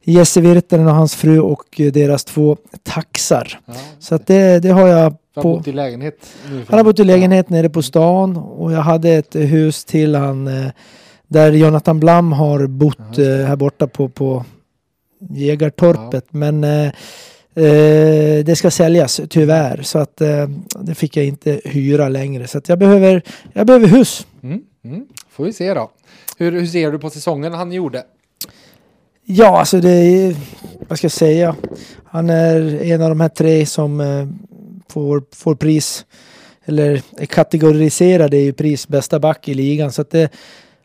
Jesse 0.05 0.41
Virtanen 0.41 0.87
och 0.87 0.95
hans 0.95 1.15
fru 1.15 1.41
och 1.41 1.81
eh, 1.81 1.93
deras 1.93 2.25
två 2.25 2.57
taxar. 2.83 3.61
Ja. 3.67 3.75
Så 3.99 4.15
att 4.15 4.27
det, 4.27 4.59
det 4.59 4.69
har 4.69 4.87
jag 4.89 4.97
Han 4.97 5.13
har 5.35 5.43
på. 5.43 5.57
bott 5.57 5.69
i 5.69 5.73
lägenhet. 5.73 6.27
Han 6.69 6.79
har 6.79 6.85
bott 6.85 6.99
i 6.99 7.05
lägenhet 7.05 7.49
nere 7.51 7.69
på 7.69 7.83
stan 7.83 8.37
och 8.37 8.73
jag 8.73 8.81
hade 8.81 9.11
ett 9.11 9.35
hus 9.37 9.85
till 9.85 10.15
han 10.15 10.47
eh, 10.47 10.71
där 11.29 11.53
Jonathan 11.53 12.01
Blom 12.01 12.33
har 12.33 12.67
bott 12.67 12.99
Ja, 13.17 13.25
eh, 13.25 13.47
här 13.47 13.57
borta 13.57 13.87
på, 13.87 14.09
på 14.09 14.45
Jägartorpet. 15.31 16.25
Men 16.31 16.65
eh, 16.65 16.87
eh, 17.55 18.45
det 18.45 18.57
ska 18.59 18.71
säljas 18.71 19.21
tyvärr 19.31 19.83
så 19.83 19.99
att 19.99 20.21
eh, 20.21 20.49
det 20.81 20.95
fick 20.95 21.17
jag 21.17 21.27
inte 21.27 21.61
hyra 21.65 22.09
längre. 22.09 22.47
Så 22.47 22.59
att 22.59 22.69
jag 22.69 22.79
behöver, 22.79 23.23
jag 23.53 23.67
behöver 23.67 23.87
hus. 23.87 24.27
Mm. 24.43 24.61
Mm. 24.85 25.07
Får 25.31 25.45
vi 25.45 25.53
se 25.53 25.75
då. 25.75 25.91
Hur, 26.39 26.53
hur 26.53 26.67
ser 26.67 26.93
du 26.93 26.99
på 26.99 27.11
säsongen 27.11 27.53
han 27.53 27.73
gjorde? 27.73 28.05
Ja, 29.25 29.59
alltså 29.59 29.81
det 29.81 29.91
är, 29.91 30.37
vad 30.89 30.99
ska 30.99 31.05
jag 31.05 31.13
säga? 31.13 31.57
Han 32.05 32.31
är 32.31 32.83
en 32.83 33.03
av 33.03 33.09
de 33.09 33.21
här 33.21 33.29
tre 33.29 33.67
som 33.67 34.01
eh, 34.01 34.27
får, 34.89 35.23
får 35.33 35.55
pris 35.55 36.07
eller 36.65 37.03
är 37.19 37.27
kategoriserade 37.27 38.37
i 38.37 38.53
pris 38.53 38.89
bästa 38.89 39.19
back 39.19 39.49
i 39.49 39.55
ligan. 39.55 39.93
Så 39.93 40.03
att 40.03 40.11
det, 40.11 40.31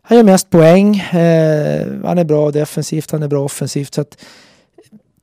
han 0.09 0.17
gör 0.17 0.23
mest 0.23 0.49
poäng. 0.49 0.97
Eh, 0.97 1.87
han 2.03 2.17
är 2.17 2.23
bra 2.23 2.51
defensivt, 2.51 3.11
han 3.11 3.23
är 3.23 3.27
bra 3.27 3.43
offensivt. 3.43 3.93
Så 3.93 4.01
att, 4.01 4.17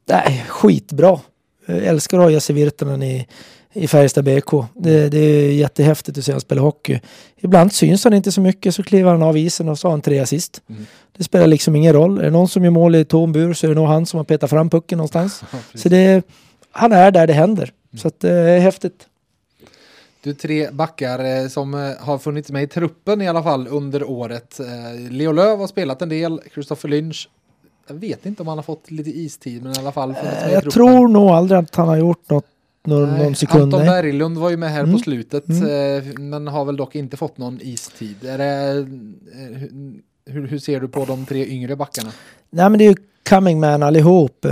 nej, 0.09 0.45
skitbra. 0.49 1.21
Jag 1.67 1.79
älskar 1.79 2.19
att 2.19 2.25
ha 2.25 2.31
Jesse 2.31 2.53
Virtanen 2.53 3.03
i, 3.03 3.27
i 3.73 3.89
Färjestad 3.89 4.25
BK. 4.25 4.51
Det, 4.75 5.09
det 5.09 5.19
är 5.19 5.53
jättehäftigt 5.53 6.19
att 6.19 6.25
se 6.25 6.33
honom 6.33 6.41
spela 6.41 6.61
hockey. 6.61 7.01
Ibland 7.37 7.73
syns 7.73 8.05
han 8.05 8.15
inte 8.15 8.33
så 8.33 8.41
mycket 8.41 8.75
så 8.75 8.83
kliver 8.83 9.11
han 9.11 9.23
av 9.23 9.39
isen 9.39 9.69
och 9.69 9.79
så 9.79 9.89
har 9.89 9.91
han 9.91 10.01
tre 10.01 10.19
assist. 10.19 10.63
Mm. 10.69 10.87
Det 11.17 11.25
spelar 11.25 11.47
liksom 11.47 11.77
ingen 11.77 11.93
roll. 11.93 12.19
Är 12.19 12.23
det 12.23 12.31
någon 12.31 12.49
som 12.49 12.65
gör 12.65 12.71
mål 12.71 12.95
i 12.95 13.05
tom 13.05 13.33
bur 13.33 13.55
så 13.55 13.67
är 13.67 13.69
det 13.69 13.75
nog 13.75 13.87
han 13.89 14.07
som 14.07 14.19
har 14.19 14.25
petat 14.25 14.51
fram 14.51 14.71
pucken 14.71 14.99
någonstans. 14.99 15.43
Ja. 15.53 15.59
Så 15.75 15.89
det, 15.89 16.27
han 16.71 16.93
är 16.93 17.11
där 17.11 17.27
det 17.27 17.33
händer. 17.33 17.73
Så 18.03 18.09
att 18.09 18.21
det 18.21 18.31
är 18.31 18.61
häftigt. 18.61 19.07
Du 20.27 20.35
tre 20.35 20.71
backar 20.71 21.25
eh, 21.43 21.49
som 21.49 21.75
eh, 21.75 21.81
har 22.01 22.19
funnits 22.19 22.51
med 22.51 22.63
i 22.63 22.67
truppen 22.67 23.23
i 23.23 23.29
alla 23.29 23.43
fall 23.43 23.67
under 23.71 24.05
året. 24.11 24.61
Eh, 24.61 25.11
Leo 25.11 25.33
Löw 25.33 25.57
har 25.61 25.67
spelat 25.67 26.03
en 26.03 26.09
del, 26.09 26.41
Christopher 26.55 26.89
Lynch. 26.89 27.29
Jag 27.89 27.95
vet 27.95 28.27
inte 28.27 28.43
om 28.43 28.49
han 28.49 28.59
har 28.59 28.63
fått 28.63 28.91
lite 28.91 29.11
istid, 29.11 29.63
men 29.63 29.73
i 29.73 29.79
alla 29.79 29.93
fall 29.93 30.15
funnits 30.15 30.41
med 30.41 30.51
i 30.51 30.53
Jag 30.55 30.63
truppen. 30.63 30.71
tror 30.73 31.09
nog 31.09 31.29
aldrig 31.29 31.59
att 31.61 31.75
han 31.75 31.89
har 31.89 31.97
gjort 31.97 32.31
något 32.31 32.45
någon, 32.85 33.09
Nej, 33.11 33.25
någon 33.25 33.35
sekund. 33.35 33.63
Anton 33.63 33.81
nej. 33.81 33.89
Berglund 34.03 34.39
var 34.39 34.51
ju 34.51 34.57
med 34.57 34.71
här 34.71 34.81
Mm. 34.81 34.93
på 34.93 34.99
slutet, 34.99 35.49
Mm. 35.49 36.31
men 36.31 36.47
har 36.49 36.65
väl 36.65 36.77
dock 36.77 36.95
inte 36.95 37.17
fått 37.17 37.39
någon 37.39 37.59
istid. 37.63 38.15
Det, 38.21 38.87
hur, 40.27 40.47
hur 40.47 40.59
ser 40.59 40.81
du 40.81 40.89
på 40.89 41.05
de 41.05 41.27
tre 41.27 41.47
yngre 41.47 41.77
backarna? 41.77 42.11
Nej 42.51 42.71
men 42.71 42.79
det 42.79 42.85
är 42.85 42.89
ju 42.89 42.97
coming 43.29 43.61
man 43.61 43.83
allihop. 43.83 44.47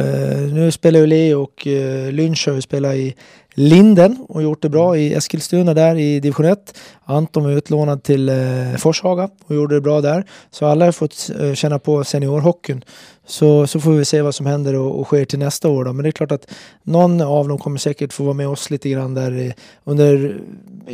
Nu 0.52 0.70
spelar 0.72 1.00
ju 1.00 1.06
Leo 1.06 1.42
och 1.42 1.66
Lynch 2.12 2.44
har 2.48 2.54
ju 2.54 2.62
spelat 2.62 2.94
i 2.94 3.14
Linden 3.54 4.26
och 4.28 4.42
gjort 4.42 4.62
det 4.62 4.68
bra 4.68 4.96
i 4.96 5.14
Eskilstuna 5.14 5.74
där 5.74 5.96
i 5.96 6.20
division 6.20 6.46
1. 6.46 6.78
Anton 7.04 7.44
var 7.44 7.50
utlånad 7.50 8.02
till 8.02 8.28
uh, 8.28 8.76
Forshaga 8.76 9.28
och 9.44 9.54
gjorde 9.54 9.74
det 9.74 9.80
bra 9.80 10.00
där. 10.00 10.24
Så 10.50 10.66
alla 10.66 10.84
har 10.84 10.92
fått 10.92 11.30
uh, 11.40 11.54
känna 11.54 11.78
på 11.78 12.04
seniorhockeyn. 12.04 12.84
Så, 13.26 13.66
så 13.66 13.80
får 13.80 13.92
vi 13.92 14.04
se 14.04 14.22
vad 14.22 14.34
som 14.34 14.46
händer 14.46 14.74
och, 14.74 15.00
och 15.00 15.06
sker 15.06 15.24
till 15.24 15.38
nästa 15.38 15.68
år 15.68 15.84
då. 15.84 15.92
Men 15.92 16.02
det 16.02 16.08
är 16.08 16.12
klart 16.12 16.32
att 16.32 16.50
någon 16.82 17.20
av 17.20 17.48
dem 17.48 17.58
kommer 17.58 17.78
säkert 17.78 18.12
få 18.12 18.24
vara 18.24 18.34
med 18.34 18.48
oss 18.48 18.70
lite 18.70 18.88
grann 18.90 19.14
där 19.14 19.38
i, 19.38 19.54
under, 19.84 20.40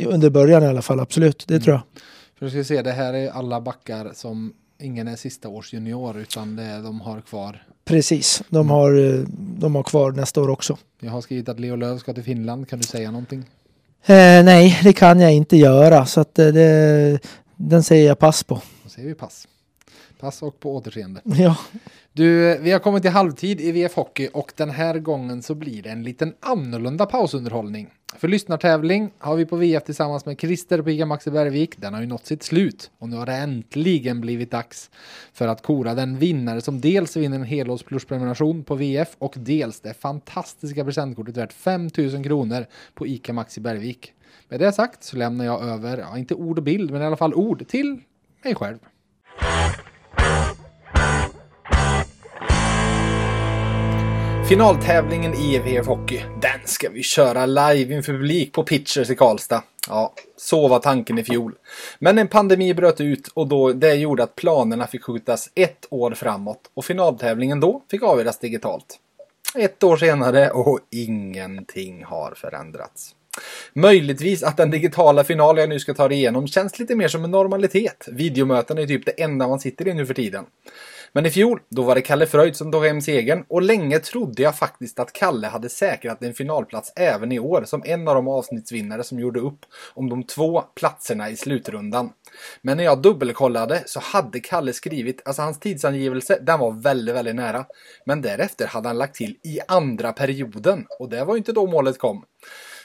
under 0.05 0.29
början 0.29 0.63
i 0.63 0.67
alla 0.67 0.81
fall. 0.81 0.99
Absolut, 0.99 1.43
det 1.47 1.53
Mm. 1.53 1.63
tror 1.63 1.75
jag. 1.75 1.83
För 2.39 2.49
ska 2.49 2.63
se, 2.63 2.81
det 2.81 2.91
här 2.91 3.13
är 3.13 3.29
alla 3.29 3.61
backar 3.61 4.11
som 4.13 4.53
ingen 4.79 5.07
är 5.07 5.15
sista 5.15 5.49
års 5.49 5.73
junior, 5.73 6.19
utan 6.19 6.55
det 6.55 6.63
är, 6.63 6.81
de 6.81 7.01
har 7.01 7.21
kvar. 7.21 7.63
Precis, 7.85 8.43
de 8.49 8.69
har, 8.69 8.93
eh, 9.13 9.19
de 9.37 9.75
har 9.75 9.83
kvar 9.83 10.11
nästa 10.11 10.41
år 10.41 10.49
också. 10.49 10.77
Jag 10.99 11.11
har 11.11 11.21
skrivit 11.21 11.49
att 11.49 11.59
Leo 11.59 11.75
Löw 11.75 11.97
ska 11.99 12.13
till 12.13 12.23
Finland, 12.23 12.67
kan 12.69 12.79
du 12.79 12.87
säga 12.87 13.11
någonting? 13.11 13.39
Eh, 14.05 14.43
nej, 14.43 14.79
det 14.83 14.93
kan 14.93 15.19
jag 15.19 15.33
inte 15.33 15.57
göra. 15.57 16.05
Så 16.05 16.21
att 16.21 16.39
eh, 16.39 16.47
det, 16.47 17.19
den 17.55 17.83
säger 17.83 18.07
jag 18.07 18.19
pass 18.19 18.43
på. 18.43 18.61
Då 18.83 18.89
säger 18.89 19.07
vi 19.07 19.15
pass. 19.15 19.47
Pass 20.19 20.41
och 20.41 20.59
på 20.59 20.75
återseende. 20.75 21.21
Ja, 21.23 21.57
Du, 22.13 22.57
vi 22.61 22.71
har 22.71 22.79
kommit 22.79 23.03
till 23.03 23.11
halvtid 23.11 23.61
i 23.61 23.71
VF 23.71 23.95
Hockey 23.95 24.29
och 24.33 24.51
den 24.55 24.69
här 24.69 24.99
gången 24.99 25.41
så 25.43 25.55
blir 25.55 25.81
det 25.83 25.89
en 25.89 26.03
liten 26.03 26.33
annorlunda 26.39 27.05
pausunderhållning. 27.05 27.87
För 28.17 28.27
lyssnartävling 28.27 29.11
har 29.17 29.35
vi 29.35 29.45
på 29.45 29.55
VF 29.55 29.83
tillsammans 29.83 30.25
med 30.25 30.39
Christer 30.39 30.81
på 30.81 30.89
ICA 30.89 31.05
Maxi 31.05 31.31
Bergvik. 31.31 31.77
Den 31.77 31.93
har 31.93 32.01
ju 32.01 32.07
nått 32.07 32.25
sitt 32.25 32.43
slut 32.43 32.91
och 32.97 33.09
nu 33.09 33.15
har 33.15 33.25
det 33.25 33.33
äntligen 33.33 34.21
blivit 34.21 34.51
dags 34.51 34.91
för 35.33 35.47
att 35.47 35.63
kora 35.63 35.93
den 35.93 36.17
vinnare 36.17 36.61
som 36.61 36.81
dels 36.81 37.15
vinner 37.17 37.35
en 37.35 37.43
helårsplusprenumeration 37.43 38.63
på 38.63 38.75
VF 38.75 39.15
och 39.17 39.33
dels 39.37 39.79
det 39.79 39.93
fantastiska 39.93 40.85
presentkortet 40.85 41.37
värt 41.37 41.53
5000 41.53 42.23
kronor 42.23 42.65
på 42.93 43.07
ICA 43.07 43.33
Maxi 43.33 43.61
Bergvik. 43.61 44.13
Med 44.49 44.59
det 44.59 44.71
sagt 44.71 45.03
så 45.03 45.17
lämnar 45.17 45.45
jag 45.45 45.63
över, 45.63 45.97
ja 45.97 46.17
inte 46.17 46.35
ord 46.35 46.57
och 46.57 46.63
bild, 46.63 46.91
men 46.91 47.01
i 47.01 47.05
alla 47.05 47.17
fall 47.17 47.33
ord 47.33 47.67
till 47.67 48.01
mig 48.43 48.55
själv. 48.55 48.77
Finaltävlingen 54.51 55.33
i 55.33 55.59
VF 55.59 55.87
Hockey, 55.87 56.21
den 56.41 56.59
ska 56.65 56.89
vi 56.89 57.03
köra 57.03 57.45
live 57.45 57.95
inför 57.95 58.13
publik 58.13 58.53
på 58.53 58.63
Pitchers 58.63 59.09
i 59.09 59.15
Karlstad. 59.15 59.63
Ja, 59.87 60.13
så 60.37 60.67
var 60.67 60.79
tanken 60.79 61.17
i 61.17 61.23
fjol. 61.23 61.53
Men 61.99 62.17
en 62.17 62.27
pandemi 62.27 62.73
bröt 62.73 63.01
ut 63.01 63.27
och 63.27 63.47
då, 63.47 63.73
det 63.73 63.95
gjorde 63.95 64.23
att 64.23 64.35
planerna 64.35 64.87
fick 64.87 65.03
skjutas 65.03 65.49
ett 65.55 65.85
år 65.89 66.11
framåt 66.11 66.59
och 66.73 66.85
finaltävlingen 66.85 67.59
då 67.59 67.81
fick 67.91 68.03
avgöras 68.03 68.39
digitalt. 68.39 68.99
Ett 69.55 69.83
år 69.83 69.97
senare 69.97 70.49
och 70.49 70.79
ingenting 70.89 72.03
har 72.03 72.33
förändrats. 72.35 73.15
Möjligtvis 73.73 74.43
att 74.43 74.57
den 74.57 74.71
digitala 74.71 75.23
final 75.23 75.57
jag 75.57 75.69
nu 75.69 75.79
ska 75.79 75.93
ta 75.93 76.11
igenom 76.11 76.47
känns 76.47 76.79
lite 76.79 76.95
mer 76.95 77.07
som 77.07 77.23
en 77.23 77.31
normalitet. 77.31 78.07
Videomöten 78.11 78.77
är 78.77 78.87
typ 78.87 79.05
det 79.05 79.21
enda 79.21 79.47
man 79.47 79.59
sitter 79.59 79.87
i 79.87 79.93
nu 79.93 80.05
för 80.05 80.13
tiden. 80.13 80.45
Men 81.13 81.25
i 81.25 81.29
fjol, 81.29 81.59
då 81.69 81.81
var 81.81 81.95
det 81.95 82.01
Kalle 82.01 82.25
Fröjd 82.25 82.55
som 82.55 82.71
tog 82.71 82.85
hem 82.85 83.01
segern 83.01 83.45
och 83.47 83.61
länge 83.61 83.99
trodde 83.99 84.43
jag 84.43 84.57
faktiskt 84.57 84.99
att 84.99 85.13
Kalle 85.13 85.47
hade 85.47 85.69
säkrat 85.69 86.23
en 86.23 86.33
finalplats 86.33 86.93
även 86.95 87.31
i 87.31 87.39
år 87.39 87.63
som 87.65 87.83
en 87.85 88.07
av 88.07 88.15
de 88.15 88.27
avsnittsvinnare 88.27 89.03
som 89.03 89.19
gjorde 89.19 89.39
upp 89.39 89.65
om 89.93 90.09
de 90.09 90.23
två 90.23 90.61
platserna 90.61 91.29
i 91.29 91.35
slutrundan. 91.35 92.09
Men 92.61 92.77
när 92.77 92.83
jag 92.83 93.01
dubbelkollade 93.01 93.83
så 93.85 93.99
hade 93.99 94.39
Kalle 94.39 94.73
skrivit, 94.73 95.21
alltså 95.25 95.41
hans 95.41 95.59
tidsangivelse, 95.59 96.39
den 96.41 96.59
var 96.59 96.71
väldigt, 96.71 97.15
väldigt 97.15 97.35
nära. 97.35 97.65
Men 98.05 98.21
därefter 98.21 98.67
hade 98.67 98.87
han 98.87 98.97
lagt 98.97 99.15
till 99.15 99.37
i 99.43 99.59
andra 99.67 100.13
perioden 100.13 100.85
och 100.99 101.09
det 101.09 101.23
var 101.23 101.33
ju 101.33 101.37
inte 101.37 101.53
då 101.53 101.67
målet 101.67 101.99
kom. 101.99 102.25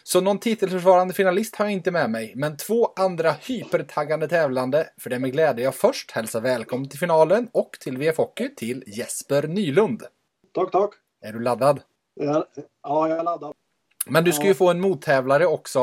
Så 0.09 0.20
någon 0.20 0.38
titelförsvarande 0.38 1.14
finalist 1.14 1.57
har 1.57 1.64
jag 1.64 1.72
inte 1.72 1.90
med 1.90 2.11
mig, 2.11 2.32
men 2.36 2.57
två 2.57 2.92
andra 2.96 3.32
hypertaggande 3.32 4.28
tävlande. 4.28 4.88
För 5.00 5.11
det 5.11 5.16
är 5.16 5.20
med 5.20 5.32
glädje 5.32 5.64
jag 5.64 5.74
först 5.74 6.11
hälsar 6.11 6.40
välkommen 6.40 6.88
till 6.88 6.98
finalen 6.98 7.48
och 7.52 7.76
till 7.80 7.98
VF 7.98 8.16
Hockey 8.16 8.54
till 8.54 8.84
Jesper 8.86 9.42
Nylund. 9.42 10.02
Tack, 10.54 10.70
tack. 10.72 10.90
Är 11.22 11.32
du 11.32 11.40
laddad? 11.40 11.80
Ja, 12.14 12.46
ja, 12.82 13.09
jag 13.09 13.18
är 13.18 13.22
laddad. 13.24 13.52
Men 14.07 14.24
du 14.24 14.32
ska 14.32 14.44
ju 14.44 14.54
få 14.54 14.70
en 14.70 14.80
mottävlare 14.80 15.46
också. 15.46 15.80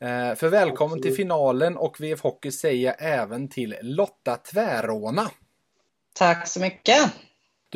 Eh, 0.00 0.34
För 0.34 0.48
välkommen 0.48 1.02
till 1.02 1.10
Absolut. 1.10 1.16
finalen 1.16 1.76
och 1.76 2.00
VF 2.00 2.20
Hockey 2.20 2.50
säger 2.50 2.86
jag 2.86 2.96
även 2.98 3.48
till 3.48 3.76
Lotta 3.82 4.36
Tväråna. 4.36 5.30
Tack 6.14 6.48
så 6.48 6.60
mycket. 6.60 7.12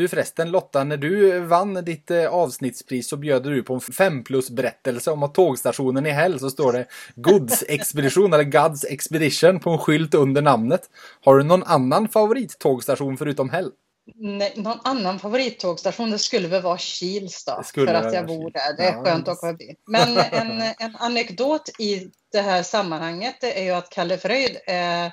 Du 0.00 0.08
förresten 0.08 0.50
Lotta, 0.50 0.84
när 0.84 0.96
du 0.96 1.40
vann 1.40 1.74
ditt 1.74 2.10
eh, 2.10 2.26
avsnittspris 2.26 3.08
så 3.08 3.16
bjöd 3.16 3.42
du 3.42 3.62
på 3.62 3.74
en 3.74 3.80
5 3.80 4.24
plus 4.24 4.50
berättelse 4.50 5.10
om 5.10 5.22
att 5.22 5.34
tågstationen 5.34 6.06
i 6.06 6.10
Häll 6.10 6.40
så 6.40 6.50
står 6.50 6.72
det 6.72 6.86
Goods 7.14 7.64
Expedition 7.68 8.32
eller 8.32 8.44
Gods 8.44 8.84
Expedition 8.84 9.60
på 9.60 9.70
en 9.70 9.78
skylt 9.78 10.14
under 10.14 10.42
namnet. 10.42 10.80
Har 11.24 11.38
du 11.38 11.44
någon 11.44 11.62
annan 11.62 12.08
favorittågstation 12.08 13.16
förutom 13.16 13.50
Häll? 13.50 13.70
Nej, 14.14 14.52
någon 14.56 14.78
annan 14.84 15.18
favorittågstation, 15.18 16.10
det 16.10 16.18
skulle 16.18 16.48
väl 16.48 16.62
vara 16.62 16.78
Kils 16.78 17.44
då, 17.44 17.62
skulle 17.64 17.86
för 17.86 17.94
att 17.94 18.14
jag 18.14 18.26
bor 18.26 18.50
där. 18.50 18.76
Det 18.76 18.82
är 18.82 18.92
Ja, 18.92 19.04
skönt 19.04 19.28
att 19.28 19.38
åka 19.38 19.46
förbi. 19.46 19.74
Men 19.86 20.18
en, 20.18 20.60
en 20.78 20.96
anekdot 20.96 21.68
i 21.78 22.10
det 22.32 22.40
här 22.40 22.62
sammanhanget 22.62 23.34
det 23.40 23.60
är 23.60 23.64
ju 23.64 23.70
att 23.70 23.90
Kalle 23.90 24.18
Fröjd 24.18 24.56
är 24.66 25.12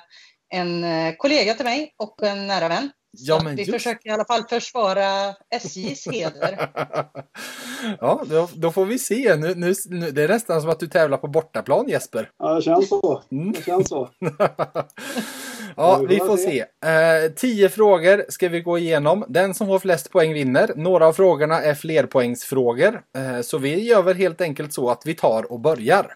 en 0.50 0.84
eh, 0.84 1.14
kollega 1.16 1.54
till 1.54 1.64
mig 1.64 1.94
och 1.96 2.22
en 2.22 2.46
nära 2.46 2.68
vän. 2.68 2.90
Ja, 3.10 3.40
men 3.44 3.56
vi 3.56 3.62
just- 3.62 3.72
försöker 3.72 4.08
i 4.10 4.12
alla 4.12 4.24
fall 4.24 4.42
försvara 4.48 5.34
SJs 5.54 6.06
heder. 6.12 6.68
ja, 8.00 8.22
då, 8.26 8.48
då 8.54 8.70
får 8.72 8.84
vi 8.84 8.98
se. 8.98 9.36
Nu, 9.36 9.54
nu, 9.54 9.74
nu, 9.86 10.10
det 10.10 10.22
är 10.22 10.28
nästan 10.28 10.60
som 10.60 10.70
att 10.70 10.80
du 10.80 10.86
tävlar 10.86 11.18
på 11.18 11.28
bortaplan 11.28 11.88
Jesper. 11.88 12.30
Ja, 12.38 12.54
det 12.54 12.62
känns 12.62 12.88
så. 12.88 13.22
Mm. 13.32 13.52
Det 13.52 13.64
känns 13.64 13.88
så. 13.88 14.08
ja, 15.76 16.04
vi 16.08 16.16
får 16.18 16.36
se. 16.36 16.60
Eh, 16.60 17.32
tio 17.36 17.68
frågor 17.68 18.24
ska 18.28 18.48
vi 18.48 18.60
gå 18.60 18.78
igenom. 18.78 19.24
Den 19.28 19.54
som 19.54 19.66
får 19.66 19.78
flest 19.78 20.10
poäng 20.10 20.32
vinner. 20.34 20.72
Några 20.76 21.06
av 21.06 21.12
frågorna 21.12 21.62
är 21.62 21.74
flerpoängsfrågor. 21.74 23.02
Eh, 23.16 23.40
så 23.40 23.58
vi 23.58 23.84
gör 23.84 24.02
väl 24.02 24.16
helt 24.16 24.40
enkelt 24.40 24.72
så 24.72 24.90
att 24.90 25.02
vi 25.04 25.14
tar 25.14 25.52
och 25.52 25.60
börjar. 25.60 26.14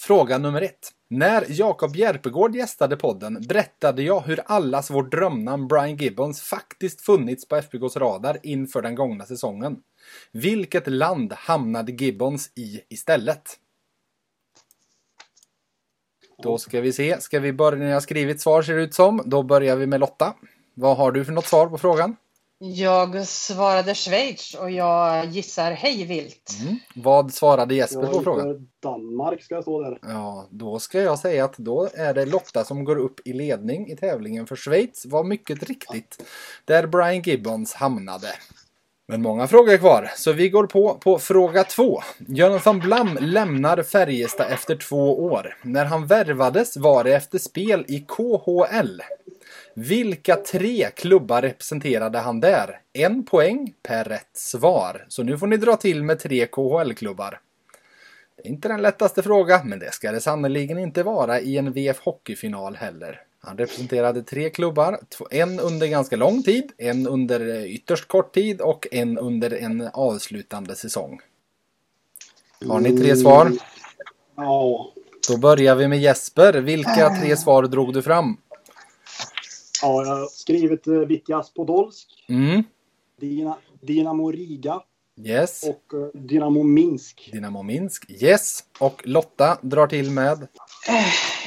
Fråga 0.00 0.38
nummer 0.38 0.62
ett. 0.62 0.92
När 1.08 1.44
Jakob 1.48 1.96
Järpegård 1.96 2.56
gästade 2.56 2.96
podden 2.96 3.46
berättade 3.48 4.02
jag 4.02 4.20
hur 4.20 4.40
allas 4.46 4.90
vårt 4.90 5.10
drömnamn 5.10 5.68
Brian 5.68 5.96
Gibbons 5.96 6.42
faktiskt 6.42 7.00
funnits 7.00 7.48
på 7.48 7.56
FBKs 7.56 7.96
radar 7.96 8.38
inför 8.42 8.82
den 8.82 8.94
gångna 8.94 9.26
säsongen. 9.26 9.76
Vilket 10.32 10.86
land 10.86 11.32
hamnade 11.32 11.92
Gibbons 11.92 12.52
i 12.54 12.80
istället? 12.88 13.58
Då 16.42 16.58
ska 16.58 16.80
vi 16.80 16.92
se. 16.92 17.20
Ska 17.20 17.40
vi 17.40 17.52
börja 17.52 17.78
när 17.78 17.86
jag 17.86 17.96
har 17.96 18.00
skrivit 18.00 18.40
svar 18.40 18.62
ser 18.62 18.76
det 18.76 18.82
ut 18.82 18.94
som. 18.94 19.22
Då 19.24 19.42
börjar 19.42 19.76
vi 19.76 19.86
med 19.86 20.00
Lotta. 20.00 20.34
Vad 20.74 20.96
har 20.96 21.12
du 21.12 21.24
för 21.24 21.32
något 21.32 21.46
svar 21.46 21.66
på 21.66 21.78
frågan? 21.78 22.16
Jag 22.62 23.26
svarade 23.26 23.94
Schweiz 23.94 24.54
och 24.54 24.70
jag 24.70 25.26
gissar 25.26 25.72
hej 25.72 26.04
vilt. 26.04 26.52
Mm. 26.62 26.76
Vad 26.94 27.34
svarade 27.34 27.74
Jesper 27.74 28.06
på 28.06 28.22
frågan? 28.22 28.68
Danmark 28.82 29.42
ska 29.42 29.54
jag 29.54 29.64
stå 29.64 29.82
där. 29.82 29.98
Ja, 30.02 30.48
då 30.50 30.78
ska 30.78 31.00
jag 31.00 31.18
säga 31.18 31.44
att 31.44 31.56
då 31.56 31.88
är 31.94 32.14
det 32.14 32.26
Lotta 32.26 32.64
som 32.64 32.84
går 32.84 32.96
upp 32.96 33.20
i 33.24 33.32
ledning 33.32 33.90
i 33.90 33.96
tävlingen 33.96 34.46
för 34.46 34.56
Schweiz 34.56 35.06
var 35.06 35.24
mycket 35.24 35.62
riktigt 35.62 36.22
där 36.64 36.86
Brian 36.86 37.22
Gibbons 37.22 37.74
hamnade. 37.74 38.28
Men 39.08 39.22
många 39.22 39.46
frågor 39.46 39.72
är 39.72 39.78
kvar, 39.78 40.10
så 40.16 40.32
vi 40.32 40.48
går 40.48 40.66
på 40.66 40.94
på 40.94 41.18
fråga 41.18 41.64
två. 41.64 42.00
Jonathan 42.18 42.78
Blum 42.78 43.18
lämnar 43.20 43.82
Färjestad 43.82 44.52
efter 44.52 44.76
två 44.76 45.24
år. 45.24 45.56
När 45.62 45.84
han 45.84 46.06
värvades 46.06 46.76
var 46.76 47.04
det 47.04 47.14
efter 47.14 47.38
spel 47.38 47.84
i 47.88 48.00
KHL. 48.00 49.00
Vilka 49.74 50.36
tre 50.36 50.90
klubbar 50.96 51.42
representerade 51.42 52.18
han 52.18 52.40
där? 52.40 52.80
En 52.92 53.24
poäng 53.24 53.74
per 53.82 54.04
rätt 54.04 54.30
svar. 54.32 55.06
Så 55.08 55.22
nu 55.22 55.38
får 55.38 55.46
ni 55.46 55.56
dra 55.56 55.76
till 55.76 56.02
med 56.02 56.18
tre 56.18 56.46
KHL-klubbar. 56.46 57.40
Det 58.36 58.48
är 58.48 58.52
inte 58.52 58.68
den 58.68 58.82
lättaste 58.82 59.22
fråga, 59.22 59.64
men 59.64 59.78
det 59.78 59.92
ska 59.92 60.12
det 60.12 60.20
sannerligen 60.20 60.78
inte 60.78 61.02
vara 61.02 61.40
i 61.40 61.58
en 61.58 61.72
VF 61.72 62.00
Hockeyfinal 62.00 62.76
heller. 62.76 63.20
Han 63.42 63.58
representerade 63.58 64.22
tre 64.22 64.50
klubbar, 64.50 64.98
en 65.30 65.60
under 65.60 65.86
ganska 65.86 66.16
lång 66.16 66.42
tid, 66.42 66.72
en 66.78 67.08
under 67.08 67.48
eh, 67.48 67.64
ytterst 67.64 68.08
kort 68.08 68.34
tid 68.34 68.60
och 68.60 68.86
en 68.90 69.18
under 69.18 69.54
en 69.54 69.88
avslutande 69.92 70.74
säsong. 70.76 71.20
Har 72.68 72.80
ni 72.80 72.98
tre 72.98 73.16
svar? 73.16 73.52
Ja, 74.36 74.92
Då 75.28 75.36
börjar 75.36 75.74
vi 75.74 75.88
med 75.88 76.00
Jesper. 76.00 76.52
Vilka 76.52 77.16
tre 77.20 77.36
svar 77.36 77.62
drog 77.62 77.94
du 77.94 78.02
fram? 78.02 78.36
Ja 79.82 80.04
jag 80.06 80.16
har 80.16 80.26
skrivit 80.26 80.88
uh, 80.88 81.00
Vitjas 81.00 81.54
Podolsk, 81.54 82.06
Mm. 82.28 82.62
Dina, 83.20 83.56
Dynamo 83.82 84.30
Riga 84.30 84.80
Yes. 85.24 85.62
och 85.62 85.98
eh, 85.98 86.20
Dynamo 86.20 86.62
Minsk. 86.62 87.30
Dynamo 87.32 87.62
Minsk. 87.62 88.10
Yes. 88.22 88.64
Och 88.78 89.02
Lotta 89.04 89.58
drar 89.62 89.86
till 89.86 90.10
med 90.10 90.48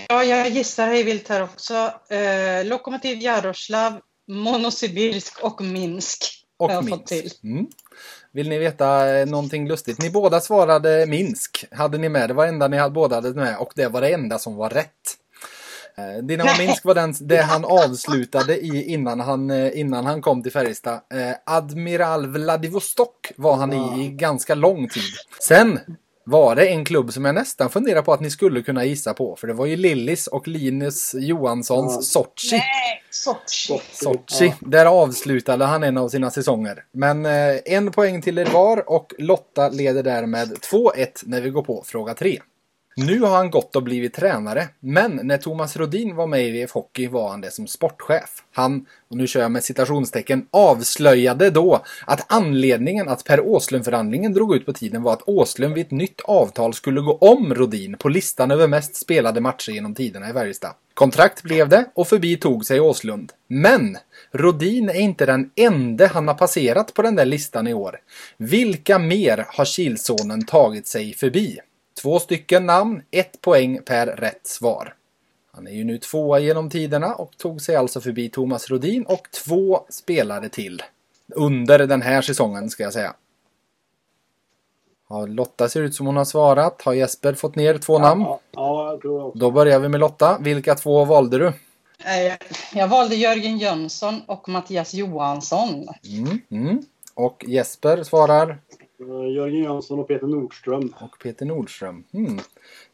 Ja, 0.10 0.24
jag 0.24 0.50
gissar 0.50 0.88
hej 0.88 1.04
vilt 1.04 1.28
här 1.28 1.44
också. 1.44 1.74
Eh, 2.10 2.66
Lokomotiv 2.66 3.18
Jaroslav, 3.22 3.94
Monosibirsk 4.28 5.44
och 5.44 5.62
Minsk. 5.62 6.20
och 6.58 6.68
har 6.70 6.76
jag 6.76 6.90
fått 6.90 7.12
Minsk. 7.12 7.42
till. 7.42 7.50
Mm. 7.52 7.68
Vill 8.32 8.50
ni 8.50 8.58
veta 8.60 9.18
eh, 9.18 9.26
någonting 9.26 9.68
lustigt? 9.68 10.02
Ni 10.02 10.10
båda 10.10 10.42
svarade 10.42 11.06
Minsk. 11.08 11.66
Hade 11.72 11.98
ni 11.98 12.10
med. 12.10 12.30
Det 12.30 12.34
var 12.34 12.44
det 12.44 12.50
enda 12.50 12.68
ni 12.68 12.78
hade 12.78 12.94
båda 12.94 13.16
hade 13.16 13.34
med 13.34 13.58
och 13.58 13.72
det 13.76 13.88
var 13.88 14.02
det 14.02 14.14
enda 14.14 14.40
som 14.40 14.56
var 14.56 14.70
rätt. 14.70 15.18
Eh, 15.98 16.24
Dynamo 16.24 16.50
Minsk 16.60 16.86
var 16.86 16.96
den, 16.96 17.14
det 17.20 17.41
han 17.41 17.66
avslutade 17.66 18.58
i 18.58 18.84
innan 18.94 19.20
han, 19.20 19.52
eh, 19.52 19.80
innan 19.80 20.06
han 20.06 20.22
kom 20.22 20.44
till 20.44 20.52
Färjestad. 20.52 20.94
Eh, 20.94 21.56
Admiral 21.56 22.28
Vladivostok 22.28 23.32
var 23.36 23.56
han 23.56 23.74
i 23.74 24.06
i 24.06 24.10
ganska 24.10 24.56
lång 24.56 24.89
tid. 24.89 25.04
Sen 25.48 25.80
var 26.26 26.56
det 26.56 26.68
en 26.68 26.86
klubb 26.86 27.14
som 27.14 27.26
jag 27.26 27.36
nästan 27.36 27.70
funderar 27.70 28.02
på 28.02 28.14
att 28.14 28.22
ni 28.22 28.30
skulle 28.30 28.62
kunna 28.62 28.86
gissa 28.86 29.14
på. 29.14 29.36
För 29.36 29.48
det 29.48 29.54
var 29.54 29.66
ju 29.66 29.76
Lillis 29.76 30.28
och 30.28 30.48
Linus 30.48 31.16
Johanssons 31.20 31.96
Ja. 31.96 32.02
Sochi. 32.02 32.52
Nej, 32.58 33.04
Sochi. 33.10 33.82
Sochi. 33.94 34.54
Där 34.60 34.86
avslutade 34.86 35.66
han 35.66 35.84
en 35.84 35.98
av 35.98 36.10
sina 36.10 36.32
säsonger. 36.32 36.84
Men 36.91 37.26
eh, 37.26 37.56
en 37.66 37.91
poäng 37.91 38.22
till 38.22 38.38
er 38.38 38.46
var 38.46 38.89
och 38.89 39.14
Lotta 39.18 39.70
leder 39.70 40.04
därmed 40.04 40.58
2-1 40.72 41.08
när 41.24 41.41
vi 41.41 41.50
går 41.50 41.64
på 41.64 41.84
fråga 41.88 42.14
3. 42.14 42.39
Nu 42.96 43.20
har 43.20 43.38
han 43.38 43.52
gått 43.52 43.76
och 43.76 43.84
blivit 43.84 44.14
tränare, 44.14 44.68
men 44.80 45.20
när 45.24 45.38
Thomas 45.38 45.78
Rodin 45.78 46.16
var 46.16 46.28
med 46.28 46.48
i 46.48 46.52
VF 46.52 46.72
Hockey 46.72 47.08
var 47.08 47.30
han 47.30 47.41
det 47.41 47.52
som 47.52 47.68
sportchef. 47.68 48.44
Han, 48.54 48.86
och 49.10 49.18
nu 49.18 49.28
kör 49.28 49.41
jag 49.41 49.52
med 49.52 49.64
citationstecken, 49.64 50.48
avslöjade 50.52 51.50
då 51.50 51.84
att 52.06 52.34
anledningen 52.34 53.10
att 53.10 53.24
Per 53.24 53.39
Åslund-förhandlingen 53.39 54.34
drog 54.34 54.56
ut 54.56 54.66
på 54.66 54.74
tiden 54.74 55.04
var 55.04 55.14
att 55.14 55.28
Åslund 55.28 55.74
vid 55.74 55.86
ett 55.86 55.91
nytt 55.91 56.22
avtal 56.22 56.74
skulle 56.74 57.02
gå 57.02 57.18
om 57.18 57.54
Rodin 57.56 57.96
på 58.00 58.10
listan 58.10 58.52
över 58.52 58.68
mest 58.68 58.96
spelade 58.96 59.41
matcher 59.41 59.72
genom 59.72 59.96
tiderna 59.96 60.30
i 60.30 60.34
Färjestad. 60.34 60.74
Kontrakt 60.94 61.44
blev 61.44 61.70
det 61.70 61.86
och 61.94 62.08
förbi 62.08 62.38
tog 62.38 62.66
sig 62.66 62.80
Åslund. 62.80 63.32
Men 63.48 63.98
Rodin 64.32 64.89
är 64.89 65.00
inte 65.00 65.26
den 65.26 65.52
enda 65.56 66.08
han 66.08 66.28
har 66.28 66.36
passerat 66.36 66.94
på 66.94 67.02
den 67.02 67.16
där 67.16 67.26
listan 67.26 67.68
i 67.68 67.74
år. 67.74 68.00
Vilka 68.38 69.00
mer 69.00 69.46
har 69.48 69.66
Kilsonen 69.66 70.46
tagit 70.46 70.88
sig 70.88 71.14
förbi? 71.14 71.60
Två 72.02 72.20
stycken 72.20 72.66
namn, 72.66 73.02
ett 73.12 73.41
poäng 73.41 73.80
per 73.86 74.06
rätt 74.08 74.48
svar. 74.48 74.94
Han 75.52 75.68
är 75.68 75.72
ju 75.72 75.84
nu 75.84 75.98
tvåa 75.98 76.39
genom 76.39 76.70
tiderna 76.70 77.16
och 77.16 77.38
tog 77.38 77.62
sig 77.62 77.76
alltså 77.76 78.02
förbi 78.02 78.30
Thomas 78.30 78.70
Rodin 78.70 79.04
och 79.04 79.28
två 79.46 79.86
spelare 79.89 80.50
till. 80.50 80.84
Under 81.36 81.80
den 81.88 82.02
här 82.02 82.22
säsongen 82.22 82.70
ska 82.70 82.84
jag 82.84 82.94
säga. 82.94 83.14
Ja, 85.10 85.26
Lotta 85.26 85.70
ser 85.70 85.82
ut 85.82 85.96
som 85.96 86.06
hon 86.06 86.18
har 86.18 86.26
svarat. 86.26 86.82
Har 86.82 86.94
Jesper 86.94 87.34
fått 87.34 87.56
ner 87.56 87.78
två 87.78 88.00
namn? 88.00 88.22
Ja, 88.24 88.39
ja, 88.52 88.91
jag 88.91 89.02
tror 89.02 89.24
också. 89.26 89.39
Då 89.39 89.51
börjar 89.51 89.80
vi 89.80 89.89
med 89.89 90.00
Lotta. 90.00 90.38
Vilka 90.42 90.76
två 90.76 91.05
valde 91.05 91.38
du? 91.38 91.47
Eh, 91.47 92.34
Jag 92.74 92.88
valde 92.88 93.16
Jörgen 93.16 93.58
Jönsson 93.58 94.22
och 94.26 94.50
Mattias 94.50 94.93
Johansson. 94.93 95.88
Mm, 96.04 96.42
mm. 96.50 96.82
Och 97.13 97.46
Jesper 97.47 98.04
svarar? 98.04 98.58
Eh, 99.09 99.36
Jörgen 99.36 99.63
Jönsson 99.63 100.00
och 100.00 100.08
Peter 100.08 100.28
Nordström. 100.28 100.93
Och 101.01 101.20
Peter 101.24 101.46
Nordström. 101.46 102.04
Mm. 102.13 102.39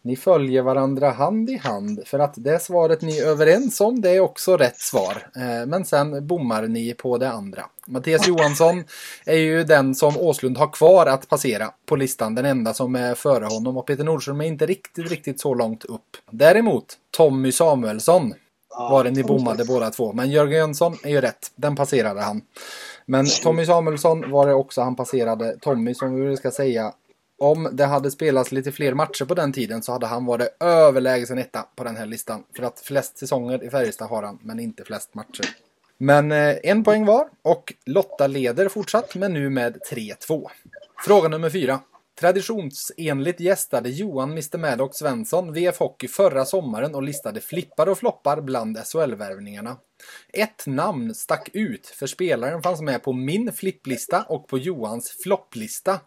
Ni 0.02 0.16
följer 0.16 0.62
varandra 0.62 1.12
hand 1.12 1.50
i 1.50 1.58
hand 1.58 2.02
för 2.06 2.20
att 2.20 2.34
det 2.38 2.62
svaret 2.62 3.02
ni 3.02 3.20
är 3.20 3.28
överens 3.28 3.82
om 3.82 4.02
det 4.02 4.10
är 4.10 4.20
också 4.20 4.58
rätt 4.58 4.80
svar. 4.80 5.30
Eh, 5.36 5.68
Men 5.68 5.86
sen 5.86 6.28
bommar 6.28 6.68
ni 6.68 6.94
på 6.94 7.18
det 7.18 7.32
andra. 7.32 7.66
Mattias 7.88 8.28
Johansson 8.28 8.84
är 9.26 9.38
ju 9.38 9.64
den 9.64 9.96
som 9.96 10.18
Åslund 10.18 10.58
har 10.58 10.68
kvar 10.68 11.06
att 11.06 11.30
passera 11.30 11.72
på 11.86 11.96
listan. 11.96 12.36
Den 12.36 12.46
enda 12.46 12.74
som 12.74 12.96
är 12.96 13.16
före 13.16 13.46
honom 13.46 13.78
och 13.78 13.86
Peter 13.86 14.04
Nordström 14.04 14.42
är 14.42 14.46
inte 14.46 14.66
riktigt, 14.66 15.12
riktigt 15.12 15.40
så 15.40 15.54
långt 15.54 15.86
upp. 15.86 16.18
Däremot 16.32 16.86
Tommy 17.12 17.52
Samuelsson 17.52 18.34
var 18.78 19.04
det 19.04 19.12
ni 19.12 19.24
bommade 19.24 19.66
båda 19.66 19.90
två. 19.90 20.14
Men 20.14 20.32
Jörgen 20.32 20.58
Jönsson 20.58 20.98
är 21.04 21.10
ju 21.10 21.22
rätt. 21.22 21.52
Den 21.56 21.76
passerade 21.76 22.22
han. 22.22 22.42
Men 23.10 23.26
Tommy 23.44 23.66
Samuelsson 23.66 24.32
var 24.32 24.48
det 24.48 24.54
också 24.54 24.82
han 24.82 24.96
passerade. 24.96 25.58
Tommy 25.62 25.94
som 25.94 26.30
vi 26.30 26.38
ska 26.38 26.52
säga. 26.52 26.94
Om 27.40 27.70
det 27.72 27.86
hade 27.86 28.12
spelats 28.12 28.52
lite 28.52 28.72
fler 28.72 28.94
matcher 28.94 29.26
på 29.26 29.34
den 29.34 29.54
tiden 29.54 29.84
så 29.84 29.92
hade 29.92 30.06
han 30.06 30.26
varit 30.26 30.48
överlägsen 30.60 31.38
etta 31.38 31.66
på 31.76 31.84
den 31.84 31.96
här 31.96 32.06
listan. 32.06 32.44
För 32.56 32.64
att 32.64 32.80
flest 32.80 33.18
säsonger 33.18 33.64
i 33.64 33.70
Färjestad 33.70 34.10
har 34.10 34.24
han, 34.24 34.40
men 34.42 34.60
inte 34.60 34.84
flest 34.84 35.16
matcher. 35.16 35.46
Men 35.98 36.32
eh, 36.32 36.56
en 36.64 36.84
poäng 36.84 37.06
var 37.06 37.28
och 37.42 37.74
Lotta 37.86 38.28
leder 38.28 38.70
fortsatt, 38.70 39.16
men 39.16 39.34
nu 39.34 39.50
med 39.50 39.78
3-2. 39.92 40.48
Fråga 41.06 41.30
nummer 41.30 41.50
fyra. 41.50 41.80
Traditionsenligt 42.20 43.40
gästade 43.40 43.90
Johan 43.90 44.32
Mr 44.32 44.58
Maddox 44.58 44.98
Svensson 44.98 45.54
VF 45.54 45.80
Hockey 45.80 46.08
förra 46.08 46.46
sommaren 46.46 46.96
och 46.96 47.04
listade 47.04 47.42
flippar 47.42 47.88
och 47.88 47.98
floppar 47.98 48.42
bland 48.42 48.78
SHL-värvningarna. 48.78 49.78
Ett 50.34 50.68
namn 50.68 51.16
stack 51.16 51.50
ut, 51.54 51.88
för 51.88 52.08
spelaren 52.08 52.62
fanns 52.62 52.82
med 52.82 53.04
på 53.04 53.14
min 53.14 53.54
flipplista 53.54 54.24
och 54.24 54.48
på 54.48 54.58
Johans 54.58 55.18
flopplista. 55.24 56.00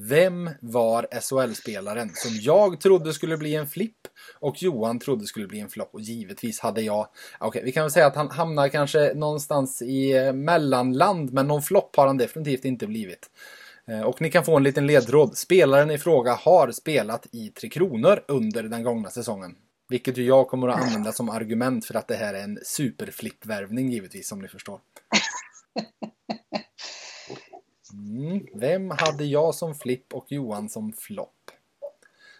Vem 0.00 0.50
var 0.60 1.06
SHL-spelaren 1.20 2.10
som 2.14 2.30
jag 2.40 2.80
trodde 2.80 3.12
skulle 3.12 3.36
bli 3.36 3.54
en 3.54 3.66
flipp 3.66 3.96
och 4.40 4.62
Johan 4.62 4.98
trodde 4.98 5.26
skulle 5.26 5.46
bli 5.46 5.60
en 5.60 5.68
flopp 5.68 5.94
och 5.94 6.00
givetvis 6.00 6.60
hade 6.60 6.82
jag... 6.82 7.08
Okej, 7.38 7.62
vi 7.64 7.72
kan 7.72 7.82
väl 7.82 7.90
säga 7.90 8.06
att 8.06 8.16
han 8.16 8.30
hamnar 8.30 8.68
kanske 8.68 9.14
någonstans 9.14 9.82
i 9.82 10.12
eh, 10.12 10.32
mellanland 10.32 11.32
men 11.32 11.46
någon 11.46 11.62
flopp 11.62 11.96
har 11.96 12.06
han 12.06 12.16
definitivt 12.16 12.64
inte 12.64 12.86
blivit. 12.86 13.30
Eh, 13.88 14.00
och 14.00 14.20
ni 14.20 14.30
kan 14.30 14.44
få 14.44 14.56
en 14.56 14.62
liten 14.62 14.86
ledtråd. 14.86 15.36
Spelaren 15.36 15.90
i 15.90 15.98
fråga 15.98 16.34
har 16.34 16.70
spelat 16.70 17.26
i 17.32 17.48
Tre 17.48 17.68
Kronor 17.68 18.20
under 18.28 18.62
den 18.62 18.82
gångna 18.82 19.10
säsongen. 19.10 19.54
Vilket 19.88 20.16
ju 20.16 20.24
jag 20.24 20.48
kommer 20.48 20.68
att 20.68 20.82
använda 20.82 21.12
som 21.12 21.28
argument 21.28 21.84
för 21.84 21.94
att 21.94 22.08
det 22.08 22.16
här 22.16 22.34
är 22.34 22.42
en 22.44 22.58
superflippvärvning 22.62 23.90
givetvis 23.90 24.28
som 24.28 24.38
ni 24.38 24.48
förstår. 24.48 24.80
Mm. 27.92 28.46
Vem 28.54 28.90
hade 28.90 29.24
jag 29.24 29.54
som 29.54 29.74
flipp 29.74 30.14
och 30.14 30.26
Johan 30.28 30.68
som 30.68 30.92
flopp? 30.92 31.34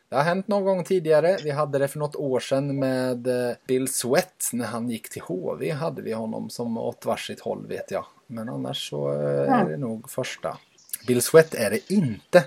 Det 0.08 0.16
har 0.16 0.22
hänt 0.22 0.48
någon 0.48 0.64
gång 0.64 0.84
tidigare. 0.84 1.36
Vi 1.44 1.50
hade 1.50 1.78
det 1.78 1.88
för 1.88 1.98
något 1.98 2.16
år 2.16 2.40
sedan 2.40 2.78
med 2.78 3.26
eh, 3.26 3.56
Bill 3.66 3.88
Sweat. 3.88 4.50
När 4.52 4.66
han 4.66 4.90
gick 4.90 5.10
till 5.10 5.22
HV 5.22 5.70
hade 5.70 6.02
vi 6.02 6.12
honom 6.12 6.50
som 6.50 6.78
åt 6.78 7.06
varsitt 7.06 7.40
håll 7.40 7.66
vet 7.66 7.90
jag. 7.90 8.04
Men 8.26 8.48
annars 8.48 8.90
så 8.90 9.12
eh, 9.12 9.52
är 9.52 9.68
det 9.68 9.76
nog 9.76 10.10
första. 10.10 10.58
Bill 11.06 11.22
Sweat 11.22 11.54
är 11.54 11.70
det 11.70 11.92
inte. 11.92 12.44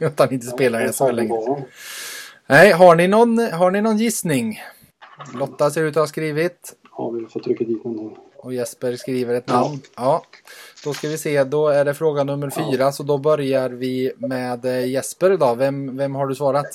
Att 0.06 0.18
han 0.18 0.32
inte 0.32 0.46
spelar 0.46 0.88
i 0.88 0.92
SHL 0.92 1.14
längre. 1.14 1.64
Nej, 2.46 2.72
har 2.72 2.96
ni, 2.96 3.08
någon, 3.08 3.38
har 3.38 3.70
ni 3.70 3.80
någon 3.80 3.98
gissning? 3.98 4.60
Lotta 5.34 5.70
ser 5.70 5.82
ut 5.84 5.96
att 5.96 6.02
ha 6.02 6.06
skrivit. 6.06 6.74
Har 6.90 7.12
vi 7.12 7.26
fått 7.26 7.44
trycka 7.44 7.64
dit 7.64 7.84
någon 7.84 8.16
Och 8.36 8.54
Jesper 8.54 8.96
skriver 8.96 9.34
ett 9.34 9.48
namn. 9.48 9.80
Ja. 9.96 10.22
Då 10.84 10.94
ska 10.94 11.08
vi 11.08 11.18
se, 11.18 11.44
då 11.44 11.68
är 11.68 11.84
det 11.84 11.94
fråga 11.94 12.24
nummer 12.24 12.50
fyra. 12.50 12.92
Så 12.92 13.02
då 13.02 13.18
börjar 13.18 13.70
vi 13.70 14.12
med 14.16 14.64
eh, 14.64 14.86
Jesper 14.86 15.30
idag. 15.30 15.56
Vem, 15.56 15.96
vem 15.96 16.14
har 16.14 16.26
du 16.26 16.34
svarat? 16.34 16.66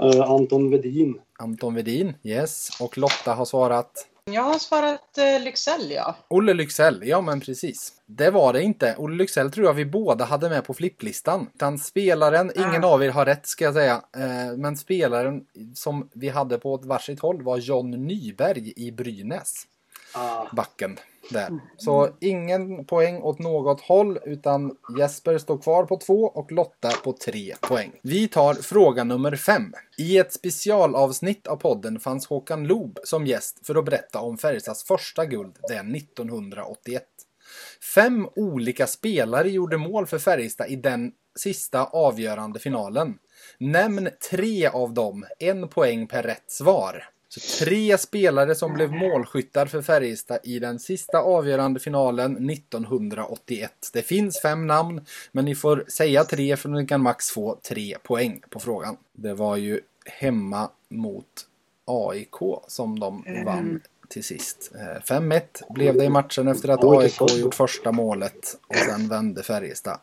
uh, 0.00 0.30
Anton 0.30 0.70
Vedin. 0.70 1.20
Anton 1.38 1.74
Vedin, 1.74 2.14
yes. 2.22 2.80
Och 2.80 2.98
Lotta 2.98 3.34
har 3.34 3.44
svarat 3.44 4.06
Jag 4.32 4.42
har 4.42 4.58
svarat 4.58 5.18
eh, 5.18 5.44
Lycksell, 5.44 5.90
ja. 5.90 6.16
Olle 6.28 6.54
Lycksell. 6.54 7.02
Ja, 7.04 7.20
men 7.20 7.40
precis. 7.40 7.92
Det 8.06 8.30
var 8.30 8.52
det 8.52 8.62
inte. 8.62 8.94
Olle 8.98 9.16
Lycksell 9.16 9.50
tror 9.52 9.66
jag 9.66 9.74
vi 9.74 9.84
båda 9.84 10.24
hade 10.24 10.48
med 10.48 10.64
på 10.64 10.74
flipplistan. 10.74 11.46
Utan 11.54 11.78
spelaren, 11.78 12.52
ingen 12.56 12.84
av 12.84 13.02
er 13.04 13.10
har 13.10 13.24
rätt 13.26 13.46
ska 13.46 13.64
jag 13.64 13.74
säga. 13.74 14.02
Eh, 14.16 14.56
Men 14.56 14.76
spelaren 14.76 15.40
som 15.74 16.10
vi 16.14 16.28
hade 16.28 16.58
på 16.58 16.74
ett 16.74 16.84
varsitt 16.84 17.20
håll 17.20 17.42
var 17.42 17.58
John 17.58 17.90
Nyberg 17.90 18.72
i 18.76 18.92
Brynäs. 18.92 19.66
Ah, 20.14 20.46
backen 20.52 20.98
där. 21.30 21.60
Så 21.76 22.10
ingen 22.20 22.84
poäng 22.84 23.22
åt 23.22 23.38
något 23.38 23.80
håll 23.80 24.18
utan 24.24 24.76
Jesper 24.98 25.38
står 25.38 25.58
kvar 25.58 25.84
på 25.84 25.96
två 25.96 26.24
och 26.24 26.52
Lotta 26.52 26.90
på 26.90 27.12
tre 27.12 27.54
poäng. 27.60 27.92
Vi 28.02 28.28
tar 28.28 28.54
fråga 28.54 29.04
nummer 29.04 29.36
fem. 29.36 29.72
I 29.98 30.18
ett 30.18 30.32
specialavsnitt 30.32 31.46
av 31.46 31.56
podden 31.56 32.00
fanns 32.00 32.26
Håkan 32.26 32.64
Loob 32.64 32.98
som 33.04 33.26
gäst 33.26 33.66
för 33.66 33.74
att 33.74 33.84
berätta 33.84 34.20
om 34.20 34.38
Färjestads 34.38 34.84
första 34.84 35.26
guld 35.26 35.58
den 35.68 35.94
1981. 35.94 37.02
Fem 37.94 38.28
olika 38.36 38.86
spelare 38.86 39.50
gjorde 39.50 39.78
mål 39.78 40.06
för 40.06 40.18
Färjestad 40.18 40.70
i 40.70 40.76
den 40.76 41.12
sista 41.38 41.84
avgörande 41.84 42.60
finalen. 42.60 43.18
Nämn 43.58 44.08
tre 44.30 44.66
av 44.66 44.94
dem, 44.94 45.26
en 45.38 45.68
poäng 45.68 46.06
per 46.06 46.22
rätt 46.22 46.50
svar. 46.50 47.04
Så 47.34 47.64
tre 47.64 47.98
spelare 47.98 48.54
som 48.54 48.74
blev 48.74 48.92
målskyttar 48.92 49.66
för 49.66 49.82
Färjestad 49.82 50.38
i 50.42 50.58
den 50.58 50.78
sista 50.78 51.18
avgörande 51.18 51.80
finalen 51.80 52.50
1981. 52.50 53.72
Det 53.92 54.02
finns 54.02 54.40
fem 54.42 54.66
namn, 54.66 55.06
men 55.32 55.44
ni 55.44 55.54
får 55.54 55.84
säga 55.88 56.24
tre 56.24 56.56
för 56.56 56.68
ni 56.68 56.86
kan 56.86 57.02
max 57.02 57.30
få 57.30 57.58
tre 57.68 57.96
poäng 58.02 58.42
på 58.50 58.60
frågan. 58.60 58.96
Det 59.12 59.34
var 59.34 59.56
ju 59.56 59.80
hemma 60.06 60.70
mot 60.88 61.26
AIK 61.84 62.36
som 62.68 63.00
de 63.00 63.24
vann 63.46 63.80
till 64.08 64.24
sist. 64.24 64.72
Eh, 64.74 65.02
5-1 65.02 65.42
blev 65.70 65.96
det 65.96 66.04
i 66.04 66.08
matchen 66.08 66.48
efter 66.48 66.68
att 66.68 66.84
AIK 66.84 67.20
gjort 67.38 67.54
första 67.54 67.92
målet 67.92 68.58
och 68.66 68.76
sen 68.76 69.08
vände 69.08 69.42
Färjestad. 69.42 69.98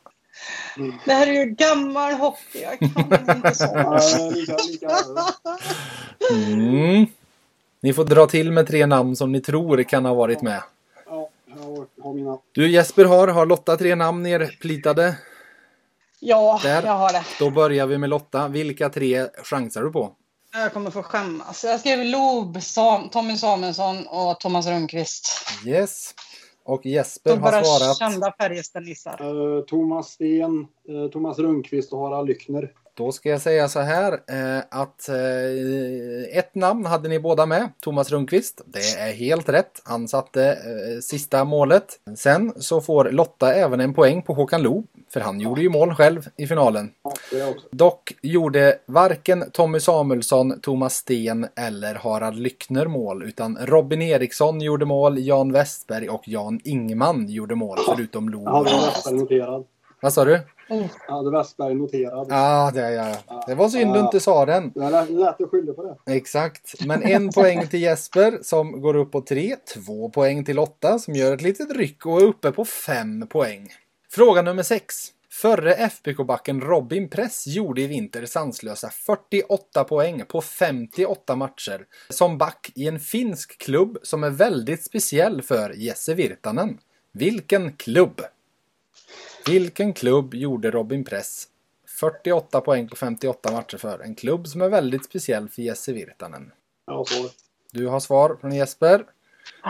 Det 1.05 1.13
här 1.13 1.27
är 1.27 1.33
ju 1.33 1.45
gammal 1.45 2.13
hockey. 2.13 2.61
Jag 2.61 2.79
kan 2.79 3.35
inte 3.35 3.55
så. 3.55 4.33
lika, 4.33 4.57
lika. 4.57 4.89
Mm. 6.31 7.07
Ni 7.81 7.93
får 7.93 8.03
dra 8.03 8.25
till 8.27 8.51
med 8.51 8.67
tre 8.67 8.85
namn 8.85 9.15
som 9.15 9.31
ni 9.31 9.41
tror 9.41 9.83
kan 9.83 10.05
ha 10.05 10.13
varit 10.13 10.41
med. 10.41 10.63
Ja, 11.05 11.29
jag 11.45 11.63
har, 11.63 11.85
har 12.03 12.13
mina. 12.13 12.37
Du 12.51 12.71
Jesper 12.71 13.05
har, 13.05 13.27
har 13.27 13.45
Lotta 13.45 13.77
tre 13.77 13.95
namn 13.95 14.23
nerplitade? 14.23 15.17
Ja, 16.19 16.59
Där. 16.63 16.83
jag 16.83 16.91
har 16.91 17.13
det. 17.13 17.23
Då 17.39 17.49
börjar 17.49 17.87
vi 17.87 17.97
med 17.97 18.09
Lotta. 18.09 18.47
Vilka 18.47 18.89
tre 18.89 19.27
chansar 19.43 19.83
du 19.83 19.91
på? 19.91 20.11
Jag 20.53 20.73
kommer 20.73 20.91
få 20.91 21.03
skämmas. 21.03 21.63
Jag 21.63 21.79
skrev 21.79 22.05
Loob, 22.05 22.61
Sam, 22.63 23.09
Tommy 23.09 23.37
Samuelsson 23.37 24.07
och 24.07 24.39
Thomas 24.39 24.67
Rönnqvist. 24.67 25.29
Yes. 25.65 26.15
Och 26.65 26.85
Jesper 26.85 27.29
De 27.29 27.41
har 27.41 27.51
bara 27.51 27.63
svarat. 27.63 27.97
kända 27.97 28.33
Färjestadnissar. 28.39 29.35
Uh, 29.35 29.61
Thomas 29.63 30.07
Sten, 30.09 30.67
uh, 30.89 31.07
Thomas 31.11 31.39
Rundqvist 31.39 31.93
och 31.93 31.99
Harald 31.99 32.27
Lyckner. 32.27 32.71
Då 32.99 33.11
ska 33.11 33.29
jag 33.29 33.41
säga 33.41 33.67
så 33.67 33.79
här 33.79 34.13
eh, 34.13 34.63
att 34.69 35.09
eh, 35.09 36.37
ett 36.37 36.55
namn 36.55 36.85
hade 36.85 37.09
ni 37.09 37.19
båda 37.19 37.45
med, 37.45 37.69
Thomas 37.79 38.11
Rundqvist. 38.11 38.61
Det 38.65 38.99
är 38.99 39.13
helt 39.13 39.49
rätt. 39.49 39.81
Han 39.83 40.07
satte 40.07 40.43
eh, 40.45 40.99
sista 41.01 41.43
målet. 41.43 41.99
Sen 42.15 42.53
så 42.55 42.81
får 42.81 43.11
Lotta 43.11 43.53
även 43.53 43.79
en 43.79 43.93
poäng 43.93 44.21
på 44.21 44.33
Håkan 44.33 44.61
Loob, 44.61 44.87
för 45.13 45.19
han 45.19 45.39
gjorde 45.39 45.61
ju 45.61 45.69
mål 45.69 45.95
själv 45.95 46.27
i 46.37 46.47
finalen. 46.47 46.91
Dock 47.71 48.13
gjorde 48.21 48.77
varken 48.85 49.51
Tommy 49.51 49.79
Samuelsson, 49.79 50.59
Thomas 50.61 50.95
Sten 50.95 51.47
eller 51.55 51.95
Harald 51.95 52.39
Lyckner 52.39 52.87
mål, 52.87 53.23
utan 53.23 53.57
Robin 53.61 54.01
Eriksson 54.01 54.61
gjorde 54.61 54.85
mål, 54.85 55.19
Jan 55.19 55.51
Westberg 55.51 56.09
och 56.09 56.23
Jan 56.25 56.59
Ingman 56.63 57.29
gjorde 57.29 57.55
mål, 57.55 57.77
förutom 57.85 58.29
Loob. 58.29 58.67
Vad 60.01 60.13
sa 60.13 60.25
du? 60.25 60.39
Jag 61.07 61.15
hade 61.15 61.31
Westberg 61.37 61.75
noterad. 61.75 62.27
Ja, 62.29 62.71
det, 62.73 62.91
ja, 62.91 63.15
ja. 63.27 63.43
det 63.47 63.55
var 63.55 63.69
synd 63.69 63.93
du 63.93 63.99
inte 63.99 64.19
sa 64.19 64.45
den. 64.45 64.71
Det 64.75 64.83
är 64.85 64.89
lätt- 64.91 65.09
lätt 65.09 65.41
att 65.41 65.49
skylla 65.49 65.73
på 65.73 65.83
det. 66.05 66.15
Exakt, 66.15 66.85
men 66.85 67.03
en 67.03 67.29
poäng 67.35 67.67
till 67.67 67.81
Jesper 67.81 68.39
som 68.41 68.81
går 68.81 68.95
upp 68.95 69.11
på 69.11 69.21
tre. 69.21 69.55
Två 69.73 70.09
poäng 70.09 70.45
till 70.45 70.55
Lotta 70.55 70.99
som 70.99 71.13
gör 71.15 71.33
ett 71.33 71.41
litet 71.41 71.71
ryck 71.75 72.05
och 72.05 72.21
är 72.21 72.25
uppe 72.25 72.51
på 72.51 72.65
fem 72.65 73.27
poäng. 73.27 73.69
Fråga 74.11 74.41
nummer 74.41 74.63
sex. 74.63 74.95
Förre 75.31 75.73
FBK-backen 75.75 76.61
Robin 76.61 77.09
Press 77.09 77.47
gjorde 77.47 77.81
i 77.81 77.87
vinter 77.87 78.25
sanslösa 78.25 78.89
48 78.89 79.83
poäng 79.83 80.23
på 80.27 80.41
58 80.41 81.35
matcher 81.35 81.85
som 82.09 82.37
back 82.37 82.71
i 82.75 82.87
en 82.87 82.99
finsk 82.99 83.57
klubb 83.57 83.97
som 84.03 84.23
är 84.23 84.29
väldigt 84.29 84.83
speciell 84.85 85.41
för 85.41 85.73
Jesse 85.77 86.13
Virtanen. 86.13 86.77
Vilken 87.13 87.73
klubb? 87.73 88.21
Vilken 89.45 89.93
klubb 89.93 90.33
gjorde 90.33 90.71
Robin 90.71 91.03
Press 91.03 91.47
48 91.99 92.61
poäng 92.61 92.87
på 92.87 92.95
58 92.95 93.51
matcher 93.51 93.77
för? 93.77 93.99
En 93.99 94.15
klubb 94.15 94.47
som 94.47 94.61
är 94.61 94.69
väldigt 94.69 95.05
speciell 95.05 95.49
för 95.49 95.61
Jesse 95.61 95.93
Virtanen. 95.93 96.51
Svar. 96.85 97.05
Du 97.71 97.87
har 97.87 97.99
svar 97.99 98.37
från 98.41 98.51
Jesper. 98.51 99.05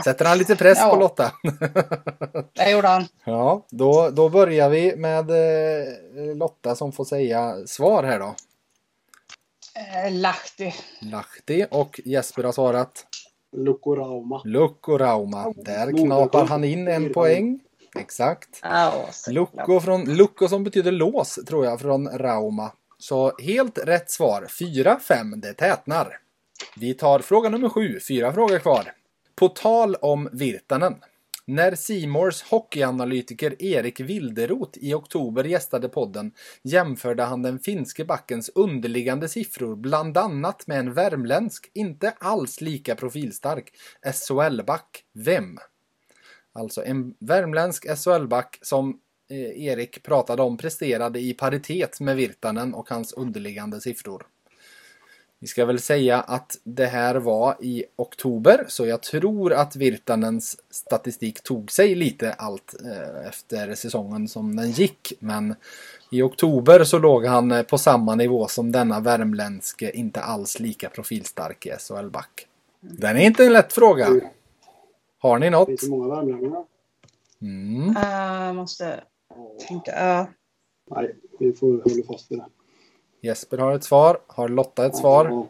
Sätter 0.03 0.25
han 0.25 0.37
lite 0.37 0.55
press 0.55 0.77
Ja. 0.81 0.89
på 0.89 0.95
Lotta? 0.99 1.31
Det 2.53 2.71
gjorde 2.71 2.87
han. 2.87 3.05
ja, 3.23 3.65
då, 3.69 4.09
då 4.09 4.29
börjar 4.29 4.69
vi 4.69 4.95
med 4.95 5.29
eh, 5.29 6.35
Lotta 6.35 6.75
som 6.75 6.91
får 6.91 7.05
säga 7.05 7.55
svar 7.67 8.03
här 8.03 8.19
då. 8.19 8.35
Eh, 10.05 10.11
Lahti. 10.13 10.73
Lahti 11.01 11.65
och 11.71 11.99
Jesper 12.05 12.43
har 12.43 12.51
svarat 12.51 13.05
Lukko 13.57 13.95
Rauma. 13.95 14.41
Lukko 14.45 14.97
Rauma. 14.97 15.53
Där 15.55 16.05
knapar 16.05 16.45
han 16.45 16.63
in 16.63 16.87
en 16.87 17.13
poäng. 17.13 17.59
Exakt. 17.95 18.59
Ja, 18.61 19.09
från, 19.79 20.15
Lukko 20.15 20.47
som 20.47 20.63
betyder 20.63 20.91
lås 20.91 21.39
tror 21.47 21.65
jag 21.65 21.79
från 21.79 22.07
Rauma. 22.07 22.71
Så 22.97 23.37
helt 23.37 23.77
rätt 23.77 24.11
svar. 24.11 24.47
4-5, 24.49 25.35
det 25.35 25.53
tätnar. 25.53 26.17
Vi 26.75 26.93
tar 26.93 27.19
fråga 27.19 27.49
nummer 27.49 27.69
sju, 27.69 27.99
fyra 28.07 28.33
frågor 28.33 28.59
kvar. 28.59 28.91
På 29.35 29.47
tal 29.47 29.95
om 29.95 30.29
Virtanen. 30.31 30.95
När 31.45 31.75
Simors 31.75 32.41
hockeyanalytiker 32.41 33.63
Erik 33.63 33.99
Wilderot 33.99 34.77
i 34.77 34.93
oktober 34.93 35.43
gästade 35.43 35.89
podden 35.89 36.31
jämförde 36.63 37.23
han 37.23 37.41
den 37.41 37.59
finske 37.59 38.05
backens 38.05 38.49
underliggande 38.55 39.27
siffror 39.29 39.75
bland 39.75 40.17
annat 40.17 40.67
med 40.67 40.79
en 40.79 40.93
värmländsk, 40.93 41.71
inte 41.73 42.13
alls 42.19 42.61
lika 42.61 42.95
profilstark 42.95 43.71
SHL-back. 44.13 45.03
Vem? 45.13 45.57
Alltså 46.59 46.85
en 46.85 47.13
värmländsk 47.19 47.85
SHL-back 47.97 48.59
som 48.61 48.99
eh, 49.29 49.65
Erik 49.65 50.03
pratade 50.03 50.41
om 50.41 50.57
presterade 50.57 51.19
i 51.19 51.33
paritet 51.33 51.99
med 51.99 52.15
Virtanen 52.15 52.73
och 52.73 52.89
hans 52.89 53.13
underliggande 53.13 53.81
siffror. 53.81 54.25
Vi 55.41 55.47
ska 55.47 55.65
väl 55.65 55.79
säga 55.79 56.21
att 56.21 56.57
det 56.63 56.85
här 56.85 57.15
var 57.15 57.55
i 57.61 57.85
oktober 57.95 58.65
så 58.67 58.85
jag 58.85 59.01
tror 59.01 59.53
att 59.53 59.75
Virtanens 59.75 60.57
statistik 60.69 61.43
tog 61.43 61.71
sig 61.71 61.95
lite 61.95 62.33
allt 62.33 62.75
eh, 62.85 63.27
efter 63.27 63.75
säsongen 63.75 64.27
som 64.27 64.55
den 64.55 64.71
gick. 64.71 65.13
Men 65.19 65.55
i 66.11 66.21
oktober 66.21 66.83
så 66.83 66.99
låg 66.99 67.25
han 67.25 67.51
eh, 67.51 67.61
på 67.61 67.77
samma 67.77 68.15
nivå 68.15 68.47
som 68.47 68.71
denna 68.71 68.99
värmländske 68.99 69.91
inte 69.91 70.21
alls 70.21 70.59
lika 70.59 70.89
profilstarke 70.89 71.77
SHL-back. 71.79 72.45
Den 72.79 73.17
är 73.17 73.21
inte 73.21 73.45
en 73.45 73.53
lätt 73.53 73.73
fråga. 73.73 74.07
Har 75.19 75.39
ni 75.39 75.49
något? 75.49 75.67
Finns 75.67 75.81
det 75.81 75.89
många 75.89 76.15
värmlänningar? 76.15 76.63
Mm. 77.41 77.95
Jag 78.45 78.55
måste 78.55 79.03
tänka. 79.67 79.91
ja. 79.95 80.27
Nej, 80.95 81.15
vi 81.39 81.53
får 81.53 81.67
hålla 81.71 82.03
fast 82.07 82.31
vid 82.31 82.39
det. 82.39 82.45
Jesper 83.27 83.57
har 83.57 83.71
ett 83.75 83.83
svar. 83.83 84.21
Har 84.27 84.49
Lotta 84.49 84.85
ett 84.85 84.95
svar? 84.95 85.47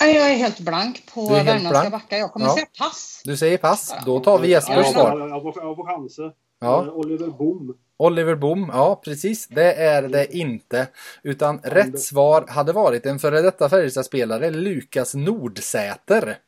Nej, 0.00 0.16
Jag 0.16 0.30
är 0.30 0.34
helt 0.36 0.60
blank 0.60 1.06
på 1.14 1.20
Du 1.20 1.26
är 1.26 1.34
helt 1.34 1.48
värmländska 1.48 1.80
blank? 1.80 1.92
backar. 1.92 2.16
Jag 2.16 2.32
kommer 2.32 2.46
Ja. 2.46 2.54
säga 2.54 2.66
pass. 2.78 3.22
Du 3.24 3.36
säger 3.36 3.58
pass. 3.58 3.94
Då 4.06 4.20
tar 4.20 4.38
vi 4.38 4.48
Jespers 4.48 4.76
Ja, 4.76 4.92
svar. 4.92 5.18
Jag, 5.18 5.30
jag, 5.30 5.42
får, 5.42 5.52
jag 5.62 5.76
får 5.76 5.86
chanser. 5.86 6.32
Ja. 6.60 6.82
Eh, 6.86 6.92
Oliver 6.92 7.26
Boom. 7.26 7.74
Oliver 7.96 8.34
Boom, 8.34 8.70
ja 8.72 9.00
precis. 9.04 9.48
Det 9.48 9.72
är 9.74 10.02
det 10.08 10.36
inte. 10.36 10.88
Utan 11.22 11.58
rätt 11.62 12.00
svar 12.00 12.44
hade 12.48 12.72
varit 12.72 13.06
en 13.06 13.18
före 13.18 13.42
detta 13.42 13.68
Färjestadspelare, 13.68 14.50
Lukas 14.50 15.14
Nordsäter. 15.14 16.38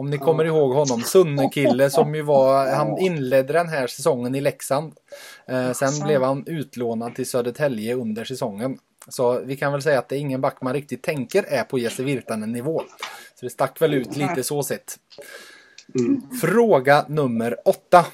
Om 0.00 0.10
ni 0.10 0.18
kommer 0.18 0.44
ihåg 0.44 0.72
honom, 0.72 1.02
Sunne-kille 1.02 1.90
som 1.90 2.14
ju 2.14 2.22
var, 2.22 2.66
han 2.74 2.98
inledde 2.98 3.52
den 3.52 3.68
här 3.68 3.86
säsongen 3.86 4.34
i 4.34 4.40
Leksand. 4.40 4.92
Eh, 5.46 5.72
sen 5.72 6.06
blev 6.06 6.22
han 6.22 6.46
utlånad 6.46 7.14
till 7.14 7.26
Södertälje 7.26 7.94
under 7.94 8.24
säsongen. 8.24 8.78
Så 9.08 9.40
vi 9.40 9.56
kan 9.56 9.72
väl 9.72 9.82
säga 9.82 9.98
att 9.98 10.08
det 10.08 10.16
är 10.16 10.20
ingen 10.20 10.40
back 10.40 10.62
man 10.62 10.72
riktigt 10.72 11.02
tänker 11.02 11.42
är 11.42 11.64
på 11.64 11.78
Jesse 11.78 12.02
Virtanen 12.02 12.52
nivå. 12.52 12.82
Så 13.34 13.46
det 13.46 13.50
stack 13.50 13.82
väl 13.82 13.94
ut 13.94 14.16
lite 14.16 14.42
så 14.42 14.62
sett. 14.62 14.98
Fråga 16.40 17.04
nummer 17.08 17.56
åtta. 17.64 18.06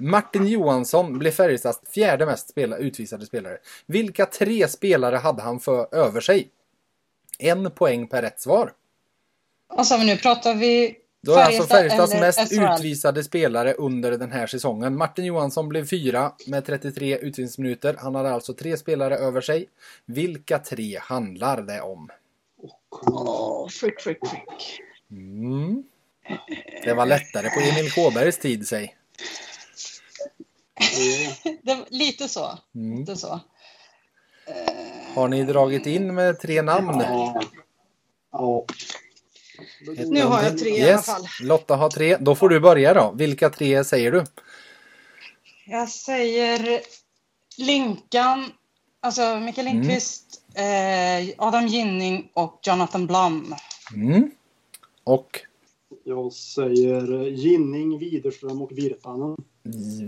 Martin 0.00 0.46
Johansson 0.46 1.18
blev 1.18 1.30
Färjestads 1.30 1.80
fjärde 1.94 2.26
mest 2.26 2.48
spela, 2.50 2.76
utvisade 2.76 3.26
spelare. 3.26 3.58
Vilka 3.86 4.26
tre 4.26 4.68
spelare 4.68 5.16
hade 5.16 5.42
han 5.42 5.60
för 5.60 5.94
över 5.94 6.20
sig? 6.20 6.48
En 7.38 7.70
poäng 7.70 8.08
per 8.08 8.22
rätt 8.22 8.40
svar. 8.40 8.72
Vad 9.68 9.86
sa 9.86 9.96
vi 9.96 10.06
nu? 10.06 10.16
Pratar 10.16 10.54
vi 10.54 10.96
Då 11.20 11.32
är 11.32 11.44
alltså 11.44 11.62
Färjestads 11.62 12.14
mest 12.14 12.48
SHL? 12.48 12.62
utvisade 12.62 13.24
spelare 13.24 13.72
under 13.72 14.18
den 14.18 14.32
här 14.32 14.46
säsongen. 14.46 14.96
Martin 14.96 15.24
Johansson 15.24 15.68
blev 15.68 15.86
fyra 15.86 16.32
med 16.46 16.64
33 16.64 17.18
utvisningsminuter. 17.18 17.96
Han 17.98 18.14
hade 18.14 18.30
alltså 18.30 18.54
tre 18.54 18.76
spelare 18.76 19.16
över 19.16 19.40
sig. 19.40 19.68
Vilka 20.04 20.58
tre 20.58 20.98
handlar 20.98 21.62
det 21.62 21.80
om? 21.80 22.08
Åh, 23.06 23.68
frick, 23.68 24.00
frick, 24.00 24.26
frick. 24.26 24.80
Mm. 25.10 25.82
Det 26.84 26.94
var 26.94 27.06
lättare 27.06 27.50
på 27.50 27.60
Emil 27.60 27.92
Kåbergs 27.92 28.38
tid, 28.38 28.68
säg. 28.68 28.94
Det, 31.62 31.84
lite 31.88 32.28
så. 32.28 32.58
Mm. 32.74 32.98
Lite 32.98 33.16
så. 33.16 33.40
Har 35.14 35.28
ni 35.28 35.44
dragit 35.44 35.86
in 35.86 36.14
med 36.14 36.40
tre 36.40 36.62
namn? 36.62 37.00
Ja. 37.00 37.40
ja. 38.32 38.64
Nu 40.06 40.22
har 40.22 40.42
jag 40.42 40.58
tre 40.58 40.68
i 40.70 40.82
alla 40.82 40.90
Yes. 40.92 41.06
fall. 41.06 41.26
Lotta 41.42 41.76
har 41.76 41.90
tre. 41.90 42.16
Då 42.20 42.34
får 42.34 42.48
du 42.48 42.60
börja 42.60 42.94
då. 42.94 43.12
Vilka 43.16 43.50
tre 43.50 43.84
säger 43.84 44.12
du? 44.12 44.24
Jag 45.66 45.88
säger 45.88 46.80
Linkan, 47.58 48.44
alltså 49.00 49.36
Mikael 49.40 49.66
Mm. 49.66 49.78
Lindqvist, 49.80 50.24
eh, 50.54 51.34
Adam 51.46 51.66
Ginning 51.66 52.30
och 52.34 52.60
Jonathan 52.62 53.06
Blum. 53.06 53.54
Mm. 53.94 54.30
Och 55.04 55.40
Jag 56.04 56.32
säger 56.32 57.26
Ginning, 57.28 57.98
Widerström 57.98 58.62
och 58.62 58.72
Virtanen. 58.72 59.36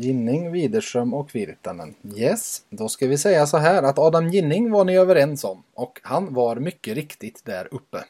Ginning, 0.01 0.53
Widerström 0.53 1.15
och 1.15 1.35
Virtanen. 1.35 1.95
Yes, 2.17 2.63
då 2.71 2.89
ska 2.89 3.07
vi 3.07 3.19
säga 3.19 3.47
så 3.47 3.57
här 3.57 3.83
att 3.83 3.99
Adam 3.99 4.29
Ginning 4.29 4.71
var 4.71 4.85
ni 4.85 4.97
överens 4.97 5.45
om 5.45 5.63
och 5.75 6.01
han 6.03 6.35
var 6.35 6.57
mycket 6.57 6.95
riktigt 6.95 7.45
där 7.45 7.69
uppe. 7.75 8.05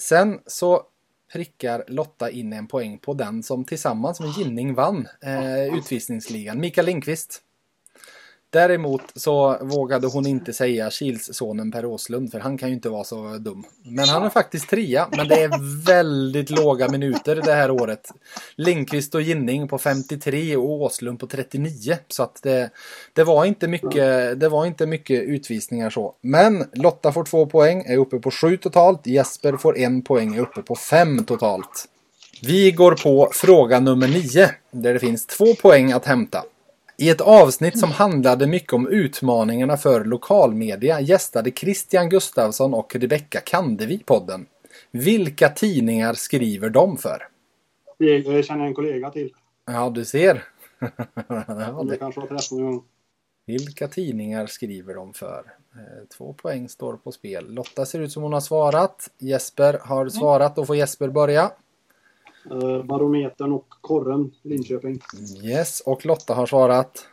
Sen 0.00 0.40
så 0.46 0.82
prickar 1.32 1.84
Lotta 1.88 2.30
in 2.30 2.52
en 2.52 2.66
poäng 2.66 2.98
på 2.98 3.14
den 3.14 3.42
som 3.42 3.64
tillsammans 3.64 4.20
med 4.20 4.30
Ginning 4.30 4.74
vann 4.74 5.08
eh, 5.22 5.74
utvisningsligan, 5.78 6.60
Mikael 6.60 6.86
Lindqvist. 6.86 7.42
Däremot 8.50 9.02
så 9.14 9.58
vågade 9.60 10.06
hon 10.06 10.26
inte 10.26 10.52
säga 10.52 10.90
Kilssonen 10.90 11.72
Per 11.72 11.84
Åslund 11.84 12.30
för 12.30 12.40
han 12.40 12.58
kan 12.58 12.68
ju 12.68 12.74
inte 12.74 12.88
vara 12.88 13.04
så 13.04 13.38
dum. 13.38 13.64
Men 13.82 14.08
han 14.08 14.22
är 14.22 14.30
faktiskt 14.30 14.70
trea, 14.70 15.08
men 15.16 15.28
det 15.28 15.42
är 15.42 15.84
väldigt 15.86 16.50
låga 16.50 16.88
minuter 16.88 17.36
det 17.36 17.52
här 17.52 17.70
året. 17.70 18.08
Lindqvist 18.56 19.14
och 19.14 19.22
Ginning 19.22 19.68
på 19.68 19.78
53 19.78 20.56
och 20.56 20.70
Åslund 20.70 21.20
på 21.20 21.26
39. 21.26 21.96
Så 22.08 22.22
att 22.22 22.42
det, 22.42 22.70
det, 23.12 23.24
var 23.24 23.44
inte 23.44 23.68
mycket, 23.68 24.40
det 24.40 24.48
var 24.48 24.66
inte 24.66 24.86
mycket 24.86 25.22
utvisningar 25.22 25.90
så. 25.90 26.14
Men 26.20 26.64
Lotta 26.72 27.12
får 27.12 27.24
två 27.24 27.46
poäng, 27.46 27.84
är 27.86 27.96
uppe 27.96 28.18
på 28.18 28.30
sju 28.30 28.56
totalt. 28.56 29.06
Jesper 29.06 29.56
får 29.56 29.78
en 29.78 30.02
poäng, 30.02 30.34
är 30.34 30.40
uppe 30.40 30.62
på 30.62 30.74
fem 30.74 31.24
totalt. 31.24 31.88
Vi 32.42 32.72
går 32.72 32.92
på 32.92 33.30
fråga 33.32 33.80
nummer 33.80 34.08
nio, 34.08 34.50
där 34.70 34.92
det 34.92 34.98
finns 34.98 35.26
två 35.26 35.54
poäng 35.54 35.92
att 35.92 36.04
hämta. 36.04 36.44
I 37.00 37.10
ett 37.10 37.20
avsnitt 37.20 37.78
som 37.78 37.90
handlade 37.90 38.46
mycket 38.46 38.72
om 38.72 38.88
utmaningarna 38.88 39.76
för 39.76 40.04
lokalmedia 40.04 41.00
gästade 41.00 41.50
Christian 41.50 42.08
Gustafsson 42.08 42.74
och 42.74 42.96
Rebecka 42.96 43.40
Kandevi 43.40 43.98
podden. 43.98 44.46
Vilka 44.90 45.48
tidningar 45.48 46.14
skriver 46.14 46.70
de 46.70 46.96
för? 46.96 47.28
Jag 47.98 48.44
känner 48.44 48.66
en 48.66 48.74
kollega 48.74 49.10
till. 49.10 49.34
Ja, 49.66 49.90
du 49.90 50.04
ser. 50.04 50.44
ja, 51.28 51.84
det. 51.90 51.96
kanske 51.96 52.20
har 52.20 52.26
träffat 52.26 52.50
någon 52.50 52.70
gång. 52.70 52.84
Vilka 53.46 53.88
tidningar 53.88 54.46
skriver 54.46 54.94
de 54.94 55.14
för? 55.14 55.44
Eh, 55.74 56.06
Två 56.16 56.32
poäng 56.32 56.68
står 56.68 56.96
på 56.96 57.12
spel. 57.12 57.54
Lotta 57.54 57.86
ser 57.86 58.00
ut 58.00 58.12
som 58.12 58.22
hon 58.22 58.32
har 58.32 58.40
svarat. 58.40 59.10
Jesper 59.18 59.80
har 59.82 60.08
svarat. 60.08 60.56
Då 60.56 60.66
får 60.66 60.76
Jesper 60.76 61.08
börja. 61.08 61.50
Eh, 62.50 62.84
Barometern 62.84 63.52
och 63.52 63.68
Korren, 63.80 64.30
Linköping. 64.42 65.00
Yes, 65.42 65.80
och 65.80 66.06
Lotta 66.06 66.34
har 66.34 66.46
svarat. 66.46 67.06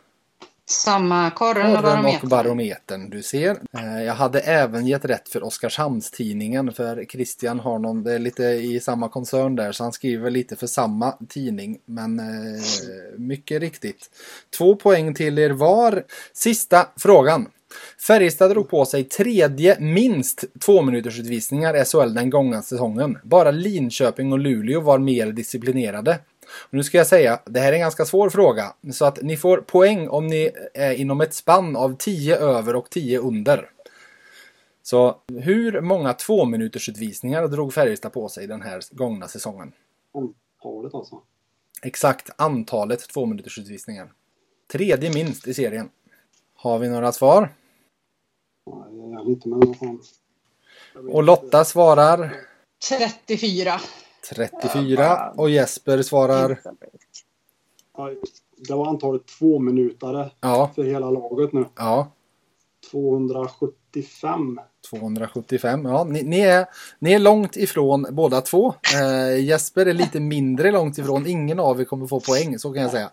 Samma 0.68 1.30
korren 1.30 1.76
och 1.76 1.76
Korren 1.76 1.76
och 1.76 1.82
barometern. 2.02 2.28
barometern, 2.28 3.10
du 3.10 3.22
ser. 3.22 3.50
Eh, 3.78 4.02
Jag 4.02 4.14
hade 4.14 4.40
även 4.40 4.86
gett 4.86 5.04
rätt 5.04 5.28
för 5.28 5.42
Oskarshamnstidningen 5.44 6.72
för 6.72 7.04
Christian 7.04 7.60
har 7.60 7.78
någon, 7.78 8.02
det 8.02 8.12
är 8.12 8.18
lite 8.18 8.42
i 8.44 8.80
samma 8.80 9.08
koncern 9.08 9.56
där 9.56 9.72
så 9.72 9.82
han 9.82 9.92
skriver 9.92 10.30
lite 10.30 10.56
för 10.56 10.66
samma 10.66 11.14
tidning. 11.28 11.78
Men 11.84 12.18
eh, 12.20 12.62
mycket 13.18 13.60
riktigt. 13.60 14.10
Två 14.58 14.76
poäng 14.76 15.14
till 15.14 15.38
er 15.38 15.50
var. 15.50 16.04
Sista 16.32 16.86
frågan. 16.96 17.48
Färjestad 18.06 18.50
drog 18.50 18.68
på 18.68 18.84
sig 18.84 19.04
tredje 19.04 19.80
minst 19.80 20.44
två 20.60 20.82
minuters 20.82 21.20
utvisningar 21.20 21.76
i 21.76 21.84
SHL 21.84 22.14
den 22.14 22.30
gångna 22.30 22.62
säsongen. 22.62 23.18
Bara 23.24 23.50
Linköping 23.50 24.32
och 24.32 24.38
Luleå 24.38 24.80
var 24.80 24.98
mer 24.98 25.32
disciplinerade. 25.32 26.18
Och 26.68 26.74
nu 26.74 26.84
ska 26.84 26.98
jag 26.98 27.06
säga, 27.06 27.40
det 27.44 27.60
här 27.60 27.68
är 27.68 27.72
en 27.72 27.80
ganska 27.80 28.04
svår 28.04 28.30
fråga. 28.30 28.74
Så 28.92 29.04
att 29.04 29.22
ni 29.22 29.36
får 29.36 29.58
poäng 29.58 30.08
om 30.08 30.26
ni 30.26 30.50
är 30.74 30.92
inom 30.92 31.20
ett 31.20 31.34
spann 31.34 31.76
av 31.76 31.96
10 31.98 32.36
över 32.36 32.76
och 32.76 32.90
10 32.90 33.18
under. 33.18 33.70
Så 34.82 35.16
hur 35.28 35.80
många 35.80 36.12
två 36.12 36.44
minuters 36.44 36.88
utvisningar 36.88 37.48
drog 37.48 37.74
Färjestad 37.74 38.12
på 38.12 38.28
sig 38.28 38.46
den 38.46 38.62
här 38.62 38.80
gångna 38.90 39.28
säsongen? 39.28 39.72
Antalet 40.14 40.94
alltså. 40.94 41.22
Exakt 41.82 42.30
antalet 42.36 43.08
två 43.08 43.26
minuters 43.26 43.58
utvisningar. 43.58 44.12
Tredje 44.72 45.12
minst 45.14 45.48
i 45.48 45.54
serien. 45.54 45.88
Har 46.54 46.78
vi 46.78 46.88
några 46.88 47.12
svar? 47.12 47.52
Nej, 48.66 49.10
jag 49.12 49.26
är 49.26 49.30
inte 49.30 49.48
med 49.48 49.58
vet 49.58 51.14
Och 51.14 51.22
Lotta 51.22 51.64
svarar 51.64 52.36
34. 52.88 53.80
34 54.34 55.32
och 55.36 55.50
Jesper 55.50 56.02
svarar 56.02 56.60
Ja, 57.96 58.10
Det 58.68 58.74
var 58.74 58.86
antalet 58.86 59.26
två 59.38 59.58
minutare 59.58 60.30
ja, 60.40 60.70
för 60.74 60.84
hela 60.84 61.10
laget 61.10 61.52
nu. 61.52 61.64
ja, 61.76 62.12
275. 62.90 64.60
275. 64.90 65.84
Ja, 65.84 66.04
ni, 66.04 66.22
ni, 66.22 66.40
är, 66.40 66.66
ni 66.98 67.12
är 67.12 67.18
långt 67.18 67.56
ifrån 67.56 68.06
båda 68.10 68.40
två. 68.40 68.74
Eh, 68.94 69.44
Jesper 69.44 69.86
är 69.86 69.92
lite 69.92 70.20
mindre 70.20 70.70
långt 70.70 70.98
ifrån. 70.98 71.26
Ingen 71.26 71.60
av 71.60 71.80
er 71.80 71.84
kommer 71.84 72.06
få 72.06 72.20
poäng, 72.20 72.58
så 72.58 72.72
kan 72.72 72.82
jag 72.82 72.90
säga. 72.90 73.10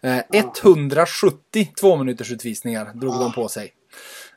Eh, 0.00 0.20
170 0.62 1.72
två 1.80 1.96
minuters 1.96 2.32
utvisningar 2.32 2.92
drog 2.94 3.14
de 3.14 3.32
på 3.32 3.48
sig. 3.48 3.72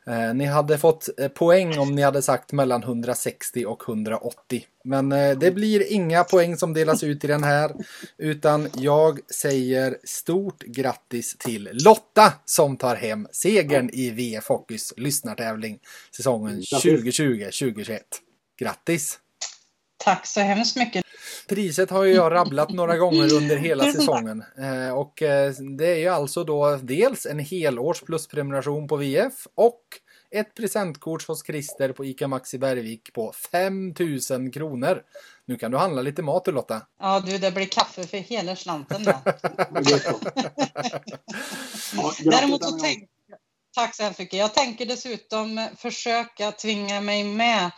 Eh, 0.08 0.34
ni 0.34 0.46
hade 0.46 0.78
fått 0.78 1.10
eh, 1.20 1.28
poäng 1.28 1.78
om 1.78 1.96
ni 1.96 2.02
hade 2.02 2.22
sagt 2.22 2.52
mellan 2.52 2.84
160 2.84 3.66
och 3.66 3.90
180. 3.90 4.66
Men 4.84 5.12
eh, 5.12 5.38
det 5.38 5.52
blir 5.52 5.92
inga 5.92 6.24
poäng 6.24 6.58
som 6.58 6.74
delas 6.74 7.04
ut 7.04 7.24
i 7.24 7.28
den 7.28 7.44
här. 7.44 7.72
Utan 8.18 8.68
jag 8.78 9.20
säger 9.32 9.98
stort 10.04 10.64
grattis 10.64 11.38
till 11.38 11.70
Lotta 11.74 12.34
som 12.46 12.78
tar 12.78 12.96
hem 12.96 13.28
segern 13.32 13.90
i 13.94 14.10
VF 14.10 14.48
Hockeys 14.48 14.94
lyssnartävling 14.98 15.80
säsongen 16.16 16.62
2020-2021. 16.62 18.00
Grattis! 18.60 19.20
Tack 19.98 20.28
så 20.28 20.40
hemskt 20.40 20.76
mycket. 20.76 21.06
Priset 21.48 21.90
har 21.90 22.04
ju 22.04 22.14
jag 22.14 22.32
rabblat 22.32 22.70
några 22.70 22.98
gånger 22.98 23.34
under 23.34 23.58
hela 23.58 23.84
säsongen. 23.94 24.44
Eh, 24.58 24.98
och 24.98 25.22
eh, 25.22 25.52
det 25.78 25.88
är 25.88 25.98
ju 25.98 26.08
alltså 26.08 26.44
då 26.44 26.76
dels 26.76 27.26
en 27.26 27.40
helårs 27.40 28.02
plusprenumeration 28.02 28.88
på 28.88 28.96
VF 28.96 29.34
och 29.56 29.82
ett 30.32 30.56
presentkort 30.56 31.28
hos 31.28 31.46
Christer 31.46 31.92
på 31.92 32.06
ICA 32.06 32.28
Maxi 32.28 32.58
Bergvik 32.58 33.14
på 33.14 33.34
5000 33.52 34.52
kronor. 34.52 35.02
Nu 35.46 35.58
kan 35.58 35.72
du 35.72 35.78
handla 35.78 36.02
lite 36.02 36.22
mat 36.22 36.46
du 36.46 36.52
Lotta. 36.52 36.82
Ja 37.00 37.20
du, 37.20 37.38
det 37.38 37.52
blir 37.52 37.66
kaffe 37.66 38.08
för 38.08 38.18
hela 38.18 38.56
slanten 38.56 39.04
då. 39.04 39.14
Däremot 42.24 42.64
så 42.64 42.80
tänk, 42.80 43.10
tack 43.76 43.96
så 43.96 44.04
hemskt 44.04 44.20
mycket. 44.20 44.40
Jag 44.40 44.54
tänker 44.54 44.86
dessutom 44.86 45.68
försöka 45.78 46.52
tvinga 46.52 47.02
mig 47.02 47.24
med 47.24 47.72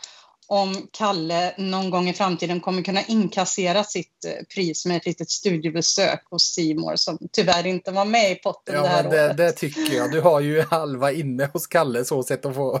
om 0.50 0.88
Kalle 0.92 1.54
någon 1.58 1.90
gång 1.90 2.08
i 2.08 2.12
framtiden 2.12 2.60
kommer 2.60 2.82
kunna 2.82 3.02
inkassera 3.02 3.84
sitt 3.84 4.24
eh, 4.26 4.32
pris 4.54 4.86
med 4.86 4.96
ett 4.96 5.06
litet 5.06 5.30
studiebesök 5.30 6.20
hos 6.30 6.42
Simor 6.42 6.96
som 6.96 7.18
tyvärr 7.32 7.66
inte 7.66 7.90
var 7.90 8.04
med 8.04 8.32
i 8.32 8.34
potten 8.34 8.74
Ja, 8.74 8.82
det 8.82 8.88
här 8.88 9.02
men 9.02 9.12
det, 9.12 9.24
året. 9.26 9.36
det 9.36 9.52
tycker 9.52 9.96
jag. 9.96 10.12
Du 10.12 10.20
har 10.20 10.40
ju 10.40 10.60
halva 10.62 11.12
inne 11.12 11.50
hos 11.52 11.66
Kalle 11.66 12.04
så 12.04 12.22
sätt 12.22 12.46
att 12.46 12.54
få 12.54 12.80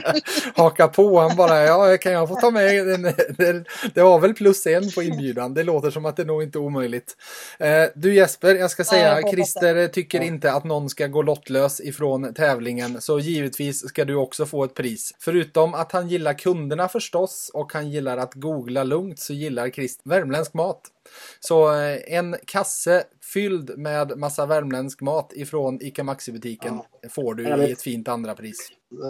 haka 0.54 0.88
på. 0.88 1.20
Han 1.20 1.36
bara, 1.36 1.62
ja, 1.64 1.96
kan 1.98 2.12
jag 2.12 2.28
få 2.28 2.34
ta 2.34 2.50
med 2.50 2.86
den? 2.86 3.02
Det, 3.38 3.64
det 3.94 4.02
var 4.02 4.18
väl 4.18 4.34
plus 4.34 4.66
en 4.66 4.90
på 4.90 5.02
inbjudan. 5.02 5.54
Det 5.54 5.62
låter 5.62 5.90
som 5.90 6.06
att 6.06 6.16
det 6.16 6.24
nog 6.24 6.42
inte 6.42 6.58
är 6.58 6.60
omöjligt. 6.60 7.16
Eh, 7.58 7.84
du 7.94 8.14
Jesper, 8.14 8.54
jag 8.54 8.70
ska 8.70 8.80
Ja, 8.80 8.84
säga, 8.84 9.08
jag 9.08 9.16
hoppas 9.16 9.30
Christer 9.32 9.88
tycker 9.88 10.20
inte 10.20 10.52
att 10.52 10.64
någon 10.64 10.90
ska 10.90 11.06
gå 11.06 11.22
lottlös 11.22 11.80
ifrån 11.80 12.34
tävlingen. 12.34 13.00
Så 13.00 13.18
givetvis 13.18 13.88
ska 13.88 14.04
du 14.04 14.14
också 14.14 14.46
få 14.46 14.64
ett 14.64 14.74
pris. 14.74 15.14
Förutom 15.18 15.74
att 15.74 15.92
han 15.92 16.08
gillar 16.08 16.34
kunderna 16.34 16.88
förstås 17.08 17.50
och 17.54 17.72
han 17.72 17.90
gillar 17.90 18.16
att 18.16 18.34
googla 18.34 18.84
lugnt 18.84 19.18
så 19.18 19.32
gillar 19.32 19.70
Christer 19.70 20.10
värmländsk 20.10 20.54
mat. 20.54 20.80
Så 21.40 21.74
eh, 21.74 21.98
en 22.06 22.36
kasse 22.46 23.04
fylld 23.32 23.78
med 23.78 24.18
massa 24.18 24.46
värmländsk 24.46 25.00
mat 25.00 25.32
ifrån 25.32 25.78
ICA 25.82 26.04
Maxi-butiken 26.04 26.80
får 27.10 27.34
du 27.34 27.42
i 27.42 27.46
Härligt. 27.46 27.70
ett 27.70 27.82
fint 27.82 28.08
andra 28.08 28.34
pris. 28.34 28.68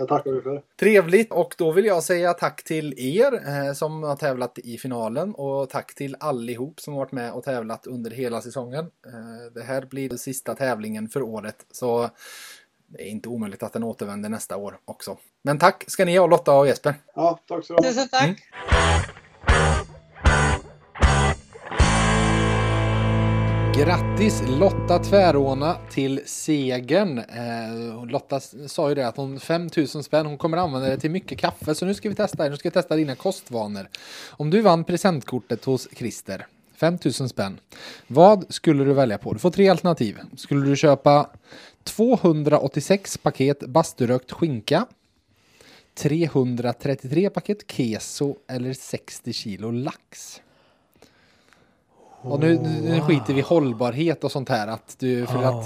Tackar 0.08 0.32
vi 0.32 0.40
för. 0.40 0.62
Trevligt 0.80 1.32
och 1.32 1.54
då 1.58 1.72
vill 1.72 1.84
jag 1.84 2.02
säga 2.02 2.34
tack 2.34 2.64
till 2.64 2.94
er 2.96 3.32
eh, 3.48 3.72
som 3.72 4.02
har 4.02 4.16
tävlat 4.16 4.58
i 4.58 4.78
finalen 4.78 5.34
och 5.34 5.70
tack 5.70 5.94
till 5.94 6.16
allihop 6.20 6.80
som 6.80 6.94
varit 6.94 7.12
med 7.12 7.32
och 7.32 7.44
tävlat 7.44 7.86
under 7.86 8.10
hela 8.10 8.40
säsongen. 8.40 8.84
Eh, 9.06 9.52
det 9.54 9.62
här 9.62 9.86
blir 9.90 10.08
den 10.08 10.18
sista 10.18 10.54
tävlingen 10.54 11.08
för 11.08 11.22
året 11.22 11.66
så 11.70 12.10
det 12.88 13.02
är 13.02 13.08
inte 13.08 13.28
omöjligt 13.28 13.62
att 13.62 13.72
den 13.72 13.82
återvänder 13.84 14.28
nästa 14.28 14.56
år 14.56 14.78
också. 14.84 15.16
Men 15.42 15.58
tack 15.58 15.84
ska 15.86 16.04
ni 16.04 16.18
ha 16.18 16.26
Lotta 16.26 16.52
och 16.52 16.66
Jesper. 16.66 16.94
Ja, 17.14 17.38
tack 17.48 17.66
så 17.66 17.72
mycket. 17.72 17.86
Tusen 17.88 18.08
tack. 18.08 18.24
Mm. 18.24 18.36
Grattis 23.78 24.42
Lotta 24.48 24.98
Tväråna 24.98 25.76
till 25.90 26.20
segern. 26.26 27.18
Eh, 27.18 28.06
Lotta 28.06 28.40
sa 28.66 28.88
ju 28.88 28.94
det 28.94 29.08
att 29.08 29.16
hon 29.16 29.40
5000 29.40 30.02
spänn, 30.02 30.26
hon 30.26 30.38
kommer 30.38 30.56
använda 30.56 30.88
det 30.88 30.98
till 30.98 31.10
mycket 31.10 31.38
kaffe. 31.38 31.74
Så 31.74 31.86
nu 31.86 31.94
ska 31.94 32.08
vi 32.08 32.14
testa, 32.14 32.48
nu 32.48 32.56
ska 32.56 32.68
vi 32.68 32.72
testa 32.72 32.96
dina 32.96 33.14
kostvanor. 33.14 33.88
Om 34.30 34.50
du 34.50 34.60
vann 34.60 34.84
presentkortet 34.84 35.64
hos 35.64 35.88
Christer, 35.96 36.46
5000 36.76 37.28
spänn. 37.28 37.60
Vad 38.06 38.44
skulle 38.48 38.84
du 38.84 38.92
välja 38.92 39.18
på? 39.18 39.32
Du 39.32 39.38
får 39.38 39.50
tre 39.50 39.68
alternativ. 39.68 40.18
Skulle 40.36 40.66
du 40.66 40.76
köpa 40.76 41.30
286 41.84 43.18
paket 43.18 43.60
basturökt 43.60 44.32
skinka? 44.32 44.86
333 45.94 47.30
paket 47.30 47.72
keso 47.72 48.36
eller 48.48 48.72
60 48.72 49.32
kilo 49.32 49.70
lax? 49.70 50.40
Och 52.20 52.40
nu, 52.40 52.58
nu, 52.82 53.00
skiter 53.00 53.34
vi 53.34 53.38
i 53.40 53.42
hållbarhet 53.42 54.24
och 54.24 54.32
sånt 54.32 54.48
här. 54.48 54.66
Att 54.68 54.96
du, 54.98 55.26
för 55.26 55.42
att 55.42 55.64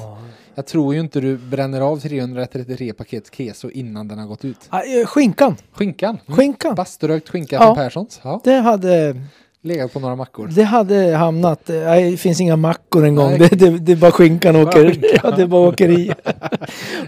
jag 0.55 0.67
tror 0.67 0.95
ju 0.95 1.01
inte 1.01 1.21
du 1.21 1.37
bränner 1.37 1.81
av 1.81 1.99
333 2.01 2.93
paket 2.93 3.35
keso 3.35 3.71
innan 3.71 4.09
den 4.09 4.19
har 4.19 4.27
gått 4.27 4.45
ut. 4.45 4.59
Ah, 4.69 4.83
eh, 4.83 5.07
Skinkan. 5.07 5.57
Skinkan. 5.73 6.19
Mm. 6.27 6.39
Skinkan. 6.39 6.75
Basturökt 6.75 7.29
skinka 7.29 7.57
Ja. 7.57 7.63
från 7.63 7.75
Perssons. 7.77 8.21
Ja. 8.25 8.41
Det 8.45 8.55
hade, 8.55 9.23
Legat 9.65 9.93
på 9.93 10.01
några 10.01 10.17
mackor. 10.17 10.47
det 10.47 10.63
hade 10.63 11.15
hamnat. 11.17 11.71
eh, 11.71 11.77
Nej, 11.77 12.11
det 12.11 12.17
finns 12.17 12.41
inga 12.41 12.57
mackor 12.57 13.05
en 13.05 13.15
gång. 13.15 13.39
Det, 13.39 13.49
det, 13.49 13.79
det 13.79 13.93
är 13.93 13.97
bara 13.97 14.11
skinkan 14.11 14.55
Bara 14.55 14.63
åker. 14.69 14.91
skinkan. 14.91 15.11
Ja, 15.23 15.31
det 15.31 15.47
bara 15.47 15.69
åker 15.69 15.89
i. 15.91 16.13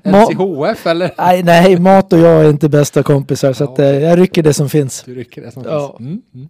LCHF 0.05 0.87
eller? 0.87 1.11
nej, 1.19 1.43
nej, 1.43 1.79
mat 1.81 2.13
och 2.13 2.19
jag 2.19 2.45
är 2.45 2.51
inte 2.51 2.69
bästa 2.69 3.03
kompisar. 3.03 3.53
Så 3.53 3.65
Ja, 3.65 3.73
att, 3.73 3.79
eh, 3.79 3.87
jag 3.87 4.19
rycker 4.19 4.43
det 4.43 4.55
som 4.55 4.69
finns. 4.69 5.03
Du 5.07 5.15
rycker 5.15 5.43
det 5.43 5.51
som 5.51 5.63
Ja. 5.67 5.95
finns. 5.99 6.01
Mm, 6.11 6.23
mm. 6.35 6.49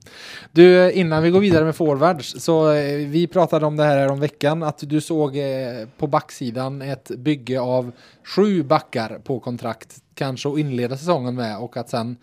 Du, 0.52 0.92
innan 0.92 1.22
vi 1.22 1.30
går 1.30 1.40
vidare 1.40 1.64
med 1.64 1.76
forwards, 1.76 2.34
så 2.38 2.72
eh, 2.72 2.94
vi 2.96 3.26
pratade 3.26 3.66
om 3.66 3.76
det 3.76 3.84
här 3.84 4.10
om 4.10 4.20
veckan, 4.20 4.62
att 4.62 4.78
du 4.82 5.00
såg 5.00 5.36
eh, 5.36 5.44
på 5.98 6.06
backsidan 6.06 6.82
ett 6.82 7.10
bygge 7.18 7.60
av 7.60 7.92
sju 8.36 8.62
backar 8.62 9.18
på 9.24 9.40
kontrakt, 9.40 9.88
kanske 10.14 10.48
att 10.48 10.58
inleda 10.58 10.96
säsongen 10.96 11.34
med 11.34 11.58
och 11.58 11.76
att 11.76 11.90
sen 11.90 12.16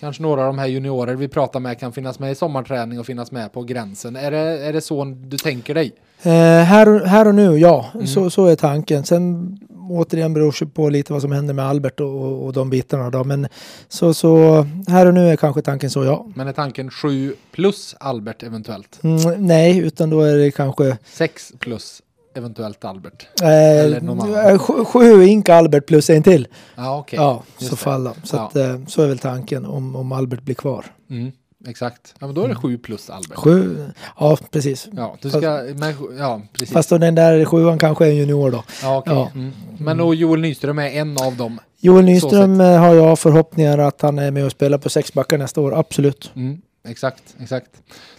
kanske 0.00 0.22
några 0.22 0.40
av 0.40 0.46
de 0.46 0.58
här 0.58 0.66
juniorer 0.66 1.14
vi 1.14 1.28
pratar 1.28 1.60
med 1.60 1.80
kan 1.80 1.92
finnas 1.92 2.18
med 2.18 2.32
i 2.32 2.34
sommarträning 2.34 3.00
och 3.00 3.06
finnas 3.06 3.32
med 3.32 3.52
på 3.52 3.62
gränsen. 3.62 4.16
Är 4.16 4.30
det, 4.30 4.38
är 4.38 4.72
det 4.72 4.80
så 4.80 5.04
du 5.04 5.36
tänker 5.36 5.74
dig? 5.74 5.92
Eh, 6.22 6.32
här, 6.64 7.04
här 7.04 7.28
och 7.28 7.34
nu, 7.34 7.58
ja. 7.58 7.86
Mm. 7.94 8.06
Så, 8.06 8.30
så 8.30 8.46
är 8.46 8.56
tanken. 8.56 9.04
Sen 9.04 9.58
återigen 9.90 10.34
beror 10.34 10.56
det 10.60 10.66
på 10.66 10.88
lite 10.88 11.12
vad 11.12 11.22
som 11.22 11.32
händer 11.32 11.54
med 11.54 11.66
Albert 11.66 12.00
och, 12.00 12.22
och, 12.22 12.44
och 12.44 12.52
de 12.52 12.70
bitarna. 12.70 13.10
Då. 13.10 13.24
Men 13.24 13.48
så, 13.88 14.14
så 14.14 14.66
här 14.88 15.06
och 15.06 15.14
nu 15.14 15.28
är 15.28 15.36
kanske 15.36 15.62
tanken 15.62 15.90
så, 15.90 16.04
ja. 16.04 16.26
Men 16.34 16.48
är 16.48 16.52
tanken 16.52 16.90
sju 16.90 17.34
plus 17.52 17.96
Albert 18.00 18.42
eventuellt? 18.42 18.98
Mm, 19.02 19.46
nej, 19.46 19.78
utan 19.78 20.10
då 20.10 20.20
är 20.20 20.36
det 20.36 20.50
kanske 20.50 20.98
Sex 21.04 21.52
plus 21.58 22.02
eventuellt 22.36 22.84
Albert? 22.84 23.26
eh, 23.42 23.48
Eller 23.48 24.00
någon 24.00 24.20
annan. 24.20 24.50
eh, 24.50 24.58
sju, 24.58 24.84
sju 24.84 25.24
Ink 25.24 25.48
Albert 25.48 25.86
plus 25.86 26.10
en 26.10 26.22
till. 26.22 26.48
Ja, 26.76 26.98
okej. 26.98 27.16
Ja, 27.18 27.42
just 27.58 27.70
så 27.70 27.76
falla. 27.76 28.14
Så, 28.24 28.36
Ja. 28.36 28.46
att, 28.46 28.56
eh, 28.56 28.78
så 28.86 29.02
är 29.02 29.06
väl 29.08 29.18
tanken 29.18 29.66
om, 29.66 29.96
om 29.96 30.12
Albert 30.12 30.42
blir 30.42 30.54
kvar. 30.54 30.84
Mm, 31.10 31.32
exakt. 31.68 32.14
Ja, 32.20 32.26
men 32.26 32.34
då 32.34 32.44
är 32.44 32.48
det 32.48 32.54
sju 32.54 32.78
plus 32.78 33.10
Albert. 33.10 33.38
Sju, 33.38 33.76
ja 34.18 34.38
precis. 34.50 34.88
Ja, 34.92 35.16
du 35.22 35.30
ska, 35.30 35.40
men, 35.76 35.94
ja 36.18 36.40
precis. 36.52 36.72
Fast 36.74 36.90
då 36.90 36.98
den 36.98 37.14
där 37.14 37.44
sjuan 37.44 37.78
kanske 37.78 38.06
är 38.06 38.10
en 38.10 38.16
junior 38.16 38.50
då. 38.50 38.64
ja, 38.82 38.96
okej. 38.98 39.12
ja. 39.14 39.30
Mm. 39.34 39.52
Men 39.78 40.00
och 40.00 40.14
Joel 40.14 40.40
Nyström 40.40 40.78
är 40.78 40.90
en 40.90 41.16
av 41.18 41.36
dem. 41.36 41.60
Joel 41.80 42.04
Nyström 42.04 42.60
eh, 42.60 42.78
har 42.78 42.94
jag 42.94 43.18
förhoppningar 43.18 43.78
att 43.78 44.02
han 44.02 44.18
är 44.18 44.30
med 44.30 44.44
och 44.44 44.50
spelar 44.52 44.78
på 44.78 44.88
sex 44.88 45.12
backar 45.12 45.38
nästa 45.38 45.60
år, 45.60 45.74
absolut. 45.78 46.30
Mm, 46.36 46.60
exakt, 46.88 47.22
exakt. 47.40 47.70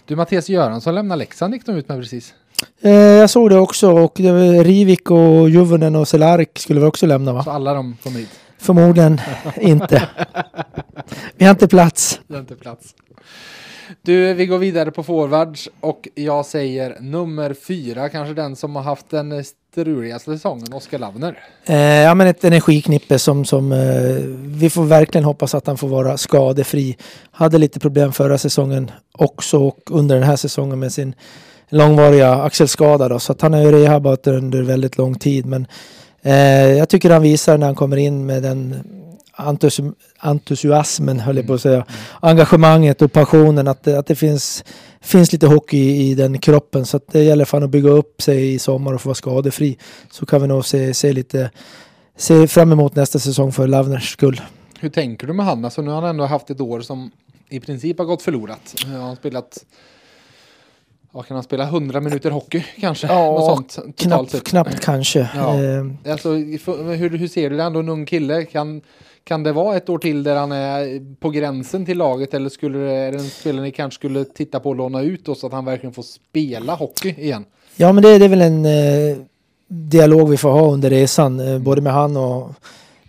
Du 0.04 0.16
Mattias 0.16 0.48
Göransson 0.48 0.94
lämnar 0.94 1.16
Leksand 1.16 1.54
gick 1.54 1.66
de 1.66 1.76
ut 1.76 1.88
med 1.88 2.00
precis. 2.00 2.34
Eh, 2.80 2.92
jag 2.92 3.30
såg 3.30 3.50
det 3.50 3.58
också 3.58 3.90
och 3.90 4.12
det 4.16 4.32
var 4.32 4.64
Rivik 4.64 5.10
och 5.10 5.50
Juvonen 5.50 5.96
och 5.96 6.08
Cehlarik 6.08 6.58
skulle 6.58 6.80
vi 6.80 6.86
också 6.86 7.06
lämna 7.06 7.32
va? 7.32 7.44
Så 7.44 7.50
alla 7.50 7.74
de 7.74 7.96
kommer 8.02 8.18
hit. 8.18 8.40
Förmodligen 8.58 9.20
inte. 9.56 10.08
Vi 11.36 11.44
har 11.44 11.50
inte 11.50 11.68
plats. 11.68 12.20
Det 12.26 12.34
är 12.34 12.40
inte 12.40 12.56
plats. 12.56 12.94
Du, 14.02 14.34
vi 14.34 14.46
går 14.46 14.58
vidare 14.58 14.90
på 14.90 15.02
forwards 15.02 15.68
och 15.80 16.08
jag 16.14 16.46
säger 16.46 16.96
nummer 17.00 17.54
fyra, 17.54 18.08
kanske 18.08 18.34
den 18.34 18.56
som 18.56 18.76
har 18.76 18.82
haft 18.82 19.10
den 19.10 19.44
struligaste 19.44 20.32
säsongen, 20.32 20.72
Oskar 20.72 20.98
Lavner. 20.98 21.38
Eh, 21.64 21.76
ja 21.76 22.14
men 22.14 22.26
ett 22.26 22.44
energiknippe 22.44 23.18
som, 23.18 23.44
som 23.44 23.72
eh, 23.72 23.78
vi 24.38 24.70
får 24.70 24.84
verkligen 24.84 25.24
hoppas 25.24 25.54
att 25.54 25.66
han 25.66 25.78
får 25.78 25.88
vara 25.88 26.16
skadefri. 26.16 26.96
Hade 27.30 27.58
lite 27.58 27.80
problem 27.80 28.12
förra 28.12 28.38
säsongen 28.38 28.90
också 29.12 29.58
och 29.58 29.78
under 29.90 30.14
den 30.14 30.24
här 30.24 30.36
säsongen 30.36 30.78
med 30.78 30.92
sin 30.92 31.14
långvariga 31.68 32.34
axelskada 32.34 33.08
då. 33.08 33.18
Så 33.18 33.32
att 33.32 33.40
han 33.40 33.52
har 33.52 33.60
ju 33.60 33.72
rehabat 33.72 34.26
under 34.26 34.62
väldigt 34.62 34.98
lång 34.98 35.14
tid. 35.14 35.46
Men 35.46 35.66
eh, 36.22 36.72
jag 36.72 36.88
tycker 36.88 37.10
han 37.10 37.22
visar 37.22 37.58
när 37.58 37.66
han 37.66 37.74
kommer 37.74 37.96
in 37.96 38.26
med 38.26 38.42
den 38.42 38.74
entusi- 39.36 39.94
entusiasmen 40.18 41.20
höll 41.20 41.36
jag 41.36 41.46
på 41.46 41.54
att 41.54 41.62
säga. 41.62 41.84
Engagemanget 42.20 43.02
och 43.02 43.12
passionen 43.12 43.68
att 43.68 43.88
att 43.88 44.06
det 44.06 44.14
finns, 44.14 44.64
finns 45.00 45.32
lite 45.32 45.46
hockey 45.46 45.78
i, 45.78 46.10
i 46.10 46.14
den 46.14 46.38
kroppen. 46.38 46.86
Så 46.86 46.96
att 46.96 47.12
det 47.12 47.22
gäller 47.22 47.44
fan 47.44 47.62
att 47.62 47.70
bygga 47.70 47.90
upp 47.90 48.22
sig 48.22 48.54
i 48.54 48.58
sommar 48.58 48.92
och 48.94 49.00
få 49.00 49.08
vara 49.08 49.14
skadefri. 49.14 49.78
Så 50.10 50.26
kan 50.26 50.42
vi 50.42 50.48
nog 50.48 50.64
se, 50.64 50.94
se 50.94 51.12
lite 51.12 51.50
se 52.16 52.46
fram 52.46 52.72
emot 52.72 52.96
nästa 52.96 53.18
säsong 53.18 53.52
för 53.52 53.66
Lavners 53.66 54.12
skull. 54.12 54.40
Hur 54.80 54.88
tänker 54.88 55.26
du 55.26 55.32
med 55.32 55.46
han? 55.46 55.64
Alltså 55.64 55.82
nu 55.82 55.90
har 55.90 56.00
han 56.00 56.10
ändå 56.10 56.24
haft 56.24 56.50
ett 56.50 56.60
år 56.60 56.80
som 56.80 57.10
i 57.48 57.60
princip 57.60 57.98
har 57.98 58.04
gått 58.04 58.22
förlorat. 58.22 58.74
Han 58.86 59.00
har 59.00 59.16
spelat 59.16 59.64
Ja, 61.18 61.22
kan 61.22 61.34
han 61.34 61.44
spela 61.44 61.64
100 61.64 62.00
minuter 62.00 62.30
hockey 62.30 62.62
kanske? 62.80 63.06
Ja, 63.06 63.40
sånt, 63.56 63.96
Knappt, 63.96 64.30
sett. 64.30 64.44
knappt 64.44 64.80
kanske. 64.80 65.28
Ja. 65.34 65.54
Eh, 65.62 66.12
Alltså, 66.12 66.30
hur, 66.32 67.10
hur 67.18 67.28
ser 67.28 67.50
du 67.50 67.56
det? 67.56 67.62
Ändå 67.62 67.80
en 67.80 67.88
ung 67.88 68.06
kille. 68.06 68.44
Kan, 68.44 68.80
kan 69.24 69.42
det 69.42 69.52
vara 69.52 69.76
ett 69.76 69.88
år 69.88 69.98
till 69.98 70.22
där 70.22 70.36
han 70.36 70.52
är 70.52 71.14
på 71.20 71.30
gränsen 71.30 71.86
till 71.86 71.98
laget 71.98 72.34
eller 72.34 72.48
skulle 72.50 72.78
det, 72.78 72.92
är 72.92 73.12
det 73.12 73.18
en 73.18 73.24
spelare 73.30 73.62
ni 73.62 73.70
kanske 73.70 73.94
skulle 73.98 74.24
titta 74.24 74.60
på 74.60 74.68
och 74.68 74.76
låna 74.76 75.02
ut 75.02 75.24
då, 75.24 75.34
så 75.34 75.46
att 75.46 75.52
han 75.52 75.64
verkligen 75.64 75.92
får 75.94 76.02
spela 76.02 76.74
hockey 76.74 77.14
igen? 77.18 77.44
Ja, 77.76 77.92
men 77.92 78.02
det, 78.02 78.18
det 78.18 78.24
är 78.24 78.28
väl 78.28 78.42
en 78.42 78.64
eh, 78.64 79.16
dialog 79.68 80.28
vi 80.30 80.36
får 80.36 80.50
ha 80.50 80.72
under 80.72 80.90
resan, 80.90 81.40
eh, 81.40 81.58
både 81.58 81.80
med 81.80 81.92
han 81.92 82.16
och 82.16 82.50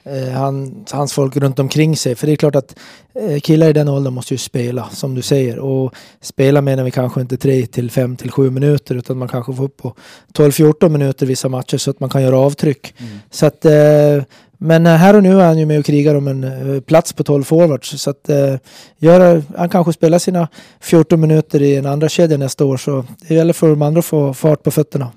eh, 0.04 0.30
han, 0.30 0.86
hans 0.92 1.14
folk 1.14 1.38
runt 1.38 1.60
omkring 1.60 1.98
sig. 1.98 2.16
För 2.16 2.28
det 2.28 2.34
är 2.34 2.36
klart 2.36 2.56
att 2.56 2.76
eh, 3.16 3.40
killar 3.40 3.70
i 3.70 3.74
den 3.74 3.88
åldern 3.88 4.14
måste 4.14 4.34
ju 4.34 4.38
spela, 4.38 4.90
som 4.90 5.16
du 5.16 5.22
säger. 5.22 5.60
Och 5.60 5.94
spela 6.22 6.62
menar 6.62 6.84
vi 6.84 6.92
kanske 6.92 7.22
inte 7.22 7.38
3 7.38 7.66
till 7.66 7.92
5 7.92 8.18
till 8.18 8.32
7 8.32 8.50
minuter, 8.50 8.96
utan 8.96 9.18
man 9.18 9.28
kanske 9.28 9.54
får 9.54 9.64
upp 9.64 9.78
på 9.78 9.96
12-14 10.34 10.90
minuter 10.90 11.26
vissa 11.26 11.50
matcher 11.50 11.78
så 11.78 11.92
att 11.92 12.00
man 12.00 12.10
kan 12.10 12.24
göra 12.24 12.38
avtryck. 12.38 12.94
Så 13.32 13.46
att, 13.46 13.66
eh, 13.66 14.24
men 14.62 14.86
eh, 14.86 14.96
här 14.96 15.16
och 15.16 15.24
nu 15.24 15.42
är 15.42 15.46
han 15.46 15.58
ju 15.58 15.66
med 15.66 15.80
och 15.80 15.86
krigar 15.86 16.16
om 16.16 16.28
en 16.28 16.44
eh, 16.44 16.82
plats 16.82 17.14
på 17.14 17.24
12 17.24 17.44
forwards. 17.44 18.02
Så 18.02 18.10
att 18.10 18.30
eh, 18.30 18.56
göra, 18.98 19.42
han 19.58 19.70
kanske 19.70 19.94
spelar 19.94 20.20
sina 20.20 20.48
14 20.80 21.20
minuter 21.20 21.62
i 21.62 21.76
en 21.76 21.86
andra 21.86 22.10
kedja 22.10 22.38
nästa 22.38 22.66
år. 22.66 22.78
Så 22.78 23.06
det 23.28 23.34
gäller 23.34 23.54
för 23.54 23.70
de 23.70 23.82
andra 23.82 24.00
att 24.00 24.06
få 24.06 24.34
fart 24.34 24.64
på 24.64 24.72
fötterna. 24.72 25.12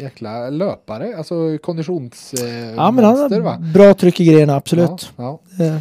Jäkla 0.00 0.50
löpare, 0.50 1.16
alltså 1.16 1.58
konditionsmonster 1.62 2.46
eh, 2.46 2.74
Ja, 2.76 2.90
men 2.90 3.04
han 3.04 3.18
monster, 3.18 3.40
va? 3.40 3.50
har 3.50 3.72
bra 3.72 3.94
tryck 3.94 4.20
i 4.20 4.24
grejerna, 4.24 4.56
absolut. 4.56 5.12
Ja, 5.16 5.40
ja. 5.58 5.64
Eh, 5.64 5.78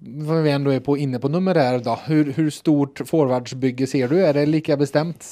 Vad 0.00 0.42
vi 0.42 0.50
ändå 0.50 0.70
är 0.70 0.80
på, 0.80 0.96
inne 0.98 1.18
på 1.18 1.28
numerär 1.28 1.78
då. 1.78 1.98
Hur, 2.06 2.32
hur 2.32 2.50
stort 2.50 3.00
forwardsbygge 3.06 3.86
ser 3.86 4.08
du? 4.08 4.26
Är 4.26 4.34
det 4.34 4.46
lika 4.46 4.76
bestämt 4.76 5.24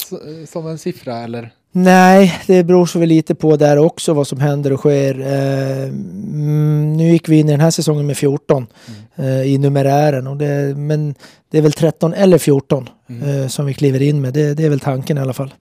som 0.48 0.66
en 0.66 0.78
siffra 0.78 1.18
eller? 1.18 1.51
Nej, 1.74 2.34
det 2.47 2.64
beror 2.64 2.86
så 2.86 2.98
väl 2.98 3.09
lite 3.09 3.34
på 3.34 3.56
där 3.56 3.76
också 3.78 4.14
vad 4.14 4.26
som 4.26 4.40
händer 4.40 4.72
och 4.72 4.78
sker. 4.78 5.20
Eh, 5.20 5.82
mm, 5.82 6.97
nu 6.97 7.10
gick 7.10 7.28
vi 7.28 7.39
in 7.39 7.48
i 7.48 7.52
den 7.52 7.60
här 7.60 7.70
säsongen 7.70 8.06
med 8.06 8.16
14 8.16 8.66
eh, 9.16 9.43
i 9.43 9.59
numerären. 9.59 10.26
Och 10.26 10.36
det, 10.36 10.76
men 10.76 11.14
det 11.51 11.59
är 11.59 11.62
väl 11.62 11.72
13 11.72 12.14
eller 12.14 12.39
14 12.39 12.89
eh, 13.24 13.48
som 13.48 13.66
vi 13.66 13.74
kliver 13.74 14.02
in 14.02 14.20
med. 14.20 14.34
Det, 14.34 14.55
det 14.55 14.64
är 14.64 14.70
väl 14.70 14.80
tanken 14.80 15.18
i 15.18 15.20
alla 15.20 15.32
fall. 15.32 15.55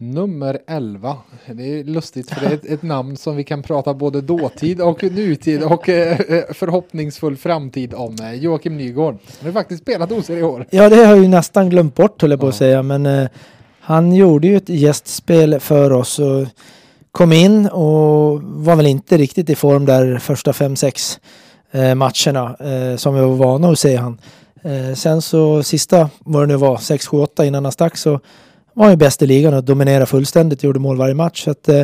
Nummer 0.00 0.58
11. 0.66 1.16
Det 1.46 1.80
är 1.80 1.84
lustigt 1.84 2.30
för 2.30 2.40
det 2.40 2.46
är 2.46 2.54
ett, 2.54 2.64
ett 2.64 2.82
namn 2.82 3.16
som 3.16 3.36
vi 3.36 3.44
kan 3.44 3.62
prata 3.62 3.94
både 3.94 4.20
dåtid 4.20 4.80
och 4.80 5.02
nutid 5.02 5.62
och 5.62 5.88
eh, 5.88 6.20
eh, 6.20 6.44
förhoppningsfull 6.52 7.36
framtid 7.36 7.94
om. 7.94 8.16
Eh, 8.22 8.34
Joakim 8.34 8.76
Nygård. 8.76 9.18
Han 9.38 9.46
har 9.46 9.52
faktiskt 9.52 9.82
spelat 9.82 10.10
hos 10.10 10.30
er 10.30 10.36
i 10.36 10.42
år. 10.42 10.66
Ja, 10.70 10.88
det 10.88 10.96
har 10.96 11.04
jag 11.04 11.18
ju 11.18 11.28
nästan 11.28 11.70
glömt 11.70 11.94
bort 11.94 12.22
höll 12.22 12.30
jag 12.30 12.40
på 12.40 12.48
att 12.48 12.54
säga. 12.54 12.82
Men 12.82 13.06
eh, 13.06 13.28
han 13.80 14.12
gjorde 14.14 14.46
ju 14.46 14.56
ett 14.56 14.68
gästspel 14.68 15.60
för 15.60 15.92
oss 15.92 16.18
och 16.18 16.46
kom 17.12 17.32
in 17.32 17.66
och 17.66 18.42
var 18.42 18.76
väl 18.76 18.86
inte 18.86 19.16
riktigt 19.16 19.50
i 19.50 19.54
form 19.54 19.86
där 19.86 20.18
första 20.18 20.52
fem 20.52 20.76
sex 20.76 21.20
eh, 21.70 21.94
matcherna 21.94 22.56
eh, 22.60 22.96
som 22.96 23.14
vi 23.14 23.20
var 23.20 23.36
vana 23.36 23.68
att 23.68 23.78
se 23.78 23.96
han. 23.96 24.20
Sen 24.96 25.22
så 25.22 25.62
sista, 25.62 26.10
vad 26.18 26.42
det 26.42 26.46
nu 26.46 26.56
var, 26.56 26.76
6, 26.76 27.06
7, 27.06 27.16
8 27.16 27.44
innan 27.44 27.64
han 27.64 27.72
stack 27.72 27.96
så 27.96 28.20
var 28.78 28.90
ju 28.90 28.96
bäst 28.96 29.22
i 29.22 29.26
ligan 29.26 29.54
och 29.54 29.64
dominerade 29.64 30.06
fullständigt, 30.06 30.62
gjorde 30.62 30.78
mål 30.78 30.96
varje 30.96 31.14
match. 31.14 31.44
Så 31.44 31.50
att, 31.50 31.68
eh, 31.68 31.82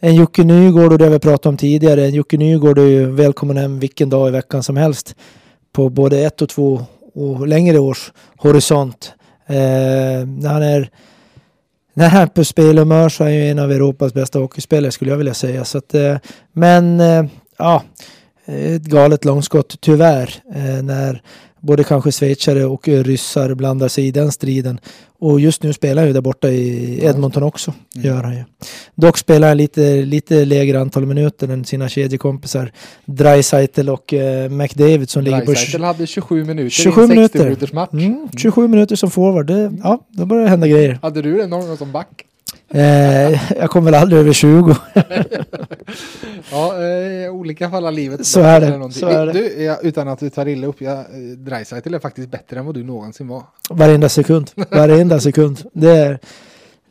en 0.00 0.14
Jocke 0.14 0.44
Nygård 0.44 0.92
och 0.92 0.98
det 0.98 1.08
vi 1.08 1.18
pratat 1.18 1.46
om 1.46 1.56
tidigare, 1.56 2.04
en 2.04 2.14
Jocke 2.14 2.36
Nygård 2.36 2.78
är 2.78 2.86
ju 2.86 3.10
välkommen 3.10 3.56
hem 3.56 3.78
vilken 3.78 4.10
dag 4.10 4.28
i 4.28 4.30
veckan 4.30 4.62
som 4.62 4.76
helst 4.76 5.14
på 5.72 5.88
både 5.88 6.18
ett 6.18 6.42
och 6.42 6.48
två 6.48 6.82
och 7.14 7.48
längre 7.48 7.78
års 7.78 8.12
horisont. 8.36 9.12
Eh, 9.46 9.56
när 10.26 10.48
han 10.48 10.62
är 10.62 10.90
när 11.94 12.08
han 12.08 12.22
är 12.22 12.26
på 12.26 12.44
spelhumör 12.44 13.08
så 13.08 13.24
är 13.24 13.28
han 13.28 13.34
ju 13.34 13.50
en 13.50 13.58
av 13.58 13.72
Europas 13.72 14.14
bästa 14.14 14.38
hockeyspelare 14.38 14.92
skulle 14.92 15.10
jag 15.10 15.18
vilja 15.18 15.34
säga. 15.34 15.64
Så 15.64 15.78
att, 15.78 15.94
eh, 15.94 16.16
men 16.52 17.00
eh, 17.00 17.24
ja, 17.58 17.82
ett 18.46 18.82
galet 18.82 19.24
långskott 19.24 19.80
tyvärr 19.80 20.34
eh, 20.54 20.82
när 20.82 21.22
både 21.60 21.84
kanske 21.84 22.12
schweizare 22.12 22.64
och 22.64 22.88
ryssar 22.88 23.54
blandar 23.54 23.88
sig 23.88 24.06
i 24.06 24.10
den 24.10 24.32
striden. 24.32 24.80
Och 25.18 25.40
just 25.40 25.62
nu 25.62 25.72
spelar 25.72 26.02
han 26.02 26.06
ju 26.08 26.12
där 26.12 26.20
borta 26.20 26.48
i 26.48 26.98
Edmonton 27.04 27.42
också. 27.42 27.74
Gör 27.94 28.22
han 28.22 28.34
ju. 28.34 28.44
Dock 28.94 29.18
spelar 29.18 29.48
han 29.48 29.56
lite, 29.56 30.02
lite 30.02 30.44
lägre 30.44 30.80
antal 30.80 31.06
minuter 31.06 31.48
än 31.48 31.64
sina 31.64 31.88
kedjekompisar 31.88 32.72
Dreisaitl 33.04 33.88
och 33.88 34.14
eh, 34.14 34.50
McDavid 34.50 35.10
som 35.10 35.22
ligger 35.22 35.40
på 35.40 35.52
Dreisaitl 35.52 35.84
hade 35.84 36.06
27 36.06 36.44
minuter 36.44 36.70
27 36.70 37.00
i 37.00 37.04
en 37.04 37.08
60 37.08 37.14
minuter. 37.16 37.44
minuters 37.44 37.72
match. 37.72 37.92
Mm, 37.92 38.28
27 38.36 38.68
minuter 38.68 38.96
som 38.96 39.10
forward. 39.10 39.46
Det, 39.46 39.72
ja, 39.82 40.06
då 40.08 40.26
börjar 40.26 40.44
det 40.44 40.50
hända 40.50 40.66
grejer. 40.66 40.98
Hade 41.02 41.22
du 41.22 41.36
det 41.36 41.46
någon 41.46 41.66
gång 41.66 41.76
som 41.76 41.92
back? 41.92 42.24
Eh, 42.74 43.52
jag 43.58 43.70
kom 43.70 43.84
väl 43.84 43.94
aldrig 43.94 44.20
över 44.20 44.32
20. 44.32 44.76
Ja, 46.52 46.74
eh, 46.82 47.30
olika 47.32 47.70
fall 47.70 47.86
av 47.86 47.92
livet. 47.92 48.26
Så 48.26 48.40
är 48.40 48.60
det, 48.60 48.92
så 48.92 49.06
är 49.08 49.26
det. 49.26 49.32
Du, 49.32 49.62
jag, 49.62 49.84
utan 49.84 50.08
att 50.08 50.18
du 50.18 50.30
tar 50.30 50.48
illa 50.48 50.66
upp, 50.66 50.80
jag, 50.80 50.98
eh, 50.98 51.04
Dreisaitl 51.36 51.94
är 51.94 51.98
faktiskt 51.98 52.30
bättre 52.30 52.58
än 52.58 52.66
vad 52.66 52.74
du 52.74 52.84
någonsin 52.84 53.28
var. 53.28 53.42
Varenda 53.70 54.08
sekund. 54.08 54.50
Varenda 54.70 55.20
sekund. 55.20 55.62
Det, 55.72 55.90
är- 55.90 56.18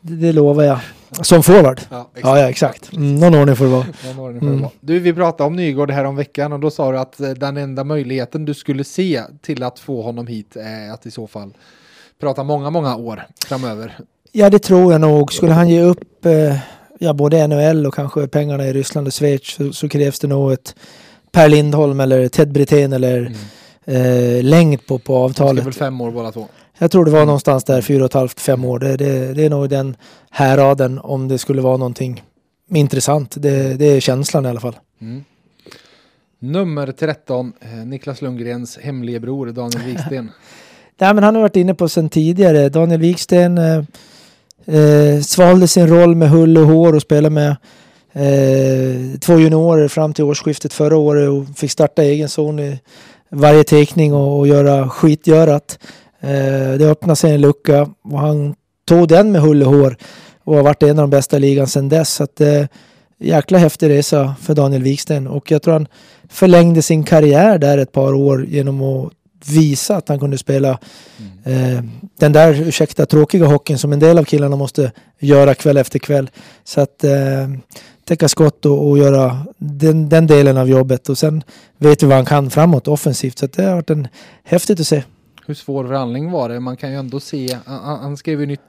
det, 0.00 0.14
det 0.14 0.32
lovar 0.32 0.62
jag. 0.64 0.78
Som 1.22 1.42
forward. 1.42 1.80
Ja, 1.90 2.10
Ja, 2.22 2.38
ja 2.38 2.48
exakt. 2.50 2.92
Mm, 2.92 3.14
någon 3.16 3.34
ordning 3.34 3.56
får 3.56 3.64
det 3.64 3.70
vara. 3.70 3.84
Det 4.02 4.10
Mm. 4.38 4.60
vara. 4.62 4.70
Du, 4.80 4.98
vi 4.98 5.12
pratade 5.12 5.46
om 5.46 5.56
Nygård 5.56 5.90
här 5.90 6.04
om 6.04 6.16
veckan 6.16 6.52
och 6.52 6.60
då 6.60 6.70
sa 6.70 6.92
du 6.92 6.98
att 6.98 7.20
eh, 7.20 7.30
den 7.30 7.56
enda 7.56 7.84
möjligheten 7.84 8.44
du 8.44 8.54
skulle 8.54 8.84
se 8.84 9.22
till 9.42 9.62
att 9.62 9.78
få 9.78 10.02
honom 10.02 10.26
hit 10.26 10.56
är 10.56 10.90
att 10.90 11.06
i 11.06 11.10
så 11.10 11.26
fall 11.26 11.52
prata 12.20 12.42
många, 12.44 12.70
många 12.70 12.96
år 12.96 13.22
framöver. 13.46 13.98
Ja, 14.32 14.50
det 14.50 14.58
tror 14.58 14.92
jag 14.92 15.00
nog. 15.00 15.32
Skulle 15.32 15.52
han 15.52 15.68
ge 15.68 15.82
upp 15.82 16.26
eh, 16.26 16.56
ja, 16.98 17.12
både 17.12 17.46
NHL 17.46 17.86
och 17.86 17.94
kanske 17.94 18.28
pengarna 18.28 18.66
i 18.66 18.72
Ryssland 18.72 19.06
och 19.06 19.12
Schweiz 19.14 19.46
så, 19.46 19.72
så 19.72 19.88
krävs 19.88 20.18
det 20.18 20.28
nog 20.28 20.52
ett 20.52 20.74
Per 21.32 21.48
Lindholm 21.48 22.00
eller 22.00 22.28
Ted 22.28 22.52
Brithén 22.52 22.92
eller 22.92 23.32
eh, 23.84 24.42
längd 24.42 24.86
på, 24.86 24.98
på 24.98 25.12
De 25.12 25.34
ska 25.34 25.44
avtalet. 25.44 25.66
väl 25.66 25.72
fem 25.72 26.00
år 26.00 26.10
båda 26.10 26.32
två. 26.32 26.46
Jag 26.78 26.90
tror 26.90 27.04
det 27.04 27.10
var 27.10 27.26
någonstans 27.26 27.64
där 27.64 27.82
fyra 27.82 28.04
och 28.04 28.10
ett 28.10 28.14
halvt, 28.14 28.40
fem 28.40 28.64
år. 28.64 28.78
Det, 28.78 28.96
det, 28.96 29.34
det 29.34 29.44
är 29.44 29.50
nog 29.50 29.68
den 29.68 29.96
häraden 30.30 30.98
om 30.98 31.28
det 31.28 31.38
skulle 31.38 31.62
vara 31.62 31.76
någonting 31.76 32.24
intressant. 32.70 33.34
Det, 33.38 33.74
det 33.78 33.84
är 33.84 34.00
känslan 34.00 34.46
i 34.46 34.48
alla 34.48 34.60
fall. 34.60 34.76
Mm. 35.00 35.24
Nummer 36.38 36.92
13, 36.92 37.52
eh, 37.60 37.68
Niklas 37.70 38.22
Lundgrens 38.22 38.78
hemlige 38.78 39.20
bror 39.20 39.46
Daniel 39.46 39.82
Wiksten. 39.84 40.30
Nej, 40.98 41.14
men 41.14 41.24
han 41.24 41.34
har 41.34 41.42
varit 41.42 41.56
inne 41.56 41.74
på 41.74 41.88
sen 41.88 42.08
tidigare. 42.08 42.68
Daniel 42.68 43.00
Wiksten 43.00 43.58
eh, 43.58 43.82
eh, 44.70 45.20
svalde 45.20 45.68
sin 45.68 45.88
roll 45.88 46.14
med 46.14 46.30
hull 46.30 46.58
och 46.58 46.66
hår 46.66 46.94
och 46.94 47.02
spelade 47.02 47.34
med 47.34 47.56
eh, 48.12 49.18
två 49.20 49.38
juniorer 49.38 49.88
fram 49.88 50.14
till 50.14 50.24
årsskiftet 50.24 50.72
förra 50.72 50.96
året 50.96 51.28
och 51.28 51.58
fick 51.58 51.70
starta 51.70 52.02
egen 52.02 52.28
zon 52.28 52.58
i 52.58 52.80
varje 53.30 53.64
teckning 53.64 54.14
och, 54.14 54.38
och 54.38 54.48
göra 54.48 54.88
skitgörat. 54.88 55.78
Eh, 56.20 56.78
det 56.78 56.90
öppnade 56.90 57.16
sig 57.16 57.34
en 57.34 57.40
lucka 57.40 57.88
och 58.02 58.20
han 58.20 58.54
tog 58.88 59.08
den 59.08 59.32
med 59.32 59.40
hull 59.40 59.62
och 59.62 59.72
hår 59.72 59.96
och 60.44 60.56
har 60.56 60.62
varit 60.62 60.82
en 60.82 60.90
av 60.90 60.96
de 60.96 61.10
bästa 61.10 61.36
i 61.36 61.40
ligan 61.40 61.66
sedan 61.66 61.88
dess. 61.88 62.12
Så 62.12 62.24
att, 62.24 62.40
eh, 62.40 62.64
jäkla 63.18 63.58
häftig 63.58 63.88
resa 63.88 64.34
för 64.40 64.54
Daniel 64.54 64.82
Wiksten 64.82 65.26
och 65.26 65.50
jag 65.50 65.62
tror 65.62 65.72
han 65.72 65.88
förlängde 66.28 66.82
sin 66.82 67.04
karriär 67.04 67.58
där 67.58 67.78
ett 67.78 67.92
par 67.92 68.14
år 68.14 68.46
genom 68.46 68.82
att 68.82 69.12
visa 69.46 69.96
att 69.96 70.08
han 70.08 70.18
kunde 70.18 70.38
spela 70.38 70.78
eh, 71.44 71.84
den 72.18 72.32
där, 72.32 72.68
ursäkta, 72.68 73.06
tråkiga 73.06 73.46
hockeyn 73.46 73.78
som 73.78 73.92
en 73.92 73.98
del 73.98 74.18
av 74.18 74.24
killarna 74.24 74.56
måste 74.56 74.92
göra 75.18 75.54
kväll 75.54 75.76
efter 75.76 75.98
kväll. 75.98 76.30
Så 76.64 76.80
att 76.80 77.04
eh, 77.04 77.48
täcka 78.04 78.28
skott 78.28 78.66
och, 78.66 78.88
och 78.88 78.98
göra 78.98 79.46
den, 79.58 80.08
den 80.08 80.26
delen 80.26 80.56
av 80.56 80.68
jobbet 80.68 81.08
och 81.08 81.18
sen 81.18 81.42
vet 81.78 82.02
vi 82.02 82.06
vad 82.06 82.16
han 82.16 82.26
kan 82.26 82.50
framåt 82.50 82.88
offensivt. 82.88 83.38
Så 83.38 83.46
det 83.46 83.62
har 83.62 83.74
varit 83.74 83.90
en, 83.90 84.08
häftigt 84.44 84.80
att 84.80 84.86
se. 84.86 85.02
Hur 85.46 85.54
svår 85.54 85.86
förhandling 85.86 86.30
var 86.30 86.48
det? 86.48 86.60
Man 86.60 86.76
kan 86.76 86.90
ju 86.90 86.96
ändå 86.96 87.20
se, 87.20 87.58
han, 87.66 88.16
skrev 88.16 88.40
ju 88.40 88.46
nytt, 88.46 88.60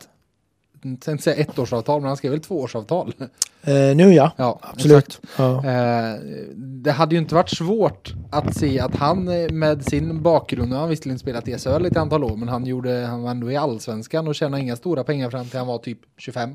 tänkte 0.82 1.18
säga 1.18 1.36
ettårsavtal, 1.36 2.02
men 2.02 2.08
han 2.08 2.18
skrev 2.18 2.32
väl 2.32 2.42
tvåårsavtal? 2.42 3.14
Eh, 3.64 3.96
nu 3.96 4.14
ja, 4.14 4.32
Ja, 4.38 4.60
absolut. 4.62 5.22
Ja. 5.38 5.66
Eh, 5.66 6.20
det 6.58 6.92
hade 6.92 7.16
ju 7.16 7.22
inte 7.22 7.36
varit 7.36 7.50
svårt 7.50 8.14
att 8.32 8.58
se 8.58 8.80
att 8.80 8.96
han 8.96 9.28
eh, 9.28 9.52
med 9.52 9.86
sin 9.86 10.22
bakgrund, 10.22 10.70
nu 10.70 10.76
har 10.76 10.80
han 10.80 10.90
visserligen 10.90 11.20
spelat 11.20 11.48
i 11.48 11.58
SHL 11.58 11.86
ett 11.86 11.98
antal 11.98 12.24
år, 12.24 12.38
men 12.38 12.50
han, 12.50 12.66
gjorde, 12.66 13.06
han 13.10 13.22
var 13.22 13.32
ändå 13.32 13.52
i 13.52 13.56
allsvenskan 13.56 14.28
och 14.28 14.36
tjänade 14.36 14.64
inga 14.64 14.76
stora 14.76 15.04
pengar 15.04 15.30
fram 15.30 15.46
till 15.46 15.58
han 15.58 15.68
var 15.68 15.78
typ 15.78 16.00
25. 16.18 16.50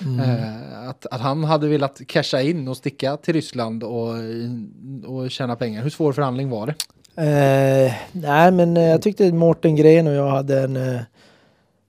Eh, 0.00 0.88
att, 0.88 1.06
att 1.06 1.20
han 1.20 1.44
hade 1.44 1.68
velat 1.68 2.00
casha 2.06 2.42
in 2.42 2.68
och 2.68 2.76
sticka 2.76 3.16
till 3.16 3.34
Ryssland 3.34 3.84
och, 3.84 4.14
och 5.06 5.30
tjäna 5.30 5.56
pengar. 5.56 5.82
Hur 5.82 5.90
svår 5.90 6.12
förhandling 6.12 6.50
var 6.50 6.66
det? 6.66 6.74
Eh, 7.22 7.92
nej, 8.12 8.52
men 8.52 8.76
eh, 8.76 8.82
jag 8.82 9.02
tyckte 9.02 9.32
Mårten 9.32 9.76
Gren 9.76 10.06
och 10.06 10.14
jag 10.14 10.30
hade 10.30 10.60
en... 10.60 10.98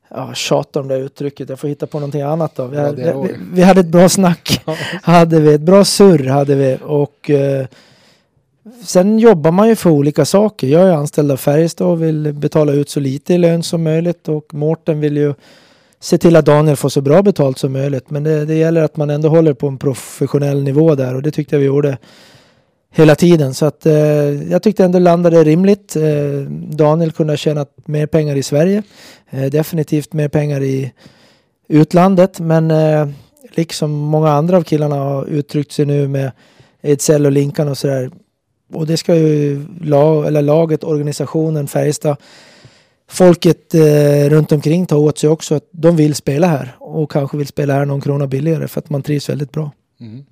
Ja, 0.10 0.34
tjata 0.34 0.80
om 0.80 0.88
det 0.88 0.98
uttrycket. 0.98 1.50
Jag 1.50 1.60
får 1.60 1.68
hitta 1.68 1.88
på 1.88 2.00
någonting 2.00 2.22
annat 2.22 2.56
då. 2.56 2.66
Vi, 2.68 2.78
Ja, 2.78 2.84
hade, 2.84 3.14
vi, 3.14 3.36
vi 3.54 3.62
hade 3.62 3.80
ett 3.80 3.88
bra 3.88 4.10
snack. 4.10 4.62
hade 5.04 5.40
vi. 5.40 5.54
Ett 5.54 5.62
bra 5.62 5.86
surr 5.86 6.28
hade 6.28 6.56
vi. 6.56 6.78
Och 6.84 7.30
eh, 7.30 7.66
sen 8.84 9.20
jobbar 9.20 9.52
man 9.52 9.68
ju 9.68 9.76
för 9.76 9.90
olika 9.90 10.26
saker. 10.26 10.68
Jag 10.68 10.82
är 10.82 10.94
anställd 10.94 11.32
av 11.32 11.38
Färjestad 11.38 11.88
och 11.88 12.04
vill 12.04 12.34
betala 12.34 12.72
ut 12.72 12.90
så 12.90 13.00
lite 13.00 13.34
i 13.34 13.38
lön 13.38 13.64
som 13.64 13.84
möjligt. 13.84 14.28
Och 14.28 14.54
Mårten 14.54 15.00
vill 15.00 15.18
ju 15.18 15.34
se 16.00 16.18
till 16.18 16.36
att 16.36 16.46
Daniel 16.46 16.76
får 16.76 16.90
så 16.90 17.02
bra 17.02 17.22
betalt 17.22 17.58
som 17.58 17.74
möjligt. 17.74 18.10
Men 18.10 18.24
det, 18.24 18.46
det 18.46 18.56
gäller 18.56 18.84
att 18.84 18.98
man 18.98 19.10
ändå 19.10 19.30
håller 19.30 19.54
på 19.54 19.68
en 19.68 19.78
professionell 19.78 20.64
nivå 20.64 20.96
där 20.96 21.16
och 21.16 21.22
det 21.22 21.32
tyckte 21.32 21.56
jag 21.56 21.60
vi 21.60 21.66
gjorde 21.66 21.98
hela 22.92 23.16
tiden. 23.16 23.54
Så 23.54 23.66
att 23.66 23.86
eh, 23.86 23.94
jag 24.52 24.64
tyckte 24.64 24.86
ändå 24.86 25.00
landade 25.00 25.44
rimligt. 25.44 25.96
Eh, 25.96 26.04
Daniel 26.72 27.12
kunde 27.12 27.34
ha 27.34 27.38
tjänat 27.38 27.74
mer 27.86 28.08
pengar 28.08 28.36
i 28.36 28.44
Sverige. 28.44 28.84
Eh, 29.30 29.46
definitivt 29.46 30.14
mer 30.14 30.28
pengar 30.28 30.62
i 30.62 30.94
utlandet. 31.68 32.40
Men 32.40 32.72
eh, 32.72 33.10
liksom 33.52 33.92
många 33.92 34.30
andra 34.30 34.58
av 34.58 34.64
killarna 34.64 34.96
har 34.96 35.26
uttryckt 35.26 35.72
sig 35.72 35.86
nu 35.86 36.08
med 36.08 36.32
Edsel 36.82 37.26
och 37.26 37.32
Linkan 37.32 37.68
och 37.68 37.78
sådär. 37.78 38.12
Och 38.74 38.88
det 38.88 38.98
ska 38.98 39.16
ju 39.16 39.66
lag, 39.82 40.28
eller 40.28 40.42
laget, 40.42 40.84
organisationen, 40.84 41.68
Färjestad, 41.68 42.18
folket 43.10 43.74
eh, 43.74 44.30
runt 44.30 44.52
omkring 44.52 44.86
ta 44.86 44.98
åt 44.98 45.18
sig 45.18 45.30
också 45.30 45.56
att 45.56 45.68
de 45.72 45.96
vill 45.96 46.16
spela 46.16 46.48
här 46.48 46.76
och 46.80 47.12
kanske 47.12 47.38
vill 47.38 47.48
spela 47.48 47.74
här 47.74 47.86
någon 47.86 48.02
krona 48.02 48.28
billigare 48.28 48.68
för 48.68 48.80
att 48.80 48.90
man 48.90 49.04
trivs 49.04 49.30
väldigt 49.30 49.52
bra. 49.52 49.72
Mm. 50.00 50.26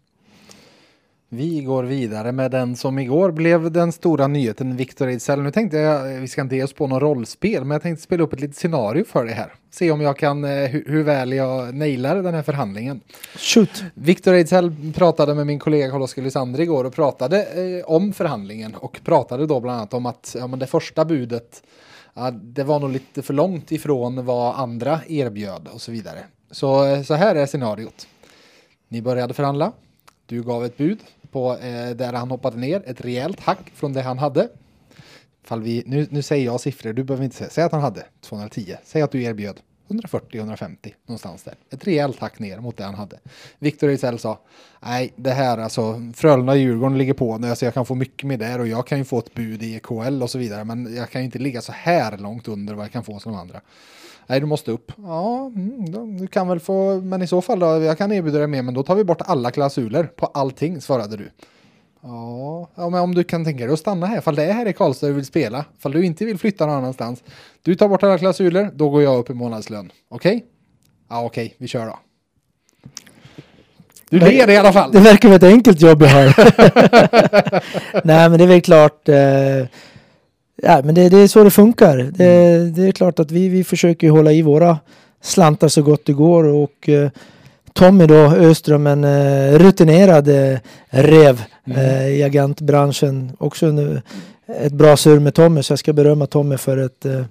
Vi 1.30 1.62
går 1.62 1.84
vidare 1.84 2.32
med 2.32 2.52
den 2.52 2.76
som 2.76 3.00
igår 3.00 3.32
blev 3.32 3.72
den 3.72 3.92
stora 3.92 4.28
nyheten, 4.28 4.76
Victor 4.76 5.08
Ejdsell. 5.08 5.42
Nu 5.42 5.52
tänkte 5.52 5.78
jag, 5.78 6.04
vi 6.04 6.28
ska 6.28 6.42
inte 6.42 6.56
ge 6.56 6.64
oss 6.64 6.74
på 6.74 6.88
någon 6.88 7.00
rollspel, 7.00 7.64
men 7.64 7.76
jag 7.76 7.82
tänkte 7.82 8.04
spela 8.04 8.24
upp 8.24 8.34
ett 8.34 8.40
litet 8.40 8.58
scenario 8.58 9.06
för 9.06 9.26
dig 9.26 9.34
här. 9.34 9.54
Se 9.72 9.92
om 9.92 10.02
jag 10.02 10.18
kan, 10.18 10.44
eh, 10.44 10.50
hur, 10.50 10.86
hur 10.88 11.04
väl 11.04 11.34
jag 11.34 11.76
nailar 11.76 12.24
den 12.24 12.34
här 12.34 12.44
förhandlingen. 12.44 13.02
Shoot! 13.38 13.84
Victor 13.94 14.34
Ejdsell 14.34 14.76
pratade 14.96 15.36
med 15.36 15.48
min 15.48 15.60
kollega 15.60 15.92
Carl-Oskar 15.92 16.22
Lysander 16.22 16.60
igår 16.60 16.84
och 16.84 16.94
pratade 16.94 17.44
eh, 17.44 17.86
om 17.86 18.14
förhandlingen 18.14 18.76
och 18.76 19.00
pratade 19.04 19.48
då 19.48 19.60
bland 19.60 19.78
annat 19.78 19.94
om 19.94 20.06
att 20.06 20.36
ja, 20.40 20.48
men 20.48 20.60
det 20.60 20.68
första 20.68 21.06
budet 21.06 21.64
ja, 22.14 22.32
det 22.32 22.64
var 22.64 22.80
nog 22.80 22.90
lite 22.90 23.22
för 23.22 23.34
långt 23.34 23.72
ifrån 23.72 24.26
vad 24.26 24.56
andra 24.56 25.00
erbjöd 25.08 25.68
och 25.74 25.82
så 25.82 25.92
vidare. 25.92 26.20
Så, 26.52 26.86
eh, 26.86 27.04
så 27.04 27.14
här 27.14 27.36
är 27.36 27.46
scenariot. 27.46 28.08
Ni 28.88 29.02
började 29.02 29.34
förhandla. 29.34 29.72
Du 30.26 30.44
gav 30.44 30.66
ett 30.66 30.78
bud 30.78 31.00
på 31.32 31.58
eh, 31.58 31.90
där 31.90 32.14
han 32.14 32.32
hoppade 32.32 32.58
ner, 32.58 32.84
ett 32.86 33.02
rejält 33.02 33.40
hack 33.40 33.72
från 33.74 33.94
det 33.94 34.02
han 34.02 34.18
hade. 34.18 34.50
Fall 35.44 35.62
vi, 35.62 35.84
nu, 35.86 36.08
nu 36.10 36.22
säger 36.22 36.46
jag 36.46 36.60
siffror, 36.60 36.94
du 36.94 37.04
behöver 37.04 37.24
inte 37.24 37.36
säga. 37.36 37.50
Säg 37.50 37.64
att 37.64 37.72
han 37.72 37.82
hade 37.82 38.06
210. 38.22 38.76
Säg 38.84 39.02
att 39.02 39.12
du 39.12 39.24
erbjöd 39.24 39.60
140-150 39.88 40.94
någonstans 41.06 41.44
där. 41.44 41.54
Ett 41.70 41.88
rejält 41.88 42.20
hack 42.20 42.40
ner 42.40 42.60
mot 42.60 42.78
det 42.78 42.84
han 42.84 42.96
hade. 42.96 43.20
Victor 43.60 43.90
Ejdsell 43.90 44.20
sa, 44.20 44.40
nej 44.80 45.14
det 45.16 45.32
här 45.32 45.58
alltså, 45.58 46.12
Frölunda 46.16 46.52
och 46.52 46.58
Djurgården 46.58 46.98
ligger 46.98 47.14
på 47.14 47.38
nu, 47.38 47.50
alltså 47.50 47.66
jag 47.66 47.74
kan 47.74 47.86
få 47.86 47.96
mycket 47.96 48.28
med 48.28 48.40
där 48.40 48.60
och 48.60 48.68
jag 48.68 48.88
kan 48.88 48.98
ju 48.98 49.04
få 49.04 49.20
ett 49.20 49.34
bud 49.34 49.64
i 49.64 49.76
EKL 49.76 50.24
och 50.24 50.30
så 50.30 50.38
vidare, 50.38 50.64
men 50.64 50.96
jag 50.96 51.10
kan 51.10 51.22
ju 51.22 51.26
inte 51.26 51.40
ligga 51.40 51.62
så 51.62 51.72
här 51.72 52.18
långt 52.18 52.48
under 52.48 52.74
vad 52.74 52.86
jag 52.86 52.92
kan 52.92 53.04
få 53.04 53.20
som 53.20 53.32
de 53.32 53.40
andra. 53.40 53.62
Nej, 54.28 54.40
du 54.40 54.46
måste 54.46 54.72
upp. 54.72 54.92
Ja, 54.98 55.52
mm, 55.56 56.18
du 56.18 56.28
kan 56.28 56.48
väl 56.48 56.60
få, 56.60 57.02
men 57.02 57.22
i 57.22 57.28
så 57.28 57.42
fall 57.42 57.60
då, 57.60 57.66
jag 57.66 57.98
kan 57.98 58.12
erbjuda 58.12 58.38
dig 58.38 58.48
mer, 58.48 58.62
men 58.62 58.74
då 58.74 58.84
tar 58.84 58.96
vi 58.96 59.04
bort 59.04 59.22
alla 59.22 59.52
klausuler 59.52 60.04
på 60.04 60.26
allting, 60.26 60.82
svarade 60.82 61.18
du. 61.18 61.30
Ja, 62.02 62.70
ja, 62.76 62.90
men 62.90 63.02
om 63.02 63.16
du 63.16 63.24
kan 63.24 63.46
tänka 63.46 63.64
dig 63.66 63.74
att 63.74 63.80
stanna 63.80 64.06
här, 64.06 64.22
fall 64.22 64.36
det 64.36 64.44
är 64.44 64.54
här 64.54 64.66
i 64.66 64.74
Karlstad 64.74 65.08
du 65.08 65.14
vill 65.14 65.26
spela, 65.26 65.66
fall 65.80 65.92
du 65.92 66.06
inte 66.06 66.26
vill 66.26 66.38
flytta 66.38 66.66
någon 66.66 66.76
annanstans. 66.76 67.24
Du 67.62 67.76
tar 67.76 67.88
bort 67.88 68.04
alla 68.04 68.18
klausuler, 68.18 68.72
då 68.74 68.90
går 68.90 69.04
jag 69.04 69.20
upp 69.20 69.30
i 69.30 69.34
månadslön. 69.34 69.92
Okej? 70.10 70.36
Okay? 70.36 70.48
Ja, 71.10 71.26
okej, 71.26 71.46
okay, 71.46 71.56
vi 71.58 71.68
kör 71.68 71.86
då. 71.86 72.00
Du 74.10 74.20
ler 74.20 74.50
i 74.50 74.58
alla 74.58 74.74
fall. 74.74 74.92
Det 74.92 75.00
verkar 75.00 75.30
vara 75.30 75.36
ett 75.36 75.44
enkelt 75.44 75.82
jobb 75.82 76.02
jag 76.02 76.10
har. 76.10 76.26
Nej, 78.06 78.30
men 78.30 78.38
det 78.38 78.44
är 78.44 78.48
väl 78.48 78.62
klart. 78.62 79.10
Eh, 79.10 79.16
ja, 80.64 80.82
men 80.84 80.96
det, 80.96 81.10
det, 81.10 81.18
är 81.18 81.28
så 81.28 81.44
det 81.44 81.52
funkar. 81.52 81.98
Det, 81.98 82.26
mm. 82.26 82.74
det, 82.74 82.88
är 82.88 82.92
klart 82.92 83.20
att 83.20 83.32
vi, 83.32 83.50
vi 83.50 83.64
försöker 83.64 84.10
hålla 84.10 84.32
i 84.32 84.42
våra 84.42 84.80
slantar 85.22 85.68
så 85.68 85.82
gott 85.82 86.06
det 86.06 86.14
går 86.14 86.44
och 86.44 86.90
eh, 86.90 87.10
Tommy 87.74 88.06
då, 88.06 88.16
Öström, 88.16 88.88
en 88.88 89.04
eh, 89.04 89.60
rutinerad 89.60 90.28
eh, 90.28 90.58
rev 90.90 91.44
mm. 91.66 91.80
eh, 91.80 92.08
i 92.08 92.24
agentbranschen. 92.24 93.32
Också 93.40 93.66
en, 93.66 94.02
ett 94.48 94.74
bra 94.74 94.98
sur 94.98 95.20
med 95.20 95.34
Tommy, 95.34 95.64
så 95.64 95.72
jag 95.72 95.80
ska 95.80 95.94
berömma 95.94 96.26
Tommy 96.26 96.58
för 96.58 96.78
ett, 96.78 97.06
eh, 97.06 97.24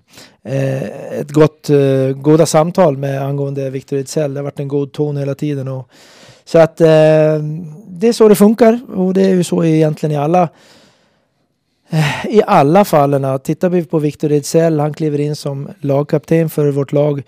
eh, 0.45 0.83
ett 1.21 1.31
gott, 1.31 1.71
eh, 1.71 2.17
goda 2.17 2.47
samtal 2.47 2.97
med 2.97 3.23
angående 3.23 3.71
Victor 3.71 3.97
Ejdsell. 3.97 4.35
Det 4.35 4.41
har 4.41 4.45
varit 4.45 4.61
en 4.61 4.69
god 4.69 4.93
ton 4.93 5.17
hela 5.17 5.35
tiden. 5.35 5.69
Och, 5.69 5.89
så 6.45 6.59
att 6.59 6.77
det 6.77 8.09
är 8.09 8.13
så 8.13 8.29
det 8.29 8.35
funkar 8.35 8.81
och 8.97 9.15
det 9.15 9.23
är 9.23 9.35
ju 9.35 9.45
så 9.45 9.65
egentligen 9.65 10.13
i 10.13 10.17
alla 10.17 10.49
Eh, 11.91 12.27
i 12.27 12.43
alla 12.47 12.85
fallen. 12.85 13.39
Tittar 13.39 13.69
vi 13.69 13.85
på 13.85 13.99
Victor 13.99 14.33
Ejdsell, 14.33 14.81
han 14.81 14.95
kliver 14.95 15.21
in 15.21 15.37
som 15.37 15.69
lagkapten 15.81 16.51
för 16.51 16.71
vårt 16.71 16.93
lag 16.93 17.23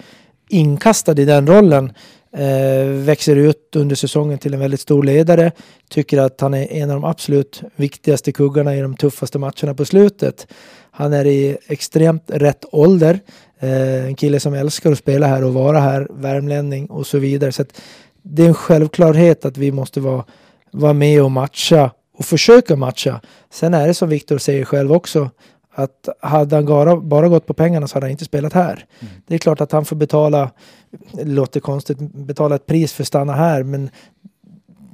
inkastad 0.49 1.21
i 1.21 1.25
den 1.25 1.47
rollen. 1.47 1.93
Eh, 2.33 2.87
växer 2.87 3.37
ut 3.37 3.77
under 3.77 3.97
säsongen 3.97 4.39
till 4.39 4.55
en 4.55 4.61
väldigt 4.61 4.81
stor 4.81 5.03
ledare. 5.03 5.53
Tycker 5.91 6.19
att 6.19 6.41
han 6.41 6.55
är 6.55 6.73
en 6.73 6.91
av 6.91 7.01
de 7.01 7.05
absolut 7.05 7.63
viktigaste 7.77 8.33
kuggarna 8.33 8.77
i 8.77 8.81
de 8.81 8.97
tuffaste 8.97 9.39
matcherna 9.39 9.75
på 9.77 9.85
slutet. 9.85 10.47
Han 10.91 11.13
är 11.13 11.25
i 11.25 11.57
extremt 11.67 12.25
rätt 12.27 12.65
ålder. 12.73 13.21
Eh, 13.61 14.05
en 14.05 14.15
kille 14.15 14.41
som 14.41 14.55
älskar 14.55 14.93
att 14.93 14.99
spela 14.99 15.27
här 15.27 15.45
och 15.45 15.55
vara 15.55 15.81
här, 15.81 16.09
värmlänning 16.11 16.87
och 16.87 17.07
så 17.07 17.19
vidare. 17.19 17.53
Så 17.53 17.65
det 18.23 18.43
är 18.43 18.49
en 18.49 18.55
självklarhet 18.55 19.45
att 19.45 19.57
vi 19.57 19.73
måste 19.73 20.01
vara, 20.01 20.25
vara 20.71 20.93
med 20.93 21.23
och 21.23 21.31
matcha 21.31 21.91
och 22.19 22.25
försöka 22.25 22.77
matcha. 22.77 23.21
Sen 23.51 23.75
är 23.75 23.87
det 23.87 23.95
som 23.95 24.09
Viktor 24.09 24.39
säger 24.39 24.65
själv 24.65 24.93
också 24.93 25.31
att 25.75 26.09
hade 26.21 26.57
han 26.57 26.67
bara, 26.67 26.97
bara 26.97 27.29
gått 27.29 27.47
på 27.47 27.55
pengarna 27.55 27.89
så 27.89 27.97
hade 27.97 28.07
han 28.07 28.11
inte 28.11 28.25
spelat 28.25 28.53
här. 28.53 28.87
Mm. 29.01 29.13
Det 29.27 29.35
är 29.35 29.39
klart 29.39 29.61
att 29.61 29.73
han 29.73 29.85
får 29.85 29.97
betala, 29.97 30.51
det 31.13 31.25
låter 31.25 31.61
konstigt, 31.61 31.99
betala 32.01 32.55
ett 32.55 32.67
pris 32.67 32.93
för 32.93 33.03
att 33.03 33.07
stanna 33.07 33.33
här 33.33 33.63
men 33.63 33.91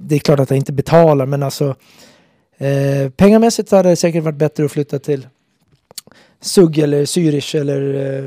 det 0.01 0.15
är 0.15 0.19
klart 0.19 0.41
att 0.41 0.49
han 0.49 0.59
inte 0.59 0.73
betalar 0.73 1.27
men 1.27 1.43
alltså 1.43 1.75
eh, 2.59 3.11
pengamässigt 3.17 3.71
hade 3.71 3.89
det 3.89 3.97
säkert 3.97 4.25
varit 4.25 4.37
bättre 4.37 4.65
att 4.65 4.73
flytta 4.73 4.99
till 4.99 5.27
Sugg 6.41 6.79
eller 6.79 7.05
Zürich 7.05 7.61
eller 7.61 7.95
eh, 7.95 8.25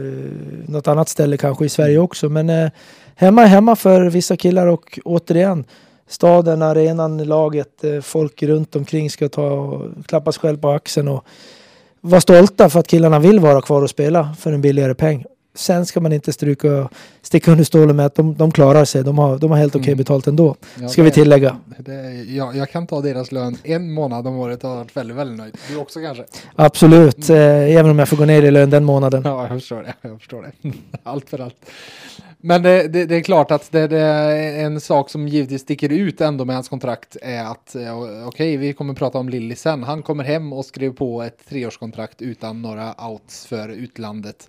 något 0.68 0.88
annat 0.88 1.10
ställe 1.10 1.38
kanske 1.38 1.66
i 1.66 1.70
Sverige 1.70 1.98
också 1.98 2.30
men 2.30 2.50
eh, 2.50 2.70
hemma 3.16 3.44
är 3.44 3.48
hemma 3.48 3.76
för 3.76 4.10
vissa 4.10 4.38
killar 4.38 4.68
och 4.68 5.00
återigen 5.06 5.66
staden, 6.08 6.62
arenan, 6.62 7.24
laget, 7.24 7.84
eh, 7.84 8.02
folk 8.02 8.44
runt 8.44 8.76
omkring 8.76 9.10
ska 9.10 9.30
ta 9.30 9.50
och 9.50 10.06
klappas 10.06 10.38
själv 10.38 10.58
på 10.58 10.70
axeln 10.70 11.08
och 11.08 11.26
vara 12.02 12.22
stolta 12.22 12.70
för 12.70 12.80
att 12.80 12.88
killarna 12.88 13.20
vill 13.20 13.40
vara 13.40 13.62
kvar 13.62 13.82
och 13.82 13.90
spela 13.90 14.36
för 14.40 14.52
en 14.52 14.62
billigare 14.62 14.96
peng. 14.96 15.26
Sen 15.58 15.86
ska 15.86 16.00
man 16.00 16.14
inte 16.14 16.34
stryka, 16.34 16.90
sticka 17.22 17.52
under 17.52 17.64
stolen 17.64 17.96
med 17.96 18.06
att 18.06 18.16
de, 18.16 18.36
de 18.36 18.52
klarar 18.52 18.86
sig. 18.86 19.04
De 19.04 19.18
har, 19.18 19.38
de 19.38 19.52
har 19.52 19.58
helt 19.58 19.76
okej 19.76 19.82
okay 19.82 19.92
mm. 19.92 19.98
betalt 19.98 20.28
ändå. 20.28 20.56
Ja, 20.82 20.88
ska 20.88 21.02
det, 21.02 21.06
vi 21.06 21.12
tillägga. 21.12 21.58
Det, 21.80 22.26
ja, 22.28 22.54
jag 22.54 22.72
kan 22.72 22.88
ta 22.88 23.02
deras 23.02 23.32
lön 23.32 23.58
en 23.64 23.94
månad 23.94 24.28
om 24.28 24.38
året 24.38 24.64
och 24.64 24.70
varit 24.70 24.98
väldigt, 24.98 25.18
väldigt 25.18 25.38
nöjd. 25.38 25.58
Du 25.70 25.78
också 25.78 26.00
kanske? 26.00 26.26
Absolut, 26.56 27.30
mm. 27.30 27.42
eh, 27.42 27.78
även 27.78 27.92
om 27.92 28.00
jag 28.00 28.10
får 28.10 28.18
gå 28.18 28.26
ner 28.26 28.44
i 28.44 28.52
lön 28.52 28.70
den 28.70 28.84
månaden. 28.84 29.22
Ja, 29.26 29.42
jag 29.42 29.50
förstår 29.50 29.84
det. 29.84 29.94
Jag 30.02 30.20
förstår 30.20 30.42
det. 30.42 30.72
allt 31.04 31.30
för 31.30 31.40
allt. 31.40 31.56
Men 32.40 32.64
det, 32.64 32.88
det, 32.88 33.06
det, 33.06 33.16
är 33.16 33.22
klart 33.22 33.52
att 33.52 33.72
det, 33.72 33.88
det, 33.88 34.00
är 34.00 34.66
en 34.66 34.82
sak 34.82 35.10
som 35.10 35.28
givetvis 35.28 35.62
sticker 35.62 35.92
ut 35.92 36.22
ändå 36.22 36.46
med 36.46 36.56
hans 36.56 36.70
kontrakt 36.70 37.18
är 37.22 37.44
att 37.44 37.76
eh, 37.76 38.00
okej, 38.00 38.26
okay, 38.26 38.58
vi 38.58 38.74
kommer 38.74 38.94
prata 38.94 39.18
om 39.18 39.30
Lilly 39.30 39.56
sen. 39.56 39.84
Han 39.84 40.04
kommer 40.04 40.24
hem 40.24 40.54
och 40.54 40.66
skrev 40.66 40.94
på 40.94 41.22
ett 41.22 41.50
treårskontrakt 41.50 42.22
utan 42.22 42.62
några 42.62 43.10
outs 43.10 43.46
för 43.46 43.70
utlandet. 43.70 44.48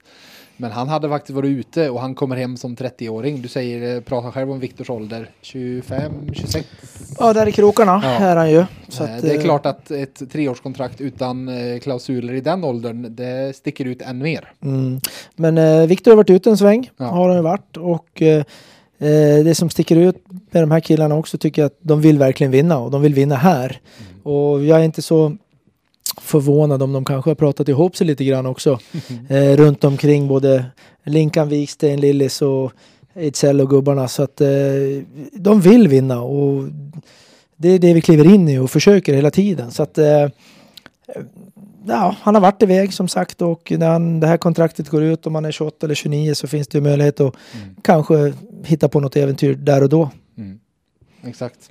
Men 0.60 0.72
han 0.72 0.88
hade 0.88 1.08
faktiskt 1.08 1.36
varit 1.36 1.48
ute 1.48 1.90
och 1.90 2.00
han 2.00 2.14
kommer 2.14 2.36
hem 2.36 2.56
som 2.56 2.76
30-åring. 2.76 3.42
Du 3.42 3.48
säger, 3.48 3.96
eh, 3.96 4.00
pratar 4.00 4.30
själv 4.30 4.50
om 4.50 4.60
Viktors 4.60 4.90
ålder, 4.90 5.30
25, 5.42 6.12
26? 6.32 6.66
Ja, 7.18 7.32
där 7.32 7.48
i 7.48 7.52
krokarna 7.52 8.00
ja. 8.04 8.10
är 8.10 8.36
han 8.36 8.50
ju. 8.50 8.64
Så 8.88 9.04
att, 9.04 9.22
det 9.22 9.30
är 9.30 9.38
eh, 9.38 9.42
klart 9.42 9.66
att 9.66 9.90
ett 9.90 10.30
treårskontrakt 10.32 11.00
utan 11.00 11.48
eh, 11.48 11.78
klausuler 11.78 12.34
i 12.34 12.40
den 12.40 12.64
åldern, 12.64 13.16
det 13.16 13.56
sticker 13.56 13.84
ut 13.84 14.02
än 14.02 14.18
mer. 14.18 14.52
Mm. 14.62 15.00
Men 15.36 15.58
eh, 15.58 15.86
Viktor 15.86 16.10
har 16.10 16.16
varit 16.16 16.30
ute 16.30 16.50
en 16.50 16.58
sväng, 16.58 16.90
ja. 16.96 17.04
har 17.04 17.28
han 17.28 17.44
varit. 17.44 17.76
Och 17.76 18.22
eh, 18.22 18.44
det 19.44 19.56
som 19.56 19.70
sticker 19.70 19.96
ut 19.96 20.24
med 20.50 20.62
de 20.62 20.70
här 20.70 20.80
killarna 20.80 21.14
också 21.14 21.38
tycker 21.38 21.62
jag 21.62 21.66
att 21.66 21.78
de 21.80 22.00
vill 22.00 22.18
verkligen 22.18 22.50
vinna 22.50 22.78
och 22.78 22.90
de 22.90 23.02
vill 23.02 23.14
vinna 23.14 23.34
här. 23.34 23.80
Mm. 23.98 24.22
Och 24.22 24.64
jag 24.64 24.80
är 24.80 24.84
inte 24.84 25.02
så 25.02 25.36
förvånad 26.20 26.82
om 26.82 26.92
de 26.92 27.04
kanske 27.04 27.30
har 27.30 27.34
pratat 27.34 27.68
ihop 27.68 27.96
sig 27.96 28.06
lite 28.06 28.24
grann 28.24 28.46
också. 28.46 28.78
Eh, 29.28 29.56
runt 29.56 29.84
omkring 29.84 30.28
både 30.28 30.64
Linkan, 31.04 31.48
Wiksten, 31.48 32.00
Lillis 32.00 32.42
och 32.42 32.72
Ejdsell 33.14 33.60
och 33.60 33.70
gubbarna. 33.70 34.08
Så 34.08 34.22
att 34.22 34.40
eh, 34.40 34.48
de 35.32 35.60
vill 35.60 35.88
vinna 35.88 36.22
och 36.22 36.64
det 37.56 37.68
är 37.68 37.78
det 37.78 37.94
vi 37.94 38.00
kliver 38.00 38.34
in 38.34 38.48
i 38.48 38.58
och 38.58 38.70
försöker 38.70 39.14
hela 39.14 39.30
tiden. 39.30 39.70
Så 39.70 39.82
att 39.82 39.98
eh, 39.98 40.28
ja, 41.86 42.16
han 42.20 42.34
har 42.34 42.42
varit 42.42 42.62
iväg 42.62 42.92
som 42.92 43.08
sagt 43.08 43.42
och 43.42 43.72
när 43.78 43.88
han, 43.88 44.20
det 44.20 44.26
här 44.26 44.36
kontraktet 44.36 44.88
går 44.88 45.02
ut 45.02 45.26
om 45.26 45.32
man 45.32 45.44
är 45.44 45.52
28 45.52 45.86
eller 45.86 45.94
29 45.94 46.34
så 46.34 46.46
finns 46.46 46.68
det 46.68 46.80
möjlighet 46.80 47.20
att 47.20 47.34
mm. 47.54 47.76
kanske 47.82 48.32
hitta 48.64 48.88
på 48.88 49.00
något 49.00 49.16
äventyr 49.16 49.54
där 49.54 49.82
och 49.82 49.88
då. 49.88 50.10
Mm. 50.38 50.60
Exakt. 51.22 51.70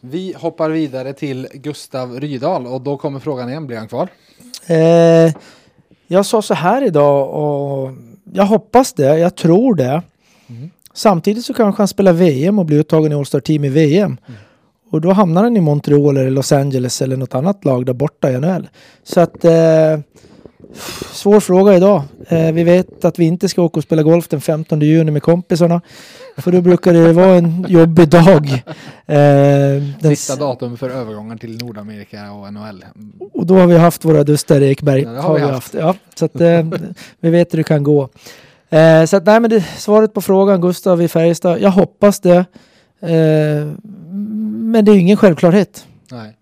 Vi 0.00 0.34
hoppar 0.38 0.70
vidare 0.70 1.12
till 1.12 1.48
Gustav 1.52 2.20
Rydahl 2.20 2.66
och 2.66 2.80
då 2.80 2.96
kommer 2.96 3.20
frågan 3.20 3.48
igen, 3.48 3.66
blir 3.66 3.76
han 3.76 3.88
kvar? 3.88 4.08
Eh, 4.66 5.32
jag 6.06 6.26
sa 6.26 6.42
så 6.42 6.54
här 6.54 6.86
idag 6.86 7.30
och 7.30 7.92
jag 8.32 8.46
hoppas 8.46 8.92
det, 8.92 9.18
jag 9.18 9.36
tror 9.36 9.74
det. 9.74 10.02
Mm. 10.48 10.70
Samtidigt 10.94 11.44
så 11.44 11.54
kanske 11.54 11.80
han 11.80 11.88
spelar 11.88 12.12
VM 12.12 12.58
och 12.58 12.66
blir 12.66 12.78
uttagen 12.78 13.12
i 13.12 13.14
All-Star 13.14 13.40
Team 13.40 13.64
i 13.64 13.68
VM. 13.68 14.16
Mm. 14.26 14.40
Och 14.90 15.00
då 15.00 15.12
hamnar 15.12 15.42
han 15.42 15.56
i 15.56 15.60
Montreal 15.60 16.16
eller 16.16 16.30
Los 16.30 16.52
Angeles 16.52 17.02
eller 17.02 17.16
något 17.16 17.34
annat 17.34 17.64
lag 17.64 17.86
där 17.86 17.92
borta 17.92 18.30
i 18.30 18.38
NHL. 18.38 18.68
Så 19.04 19.20
att... 19.20 19.44
Eh, 19.44 20.00
svår 21.12 21.40
fråga 21.40 21.76
idag. 21.76 22.02
Eh, 22.28 22.52
vi 22.52 22.64
vet 22.64 23.04
att 23.04 23.18
vi 23.18 23.24
inte 23.24 23.48
ska 23.48 23.62
åka 23.62 23.78
och 23.78 23.84
spela 23.84 24.02
golf 24.02 24.28
den 24.28 24.40
15 24.40 24.80
juni 24.80 25.10
med 25.10 25.22
kompisarna. 25.22 25.80
För 26.38 26.52
då 26.52 26.60
brukar 26.60 26.92
det 26.92 27.12
vara 27.12 27.34
en 27.34 27.66
jobbig 27.68 28.08
dag. 28.08 28.62
Eh, 29.06 29.82
Sista 30.02 30.36
datum 30.36 30.76
för 30.76 30.90
övergången 30.90 31.38
till 31.38 31.58
Nordamerika 31.58 32.32
och 32.32 32.52
NHL. 32.52 32.84
och 33.32 33.46
då 33.46 33.58
har 33.58 33.66
vi 33.66 33.76
haft 33.78 34.04
våra 34.04 34.24
dustar 34.24 34.60
i 34.60 34.68
Ekberg. 34.70 35.02
Ja, 35.02 35.10
det 35.10 35.20
har 35.20 35.34
vi 35.34 35.40
haft. 35.40 35.74
Ja, 35.74 35.94
så 36.14 36.24
att, 36.24 36.40
eh, 36.40 36.66
vi 37.20 37.30
vet 37.30 37.52
hur 37.52 37.56
det 37.58 37.64
kan 37.64 37.82
gå. 37.82 38.08
Eh, 38.70 39.04
så 39.04 39.16
att, 39.16 39.26
nej, 39.26 39.40
men 39.40 39.50
det, 39.50 39.60
svaret 39.60 40.14
på 40.14 40.20
frågan, 40.20 40.60
Gustav 40.60 41.02
i 41.02 41.08
Färjestad, 41.08 41.60
jag 41.60 41.70
hoppas 41.70 42.20
det. 42.20 42.36
Eh, 43.00 43.66
men 44.72 44.84
det 44.84 44.92
är 44.92 44.96
ingen 44.96 45.16
självklarhet. 45.16 45.86
Nej. 46.10 46.35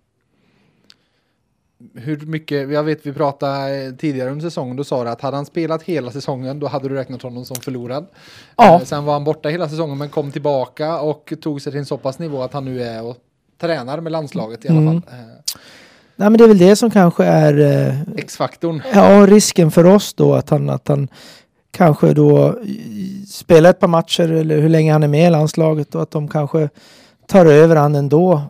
Hur 1.97 2.27
mycket, 2.27 2.71
jag 2.73 2.83
vet 2.85 3.07
vi 3.07 3.13
pratade 3.13 3.93
tidigare 3.99 4.31
under 4.31 4.43
säsongen, 4.43 4.77
då 4.77 4.85
sa 4.85 5.05
du 5.05 5.11
att 5.11 5.21
hade 5.21 5.37
han 5.37 5.47
spelat 5.47 5.83
hela 5.83 6.11
säsongen 6.11 6.61
då 6.61 6.67
hade 6.67 6.89
du 6.89 6.95
räknat 6.95 7.23
honom 7.23 7.45
som 7.45 7.57
förlorad. 7.57 8.07
Ja. 8.57 8.75
Eh, 8.75 8.81
Sen 8.85 9.05
var 9.05 9.13
han 9.13 9.25
borta 9.25 9.49
hela 9.49 9.69
säsongen 9.69 9.99
men 9.99 10.09
kom 10.09 10.33
tillbaka 10.33 11.01
och 11.01 11.33
tog 11.43 11.63
sig 11.63 11.73
till 11.73 11.79
en 11.79 11.87
så 11.87 11.97
pass 11.99 12.19
nivå 12.19 12.43
att 12.43 12.53
han 12.53 12.65
nu 12.65 12.83
är 12.83 13.03
och 13.05 13.17
tränar 13.61 14.01
med 14.01 14.13
landslaget 14.13 14.65
i 14.65 14.69
alla 14.69 14.79
Mm. 14.81 15.03
fall. 15.03 15.13
Eh, 15.15 15.27
Nej, 16.17 16.31
men 16.31 16.39
det 16.39 16.45
är 16.45 16.49
väl 16.49 16.59
det 16.59 16.77
som 16.77 16.91
kanske 16.91 17.25
är 17.25 17.61
eh, 17.89 18.01
X-faktorn. 18.17 18.83
ja, 18.95 19.27
risken 19.27 19.71
för 19.71 19.87
oss 19.87 20.15
då 20.15 20.35
att 20.35 20.51
han, 20.51 20.71
att 20.71 20.89
han 20.89 21.09
kanske 21.71 22.13
då 22.15 22.59
spelar 23.29 23.71
ett 23.71 23.81
par 23.81 23.89
matcher 23.89 24.33
eller 24.33 24.61
hur 24.61 24.69
länge 24.69 24.93
han 24.93 25.03
är 25.03 25.09
med 25.09 25.27
i 25.27 25.31
landslaget 25.31 25.95
och 25.95 26.03
att 26.03 26.11
de 26.11 26.29
kanske 26.29 26.69
tar 27.27 27.47
över 27.47 27.77
han 27.77 27.95
ändå 27.95 28.43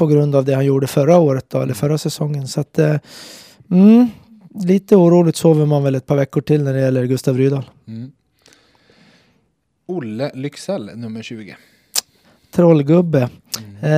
på 0.00 0.06
grund 0.06 0.34
av 0.34 0.44
det 0.44 0.54
han 0.54 0.64
gjorde 0.64 0.86
förra 0.86 1.18
året 1.18 1.44
då, 1.48 1.60
eller 1.60 1.74
förra 1.74 1.98
säsongen. 1.98 2.48
Så 2.48 2.60
att 2.60 2.78
eh, 2.78 2.96
mm, 3.70 4.08
lite 4.64 4.96
oroligt 4.96 5.36
sover 5.36 5.66
man 5.66 5.82
väl 5.82 5.94
ett 5.94 6.06
par 6.06 6.16
veckor 6.16 6.40
till 6.40 6.62
när 6.62 6.74
det 6.74 6.80
gäller 6.80 7.04
Gustav 7.04 7.36
Rydahl. 7.36 7.70
Mm. 7.88 8.12
Olle 9.86 10.30
Lycksell, 10.34 10.90
nummer 10.94 11.22
20. 11.22 11.56
Trollgubbe. 12.50 13.28
Eh, 13.82 13.90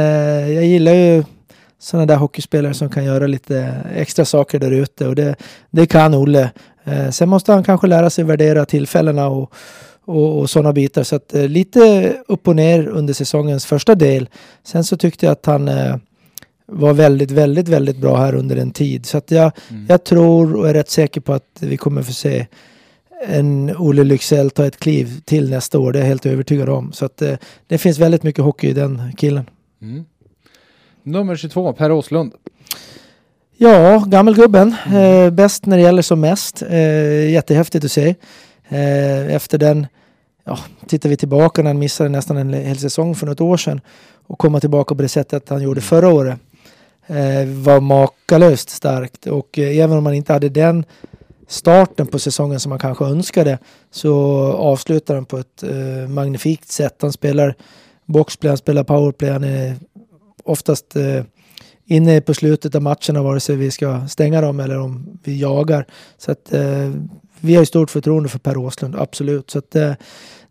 jag 0.52 0.64
gillar 0.64 0.92
ju 0.94 1.24
sådana 1.78 2.06
där 2.06 2.16
hockeyspelare 2.16 2.74
som 2.74 2.90
kan 2.90 3.04
göra 3.04 3.26
lite 3.26 3.84
extra 3.94 4.24
saker 4.24 4.58
där 4.58 4.70
ute 4.70 5.06
och 5.08 5.14
det, 5.14 5.36
det 5.70 5.86
kan 5.86 6.14
Olle. 6.14 6.50
Eh, 6.84 7.10
sen 7.10 7.28
måste 7.28 7.52
han 7.52 7.64
kanske 7.64 7.86
lära 7.86 8.10
sig 8.10 8.24
värdera 8.24 8.64
tillfällena 8.64 9.28
och, 9.28 9.54
och, 10.04 10.38
och 10.38 10.50
sådana 10.50 10.72
bitar. 10.72 11.02
Så 11.02 11.16
att, 11.16 11.34
eh, 11.34 11.48
lite 11.48 12.12
upp 12.28 12.48
och 12.48 12.56
ner 12.56 12.86
under 12.88 13.14
säsongens 13.14 13.66
första 13.66 13.94
del. 13.94 14.28
Sen 14.64 14.84
så 14.84 14.96
tyckte 14.96 15.26
jag 15.26 15.32
att 15.32 15.46
han 15.46 15.68
eh, 15.68 15.96
var 16.66 16.92
väldigt, 16.92 17.30
väldigt, 17.30 17.68
väldigt 17.68 17.96
bra 17.96 18.16
här 18.16 18.34
under 18.34 18.56
en 18.56 18.70
tid. 18.70 19.06
Så 19.06 19.18
att 19.18 19.30
jag, 19.30 19.52
Mm. 19.70 19.86
jag 19.88 20.04
tror 20.04 20.56
och 20.56 20.68
är 20.68 20.74
rätt 20.74 20.90
säker 20.90 21.20
på 21.20 21.32
att 21.32 21.58
vi 21.60 21.76
kommer 21.76 22.02
få 22.02 22.12
se 22.12 22.46
en 23.28 23.76
Olle 23.78 24.04
Lycksell 24.04 24.50
ta 24.50 24.66
ett 24.66 24.78
kliv 24.78 25.20
till 25.24 25.50
nästa 25.50 25.78
år. 25.78 25.92
Det 25.92 25.98
är 25.98 26.00
jag 26.00 26.08
helt 26.08 26.26
övertygad 26.26 26.68
om. 26.68 26.92
Så 26.92 27.04
att 27.04 27.22
eh, 27.22 27.34
det 27.66 27.78
finns 27.78 27.98
väldigt 27.98 28.22
mycket 28.22 28.44
hockey 28.44 28.68
i 28.68 28.72
den 28.72 29.12
killen. 29.16 29.44
Mm. 29.82 30.04
Nummer 31.02 31.36
22, 31.36 31.72
Per 31.72 31.92
Åslund. 31.92 32.32
Ja, 33.56 34.04
gammelgubben. 34.06 34.74
Eh, 34.94 35.30
bäst 35.30 35.66
när 35.66 35.76
det 35.76 35.82
gäller 35.82 36.02
som 36.02 36.20
mest. 36.20 36.62
Eh, 36.62 37.30
jättehäftigt 37.30 37.84
att 37.84 37.92
se. 37.92 38.14
Eh, 38.72 39.34
efter 39.34 39.58
den, 39.58 39.86
ja, 40.44 40.58
tittar 40.86 41.08
vi 41.08 41.16
tillbaka 41.16 41.62
när 41.62 41.70
han 41.70 41.78
missade 41.78 42.08
nästan 42.08 42.36
en 42.36 42.52
hel 42.52 42.78
säsong 42.78 43.14
för 43.14 43.26
något 43.26 43.40
år 43.40 43.56
sedan 43.56 43.80
och 44.26 44.38
komma 44.38 44.60
tillbaka 44.60 44.94
på 44.94 45.02
det 45.02 45.08
sättet 45.08 45.48
han 45.48 45.62
gjorde 45.62 45.80
förra 45.80 46.08
året 46.08 46.38
eh, 47.06 47.46
var 47.46 47.80
makalöst 47.80 48.70
starkt 48.70 49.26
och 49.26 49.58
eh, 49.58 49.78
även 49.78 49.98
om 49.98 50.04
man 50.04 50.14
inte 50.14 50.32
hade 50.32 50.48
den 50.48 50.84
starten 51.48 52.06
på 52.06 52.18
säsongen 52.18 52.60
som 52.60 52.70
man 52.70 52.78
kanske 52.78 53.04
önskade 53.04 53.58
så 53.90 54.42
avslutar 54.52 55.14
han 55.14 55.24
på 55.24 55.38
ett 55.38 55.62
eh, 55.62 56.08
magnifikt 56.08 56.68
sätt. 56.68 56.96
Han 57.02 57.12
spelar 57.12 57.54
boxplay, 58.06 58.48
han 58.50 58.56
spelar 58.56 58.84
powerplay, 58.84 59.30
han 59.30 59.44
är 59.44 59.76
oftast 60.44 60.96
eh, 60.96 61.24
inne 61.86 62.20
på 62.20 62.34
slutet 62.34 62.74
av 62.74 62.82
matcherna 62.82 63.22
vare 63.22 63.40
sig 63.40 63.56
vi 63.56 63.70
ska 63.70 64.08
stänga 64.08 64.40
dem 64.40 64.60
eller 64.60 64.78
om 64.78 65.18
vi 65.24 65.40
jagar. 65.40 65.86
Så 66.18 66.32
att 66.32 66.52
eh, 66.52 66.90
vi 67.42 67.54
har 67.54 67.62
ju 67.62 67.66
stort 67.66 67.90
förtroende 67.90 68.28
för 68.28 68.38
Per 68.38 68.56
Åslund, 68.56 68.96
absolut. 68.96 69.50
Så 69.50 69.58
att 69.58 69.76
eh, 69.76 69.92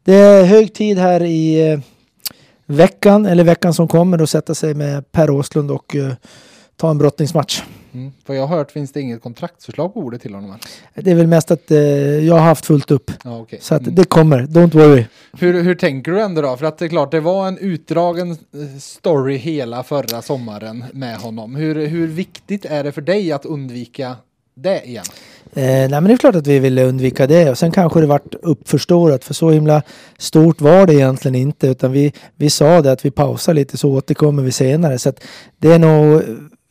det 0.04 0.14
är 0.16 0.44
hög 0.44 0.74
tid 0.74 0.98
här 0.98 1.24
i 1.24 1.72
eh, 1.72 1.80
veckan, 2.66 3.26
eller 3.26 3.44
veckan 3.44 3.74
som 3.74 3.88
kommer, 3.88 4.22
att 4.24 4.30
sätta 4.30 4.56
sig 4.56 4.74
med 4.74 5.12
Per 5.12 5.30
Åslund 5.30 5.72
och 5.72 5.96
eh, 5.96 6.14
ta 6.76 6.90
en 6.90 6.98
brottningsmatch. 6.98 7.62
Mm. 7.94 8.12
För 8.26 8.34
jag 8.34 8.48
har 8.48 8.58
hört 8.58 8.72
finns 8.72 8.92
det 8.92 9.02
inget 9.02 9.22
kontraktsförslag 9.22 9.94
på 9.94 10.00
ordet 10.00 10.22
till 10.22 10.34
honom. 10.34 10.56
Det 10.96 11.12
är 11.12 11.16
väl 11.16 11.28
mest 11.28 11.52
att 11.52 11.72
eh, 11.72 11.78
jag 11.80 12.34
har 12.34 12.42
haft 12.42 12.66
fullt 12.66 12.92
upp. 12.92 13.12
Ja, 13.24 13.40
okej. 13.40 13.60
Så 13.62 13.76
att 13.76 13.82
Mm. 13.82 13.96
det 13.96 14.04
kommer, 14.04 14.42
don't 14.42 14.74
worry. 14.74 15.06
Hur, 15.40 15.64
hur 15.64 15.76
tänker 15.76 16.12
du 16.12 16.22
ändå 16.22 16.42
då? 16.42 16.58
För 16.58 16.66
att 16.66 16.78
det 16.78 16.86
är 16.86 16.90
klart, 16.90 17.12
det 17.12 17.20
var 17.20 17.48
en 17.48 17.58
utdragen 17.58 18.32
eh, 18.32 18.38
story 18.80 19.36
hela 19.38 19.84
förra 19.84 20.22
sommaren 20.22 20.84
med 20.94 21.18
honom. 21.18 21.56
Hur, 21.56 21.88
hur 21.88 22.08
viktigt 22.08 22.66
är 22.66 22.84
det 22.84 22.92
för 22.92 23.02
dig 23.02 23.32
att 23.32 23.46
undvika 23.46 24.16
det 24.56 24.84
igen? 24.88 25.06
Eh, 25.54 25.64
nej 25.64 25.90
men 25.90 26.04
det 26.04 26.14
är 26.14 26.18
klart 26.18 26.36
att 26.36 26.48
vi 26.48 26.60
ville 26.60 26.84
undvika 26.84 27.28
det. 27.28 27.50
Och 27.50 27.58
sen 27.58 27.72
kanske 27.72 28.02
det 28.02 28.08
vart 28.08 28.36
uppförstorat 28.42 29.24
för 29.24 29.34
så 29.34 29.50
himla 29.52 29.82
stort 30.18 30.62
var 30.62 30.88
det 30.88 30.94
egentligen 30.94 31.36
inte. 31.36 31.68
Utan 31.68 31.92
vi, 31.92 32.14
vi 32.36 32.50
sa 32.50 32.82
det 32.82 32.92
att 32.92 33.06
vi 33.06 33.12
pausar 33.12 33.54
lite 33.54 33.78
så 33.78 33.92
återkommer 33.92 34.44
vi 34.44 34.52
senare. 34.52 35.00
Så 35.00 35.10
att 35.10 35.24
det 35.60 35.72
är 35.72 35.80
nog 35.80 36.22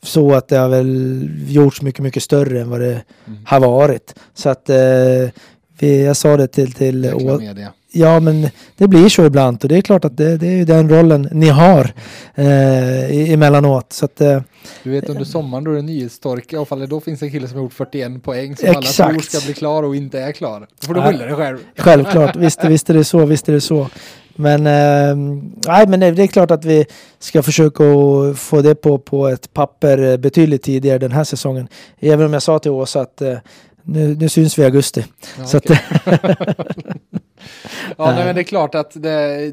så 0.02 0.35
att 0.35 0.48
det 0.48 0.57
har 0.57 0.69
väl 0.69 1.28
gjorts 1.48 1.82
mycket 1.82 2.02
mycket 2.02 2.23
större 2.23 2.61
än 2.61 2.70
vad 2.70 2.81
det 2.81 3.02
har 3.44 3.61
varit. 3.61 4.15
Så 4.35 4.48
att 4.48 4.70
eh, 4.70 4.77
vi, 5.78 6.05
jag 6.05 6.16
sa 6.16 6.36
det 6.36 6.47
till, 6.47 6.73
till 6.73 7.05
Jäkla 7.05 7.39
media. 7.39 7.73
Ja, 7.92 8.20
men 8.20 8.48
det 8.76 8.88
blir 8.88 9.08
så 9.08 9.24
ibland 9.24 9.62
och 9.62 9.68
det 9.68 9.76
är 9.76 9.80
klart 9.80 10.04
att 10.04 10.16
det, 10.16 10.36
det 10.36 10.46
är 10.46 10.64
den 10.64 10.88
rollen 10.88 11.28
ni 11.32 11.48
har 11.48 11.92
eh, 12.34 13.32
emellanåt. 13.32 13.92
Så 13.92 14.04
att, 14.04 14.20
eh, 14.20 14.42
Du 14.82 14.90
vet 14.90 15.08
under 15.08 15.24
sommaren 15.24 15.64
då 15.64 15.70
är 15.70 15.74
det 15.74 15.82
nyhetstorka 15.82 16.60
och 16.60 16.68
fall 16.68 16.88
då 16.88 17.00
finns 17.00 17.22
en 17.22 17.30
kille 17.30 17.48
som 17.48 17.56
har 17.56 17.64
gjort 17.64 17.72
41 17.72 18.22
poäng 18.22 18.56
som 18.56 18.68
alla 18.68 18.78
Exakt. 18.78 19.10
tror 19.10 19.20
ska 19.20 19.46
bli 19.46 19.54
klar 19.54 19.82
och 19.82 19.96
inte 19.96 20.20
är 20.20 20.32
klar. 20.32 20.66
Då 20.80 20.86
får 20.86 20.94
du 20.94 21.02
skylla 21.02 21.26
dig 21.26 21.34
själv. 21.34 21.58
självklart, 21.76 22.36
visst, 22.36 22.64
visst 22.64 22.90
är 22.90 22.94
det 22.94 23.04
så, 23.04 23.26
visst 23.26 23.48
är 23.48 23.52
det 23.52 23.60
så. 23.60 23.88
Men, 24.34 24.66
eh, 24.66 25.16
nej, 25.66 25.86
men 25.86 26.00
det 26.00 26.22
är 26.22 26.26
klart 26.26 26.50
att 26.50 26.64
vi 26.64 26.86
ska 27.18 27.42
försöka 27.42 27.84
få 28.36 28.60
det 28.62 28.74
på, 28.74 28.98
på 28.98 29.28
ett 29.28 29.52
papper 29.54 30.12
eh, 30.12 30.16
betydligt 30.16 30.62
tidigare 30.62 30.98
den 30.98 31.12
här 31.12 31.24
säsongen. 31.24 31.68
Även 31.98 32.26
om 32.26 32.32
jag 32.32 32.42
sa 32.42 32.58
till 32.58 32.70
Åsa 32.70 33.00
att 33.00 33.22
eh, 33.22 33.38
nu, 33.82 34.14
nu 34.14 34.28
syns 34.28 34.58
vi 34.58 34.62
i 34.62 34.64
augusti. 34.64 35.04
Ja, 35.38 35.44
så 35.46 35.58
okej. 35.58 35.80
att, 36.04 36.20
Ja, 37.97 38.12
nej, 38.14 38.24
men 38.24 38.35
det 38.35 38.40
är 38.40 38.44
klart 38.44 38.74
att 38.74 39.02
det, 39.02 39.52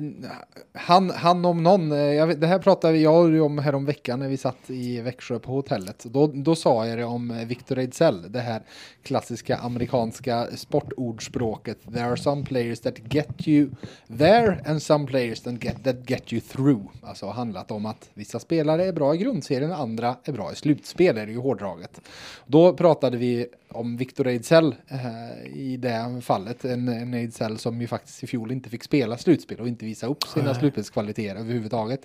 han, 0.74 1.10
han 1.10 1.46
om 1.46 1.64
någon, 1.64 1.92
eh, 1.92 1.98
jag 1.98 2.40
det 2.40 2.48
här 2.48 2.60
pratade 2.60 2.98
jag 2.98 3.42
om 3.42 3.58
härom 3.58 3.86
veckan 3.86 4.20
när 4.20 4.28
vi 4.28 4.38
satt 4.38 4.70
i 4.70 5.02
Växjö 5.02 5.40
på 5.40 5.52
hotellet. 5.52 6.04
Då, 6.04 6.28
då 6.28 6.56
sa 6.56 6.88
jag 6.88 6.98
det 6.98 7.04
om 7.04 7.32
eh, 7.32 7.46
Victor 7.48 7.78
Ejdsell, 7.78 8.32
det 8.32 8.40
här 8.40 8.62
klassiska 9.04 9.58
amerikanska 9.58 10.48
sportordspråket. 10.56 11.78
There 11.94 12.06
are 12.06 12.18
some 12.18 12.46
players 12.46 12.80
that 12.80 12.96
get 13.14 13.48
you 13.48 13.70
there 14.18 14.60
and 14.66 14.82
some 14.82 15.08
players 15.08 15.42
that 15.42 15.64
get, 15.64 15.84
that 15.84 16.10
get 16.10 16.34
you 16.34 16.42
through. 16.42 16.82
Alltså 17.04 17.26
handlat 17.28 17.72
om 17.72 17.86
att 17.86 18.10
vissa 18.14 18.40
spelare 18.40 18.86
är 18.86 18.94
bra 18.94 19.16
i 19.16 19.18
grundserien 19.18 19.72
andra 19.72 20.16
är 20.24 20.32
bra 20.32 20.52
i 20.52 20.56
slutspel, 20.56 21.18
är 21.18 21.26
det 21.26 21.32
ju 21.32 21.40
hårdraget. 21.40 22.02
Då 22.46 22.74
pratade 22.74 23.18
vi 23.18 23.48
om 23.70 23.98
Victor 23.98 24.28
Ejdsell 24.28 24.76
eh, 24.88 25.48
i 25.58 25.78
det 25.78 26.22
fallet. 26.22 26.66
En, 26.66 26.88
en 26.90 27.14
Ejdsell 27.14 27.58
som 27.58 27.82
ju 27.82 27.88
faktiskt 27.88 28.24
i 28.24 28.28
fjol 28.28 28.52
inte 28.52 28.70
fick 28.70 28.84
spela 28.84 29.18
slutspel 29.18 29.60
och 29.60 29.68
inte 29.68 29.86
visa 29.86 30.08
upp 30.08 30.24
sina 30.24 30.54
slutspelskvaliteter 30.54 31.36
överhuvudtaget. 31.40 32.02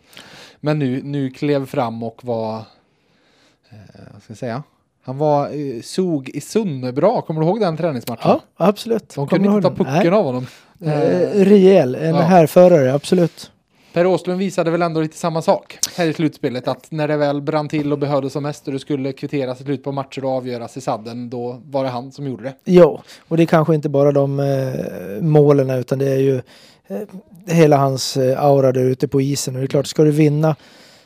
Men 0.60 0.78
nu, 0.78 1.02
nu 1.02 1.30
klev 1.30 1.66
fram 1.66 2.02
och 2.02 2.24
var, 2.24 2.56
eh, 3.70 3.76
vad 4.12 4.22
ska 4.22 4.30
jag 4.30 4.38
säga, 4.38 4.62
han 5.04 5.18
var 5.18 5.46
eh, 5.46 5.80
sog 5.82 6.28
i 6.28 6.40
Sunnebra, 6.40 7.22
kommer 7.22 7.40
du 7.40 7.46
ihåg 7.46 7.60
den 7.60 7.76
träningsmatchen? 7.76 8.22
ja, 8.30 8.40
absolut. 8.56 9.14
De 9.14 9.28
kunde 9.28 9.48
inte 9.48 9.62
ta 9.68 9.74
pucken 9.74 9.92
Nej. 9.94 10.08
av 10.10 10.24
honom. 10.24 10.46
Eh, 10.80 11.44
rejäl, 11.44 11.94
en 11.94 12.14
Ja. 12.14 12.20
härförare, 12.20 12.94
absolut. 12.94 13.51
Per 13.92 14.06
Åslund 14.06 14.38
visade 14.38 14.70
väl 14.70 14.82
ändå 14.82 15.00
lite 15.00 15.16
samma 15.16 15.42
sak 15.42 15.78
här 15.96 16.06
i 16.06 16.12
slutspelet. 16.12 16.68
Att 16.68 16.90
när 16.90 17.08
det 17.08 17.16
väl 17.16 17.42
brann 17.42 17.68
till 17.68 17.92
och 17.92 17.98
behövdes 17.98 18.32
som 18.32 18.42
mest 18.42 18.66
och 18.66 18.72
det 18.72 18.78
skulle 18.78 19.12
kvitteras 19.12 19.60
i 19.60 19.64
slut 19.64 19.84
på 19.84 19.92
matcher 19.92 20.24
och 20.24 20.30
avgöras 20.30 20.76
i 20.76 20.80
sadden, 20.80 21.30
då 21.30 21.60
var 21.64 21.84
det 21.84 21.90
han 21.90 22.12
som 22.12 22.26
gjorde 22.26 22.42
det. 22.42 22.54
Jo, 22.64 23.00
och 23.28 23.36
det 23.36 23.42
är 23.42 23.46
kanske 23.46 23.74
inte 23.74 23.88
bara 23.88 24.12
de 24.12 24.40
eh, 24.40 25.22
målen 25.22 25.70
utan 25.70 25.98
det 25.98 26.08
är 26.08 26.18
ju 26.18 26.36
eh, 26.86 27.02
hela 27.46 27.76
hans 27.76 28.16
eh, 28.16 28.44
aura 28.44 28.72
där 28.72 28.84
ute 28.84 29.08
på 29.08 29.20
isen. 29.20 29.54
Och 29.54 29.60
det 29.60 29.66
är 29.66 29.68
klart, 29.68 29.86
ska 29.86 30.04
du 30.04 30.10
vinna 30.10 30.56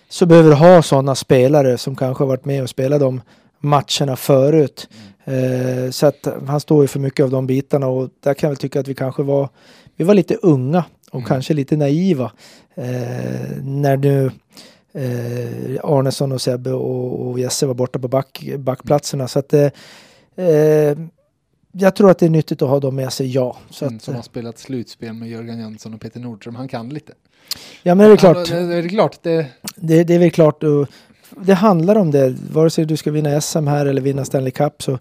så 0.08 0.26
behöver 0.26 0.50
du 0.50 0.56
ha 0.56 0.82
sådana 0.82 1.14
spelare 1.14 1.78
som 1.78 1.96
kanske 1.96 2.24
har 2.24 2.28
varit 2.28 2.44
med 2.44 2.62
och 2.62 2.70
spelat 2.70 3.00
de 3.00 3.20
matcherna 3.58 4.16
förut. 4.16 4.88
Eh, 5.24 5.90
så 5.90 6.06
att 6.06 6.28
han 6.46 6.60
står 6.60 6.82
ju 6.82 6.88
för 6.88 7.00
mycket 7.00 7.24
av 7.24 7.30
de 7.30 7.46
bitarna 7.46 7.86
och 7.86 8.08
där 8.20 8.34
kan 8.34 8.48
jag 8.48 8.50
väl 8.50 8.56
tycka 8.56 8.80
att 8.80 8.88
vi 8.88 8.94
kanske 8.94 9.22
var 9.22 9.48
vi 9.96 10.04
var 10.04 10.14
lite 10.14 10.34
unga 10.34 10.84
och 11.10 11.18
Mm. 11.20 11.28
kanske 11.28 11.54
lite 11.54 11.76
naiva. 11.76 12.32
Eh, 12.74 12.84
när 13.62 13.96
nu 13.96 14.30
eh, 14.92 15.80
Arnesson 15.84 16.32
och 16.32 16.40
Sebbe 16.40 16.72
och, 16.72 17.26
och 17.28 17.38
Jesse 17.40 17.66
var 17.66 17.74
borta 17.74 17.98
på 17.98 18.08
back, 18.08 18.44
backplatserna. 18.58 19.28
Så 19.28 19.38
att, 19.38 19.52
eh, 19.54 19.68
eh, 20.36 20.98
jag 21.72 21.96
tror 21.96 22.10
att 22.10 22.18
det 22.18 22.26
är 22.26 22.30
nyttigt 22.30 22.62
att 22.62 22.68
ha 22.68 22.80
dem 22.80 22.96
med 22.96 23.12
sig, 23.12 23.26
ja. 23.34 23.56
Så 23.70 23.84
Mm, 23.84 23.96
att, 23.96 24.02
som 24.02 24.14
eh, 24.14 24.18
har 24.18 24.22
spelat 24.22 24.58
slutspel 24.58 25.12
med 25.12 25.28
Jörgen 25.28 25.58
Jönsson 25.60 25.94
och 25.94 26.00
Peter 26.00 26.20
Nordström. 26.20 26.54
Han 26.56 26.68
kan 26.68 26.88
lite. 26.88 27.12
ja, 27.82 27.94
men 27.94 28.06
det 28.08 28.12
är 28.12 28.16
klart. 28.16 28.48
Han, 28.48 28.68
det 28.68 28.74
är 28.76 28.88
klart. 28.88 29.18
Det, 29.22 29.46
Det, 29.76 30.04
det 30.04 30.14
är 30.14 30.18
väl 30.18 30.30
klart. 30.30 30.62
Och 30.62 30.86
det 31.40 31.54
handlar 31.54 31.96
om 31.96 32.10
det. 32.10 32.34
Vare 32.52 32.70
sig 32.70 32.84
du 32.84 32.96
ska 32.96 33.10
vinna 33.10 33.40
SM 33.40 33.66
här 33.66 33.86
eller 33.86 34.02
vinna 34.02 34.24
Stanley 34.24 34.50
Cup. 34.50 34.82
Så 34.82 34.98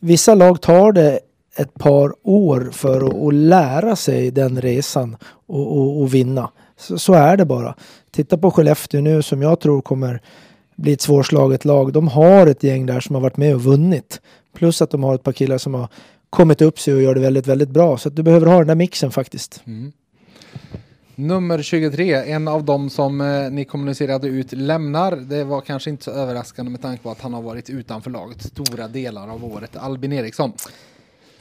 vissa 0.00 0.34
lag 0.34 0.60
tar 0.60 0.92
det 0.92 1.20
ett 1.56 1.74
par 1.74 2.14
år 2.22 2.70
för 2.72 3.06
att, 3.06 3.14
att 3.14 3.34
lära 3.34 3.96
sig 3.96 4.30
den 4.30 4.60
resan 4.60 5.16
och, 5.46 5.78
och, 5.78 6.00
och 6.00 6.14
vinna. 6.14 6.50
Så, 6.76 6.98
så 6.98 7.14
är 7.14 7.36
det 7.36 7.44
bara. 7.44 7.74
Titta 8.10 8.38
på 8.38 8.50
Skellefteå 8.50 9.00
nu 9.00 9.22
som 9.22 9.42
jag 9.42 9.60
tror 9.60 9.80
kommer 9.80 10.20
bli 10.76 10.92
ett 10.92 11.00
svårslaget 11.00 11.64
lag. 11.64 11.92
De 11.92 12.08
har 12.08 12.46
ett 12.46 12.62
gäng 12.62 12.86
där 12.86 13.00
som 13.00 13.14
har 13.14 13.22
varit 13.22 13.36
med 13.36 13.54
och 13.54 13.62
vunnit. 13.62 14.20
Plus 14.54 14.82
att 14.82 14.90
de 14.90 15.04
har 15.04 15.14
ett 15.14 15.22
par 15.22 15.32
killar 15.32 15.58
som 15.58 15.74
har 15.74 15.88
kommit 16.30 16.62
upp 16.62 16.80
sig 16.80 16.94
och 16.94 17.02
gör 17.02 17.14
det 17.14 17.20
väldigt, 17.20 17.46
väldigt 17.46 17.68
bra. 17.68 17.98
Så 17.98 18.08
att 18.08 18.16
du 18.16 18.22
behöver 18.22 18.46
ha 18.46 18.58
den 18.58 18.66
där 18.66 18.74
mixen 18.74 19.10
faktiskt. 19.10 19.62
Mm. 19.66 19.92
Nummer 21.18 21.62
23, 21.62 22.14
en 22.14 22.48
av 22.48 22.64
dem 22.64 22.90
som 22.90 23.20
eh, 23.20 23.50
ni 23.50 23.64
kommunicerade 23.64 24.28
ut 24.28 24.52
lämnar. 24.52 25.16
Det 25.16 25.44
var 25.44 25.60
kanske 25.60 25.90
inte 25.90 26.04
så 26.04 26.10
överraskande 26.10 26.70
med 26.70 26.82
tanke 26.82 27.02
på 27.02 27.10
att 27.10 27.20
han 27.20 27.34
har 27.34 27.42
varit 27.42 27.70
utanför 27.70 28.10
laget 28.10 28.42
stora 28.42 28.88
delar 28.88 29.28
av 29.28 29.44
året. 29.44 29.76
Albin 29.76 30.12
Eriksson. 30.12 30.52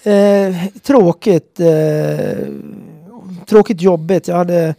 Eh, 0.05 0.55
tråkigt. 0.83 1.59
Eh, 1.59 2.47
tråkigt 3.45 3.81
jobbigt. 3.81 4.27
Jag 4.27 4.35
hade 4.35 4.75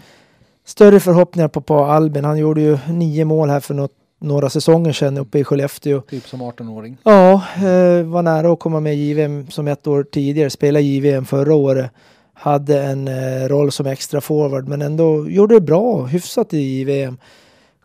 större 0.65 1.01
förhoppningar 1.01 1.49
på, 1.49 1.61
på 1.61 1.85
Albin. 1.85 2.25
Han 2.25 2.39
gjorde 2.39 2.61
ju 2.61 2.79
nio 2.89 3.25
mål 3.25 3.51
här 3.51 3.61
för 3.61 3.75
något, 3.75 3.93
några 4.21 4.51
säsonger 4.51 4.93
sedan 4.93 5.19
uppe 5.19 5.39
i 5.39 5.45
Skellefteå. 5.45 6.01
Typ 6.01 6.29
som 6.29 6.43
18-åring. 6.43 6.97
Ja, 7.03 7.33
eh, 7.57 8.03
var 8.03 8.23
nära 8.23 8.53
att 8.53 8.59
komma 8.59 8.81
med 8.81 8.95
i 8.95 8.99
JVM 8.99 9.51
som 9.51 9.69
ett 9.69 9.87
år 9.87 10.03
tidigare. 10.03 10.51
Spela 10.51 10.81
JVM 10.81 11.25
förra 11.25 11.55
året. 11.55 11.91
Hade 12.35 12.83
en 12.83 13.09
eh, 13.09 13.49
roll 13.49 13.73
som 13.73 13.87
extra 13.87 14.21
forward 14.21 14.69
men 14.69 14.83
ändå 14.83 15.31
gjorde 15.31 15.55
det 15.55 15.61
bra, 15.61 16.07
hyfsat 16.07 16.55
i 16.55 16.59
JVM. 16.59 17.19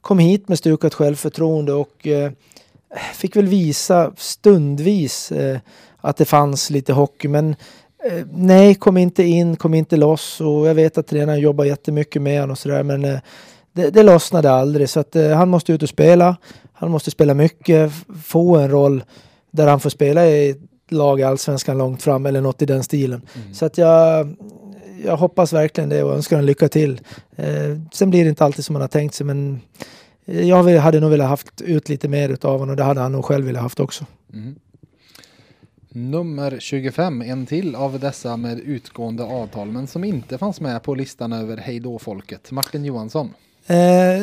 Kom 0.02 0.20
hit 0.20 0.48
med 0.48 0.58
stukat 0.58 0.94
självförtroende 0.94 1.74
och 1.74 2.08
eh, 2.08 2.32
fick 3.14 3.36
väl 3.36 3.48
visa 3.48 4.12
stundvis 4.18 5.32
att 6.02 6.18
det 6.18 6.26
fanns 6.26 6.70
lite 6.70 6.94
hockey 6.94 7.28
men 7.28 7.56
eh, 8.06 8.26
nej, 8.32 8.76
kom 8.76 8.98
inte 8.98 9.24
in, 9.24 9.56
kom 9.56 9.74
inte 9.74 9.98
loss 9.98 10.42
och 10.42 10.68
jag 10.68 10.76
vet 10.76 10.98
att 10.98 11.08
tränaren 11.08 11.40
jobbar 11.40 11.66
jättemycket 11.66 12.22
med 12.22 12.40
honom 12.40 12.52
och 12.52 12.58
sådär 12.58 12.84
men 12.84 13.06
eh, 13.06 13.20
det, 13.74 13.90
det 13.90 14.04
lossnade 14.04 14.52
aldrig 14.52 14.90
så 14.90 15.00
att 15.00 15.16
eh, 15.16 15.30
han 15.30 15.50
måste 15.50 15.74
ut 15.74 15.84
och 15.84 15.90
spela. 15.90 16.38
Han 16.74 16.92
måste 16.92 17.12
spela 17.12 17.34
mycket, 17.34 17.92
få 18.24 18.58
en 18.58 18.72
roll 18.72 19.04
där 19.52 19.68
han 19.68 19.80
får 19.80 19.90
spela 19.90 20.28
i 20.28 20.56
lag 20.90 21.20
i 21.20 21.24
allsvenskan 21.24 21.78
långt 21.78 22.04
fram 22.04 22.26
eller 22.26 22.42
något 22.42 22.62
i 22.62 22.66
den 22.66 22.84
stilen. 22.84 23.22
Mm. 23.36 23.54
Så 23.54 23.66
att 23.66 23.78
jag, 23.78 24.36
jag 25.06 25.18
hoppas 25.18 25.54
verkligen 25.54 25.90
det 25.90 26.04
och 26.04 26.14
önskar 26.14 26.36
honom 26.36 26.48
lycka 26.48 26.70
till. 26.70 27.02
Eh, 27.36 27.78
sen 27.94 28.10
blir 28.10 28.24
det 28.24 28.30
inte 28.30 28.46
alltid 28.46 28.66
som 28.66 28.74
man 28.74 28.82
har 28.82 28.88
tänkt 28.88 29.16
sig 29.16 29.26
men 29.26 29.62
eh, 30.26 30.50
jag 30.50 30.80
hade 30.80 31.00
nog 31.00 31.12
velat 31.12 31.30
haft 31.30 31.62
ut 31.62 31.90
lite 31.90 32.08
mer 32.08 32.30
utav 32.30 32.52
honom 32.52 32.70
och 32.70 32.76
det 32.76 32.84
hade 32.84 33.02
han 33.02 33.12
nog 33.12 33.26
själv 33.26 33.46
velat 33.46 33.62
haft 33.62 33.80
också. 33.80 34.06
Mm. 34.34 34.56
Nummer 35.94 36.58
25, 36.60 37.22
en 37.22 37.46
till 37.46 37.76
av 37.76 38.00
dessa 38.00 38.38
med 38.38 38.60
utgående 38.60 39.24
avtal 39.24 39.68
men 39.68 39.88
som 39.88 40.04
inte 40.04 40.38
fanns 40.38 40.62
med 40.62 40.84
på 40.84 40.96
listan 40.96 41.34
över 41.34 41.58
hejdå-folket. 41.58 42.52
Martin 42.52 42.86
Johansson. 42.86 43.34
Eh, 43.68 43.76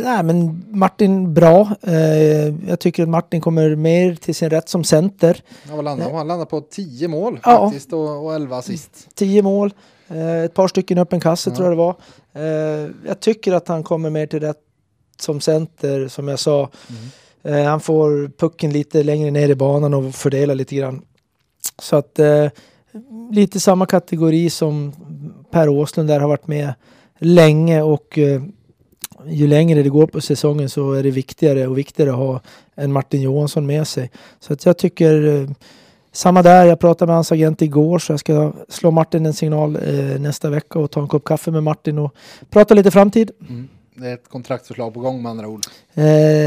nej, 0.04 0.22
men 0.22 0.64
Martin 0.68 1.34
bra. 1.34 1.74
Eh, 1.82 2.68
jag 2.68 2.80
tycker 2.80 3.02
att 3.02 3.08
Martin 3.08 3.40
kommer 3.40 3.74
mer 3.76 4.14
till 4.14 4.34
sin 4.34 4.50
rätt 4.50 4.68
som 4.68 4.84
center. 4.84 5.42
Ja, 5.68 5.76
vad 5.76 5.84
landade, 5.84 6.16
han 6.16 6.28
landade 6.28 6.50
på 6.50 6.60
10 6.60 7.08
mål 7.08 7.40
Ja. 7.44 7.66
faktiskt 7.66 7.92
och, 7.92 8.24
och 8.26 8.34
11 8.34 8.56
assist. 8.56 9.08
10 9.14 9.42
mål, 9.42 9.72
eh, 10.08 10.38
ett 10.44 10.54
par 10.54 10.68
stycken 10.68 10.98
öppen 10.98 11.20
kasse 11.20 11.50
Ja. 11.50 11.56
tror 11.56 11.68
jag 11.68 11.72
det 11.78 11.82
var. 11.82 11.94
Eh, 12.84 12.90
jag 13.06 13.20
tycker 13.20 13.52
att 13.52 13.68
han 13.68 13.82
kommer 13.82 14.10
mer 14.10 14.26
till 14.26 14.40
rätt 14.40 14.58
som 15.20 15.40
center 15.40 16.08
som 16.08 16.28
jag 16.28 16.38
sa. 16.38 16.70
Mm. 17.44 17.58
Eh, 17.58 17.70
han 17.70 17.80
får 17.80 18.30
pucken 18.38 18.72
lite 18.72 19.02
längre 19.02 19.30
ner 19.30 19.48
i 19.48 19.54
banan 19.54 19.94
och 19.94 20.14
fördela 20.14 20.54
lite 20.54 20.76
grann. 20.76 21.02
Så 21.78 21.96
att 21.96 22.18
eh, 22.18 22.46
lite 23.30 23.60
samma 23.60 23.86
kategori 23.86 24.50
som 24.50 24.92
Per 25.50 25.68
Åslund 25.68 26.08
där 26.08 26.20
har 26.20 26.28
varit 26.28 26.46
med 26.46 26.74
länge 27.18 27.82
och 27.82 28.18
eh, 28.18 28.42
ju 29.26 29.46
längre 29.46 29.82
det 29.82 29.88
går 29.88 30.06
på 30.06 30.20
säsongen 30.20 30.68
så 30.68 30.92
är 30.92 31.02
det 31.02 31.10
viktigare 31.10 31.66
och 31.66 31.78
viktigare 31.78 32.10
att 32.10 32.16
ha 32.16 32.40
en 32.74 32.92
Martin 32.92 33.22
Johansson 33.22 33.66
med 33.66 33.86
sig. 33.86 34.10
Så 34.40 34.52
att 34.52 34.66
jag 34.66 34.78
tycker 34.78 35.26
eh, 35.26 35.50
samma 36.12 36.42
där, 36.42 36.66
jag 36.66 36.80
pratade 36.80 37.06
med 37.06 37.14
hans 37.14 37.32
agent 37.32 37.62
igår 37.62 37.98
så 37.98 38.12
jag 38.12 38.20
ska 38.20 38.52
slå 38.68 38.90
Martin 38.90 39.26
en 39.26 39.34
signal 39.34 39.76
eh, 39.76 40.20
nästa 40.20 40.50
vecka 40.50 40.78
och 40.78 40.90
ta 40.90 41.00
en 41.00 41.08
kopp 41.08 41.24
kaffe 41.24 41.50
med 41.50 41.62
Martin 41.62 41.98
och 41.98 42.14
prata 42.50 42.74
lite 42.74 42.90
framtid. 42.90 43.30
Mm. 43.48 43.68
Det 43.94 44.08
är 44.08 44.14
ett 44.14 44.28
kontraktsförslag 44.28 44.94
på 44.94 45.00
gång 45.00 45.22
med 45.22 45.30
andra 45.30 45.48
ord. 45.48 45.60
Eh, 45.94 46.02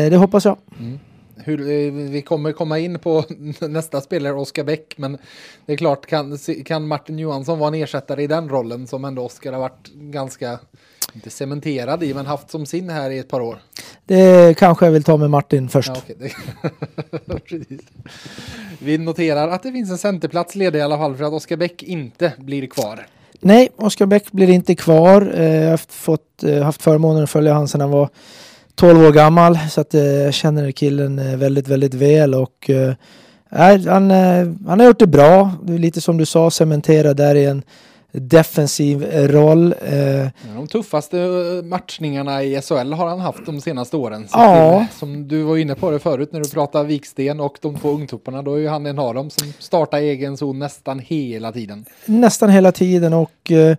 det 0.09 0.17
hoppas 0.17 0.45
jag. 0.45 0.57
Mm. 0.79 0.99
Hur, 1.45 1.61
eh, 1.61 1.91
vi 1.91 2.21
kommer 2.21 2.51
komma 2.51 2.79
in 2.79 2.99
på 2.99 3.23
nästa 3.59 4.01
spelare, 4.01 4.33
Oskar 4.33 4.63
Bäck, 4.63 4.93
men 4.97 5.17
det 5.65 5.73
är 5.73 5.77
klart, 5.77 6.05
kan, 6.05 6.37
kan 6.65 6.87
Martin 6.87 7.19
Johansson 7.19 7.59
vara 7.59 7.67
en 7.67 7.83
ersättare 7.83 8.23
i 8.23 8.27
den 8.27 8.49
rollen 8.49 8.87
som 8.87 9.05
ändå 9.05 9.25
Oskar 9.25 9.53
har 9.53 9.59
varit 9.59 9.87
ganska, 9.93 10.59
inte 11.13 11.29
cementerad 11.29 12.03
i, 12.03 12.13
men 12.13 12.25
haft 12.25 12.51
som 12.51 12.65
sin 12.65 12.89
här 12.89 13.09
i 13.09 13.19
ett 13.19 13.29
par 13.29 13.41
år? 13.41 13.59
Det 14.05 14.57
kanske 14.57 14.85
jag 14.85 14.91
vill 14.91 15.03
ta 15.03 15.17
med 15.17 15.29
Martin 15.29 15.69
först. 15.69 15.91
Ja, 16.07 16.29
Precis. 17.45 17.81
Vi 18.79 18.97
noterar 18.97 19.47
att 19.47 19.63
det 19.63 19.71
finns 19.71 19.91
en 19.91 19.97
centerplats 19.97 20.55
ledig 20.55 20.79
i 20.79 20.81
alla 20.81 20.97
fall 20.97 21.15
för 21.17 21.23
att 21.23 21.33
Oskar 21.33 21.57
Bäck 21.57 21.83
inte 21.83 22.33
blir 22.37 22.67
kvar. 22.67 23.07
Nej, 23.39 23.69
Oskar 23.75 24.05
Bäck 24.05 24.31
blir 24.31 24.49
inte 24.49 24.75
kvar. 24.75 25.33
Eh, 25.35 25.53
Jag 25.53 25.63
har 25.63 25.71
haft, 25.71 25.93
fått, 25.93 26.43
eh, 26.43 26.63
haft 26.63 26.81
förmånen 26.81 27.23
att 27.23 27.29
följa 27.29 27.53
han 27.53 27.67
sedan 27.67 27.81
han 27.81 27.91
var 27.91 28.09
12 28.75 29.01
år 29.05 29.11
gammal. 29.11 29.59
Så 29.71 29.81
att 29.81 29.93
eh, 29.93 30.01
jag 30.03 30.33
känner 30.33 30.71
killen 30.71 31.19
eh, 31.19 31.37
väldigt, 31.37 31.67
väldigt 31.67 31.93
väl. 31.93 32.35
Och, 32.35 32.69
eh, 32.69 32.93
är- 33.49 33.89
han, 33.89 34.11
eh, 34.11 34.53
han 34.67 34.79
har 34.79 34.87
gjort 34.87 34.99
det 34.99 35.07
bra. 35.07 35.51
Lite 35.67 36.01
som 36.01 36.17
du 36.17 36.25
sa, 36.25 36.51
cementerad 36.51 37.17
där 37.17 37.35
i 37.35 37.45
en 37.45 37.63
defensiv 38.13 39.03
eh, 39.03 39.27
roll. 39.27 39.73
Eh, 39.85 40.27
De 40.55 40.67
tuffaste 40.67 41.19
eh, 41.19 41.65
matchningarna 41.65 42.43
i 42.43 42.61
SHL 42.61 42.93
har 42.93 43.07
han 43.07 43.19
haft 43.19 43.45
de 43.45 43.61
senaste 43.61 43.97
åren. 43.97 44.27
Ja. 44.31 44.85
till- 44.89 44.99
Som 44.99 45.27
du 45.27 45.43
var 45.43 45.57
inne 45.57 45.75
på 45.75 45.91
det 45.91 45.99
förut 45.99 46.29
när 46.33 46.39
du 46.39 46.49
pratade 46.49 46.85
Viksten 46.87 47.39
och 47.39 47.57
de 47.61 47.75
två 47.79 47.89
ungtupparna. 47.89 48.41
Då 48.41 48.53
är 48.53 48.57
ju 48.59 48.67
han 48.67 48.85
en 48.85 48.99
av 48.99 49.13
dem 49.13 49.29
som 49.29 49.53
startar 49.59 49.97
egen 49.97 50.37
zon 50.37 50.59
nästan 50.59 50.99
hela 50.99 51.51
tiden. 51.51 51.85
nästan 52.05 52.49
hela 52.49 52.71
tiden 52.71 53.13
och 53.13 53.51
eh, 53.51 53.75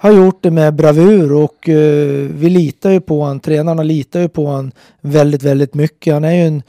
har 0.00 0.12
gjort 0.12 0.42
det 0.42 0.50
med 0.50 0.74
bravur 0.74 1.32
och 1.32 1.68
eh, 1.68 2.28
vi 2.34 2.50
litar 2.50 2.90
ju 2.90 3.00
på 3.00 3.22
han. 3.24 3.40
Tränarna 3.40 3.82
litar 3.82 4.20
ju 4.20 4.28
på 4.28 4.46
han 4.46 4.72
väldigt, 5.00 5.42
väldigt 5.42 5.74
mycket. 5.74 6.14
Han 6.14 6.24
är 6.24 6.32
ju 6.32 6.46
en 6.46 6.62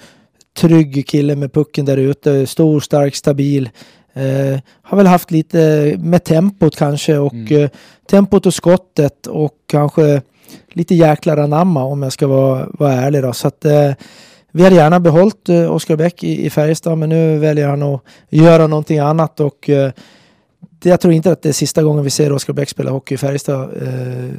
trygg 0.58 1.08
kille 1.08 1.36
med 1.36 1.54
pucken 1.54 1.86
där 1.86 1.98
ute. 1.98 2.48
Stor, 2.48 2.80
stark, 2.80 3.16
stabil. 3.16 3.70
Eh, 4.14 4.60
har 4.82 4.98
väl 4.98 5.08
haft 5.08 5.32
lite 5.32 5.94
med 6.00 6.24
tempot 6.24 6.76
kanske 6.76 7.18
och 7.18 7.34
Mm. 7.34 7.64
eh, 7.64 7.70
tempot 8.10 8.46
och 8.46 8.54
skottet 8.54 9.28
och 9.28 9.54
kanske 9.68 10.22
lite 10.74 10.96
jäklar 10.96 11.38
anamma 11.38 11.84
om 11.84 12.04
jag 12.04 12.14
ska 12.14 12.28
vara, 12.28 12.68
vara 12.80 12.94
ärlig 12.94 13.24
då. 13.24 13.34
Så 13.34 13.48
att 13.48 13.66
eh, 13.66 13.92
vi 14.52 14.64
hade 14.64 14.76
gärna 14.76 15.00
behållit 15.00 15.50
eh, 15.50 15.72
Oskar 15.72 15.96
Bäck 15.96 16.24
i, 16.24 16.46
i 16.46 16.50
Färjestad 16.50 16.98
men 16.98 17.10
nu 17.10 17.38
väljer 17.38 17.68
han 17.68 17.84
att 17.84 18.02
göra 18.30 18.68
någonting 18.68 19.00
annat 19.00 19.40
och 19.40 19.70
eh, 19.70 19.92
jag 20.90 21.02
tror 21.02 21.14
inte 21.14 21.32
att 21.32 21.42
det 21.42 21.50
är 21.50 21.54
sista 21.54 21.84
gången 21.84 22.04
vi 22.04 22.10
ser 22.10 22.32
Oskar 22.32 22.54
Bäck 22.54 22.70
spela 22.70 22.92
hockey 22.92 23.16
i 23.16 23.18
Färjestad 23.18 23.84
eh, 23.84 24.30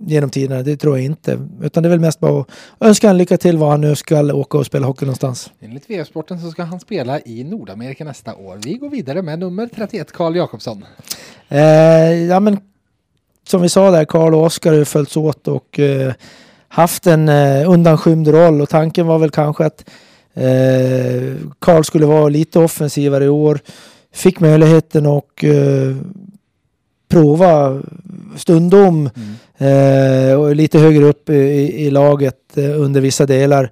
genom 0.00 0.30
tiderna. 0.30 0.62
Det 0.62 0.76
tror 0.76 0.96
jag 0.96 1.04
inte. 1.04 1.38
Utan 1.62 1.82
det 1.82 1.86
är 1.86 1.90
väl 1.90 2.00
mest 2.00 2.20
bara 2.20 2.40
att 2.40 2.48
önska 2.80 3.06
han 3.06 3.18
lycka 3.18 3.36
till 3.36 3.58
var 3.58 3.70
han 3.70 3.80
nu 3.80 3.96
ska 3.96 4.34
åka 4.34 4.58
och 4.58 4.66
spela 4.66 4.86
hockey 4.86 5.04
någonstans. 5.04 5.50
Enligt 5.60 5.90
VF-sporten 5.90 6.40
så 6.40 6.50
ska 6.50 6.62
han 6.62 6.80
spela 6.80 7.20
i 7.20 7.44
Nordamerika 7.44 8.04
nästa 8.04 8.34
år. 8.34 8.60
Vi 8.64 8.74
går 8.74 8.90
vidare 8.90 9.22
med 9.22 9.38
nummer 9.38 9.68
31, 9.74 10.12
Karl 10.12 10.36
Jakobsson. 10.36 10.84
Eh, 11.48 11.60
ja 12.14 12.40
men 12.40 12.58
som 13.48 13.62
vi 13.62 13.68
sa 13.68 13.90
där, 13.90 14.04
Karl 14.04 14.34
och 14.34 14.42
Oskar 14.42 14.70
har 14.70 14.78
ju 14.78 14.84
följts 14.84 15.16
åt 15.16 15.48
och 15.48 15.78
eh, 15.78 16.12
haft 16.68 17.06
en 17.06 17.28
eh, 17.28 17.70
undanskymd 17.70 18.28
roll 18.28 18.60
och 18.60 18.68
tanken 18.68 19.06
var 19.06 19.18
väl 19.18 19.30
kanske 19.30 19.64
att 19.64 19.84
eh, 20.34 21.36
Karl 21.58 21.82
skulle 21.82 22.06
vara 22.06 22.28
lite 22.28 22.58
offensivare 22.58 23.24
i 23.24 23.28
år. 23.28 23.60
Fick 24.16 24.40
möjligheten 24.40 25.06
och 25.06 25.44
eh, 25.44 25.96
prova 27.08 27.82
stundom 28.36 29.10
eh, 29.58 30.40
och 30.40 30.56
lite 30.56 30.78
högre 30.78 31.04
upp 31.04 31.30
i, 31.30 31.34
i 31.86 31.90
laget 31.90 32.56
eh, 32.56 32.80
under 32.80 33.00
vissa 33.00 33.26
delar. 33.26 33.70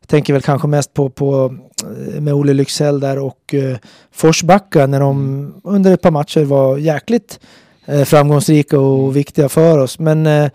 Jag 0.00 0.08
tänker 0.08 0.32
väl 0.32 0.42
kanske 0.42 0.68
mest 0.68 0.94
på, 0.94 1.10
på 1.10 1.54
eh, 1.82 2.20
med 2.20 2.34
Olle 2.34 2.52
Lycksell 2.52 3.00
där 3.00 3.18
och 3.18 3.54
eh, 3.54 3.76
Forsbacka 4.12 4.86
när 4.86 5.00
de 5.00 5.54
under 5.64 5.94
ett 5.94 6.02
par 6.02 6.10
matcher 6.10 6.44
var 6.44 6.78
jäkligt 6.78 7.40
eh, 7.86 8.04
framgångsrika 8.04 8.80
och 8.80 9.16
viktiga 9.16 9.48
för 9.48 9.78
oss. 9.78 9.98
Men 9.98 10.26
eh, 10.26 10.50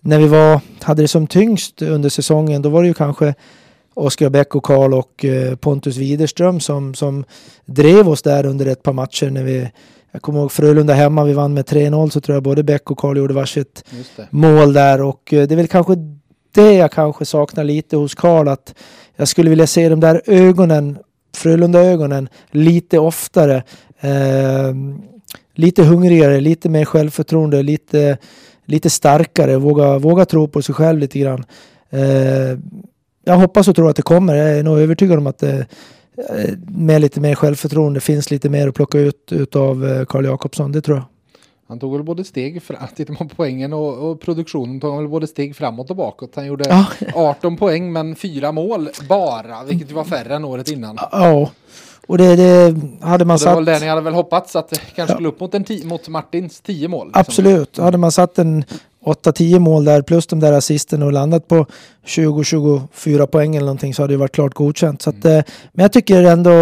när 0.00 0.18
vi 0.18 0.26
var, 0.26 0.60
hade 0.80 1.02
det 1.02 1.08
som 1.08 1.26
tyngst 1.26 1.82
under 1.82 2.08
säsongen, 2.08 2.62
då 2.62 2.68
var 2.68 2.82
det 2.82 2.88
ju 2.88 2.94
kanske 2.94 3.34
Oskar 3.94 4.30
Bäck 4.30 4.54
och 4.54 4.62
Karl 4.62 4.94
och 4.94 5.24
eh, 5.24 5.56
Pontus 5.56 5.96
Widerström 5.96 6.60
som, 6.60 6.94
som 6.94 7.24
drev 7.66 8.08
oss 8.08 8.22
där 8.22 8.46
under 8.46 8.66
ett 8.66 8.82
par 8.82 8.92
matcher 8.92 9.30
när 9.30 9.44
vi 9.44 9.70
jag 10.12 10.22
kommer 10.22 10.40
ihåg 10.40 10.52
Frölunda 10.52 10.94
hemma, 10.94 11.24
vi 11.24 11.32
vann 11.32 11.54
med 11.54 11.64
3-0 11.64 12.08
så 12.10 12.20
tror 12.20 12.36
jag 12.36 12.42
både 12.42 12.62
Bäck 12.62 12.90
och 12.90 12.98
Karl 12.98 13.16
gjorde 13.16 13.34
varsitt 13.34 13.84
mål 14.30 14.72
där 14.72 15.00
och 15.02 15.32
eh, 15.32 15.46
det 15.46 15.54
är 15.54 15.56
väl 15.56 15.68
kanske 15.68 15.94
det 16.54 16.72
jag 16.72 16.92
kanske 16.92 17.24
saknar 17.24 17.64
lite 17.64 17.96
hos 17.96 18.14
Karl 18.14 18.48
att 18.48 18.74
jag 19.16 19.28
skulle 19.28 19.50
vilja 19.50 19.66
se 19.66 19.88
de 19.88 20.00
där 20.00 20.22
ögonen, 20.26 20.98
Frölunda-ögonen 21.36 22.28
lite 22.50 22.98
oftare. 22.98 23.62
Eh, 24.00 24.74
lite 25.54 25.82
hungrigare, 25.82 26.40
lite 26.40 26.68
mer 26.68 26.84
självförtroende, 26.84 27.62
lite, 27.62 28.18
lite 28.64 28.90
starkare, 28.90 29.56
våga, 29.56 29.98
våga 29.98 30.24
tro 30.24 30.48
på 30.48 30.62
sig 30.62 30.74
själv 30.74 30.98
lite 30.98 31.18
grann. 31.18 31.44
Eh, 31.90 32.58
jag 33.24 33.36
hoppas 33.36 33.68
och 33.68 33.76
tror 33.76 33.90
att 33.90 33.96
det 33.96 34.02
kommer. 34.02 34.34
Jag 34.34 34.58
är 34.58 34.62
nog 34.62 34.78
övertygad 34.78 35.18
om 35.18 35.26
att 35.26 35.38
det 35.38 35.66
eh, 36.30 36.50
med 36.68 37.00
lite 37.00 37.20
mer 37.20 37.34
självförtroende 37.34 38.00
finns 38.00 38.30
lite 38.30 38.48
mer 38.48 38.68
att 38.68 38.74
plocka 38.74 38.98
ut 38.98 39.56
av 39.56 39.86
eh, 39.86 40.04
Karl 40.04 40.24
Jakobsson. 40.24 40.72
Det 40.72 40.80
tror 40.80 40.96
jag. 40.96 41.04
Han 41.68 41.78
tog 41.78 41.92
väl 41.92 42.02
både 42.02 42.24
steg, 42.24 42.62
fram, 42.62 42.78
tittar 42.96 43.14
man 43.18 43.28
på 43.28 43.34
poängen 43.36 43.72
och, 43.72 44.10
och, 44.10 44.20
produktionen 44.20 44.80
tog 44.80 44.90
han 44.90 44.98
väl 45.02 45.08
både 45.10 45.26
steg 45.26 45.56
framåt 45.56 45.90
och 45.90 45.96
bakåt. 45.96 46.32
Han 46.36 46.46
gjorde 46.46 46.64
Ja. 46.68 46.86
18 47.14 47.56
poäng 47.56 47.92
men 47.92 48.16
fyra 48.16 48.52
mål 48.52 48.88
bara, 49.08 49.64
vilket 49.64 49.90
var 49.92 50.04
färre 50.04 50.34
än 50.36 50.44
året 50.44 50.68
innan. 50.70 50.98
Ja, 51.12 51.50
och 52.06 52.18
det, 52.18 52.36
det 52.36 52.80
hade 53.00 53.24
man 53.24 53.34
Och 53.34 53.40
det 53.40 53.46
var 53.46 53.54
satt... 53.54 53.66
där 53.66 53.80
ni 53.80 53.86
hade 53.86 54.00
väl 54.00 54.14
hoppats 54.14 54.56
att 54.56 54.68
det 54.68 54.80
kanske 54.94 55.14
skulle 55.14 55.28
upp 55.28 55.40
mot, 55.40 55.54
en 55.54 55.64
ti- 55.64 55.86
mot 55.86 56.08
Martins 56.08 56.60
10 56.60 56.88
mål. 56.88 57.06
liksom. 57.06 57.20
Absolut. 57.20 57.78
Hade 57.78 57.98
man 57.98 58.12
satt 58.12 58.38
en 58.38 58.64
8-10 59.04 59.58
mål 59.58 59.84
där 59.84 60.02
plus 60.02 60.26
de 60.26 60.40
där 60.40 60.52
assisten 60.52 61.02
och 61.02 61.12
landat 61.12 61.48
på 61.48 61.66
20-24 62.06 63.26
poäng 63.26 63.56
eller 63.56 63.66
någonting 63.66 63.94
så 63.94 64.02
hade 64.02 64.14
det 64.14 64.18
varit 64.18 64.32
klart 64.32 64.54
godkänt. 64.54 65.02
Så 65.02 65.10
att, 65.10 65.24
eh, 65.24 65.40
men 65.72 65.82
jag 65.82 65.92
tycker 65.92 66.22
ändå 66.22 66.52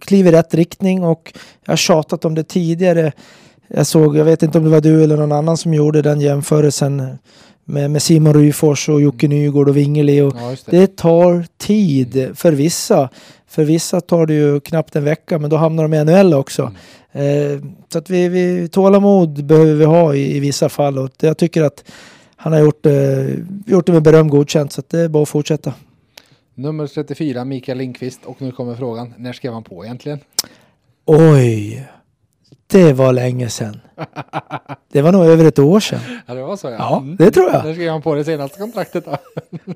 kliver 0.00 0.32
i 0.32 0.36
rätt 0.36 0.54
riktning 0.54 1.04
och 1.04 1.32
jag 1.64 1.72
har 1.72 1.76
tjatat 1.76 2.24
om 2.24 2.34
det 2.34 2.44
tidigare. 2.44 3.12
Jag 3.68 3.86
såg, 3.86 4.16
jag 4.16 4.24
vet 4.24 4.42
inte 4.42 4.58
om 4.58 4.64
det 4.64 4.70
var 4.70 4.80
du 4.80 5.04
eller 5.04 5.16
någon 5.16 5.32
annan 5.32 5.56
som 5.56 5.74
gjorde 5.74 6.02
den 6.02 6.20
jämförelsen 6.20 7.18
med, 7.64 7.90
med 7.90 8.02
Simon 8.02 8.34
Ryfors 8.34 8.88
och 8.88 9.00
Jocke 9.00 9.28
Nygård 9.28 9.68
och 9.68 9.76
Wingeli. 9.76 10.20
Och 10.20 10.34
Ja, 10.36 10.56
det. 10.66 10.78
det 10.78 10.96
tar 10.96 11.44
tid 11.58 12.30
för 12.34 12.52
vissa. 12.52 13.08
För 13.52 13.64
vissa 13.64 14.00
tar 14.00 14.26
det 14.26 14.34
ju 14.34 14.60
knappt 14.60 14.96
en 14.96 15.04
vecka 15.04 15.38
men 15.38 15.50
då 15.50 15.56
hamnar 15.56 15.88
de 15.88 15.94
i 15.94 16.04
NHL 16.04 16.34
också. 16.34 16.72
Eh, 17.12 17.60
så 17.92 17.98
att 17.98 18.10
vi, 18.10 18.28
vi, 18.28 18.68
tålamod 18.68 19.44
behöver 19.44 19.74
vi 19.74 19.84
ha 19.84 20.14
i, 20.14 20.36
i 20.36 20.40
vissa 20.40 20.68
fall 20.68 20.98
och 20.98 21.10
jag 21.20 21.38
tycker 21.38 21.62
att 21.62 21.84
han 22.36 22.52
har 22.52 22.60
gjort, 22.60 22.86
eh, 22.86 22.92
gjort 23.66 23.86
det 23.86 23.92
med 23.92 24.02
beröm 24.02 24.28
godkänt 24.28 24.72
så 24.72 24.80
att 24.80 24.88
det 24.88 25.00
är 25.00 25.08
bara 25.08 25.22
att 25.22 25.28
fortsätta. 25.28 25.74
Nummer 26.54 26.86
34, 26.86 27.44
Mikael 27.44 27.78
Lindqvist. 27.78 28.20
Och 28.24 28.42
nu 28.42 28.52
kommer 28.52 28.74
frågan, 28.74 29.14
när 29.16 29.32
skrev 29.32 29.52
han 29.52 29.62
på 29.62 29.84
egentligen? 29.84 30.18
Oj, 31.04 31.88
det 32.66 32.92
var 32.92 33.12
länge 33.12 33.48
sedan. 33.48 33.80
Det 34.92 35.02
var 35.02 35.12
nog 35.12 35.26
över 35.26 35.44
ett 35.44 35.58
år 35.58 35.80
sedan. 35.80 36.00
Ja, 36.26 36.34
det 36.34 36.42
var 36.42 36.56
så 36.56 36.66
ja. 36.66 36.76
Ja, 36.78 37.02
det 37.18 37.30
tror 37.30 37.50
jag. 37.52 37.64
När 37.64 37.72
skrev 37.74 37.90
han 37.92 38.02
på 38.02 38.14
det 38.14 38.24
senaste 38.24 38.58
kontraktet 38.58 39.04
då? 39.04 39.16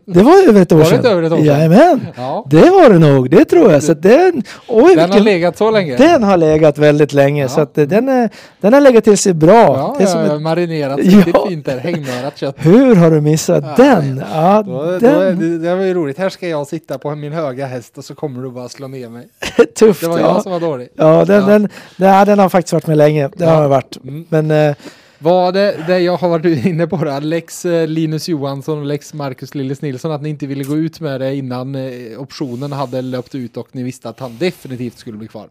Det 0.05 0.23
var 0.23 0.48
över 0.48 0.62
ett 0.62 0.73
år 0.73 0.77
Var 0.77 0.85
det 0.85 0.89
sedan. 0.89 0.98
inte 0.98 1.11
över 1.11 1.23
ett 1.23 1.32
år 1.32 1.36
sedan? 1.36 1.47
Jajamän, 1.47 2.07
Ja. 2.16 2.47
det 2.51 2.70
var 2.70 2.90
det 2.90 2.98
nog. 2.98 3.31
Det 3.31 3.44
tror 3.44 3.73
jag. 3.73 3.82
Så 3.82 3.93
att 3.93 4.03
den, 4.03 4.43
oj, 4.69 4.82
Den 4.94 4.98
har 4.98 5.07
vilken, 5.07 5.24
legat 5.24 5.57
så 5.59 5.70
länge? 5.70 5.97
den 5.97 6.23
har 6.23 6.36
legat 6.36 6.78
väldigt 6.78 7.12
länge. 7.12 7.43
Ja. 7.43 7.48
Så 7.48 7.61
att 7.61 7.78
eh, 7.78 7.86
den, 7.86 8.09
är, 8.09 8.31
den 8.61 8.73
har 8.73 8.81
legat 8.81 9.05
till 9.05 9.19
sig 9.19 9.35
bra. 9.35 9.53
Ja, 9.55 9.94
det 9.98 10.05
är 10.05 10.09
som 10.09 10.20
ja, 10.20 10.35
ett, 10.36 10.43
marinerat 10.43 10.98
Ja. 11.03 11.19
riktigt 11.19 11.36
fint 11.48 11.66
där. 11.66 11.78
Hängmörat 11.78 12.39
kött. 12.39 12.55
hur 12.59 12.97
har 12.97 13.11
du 13.11 13.20
missat 13.20 13.65
Ja, 13.78 13.85
den? 13.85 14.23
Ja, 14.35 14.62
Då, 14.66 14.73
då, 14.85 14.90
den 14.98 15.39
det, 15.39 15.59
det 15.59 15.74
var 15.74 15.82
ju 15.85 15.94
roligt. 15.94 16.19
Här 16.19 16.28
ska 16.28 16.48
jag 16.48 16.66
sitta 16.66 16.98
på 16.98 17.15
min 17.15 17.32
höga 17.32 17.66
häst 17.66 17.98
och 17.98 18.05
så 18.05 18.15
kommer 18.15 18.43
du 18.43 18.51
bara 18.51 18.69
slå 18.69 18.89
ner 18.89 19.09
mig. 19.09 19.27
tufft. 19.78 20.01
Det 20.01 20.09
var 20.09 20.19
ja. 20.19 20.27
jag 20.35 20.43
som 20.43 20.53
var 20.53 20.61
dålig. 20.61 20.89
Ja, 20.94 21.24
den, 21.24 21.40
Ja. 21.40 21.47
Den, 21.47 21.69
den, 21.97 22.27
den 22.27 22.39
har 22.39 22.48
faktiskt 22.48 22.73
varit 22.73 22.86
med 22.86 22.97
länge. 22.98 23.28
Det 23.36 23.44
Ja. 23.44 23.51
har 23.51 23.69
varit. 23.69 23.97
Men 24.28 24.51
eh, 24.51 24.74
Var 25.18 25.52
det 25.52 25.84
det 25.86 25.98
jag 26.01 26.16
har 26.16 26.28
varit 26.28 26.64
inne 26.66 26.86
på 26.86 26.97
då? 26.97 27.18
Lex 27.20 27.64
eh, 27.64 27.86
Linus 27.86 28.28
Johansson 28.28 28.78
och 28.78 28.84
Lex 28.84 29.14
Marcus 29.14 29.55
Lillis 29.55 29.82
Nilsson 29.82 30.12
att 30.12 30.22
ni 30.22 30.28
inte 30.28 30.47
ville 30.47 30.64
gå 30.64 30.76
ut 30.76 31.01
med 31.01 31.20
det 31.20 31.34
innan 31.36 31.74
eh, 31.74 32.20
optionen 32.20 32.72
hade 32.72 33.02
löpt 33.02 33.34
ut 33.34 33.56
och 33.56 33.68
ni 33.72 33.82
visste 33.82 34.09
att 34.09 34.20
han 34.20 34.38
definitivt 34.38 34.98
skulle 34.98 35.18
bli 35.18 35.28
kvar. 35.28 35.48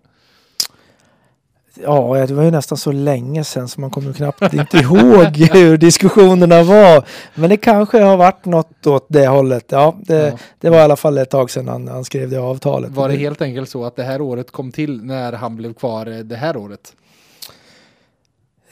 ja, 1.83 2.25
det 2.27 2.33
var 2.33 2.43
ju 2.43 2.51
nästan 2.51 2.77
så 2.77 2.91
länge 2.91 3.43
sedan 3.43 3.67
så 3.67 3.81
man 3.81 3.89
kommer 3.91 4.13
knappt 4.13 4.41
inte 4.53 4.77
ihåg 4.77 5.37
hur 5.37 5.77
diskussionerna 5.77 6.63
var. 6.63 7.05
Men 7.35 7.49
det 7.49 7.57
kanske 7.57 7.99
har 8.01 8.17
varit 8.17 8.45
något 8.45 8.87
åt 8.87 9.05
det 9.09 9.27
hållet. 9.27 9.65
Ja, 9.69 9.95
det, 9.99 10.15
Ja. 10.15 10.37
det 10.59 10.69
var 10.69 10.77
i 10.77 10.81
alla 10.81 10.95
fall 10.95 11.17
ett 11.17 11.29
tag 11.29 11.51
sedan 11.51 11.67
han, 11.67 11.87
han 11.87 12.05
skrev 12.05 12.29
det 12.29 12.37
avtalet. 12.39 12.91
Var 12.91 13.09
det 13.09 13.15
helt 13.15 13.41
enkelt 13.41 13.69
så 13.69 13.85
att 13.85 13.95
det 13.95 14.03
här 14.03 14.21
året 14.21 14.51
kom 14.51 14.71
till 14.71 15.03
när 15.03 15.33
han 15.33 15.55
blev 15.55 15.73
kvar 15.73 16.05
eh, 16.07 16.17
det 16.17 16.35
här 16.35 16.57
året? 16.57 16.93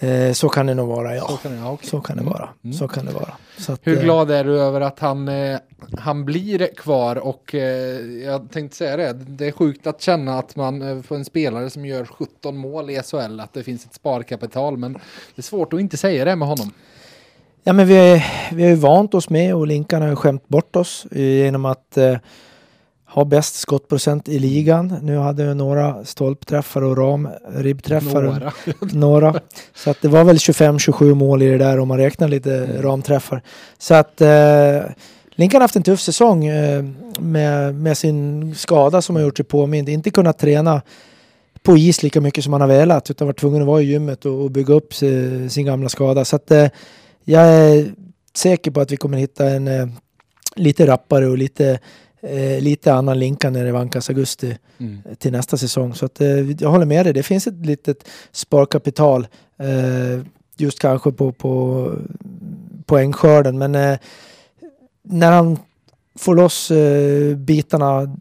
Eh, 0.03 0.33
så 0.33 0.49
kan 0.49 0.65
det 0.65 0.73
nog 0.73 0.87
vara, 0.87 1.09
Så 1.09 1.15
ja. 1.15 1.37
kan 1.37 1.51
det, 1.51 1.57
ja, 1.57 1.71
okej. 1.71 1.89
Så 1.89 2.01
kan 2.01 2.17
det 2.17 2.23
vara. 2.23 2.49
Mm. 2.63 2.73
Så 2.73 2.87
kan 2.87 3.05
det 3.05 3.11
vara. 3.11 3.33
Så 3.57 3.73
att, 3.73 3.79
Hur 3.83 3.97
eh, 3.97 4.03
glad 4.03 4.31
är 4.31 4.43
du 4.43 4.59
över 4.61 4.81
att 4.81 4.99
han, 4.99 5.27
eh, 5.27 5.57
han 5.97 6.25
blir 6.25 6.75
kvar 6.75 7.15
och 7.15 7.55
eh, 7.55 7.99
jag 8.23 8.51
tänkte 8.51 8.77
säga 8.77 8.97
det, 8.97 9.13
det 9.13 9.47
är 9.47 9.51
sjukt 9.51 9.87
att 9.87 10.01
känna 10.01 10.39
att 10.39 10.55
man 10.55 10.81
eh, 10.81 11.01
får 11.01 11.15
en 11.15 11.25
spelare 11.25 11.69
som 11.69 11.85
gör 11.85 12.05
17 12.05 12.57
mål 12.57 12.89
i 12.89 13.01
SHL, 13.03 13.39
att 13.39 13.53
det 13.53 13.63
finns 13.63 13.85
ett 13.85 13.93
sparkapital, 13.93 14.77
men 14.77 14.93
det 14.93 14.99
är 15.35 15.41
svårt 15.41 15.73
att 15.73 15.79
inte 15.79 15.97
säga 15.97 16.25
det 16.25 16.35
med 16.35 16.47
honom. 16.47 16.71
Ja, 17.63 17.73
men 17.73 17.87
vi, 17.87 18.23
vi 18.51 18.63
har 18.63 18.69
ju 18.69 18.75
vant 18.75 19.13
oss 19.13 19.29
med 19.29 19.55
och 19.55 19.67
Linkan 19.67 20.01
har 20.01 20.09
ju 20.09 20.15
skämt 20.15 20.47
bort 20.47 20.75
oss 20.75 21.05
eh, 21.11 21.21
genom 21.21 21.65
att 21.65 21.97
eh, 23.13 23.15
ha 23.15 23.25
bäst 23.25 23.55
skottprocent 23.55 24.29
i 24.29 24.39
ligan. 24.39 24.95
Nu 25.01 25.17
hade 25.17 25.45
vi 25.45 25.55
några 25.55 26.05
stolpträffar 26.05 26.81
och 26.81 26.97
ram 26.97 27.29
ribbträffar. 27.55 28.23
Några. 28.23 28.51
några. 28.79 29.41
Så 29.75 29.89
att 29.89 30.01
det 30.01 30.07
var 30.07 30.23
väl 30.23 30.37
25-27 30.37 31.13
mål 31.13 31.41
i 31.41 31.49
det 31.49 31.57
där 31.57 31.79
om 31.79 31.87
man 31.87 31.97
räknar 31.97 32.27
lite 32.27 32.81
ramträffar. 32.81 33.41
Så 33.77 33.93
att 33.93 34.21
eh, 34.21 34.81
Linkan 35.35 35.61
har 35.61 35.63
haft 35.63 35.75
en 35.75 35.83
tuff 35.83 35.99
säsong 35.99 36.45
eh, 36.45 36.83
med, 37.19 37.75
med 37.75 37.97
sin 37.97 38.55
skada 38.55 39.01
som 39.01 39.15
har 39.15 39.23
gjort 39.23 39.37
sig 39.37 39.45
påmind. 39.45 39.89
Inte 39.89 40.09
kunnat 40.09 40.39
träna 40.39 40.81
på 41.63 41.77
is 41.77 42.03
lika 42.03 42.21
mycket 42.21 42.43
som 42.43 42.53
han 42.53 42.61
har 42.61 42.67
velat 42.67 43.11
utan 43.11 43.27
varit 43.27 43.39
tvungen 43.39 43.61
att 43.61 43.67
vara 43.67 43.81
i 43.81 43.85
gymmet 43.85 44.25
och, 44.25 44.41
och 44.41 44.51
bygga 44.51 44.73
upp 44.73 44.93
si, 44.93 45.49
sin 45.49 45.65
gamla 45.65 45.89
skada. 45.89 46.25
Så 46.25 46.35
att 46.35 46.51
eh, 46.51 46.67
jag 47.23 47.43
är 47.43 47.91
säker 48.35 48.71
på 48.71 48.81
att 48.81 48.91
vi 48.91 48.97
kommer 48.97 49.17
hitta 49.17 49.49
en 49.49 49.67
eh, 49.67 49.87
lite 50.55 50.87
rappare 50.87 51.27
och 51.27 51.37
lite, 51.37 51.79
eh, 52.23 52.61
lite 52.61 52.93
annan 52.93 53.19
Linkan 53.19 53.53
när 53.53 53.65
det 53.65 53.71
vankas 53.71 54.09
augusti 54.09 54.57
Mm. 54.77 54.99
till 55.17 55.31
nästa 55.31 55.57
säsong. 55.57 55.93
Så 55.95 56.05
att, 56.05 56.21
eh, 56.21 56.51
jag 56.51 56.69
håller 56.69 56.85
med 56.85 57.05
dig, 57.05 57.13
det 57.13 57.23
finns 57.23 57.47
ett 57.47 57.65
litet 57.65 58.05
sparkapital 58.31 59.27
eh, 59.59 60.25
just 60.57 60.79
kanske 60.79 61.11
på, 61.11 61.31
på 61.31 61.91
poängskörden. 62.85 63.57
Men 63.57 63.75
eh, 63.75 63.97
när 65.03 65.31
han 65.31 65.57
får 66.19 66.35
loss 66.35 66.71
eh, 66.71 67.35
bitarna 67.35 68.17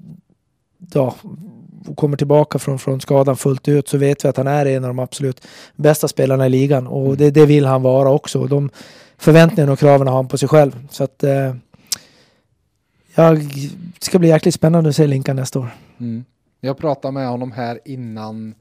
ja, 0.94 1.14
och 1.86 1.96
kommer 1.96 2.16
tillbaka 2.16 2.58
från, 2.58 2.78
från 2.78 3.00
skadan 3.00 3.36
fullt 3.36 3.68
ut 3.68 3.88
så 3.88 3.98
vet 3.98 4.24
vi 4.24 4.28
att 4.28 4.36
han 4.36 4.46
är 4.46 4.66
en 4.66 4.84
av 4.84 4.88
de 4.88 4.98
absolut 4.98 5.40
bästa 5.76 6.08
spelarna 6.08 6.46
i 6.46 6.50
ligan 6.50 6.86
och 6.86 7.16
det, 7.16 7.30
det 7.30 7.46
vill 7.46 7.66
han 7.66 7.82
vara 7.82 8.10
också. 8.10 8.46
De 8.46 8.70
förväntningarna 9.18 9.72
och 9.72 9.78
kraven 9.78 10.06
har 10.06 10.14
han 10.14 10.28
på 10.28 10.38
sig 10.38 10.48
själv. 10.48 10.86
Så 10.90 11.04
att 11.04 11.22
eh, 11.24 11.54
jag, 13.14 13.39
det 13.98 14.05
ska 14.05 14.18
bli 14.18 14.28
jäkligt 14.28 14.55
spännande 14.55 14.90
att 14.90 14.97
se 14.97 15.06
Linkan 15.06 15.36
nästa 15.36 15.59
år. 15.59 15.74
Mm. 16.01 16.24
Jag 16.60 16.78
pratade 16.78 17.12
med 17.12 17.28
honom 17.28 17.52
här 17.52 17.80
innan, 17.84 18.55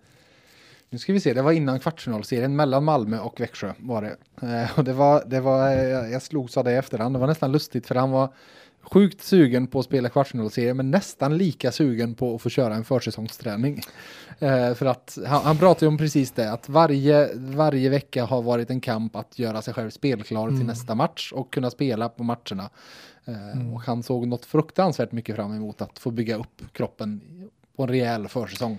nu 0.90 0.98
ska 0.98 1.14
vi 1.14 1.20
se, 1.20 1.34
det 1.34 1.42
var 1.42 1.52
innan 1.52 1.80
kvartsfinalserien 1.80 2.56
mellan 2.56 2.84
Malmö 2.84 3.20
och 3.20 3.40
Växjö 3.40 3.74
var 3.78 4.02
det. 4.02 4.16
Eh, 4.48 4.78
och 4.78 4.84
det 4.84 4.94
var, 4.94 5.24
det 5.28 5.40
var, 5.40 5.70
jag 6.08 6.22
slogs 6.22 6.58
av 6.58 6.64
det 6.64 6.72
i 6.72 6.76
efterhand, 6.76 7.16
det 7.16 7.20
var 7.20 7.28
nästan 7.28 7.52
lustigt 7.52 7.88
för 7.88 7.96
han 7.96 8.12
var 8.12 8.34
sjukt 8.82 9.24
sugen 9.24 9.68
på 9.68 9.80
att 9.80 9.86
spela 9.86 10.10
kvartsfinalserien 10.10 10.78
men 10.78 10.92
nästan 10.92 11.38
lika 11.38 11.72
sugen 11.72 12.16
på 12.16 12.36
att 12.36 12.42
få 12.42 12.50
köra 12.50 12.76
en 12.76 12.84
försäsongsträning. 12.84 13.82
Eh, 14.40 14.74
för 14.74 14.86
att 14.86 15.18
han, 15.28 15.42
han 15.44 15.58
pratade 15.58 15.88
om 15.88 15.98
precis 15.98 16.32
det, 16.32 16.52
att 16.52 16.70
varje, 16.70 17.30
varje 17.36 17.90
vecka 17.90 18.26
har 18.26 18.42
varit 18.42 18.70
en 18.70 18.82
kamp 18.82 19.16
att 19.16 19.40
göra 19.40 19.62
sig 19.62 19.74
själv 19.74 19.90
spelklar 19.90 20.48
till 20.48 20.56
Mm. 20.56 20.68
nästa 20.68 20.96
match 20.96 21.32
och 21.32 21.54
kunna 21.54 21.70
spela 21.70 22.10
på 22.10 22.24
matcherna. 22.24 22.70
Eh, 23.26 23.74
Och 23.74 23.82
han 23.82 24.04
såg 24.04 24.28
något 24.28 24.46
fruktansvärt 24.46 25.12
mycket 25.12 25.36
fram 25.36 25.56
emot 25.56 25.82
att 25.82 26.00
få 26.00 26.12
bygga 26.12 26.36
upp 26.36 26.62
kroppen 26.74 27.22
på 27.76 27.84
en 27.84 27.90
rejäl 27.90 28.28
försäsong. 28.28 28.78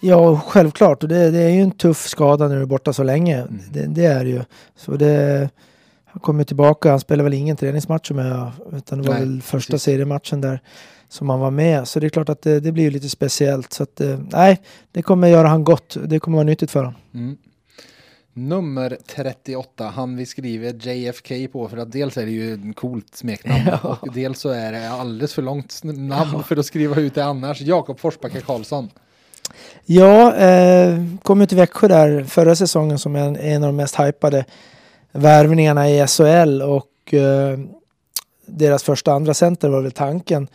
Ja, 0.00 0.40
självklart. 0.46 1.02
Och 1.02 1.08
det, 1.08 1.30
det 1.30 1.38
är 1.38 1.48
ju 1.48 1.60
en 1.62 1.70
tuff 1.70 2.08
skada 2.08 2.48
när 2.48 2.56
du 2.56 2.62
är 2.62 2.66
borta 2.66 2.92
så 2.92 3.02
länge. 3.02 3.36
Mm. 3.40 3.60
Det, 3.72 3.86
det 3.86 4.04
är 4.04 4.24
ju. 4.24 4.42
Så 4.76 4.96
det, 4.96 5.50
han 6.04 6.20
kommer 6.20 6.44
tillbaka. 6.44 6.90
Han 6.90 7.00
spelade 7.00 7.24
väl 7.24 7.34
ingen 7.34 7.56
träningsmatch 7.56 8.10
med, 8.10 8.50
utan 8.72 9.02
det 9.02 9.08
var 9.08 9.14
Nej, 9.14 9.24
väl 9.24 9.42
första 9.42 9.70
precis. 9.72 9.84
seriematchen 9.84 10.40
där 10.40 10.60
som 11.08 11.28
han 11.28 11.40
var 11.40 11.50
med. 11.50 11.88
Så 11.88 12.00
det 12.00 12.06
är 12.06 12.08
klart 12.08 12.28
att 12.28 12.42
det, 12.42 12.60
det 12.60 12.72
blir 12.72 12.84
ju 12.84 12.90
lite 12.90 13.08
speciellt. 13.08 13.72
Så 13.72 13.82
att, 13.82 14.00
eh, 14.00 14.18
nej, 14.32 14.60
det 14.92 15.02
kommer 15.02 15.28
göra 15.28 15.48
han 15.48 15.64
gott. 15.64 15.96
Det 16.04 16.18
kommer 16.18 16.36
vara 16.36 16.44
nyttigt 16.46 16.70
för 16.70 16.78
honom. 16.84 17.00
Mm. 17.14 17.36
Nummer 18.34 18.98
38, 19.06 19.84
han 19.94 20.16
vi 20.16 20.26
skriver 20.26 20.88
JFK 20.88 21.48
på 21.52 21.68
för 21.68 21.76
att 21.76 21.92
dels 21.92 22.16
är 22.16 22.24
det 22.26 22.32
ju 22.32 22.52
en 22.52 22.74
coolt 22.74 23.14
smeknamn 23.16 23.62
Ja. 23.66 23.98
och 24.00 24.12
dels 24.12 24.40
så 24.40 24.48
är 24.48 24.72
det 24.72 24.90
alldeles 24.90 25.34
för 25.34 25.42
långt 25.42 25.80
namn 25.82 26.42
för 26.42 26.56
att 26.56 26.66
skriva 26.66 26.96
ut 26.96 27.14
det 27.14 27.24
annars. 27.24 27.60
Jakob 27.60 27.98
Forsbacka 27.98 28.40
Karlsson. 28.40 28.90
Ja, 29.84 30.34
eh, 30.34 31.04
kom 31.22 31.40
ju 31.40 31.46
till 31.46 31.56
Växjö 31.56 31.88
där 31.88 32.24
förra 32.24 32.56
säsongen 32.56 32.98
som 32.98 33.16
en, 33.16 33.36
en 33.36 33.62
av 33.62 33.68
de 33.68 33.76
mest 33.76 34.00
hypade 34.00 34.44
värvningarna 35.12 35.90
i 35.90 36.06
SHL 36.06 36.62
och 36.62 37.14
eh, 37.14 37.58
deras 38.46 38.82
första 38.82 39.12
andra 39.12 39.34
center 39.34 39.68
var 39.68 39.80
väl 39.82 39.92
tanken. 39.92 40.48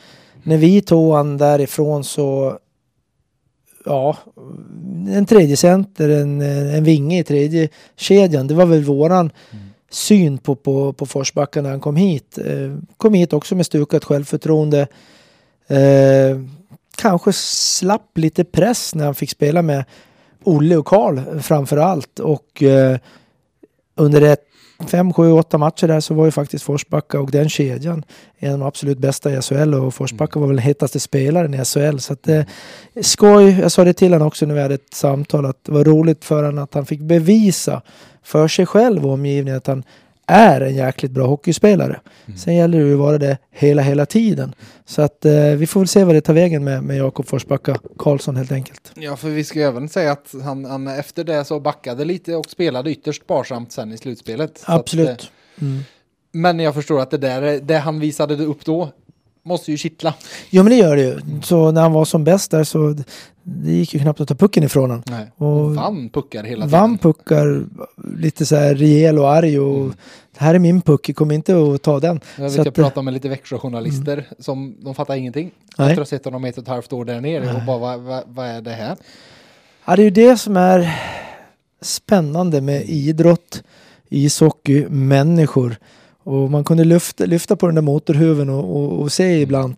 När 0.43 0.57
vi 0.57 0.81
tog 0.81 1.13
han 1.13 1.37
därifrån 1.37 2.03
så 2.03 2.59
ja, 3.87 4.17
en 5.07 5.25
tredje 5.25 5.57
center, 5.57 6.09
en, 6.09 6.41
en 6.41 6.83
vinge 6.83 7.19
i 7.19 7.23
tredje 7.23 7.69
kedjan. 7.95 8.47
Det 8.47 8.53
var 8.53 8.65
väl 8.65 8.83
våran 8.83 9.31
syn 9.89 10.37
på, 10.37 10.55
på, 10.55 10.93
på 10.93 11.05
Forsbacka 11.05 11.61
när 11.61 11.69
han 11.69 11.79
kom 11.79 11.95
hit. 11.95 12.37
Eh, 12.37 12.77
kom 12.97 13.13
hit 13.13 13.33
också 13.33 13.55
med 13.55 13.65
stukat 13.65 14.03
självförtroende. 14.03 14.87
Eh, 15.67 16.41
kanske 16.95 17.33
slapp 17.33 18.17
lite 18.17 18.43
press 18.43 18.95
när 18.95 19.05
han 19.05 19.15
fick 19.15 19.29
spela 19.29 19.61
med 19.61 19.85
Olle 20.43 20.77
och 20.77 20.85
Karl 20.85 21.39
framför 21.39 21.77
allt. 21.77 22.19
Och 22.19 22.63
eh, 22.63 22.97
under 23.95 24.21
ett 24.21 24.46
fem, 24.79 25.13
sju, 25.13 25.31
åtta 25.31 25.57
matcher 25.57 25.87
där 25.87 25.99
så 25.99 26.13
var 26.13 26.25
ju 26.25 26.31
faktiskt 26.31 26.63
Forsbacka 26.63 27.19
och 27.19 27.31
den 27.31 27.49
kedjan 27.49 28.05
en 28.39 28.53
av 28.53 28.59
de 28.59 28.67
absolut 28.67 28.97
bästa 28.97 29.31
i 29.31 29.41
SHL 29.41 29.73
och 29.73 29.93
Forsbacka 29.93 30.39
var 30.39 30.47
väl 30.47 30.55
den 30.55 30.65
hetaste 30.65 30.99
spelaren 30.99 31.53
i 31.53 31.65
SHL. 31.65 31.97
Så 31.97 32.13
att 32.13 32.27
eh, 32.27 32.41
skoj, 33.01 33.59
jag 33.59 33.71
sa 33.71 33.83
det 33.83 33.93
till 33.93 34.13
honom 34.13 34.27
också 34.27 34.45
när 34.45 34.55
vi 34.55 34.61
hade 34.61 34.75
ett 34.75 34.93
samtal 34.93 35.45
att 35.45 35.63
det 35.63 35.71
var 35.71 35.83
roligt 35.83 36.25
för 36.25 36.43
honom 36.43 36.63
att 36.63 36.73
han 36.73 36.85
fick 36.85 37.01
bevisa 37.01 37.81
för 38.23 38.47
sig 38.47 38.65
själv 38.65 39.05
och 39.05 39.13
omgivningen 39.13 39.57
att 39.57 39.67
han 39.67 39.83
är 40.27 40.61
en 40.61 40.75
jäkligt 40.75 41.11
bra 41.11 41.27
hockeyspelare. 41.27 41.99
Sen 42.37 42.55
gäller 42.55 42.79
det 42.79 42.93
att 42.93 42.99
vara 42.99 43.17
det 43.17 43.37
hela, 43.51 43.81
hela 43.81 44.05
tiden. 44.05 44.55
Så 44.85 45.01
att 45.01 45.25
eh, 45.25 45.33
vi 45.33 45.67
får 45.67 45.79
väl 45.79 45.87
se 45.87 46.03
vad 46.03 46.15
det 46.15 46.21
tar 46.21 46.33
vägen 46.33 46.63
med, 46.63 46.83
med 46.83 46.97
Jakob 46.97 47.27
Forsbacka 47.27 47.79
Karlsson 47.97 48.35
helt 48.35 48.51
enkelt. 48.51 48.91
Ja, 48.95 49.15
för 49.15 49.29
vi 49.29 49.43
ska 49.43 49.59
ju 49.59 49.65
även 49.65 49.89
säga 49.89 50.11
att 50.11 50.35
han, 50.43 50.65
han 50.65 50.87
efter 50.87 51.23
det 51.23 51.45
så 51.45 51.59
backade 51.59 52.05
lite 52.05 52.35
och 52.35 52.49
spelade 52.49 52.91
ytterst 52.91 53.23
sparsamt 53.23 53.71
sen 53.71 53.91
i 53.91 53.97
slutspelet. 53.97 54.57
Så 54.57 54.63
Att, 54.63 54.69
eh, 54.69 54.75
Absolut. 54.75 55.31
Mm. 55.61 55.79
men 56.31 56.59
jag 56.59 56.73
förstår 56.73 56.99
att 56.99 57.11
det 57.11 57.17
där, 57.17 57.59
det 57.61 57.77
han 57.77 57.99
visade 57.99 58.45
upp 58.45 58.65
då 58.65 58.89
måste 59.47 59.71
ju 59.71 59.77
kittla. 59.77 60.13
Jo 60.49 60.63
men 60.63 60.71
det 60.71 60.77
gör 60.77 60.95
det 60.95 61.01
ju. 61.01 61.19
Så 61.43 61.71
när 61.71 61.81
han 61.81 61.91
var 61.93 62.05
som 62.05 62.23
bäst 62.23 62.51
där 62.51 62.63
så 62.63 62.95
det 63.43 63.71
gick 63.71 63.93
ju 63.93 63.99
knappt 63.99 64.21
att 64.21 64.27
ta 64.27 64.35
pucken 64.35 64.63
ifrån 64.63 64.89
honom. 64.89 65.03
Nej. 65.09 65.31
Och 65.37 65.47
Och 65.47 65.75
vann 65.75 66.09
puckar 66.09 66.43
hela 66.43 66.65
tiden. 66.65 66.79
Vann 66.79 66.97
puckar 66.97 67.63
lite 68.17 68.45
så 68.45 68.55
här 68.55 68.75
rejäl 68.75 69.19
och 69.19 69.29
arg 69.31 69.59
och 69.59 69.75
Mm. 69.77 69.93
det 70.37 70.43
här 70.43 70.55
är 70.55 70.59
min 70.59 70.81
puck, 70.81 71.15
kommer 71.15 71.35
inte 71.35 71.55
att 71.75 71.81
ta 71.81 71.99
den. 71.99 72.19
Jag 72.35 72.43
vet, 72.43 72.55
jag 72.57 72.67
eh, 72.67 72.71
pratade 72.73 73.03
med 73.05 73.13
lite 73.13 73.29
Växjöjournalister 73.29 74.25
som 74.39 74.75
de 74.79 74.95
fattar 74.95 75.15
ingenting. 75.15 75.51
Nej. 75.77 75.89
Efter 75.89 76.01
att 76.01 76.07
ha 76.07 76.17
sett 76.17 76.25
honom 76.25 76.45
ett 76.45 76.57
och 76.57 76.61
ett 76.61 76.67
halvt 76.67 76.93
år 76.93 77.05
där 77.05 77.21
nere 77.21 77.53
och 77.53 77.61
bara 77.65 77.77
vad, 77.77 77.99
vad, 77.99 78.23
vad 78.27 78.45
är 78.47 78.61
det 78.61 78.71
här? 78.71 78.97
Ja, 79.85 79.95
det 79.95 80.01
är 80.01 80.03
ju 80.03 80.09
det 80.09 80.37
som 80.37 80.57
är 80.57 80.95
spännande 81.81 82.61
med 82.61 82.83
idrott, 82.89 83.63
ishockey, 84.09 84.85
människor. 84.89 85.75
Och 86.27 86.51
man 86.51 86.63
kunde 86.63 86.83
lyfta, 86.83 87.25
lyfta 87.25 87.55
på 87.55 87.65
den 87.65 87.75
där 87.75 87.81
motorhuven 87.81 88.49
och, 88.49 88.77
och, 88.77 89.01
och 89.01 89.11
se 89.11 89.41
ibland. 89.41 89.75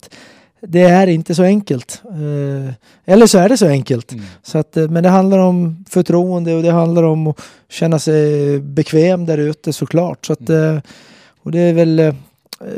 Det 0.62 0.82
är 0.82 1.08
inte 1.08 1.36
så 1.36 1.44
enkelt. 1.44 2.02
Eh, 2.06 2.74
eller 3.06 3.28
så 3.28 3.38
är 3.38 3.50
det 3.50 3.58
så 3.58 3.68
enkelt. 3.68 4.12
Mm. 4.12 4.26
Så 4.44 4.58
att, 4.58 4.78
eh, 4.78 4.90
men 4.90 5.04
det 5.04 5.10
handlar 5.10 5.38
om 5.38 5.86
förtroende 5.90 6.54
och 6.54 6.64
det 6.64 6.72
handlar 6.72 7.04
om 7.04 7.28
att 7.28 7.42
känna 7.70 8.00
sig 8.00 8.60
bekväm 8.60 9.26
där 9.26 9.38
ute 9.38 9.74
såklart. 9.74 10.26
Så 10.26 10.34
att, 10.34 10.50
eh, 10.50 10.78
och 11.44 11.52
det 11.52 11.60
är 11.60 11.74
väl 11.74 12.14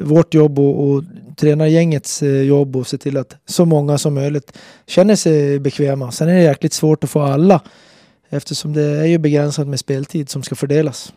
vårt 0.01 0.33
jobb 0.33 0.59
och, 0.59 0.89
och 0.89 1.03
tränargängets 1.37 2.23
jobb 2.23 2.75
att 2.75 2.87
se 2.87 2.97
till 2.97 3.17
att 3.17 3.35
så 3.45 3.65
många 3.65 3.97
som 3.97 4.13
möjligt 4.13 4.57
känner 4.87 5.15
sig 5.15 5.59
bekväma. 5.59 6.11
Sen 6.11 6.29
är 6.29 6.33
det 6.33 6.41
jäkligt 6.41 6.73
svårt 6.73 7.03
att 7.03 7.09
få 7.09 7.21
alla 7.21 7.61
eftersom 8.29 8.73
det 8.73 8.83
är 8.83 9.05
ju 9.05 9.17
begränsat 9.17 9.67
med 9.67 9.79
speltid 9.79 10.29
som 10.29 10.43
ska 10.43 10.55
fördelas. 10.55 11.13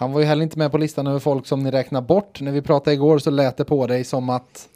Han 0.00 0.12
var 0.12 0.20
ju 0.20 0.26
heller 0.26 0.42
inte 0.42 0.58
med 0.58 0.72
på 0.72 0.78
listan 0.78 1.06
över 1.06 1.18
folk 1.18 1.46
som 1.46 1.62
ni 1.62 1.70
räknar 1.70 2.00
bort. 2.00 2.40
När 2.40 2.52
vi 2.52 2.62
pratade 2.62 2.94
igår 2.94 3.18
så 3.18 3.30
lät 3.30 3.56
det 3.56 3.64
på 3.64 3.86
dig 3.86 4.04
som 4.04 4.30
att 4.30 4.68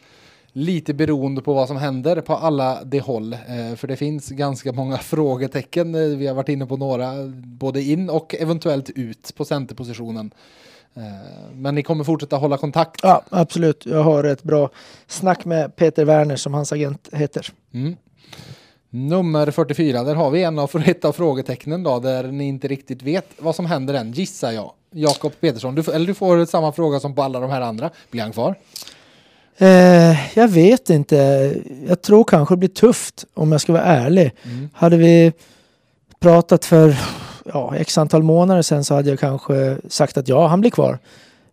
lite 0.53 0.95
beroende 0.95 1.43
på 1.43 1.55
vad 1.55 1.69
som 1.69 1.77
händer 1.77 2.21
på 2.21 2.35
alla 2.35 2.85
de 2.85 3.01
håll. 3.01 3.33
Eh, 3.33 3.77
för 3.77 3.89
det 3.89 3.97
finns 3.97 4.29
ganska 4.29 4.73
många 4.73 4.99
frågetecken. 4.99 5.95
Eh, 5.95 6.01
Vi 6.01 6.27
har 6.27 6.35
varit 6.35 6.49
inne 6.49 6.67
på 6.67 6.77
några, 6.77 7.13
både 7.35 7.83
in 7.83 8.11
och 8.11 8.35
eventuellt 8.35 8.91
ut 8.91 9.35
på 9.37 9.45
centerpositionen. 9.45 10.31
Eh, 10.95 11.03
men 11.53 11.75
ni 11.75 11.83
kommer 11.83 12.05
fortsätta 12.05 12.37
hålla 12.37 12.57
kontakt. 12.57 13.01
Ja, 13.03 13.23
absolut. 13.31 13.87
Jag 13.87 14.03
har 14.03 14.25
ett 14.25 14.43
bra 14.43 14.71
snack 15.07 15.45
med 15.45 15.77
Peter 15.77 16.05
Werner 16.05 16.37
som 16.37 16.55
hans 16.55 16.73
agent 16.73 17.09
heter. 17.13 17.53
Mm. 17.75 17.97
Nummer 18.95 19.51
44, 19.51 20.05
där 20.05 20.15
har 20.15 20.31
vi 20.31 20.43
en 20.43 20.59
av, 20.59 20.71
ett 20.87 21.05
av 21.05 21.13
frågetecknen 21.13 21.83
då, 21.83 21.99
där 21.99 22.25
ni 22.25 22.45
inte 22.45 22.69
riktigt 22.69 23.03
vet 23.03 23.27
vad 23.39 23.55
som 23.55 23.67
händer 23.67 23.95
än, 23.95 24.13
gissar 24.13 24.53
jag. 24.53 24.73
Jakob 24.91 25.33
Petersson, 25.41 25.75
du, 25.75 25.83
eller 25.93 26.07
du 26.07 26.15
får 26.15 26.47
samma 26.47 26.73
fråga 26.73 27.01
som 27.01 27.15
på 27.15 27.23
alla 27.23 27.41
de 27.41 27.51
här 27.51 27.61
andra. 27.61 27.91
Blir 28.11 28.23
han 28.23 28.33
kvar? 28.33 28.55
Eh, 29.59 30.37
jag 30.39 30.49
vet 30.49 30.91
inte. 30.91 31.17
Jag 31.89 32.03
tror 32.03 32.25
kanske 32.25 32.55
det 32.55 32.59
blir 32.59 32.69
tufft 32.69 33.25
om 33.35 33.53
jag 33.53 33.61
ska 33.61 33.73
vara 33.73 33.83
ärlig. 33.83 34.33
Mm. 34.45 34.71
Hade 34.75 34.97
vi 34.97 35.33
pratat 36.21 36.65
för 36.65 36.97
ja, 37.45 37.77
x 37.77 37.99
antal 37.99 38.23
månader 38.23 38.63
sedan 38.63 38.85
så 38.85 38.95
hade 38.95 39.11
jag 39.11 39.19
kanske 39.19 39.79
sagt 39.89 40.17
att 40.17 40.29
ja, 40.29 40.47
han 40.47 40.61
blir 40.61 40.71
kvar. 40.71 40.99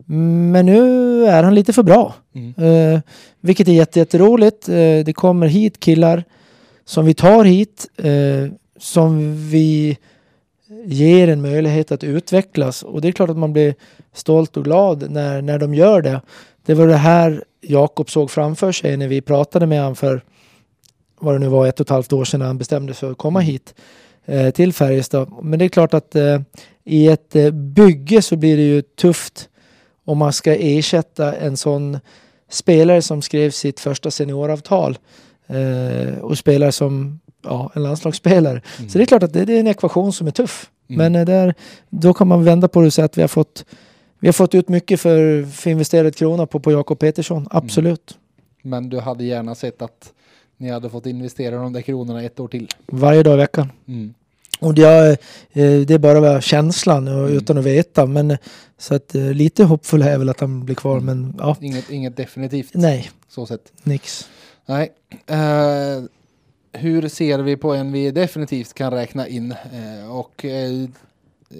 Men 0.06 0.66
nu 0.66 1.26
är 1.26 1.44
han 1.44 1.56
lite 1.56 1.74
för 1.74 1.84
bra. 1.84 2.14
Mm. 2.36 2.54
Eh, 2.94 3.02
vilket 3.40 3.68
är 3.68 3.74
jätte, 3.74 4.00
jätteroligt. 4.00 4.70
Eh, 4.70 4.76
det 5.06 5.16
kommer 5.16 5.48
hit 5.48 5.80
killar 5.80 6.24
som 6.86 7.06
vi 7.06 7.14
tar 7.14 7.44
hit. 7.44 7.88
Eh, 7.98 8.48
som 8.82 9.36
vi 9.50 9.98
ger 10.86 11.28
en 11.28 11.42
möjlighet 11.42 11.92
att 11.92 12.04
utvecklas. 12.04 12.84
Och 12.84 13.02
det 13.02 13.08
är 13.08 13.12
klart 13.12 13.30
att 13.30 13.38
man 13.38 13.54
blir 13.54 13.76
stolt 14.14 14.58
och 14.58 14.64
glad 14.64 15.12
när, 15.12 15.42
när 15.42 15.60
de 15.60 15.74
gör 15.74 16.02
det. 16.02 16.22
Det 16.66 16.74
var 16.74 16.88
det 16.88 16.96
här 16.96 17.44
Jakob 17.62 18.10
såg 18.10 18.32
framför 18.32 18.72
sig 18.72 18.98
när 18.98 19.08
vi 19.08 19.22
pratade 19.22 19.66
med 19.66 19.80
honom 19.80 19.96
för 19.96 20.22
vad 21.20 21.36
det 21.36 21.40
nu 21.40 21.48
var 21.48 21.68
ett 21.68 21.80
och 21.80 21.86
ett 21.86 21.90
halvt 21.90 22.14
år 22.14 22.26
sedan 22.26 22.42
han 22.42 22.58
bestämde 22.58 22.94
sig 22.94 23.00
för 23.00 23.12
att 23.12 23.18
komma 23.18 23.40
hit 23.40 23.76
eh, 24.26 24.50
till 24.50 24.74
Färjestad. 24.74 25.34
Men 25.42 25.60
det 25.60 25.66
är 25.66 25.70
klart 25.70 25.94
att 25.94 26.16
eh, 26.16 26.42
i 26.84 27.08
ett 27.08 27.36
eh, 27.36 27.52
bygge 27.52 28.22
så 28.22 28.36
blir 28.36 28.58
det 28.58 28.64
ju 28.64 28.82
tufft 28.82 29.50
om 30.06 30.18
man 30.18 30.34
ska 30.34 30.56
ersätta 30.56 31.36
en 31.36 31.58
sån 31.58 32.00
spelare 32.50 33.02
som 33.02 33.22
skrev 33.22 33.50
sitt 33.50 33.80
första 33.80 34.12
senioravtal 34.12 34.98
eh, 35.52 36.18
och 36.18 36.38
spelar 36.38 36.72
som 36.72 37.20
ja, 37.44 37.72
en 37.74 37.84
landslagsspelare. 37.84 38.62
Så 38.90 38.98
det 38.98 39.04
är 39.04 39.06
klart 39.06 39.24
att 39.24 39.34
det, 39.34 39.46
det 39.46 39.56
är 39.56 39.60
en 39.60 39.68
ekvation 39.68 40.14
som 40.14 40.28
är 40.28 40.32
tuff. 40.32 40.70
Mm. 40.90 40.98
Men 40.98 41.22
eh, 41.22 41.26
där, 41.26 41.54
då 41.90 42.14
kan 42.14 42.28
man 42.28 42.44
vända 42.44 42.68
på 42.68 42.82
det 42.82 42.88
och 42.88 42.94
säga 42.94 43.06
att 43.06 43.18
vi 43.18 43.22
har 43.22 43.28
fått, 43.28 43.66
vi 44.20 44.28
har 44.28 44.34
fått 44.34 44.56
ut 44.56 44.70
mycket 44.70 45.02
för, 45.02 45.44
för 45.46 45.70
investerad 45.70 46.16
krona 46.16 46.46
på, 46.46 46.60
på 46.60 46.72
Jakob 46.72 47.00
Petersson. 47.00 47.48
Absolut. 47.52 48.18
Men 48.64 48.90
du 48.90 49.00
hade 49.00 49.24
gärna 49.24 49.56
sett 49.56 49.82
att 49.82 50.14
ni 50.58 50.70
hade 50.72 50.90
fått 50.90 51.06
investera 51.06 51.56
de 51.56 51.74
där 51.74 51.82
kronorna 51.82 52.24
ett 52.24 52.40
år 52.40 52.48
till. 52.48 52.68
Varje 52.88 53.24
dag 53.24 53.34
i 53.34 53.38
veckan. 53.38 53.72
Mm. 53.88 54.14
Och 54.60 54.74
det 54.74 54.84
är, 54.84 55.12
eh, 55.52 55.82
det 55.82 55.92
är 55.94 55.98
bara 56.00 56.42
känslan 56.42 57.08
och 57.08 57.14
Mm. 57.24 57.38
utan 57.38 57.58
att 57.58 57.64
veta. 57.64 58.06
Men, 58.06 58.32
eh, 58.32 58.38
så 58.78 58.96
att 58.96 59.16
eh, 59.16 59.34
lite 59.34 59.64
hoppfull 59.64 60.02
är 60.02 60.18
väl 60.18 60.30
att 60.30 60.40
han 60.40 60.66
blir 60.66 60.76
kvar. 60.76 61.00
Men 61.00 61.36
ja, 61.40 61.58
Inget, 61.62 61.90
inget 61.90 62.18
definitivt 62.18 62.70
nej, 62.74 63.12
så 63.30 63.46
sett. 63.46 63.72
nix. 63.84 64.30
Nej. 64.66 64.92
Eh, 65.28 66.04
hur 66.72 67.08
ser 67.08 67.40
vi 67.40 67.58
på 67.58 67.74
en 67.74 67.92
vi 67.92 68.12
definitivt 68.12 68.74
kan 68.74 68.92
räkna 68.92 69.28
in? 69.28 69.52
Eh, 69.52 70.16
och 70.16 70.46
eh, 70.46 70.90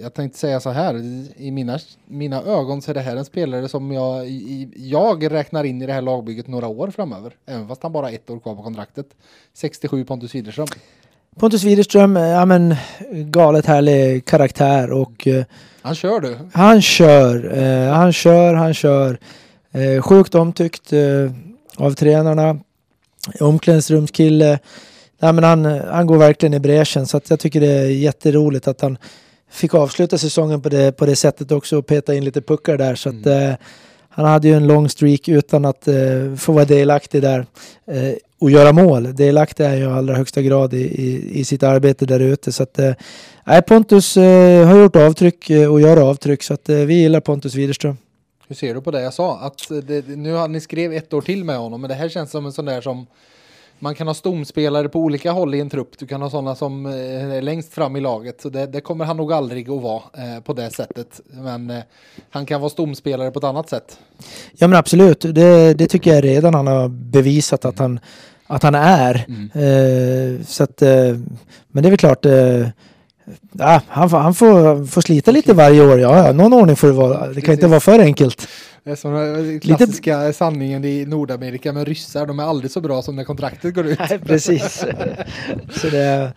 jag 0.02 0.14
tänkte 0.14 0.40
säga 0.40 0.60
så 0.60 0.70
här, 0.70 0.96
i 1.38 1.52
mina, 1.52 1.80
mina 2.06 2.42
ögon 2.42 2.82
så 2.82 2.92
är 2.92 2.96
det 2.96 3.02
här 3.02 3.16
en 3.16 3.26
spelare 3.26 3.68
som 3.68 3.92
jag, 3.92 4.28
i, 4.28 4.70
jag 4.76 5.32
räknar 5.32 5.64
in 5.64 5.82
i 5.82 5.86
det 5.86 5.94
här 5.94 6.02
lagbygget 6.02 6.48
några 6.48 6.68
år 6.68 6.92
framöver. 6.92 7.34
Även 7.46 7.68
fast 7.68 7.84
han 7.84 7.92
bara 7.92 8.06
har 8.06 8.14
ett 8.14 8.30
år 8.30 8.40
kvar 8.40 8.56
på 8.56 8.64
kontraktet. 8.64 9.06
67 9.54 10.06
Pontus 10.06 10.36
Widerström. 10.36 10.68
Pontus 11.40 11.64
Widerström, 11.64 12.16
ja 12.16 12.46
men 12.46 12.76
galet 13.12 13.66
härlig 13.66 14.26
karaktär 14.26 14.92
och 14.92 15.28
Han 15.82 15.96
kör 15.96 16.20
du. 16.20 16.38
Han 16.54 16.82
kör, 16.82 17.58
eh, 17.58 17.94
han 17.94 18.14
kör, 18.14 18.54
han 18.54 18.74
kör. 18.74 19.20
Eh, 19.72 20.02
sjukt 20.02 20.36
omtyckt 20.36 20.94
eh, 20.94 21.32
av 21.78 21.94
tränarna. 21.94 22.60
Omklädningsrumskille. 23.40 24.60
Nej, 25.20 25.34
men 25.34 25.44
han, 25.44 25.66
han 25.66 26.08
går 26.08 26.18
verkligen 26.18 26.54
i 26.54 26.60
bräschen 26.60 27.08
så 27.08 27.22
jag 27.28 27.40
tycker 27.40 27.62
det 27.62 27.68
är 27.68 27.86
jätteroligt 27.86 28.68
att 28.68 28.82
han 28.82 28.98
fick 29.52 29.74
avsluta 29.74 30.18
säsongen 30.18 30.62
på 30.62 30.70
det, 30.70 30.98
på 30.98 31.06
det 31.06 31.16
sättet 31.16 31.52
också 31.52 31.78
och 31.78 31.86
peta 31.86 32.16
in 32.16 32.26
lite 32.26 32.42
puckar 32.42 32.78
där. 32.78 32.96
Så 32.96 33.10
att, 33.10 33.26
eh, 33.26 33.54
han 34.10 34.26
hade 34.26 34.48
ju 34.48 34.54
en 34.54 34.68
lång 34.68 34.90
streak 34.90 35.28
utan 35.28 35.66
att 35.66 35.88
uh, 35.88 36.36
få 36.36 36.52
vara 36.52 36.66
delaktig 36.66 37.22
där 37.22 37.40
uh, 37.92 38.14
och 38.40 38.52
göra 38.52 38.72
mål. 38.72 39.16
Delaktig 39.16 39.64
är 39.64 39.76
ju 39.76 39.84
i 39.84 39.86
allra 39.86 40.16
högsta 40.16 40.42
grad 40.42 40.74
i, 40.74 40.78
i, 40.78 41.40
i 41.40 41.44
sitt 41.44 41.64
arbete 41.64 42.06
där 42.06 42.20
ute. 42.20 42.52
Så 42.52 42.64
att, 42.64 42.80
uh, 42.80 43.62
Pontus 43.62 44.16
har 44.66 44.78
gjort 44.78 44.96
avtryck 44.96 45.52
och 45.70 45.82
gör 45.82 45.98
avtryck 45.98 46.44
så 46.44 46.54
att 46.54 46.70
vi 46.70 46.94
gillar 46.94 47.20
Pontus 47.20 47.56
Widerström. 47.56 47.98
Hur 48.52 48.56
ser 48.56 48.74
du 48.74 48.82
på 48.82 48.92
det 48.92 49.02
jag 49.02 49.14
sa? 49.14 49.40
Att 49.40 49.88
det, 49.88 50.08
nu 50.08 50.34
har 50.34 50.48
ni 50.48 50.60
skrev 50.60 50.94
ett 50.94 51.14
år 51.14 51.22
till 51.22 51.44
med 51.44 51.58
honom, 51.58 51.82
men 51.82 51.90
det 51.90 51.96
här 51.96 52.10
känns 52.10 52.32
som 52.32 52.46
en 52.46 52.52
sån 52.52 52.66
där 52.66 52.82
som 52.82 53.08
man 53.80 53.96
kan 53.96 54.08
ha 54.08 54.14
stomspelare 54.14 54.90
på 54.90 55.00
olika 55.00 55.32
håll 55.32 55.56
i 55.56 55.60
en 55.60 55.70
trupp. 55.70 56.00
Du 56.00 56.08
kan 56.08 56.22
ha 56.22 56.30
sådana 56.30 56.56
som 56.56 56.86
eh, 56.86 57.36
är 57.36 57.42
längst 57.42 57.74
fram 57.74 57.96
i 57.96 58.00
laget. 58.00 58.42
Så 58.42 58.50
det, 58.50 58.66
det 58.66 58.82
kommer 58.82 59.06
han 59.06 59.18
nog 59.18 59.34
aldrig 59.34 59.70
att 59.70 59.82
vara 59.82 60.02
eh, 60.18 60.42
på 60.44 60.54
det 60.54 60.70
sättet. 60.70 61.22
Men 61.28 61.70
eh, 61.70 61.84
han 62.30 62.46
kan 62.46 62.62
vara 62.62 62.70
stomspelare 62.70 63.32
på 63.32 63.40
ett 63.40 63.46
annat 63.46 63.70
sätt. 63.70 64.00
Ja 64.58 64.68
men 64.68 64.80
absolut, 64.80 65.22
det, 65.22 65.74
det 65.74 65.88
tycker 65.88 66.14
jag 66.14 66.24
redan 66.24 66.54
han 66.54 66.68
har 66.68 66.88
bevisat 66.88 67.66
att 67.66 67.80
han, 67.80 68.00
att 68.48 68.64
han 68.64 68.76
är. 68.76 69.26
Mm. 69.28 69.50
Eh, 69.54 70.46
så 70.46 70.64
att, 70.64 70.82
eh, 70.82 71.18
men 71.68 71.84
det 71.84 71.88
är 71.88 71.92
väl 71.92 71.98
klart, 71.98 72.26
eh, 72.26 72.68
ja, 73.52 73.82
han, 73.88 74.10
han 74.10 74.34
får, 74.34 74.86
får 74.86 75.02
slita 75.02 75.32
lite 75.32 75.54
varje 75.54 75.82
år. 75.82 76.00
Ja, 76.00 76.32
någon 76.32 76.54
ordning 76.54 76.76
får 76.76 76.88
det 76.88 76.94
vara. 76.94 77.28
Det 77.28 77.42
kan 77.42 77.54
inte 77.54 77.68
vara 77.68 77.80
för 77.80 78.00
enkelt. 78.00 78.48
Det 78.84 78.92
är 78.92 78.96
som 78.96 79.14
den 79.14 79.60
klassiska 79.60 80.20
Lite... 80.20 80.34
sanningen 80.34 80.86
i 80.86 81.06
Nordamerika 81.06 81.74
med 81.74 81.88
ryssar. 81.88 82.26
De 82.26 82.40
är 82.40 82.44
aldrig 82.44 82.72
så 82.72 82.82
bra 82.82 83.02
som 83.02 83.16
när 83.16 83.24
kontraktet 83.24 83.76
går 83.76 83.86
ut. 83.86 84.00
Nej, 84.00 84.20
precis. 84.20 84.86
så 85.72 85.90
det 85.90 86.00
är, 86.00 86.32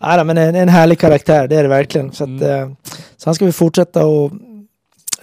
ja, 0.00 0.24
men 0.24 0.38
en, 0.38 0.54
en 0.54 0.68
härlig 0.68 0.98
karaktär, 0.98 1.48
det 1.48 1.56
är 1.56 1.62
det 1.62 1.68
verkligen. 1.68 2.12
Så, 2.12 2.24
att, 2.24 2.28
mm. 2.28 2.42
Eh, 2.42 2.70
så 3.16 3.28
han 3.28 3.34
ska 3.34 3.44
vi 3.44 3.52
fortsätta 3.52 4.06
och 4.06 4.32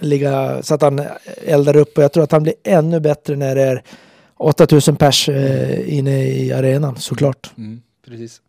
ligga 0.00 0.62
så 0.62 0.74
att 0.74 0.82
han 0.82 1.02
eldar 1.46 1.76
upp. 1.76 1.98
Och 1.98 2.04
jag 2.04 2.12
tror 2.12 2.24
att 2.24 2.32
han 2.32 2.42
blir 2.42 2.54
ännu 2.64 3.00
bättre 3.00 3.36
när 3.36 3.54
det 3.54 3.62
är 3.62 3.82
8000 4.36 4.96
pers 4.96 5.28
eh, 5.28 5.98
inne 5.98 6.24
i 6.24 6.52
arenan 6.52 6.96
såklart. 6.96 7.50
Mm, 7.56 7.82
precis. 8.06 8.40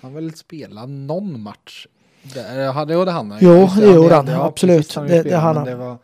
Han 0.00 0.14
vill 0.14 0.34
spela 0.34 0.86
någon 0.86 1.40
match. 1.40 1.86
Det, 2.34 2.72
han. 3.12 3.38
Jo, 3.40 3.68
det 3.76 3.92
gjorde 3.92 4.14
han. 4.14 4.28
Absolut. 4.28 4.94
Det, 4.94 5.22
det, 5.22 5.36
han. 5.36 5.78
Var, 5.78 5.98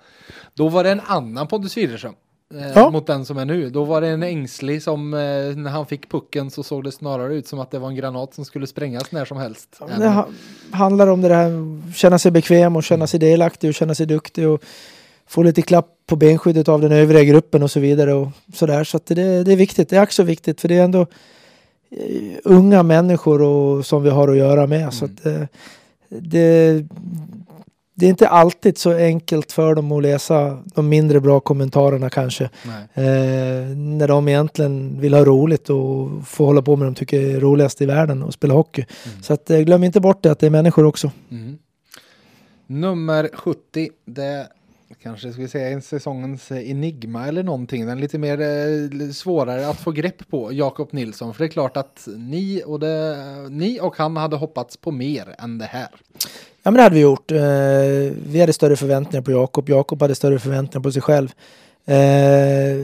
då 0.55 0.69
var 0.69 0.85
det 0.85 0.91
en 0.91 1.01
annan 1.01 1.47
Pontus 1.47 1.77
Widerström. 1.77 2.15
Eh, 2.55 2.73
ja. 2.75 2.91
Mot 2.91 3.07
den 3.07 3.25
som 3.25 3.39
är 3.39 3.45
nu. 3.45 3.71
Då 3.71 3.85
var 3.85 4.01
det 4.01 4.09
en 4.09 4.23
ängslig 4.23 4.83
som 4.83 5.15
eh, 5.15 5.21
när 5.57 5.71
han 5.71 5.87
fick 5.87 6.11
pucken 6.11 6.51
så 6.51 6.63
såg 6.63 6.85
det 6.85 6.93
snarare 6.93 7.35
ut 7.35 7.47
som 7.47 7.61
att 7.61 7.71
det 7.71 7.79
var 7.79 7.89
en 7.89 7.97
granat 7.97 8.35
som 8.35 8.45
skulle 8.45 8.67
sprängas 8.67 9.13
när 9.13 9.25
som 9.25 9.39
helst. 9.39 9.81
det 9.99 10.09
ha 10.09 10.29
handlar 10.71 11.07
om 11.07 11.23
det 11.23 11.29
där 11.29 11.51
känna 11.95 12.19
sig 12.19 12.31
bekväm 12.31 12.77
och 12.77 12.85
känna 12.85 13.07
sig 13.07 13.21
delaktig 13.21 13.69
och 13.71 13.75
känna 13.75 13.95
sig 13.95 14.07
duktig 14.07 14.49
och 14.49 14.63
få 15.27 15.43
lite 15.43 15.63
klapp 15.63 15.89
på 16.07 16.17
benskyddet 16.17 16.69
av 16.69 16.81
den 16.81 16.93
övriga 16.93 17.25
gruppen 17.25 17.63
och 17.63 17.71
så 17.71 17.81
vidare 17.81 18.15
och 18.15 18.29
sådär. 18.55 18.85
Så 18.85 18.97
att 18.97 19.07
det, 19.07 19.45
det 19.45 19.53
är 19.53 19.57
viktigt. 19.57 19.89
Det 19.89 19.97
är 19.97 20.03
också 20.03 20.23
viktigt 20.23 20.61
för 20.61 20.69
det 20.69 20.79
är 20.79 20.85
ändå 20.85 21.01
uh, 21.01 22.37
unga 22.45 22.83
människor 22.83 23.43
och, 23.43 23.87
som 23.87 24.03
vi 24.03 24.11
har 24.11 24.29
att 24.29 24.37
göra 24.37 24.67
med. 24.67 24.81
Mm. 24.81 24.93
Så 24.93 25.05
att, 25.05 25.27
uh, 25.27 25.45
det, 26.21 26.85
det 27.95 28.07
är 28.07 28.11
inte 28.11 28.29
alltid 28.29 28.79
så 28.79 28.93
enkelt 28.93 29.53
för 29.53 29.75
dem 29.75 29.93
att 29.93 30.03
läsa 30.03 30.63
de 30.65 30.89
mindre 30.89 31.21
bra 31.21 31.41
kommentarerna 31.41 32.11
kanske. 32.11 32.45
Eh, 32.95 33.03
när 33.77 34.09
de 34.09 34.29
egentligen 34.29 35.01
vill 35.01 35.15
ha 35.15 35.25
roligt 35.25 35.71
och 35.71 36.09
få 36.27 36.45
hålla 36.45 36.63
på 36.63 36.77
med 36.77 36.87
det 36.87 36.91
de 36.91 36.95
tycker 36.95 37.21
är 37.21 37.41
roligast 37.41 37.83
i 37.83 37.87
världen 37.87 38.23
och 38.23 38.35
spela 38.35 38.55
hockey. 38.55 38.85
Mm. 39.07 39.23
Så 39.23 39.33
att, 39.33 39.51
eh, 39.51 39.61
glöm 39.61 39.85
inte 39.85 40.01
bort 40.01 40.23
det 40.23 40.33
att 40.33 40.39
det 40.39 40.47
är 40.47 40.51
människor 40.51 40.85
också. 40.85 41.11
Mm. 41.31 41.59
Nummer 42.67 43.31
70, 43.35 43.91
det 44.05 44.47
kanske 45.03 45.33
ska 45.33 45.43
vi 45.43 45.49
säga 45.49 45.69
en 45.69 45.83
säsongens 45.83 46.51
eh, 46.51 46.71
enigma 46.71 47.27
eller 47.27 47.43
någonting. 47.43 47.87
Den 47.87 48.01
lite 48.01 48.19
mer 48.19 48.41
eh, 48.41 49.11
svårare 49.11 49.69
att 49.69 49.81
få 49.81 49.91
grepp 49.91 50.29
på, 50.31 50.53
Jakob 50.53 50.89
Nilsson. 50.93 51.35
För 51.35 51.45
det 51.45 51.49
är 51.49 51.53
klart 51.53 51.77
att 51.77 52.09
ni 52.17 52.63
och, 52.67 52.81
det, 52.81 53.17
ni 53.51 53.81
och 53.81 53.97
han 53.97 54.17
hade 54.17 54.37
hoppats 54.37 54.77
på 54.77 54.91
mer 54.91 55.35
än 55.39 55.59
det 55.59 55.65
här. 55.65 55.89
Ja 56.63 56.71
men 56.71 56.75
det 56.75 56.83
hade 56.83 56.95
vi 56.95 57.01
gjort. 57.01 57.31
Eh, 57.31 57.39
vi 58.27 58.41
hade 58.41 58.53
större 58.53 58.77
förväntningar 58.77 59.23
på 59.23 59.31
Jakob. 59.31 59.69
Jakob 59.69 60.03
hade 60.03 60.15
större 60.15 60.39
förväntningar 60.39 60.83
på 60.83 60.93
sig 60.93 61.03
själv. 61.03 61.29
Eh, 61.87 61.95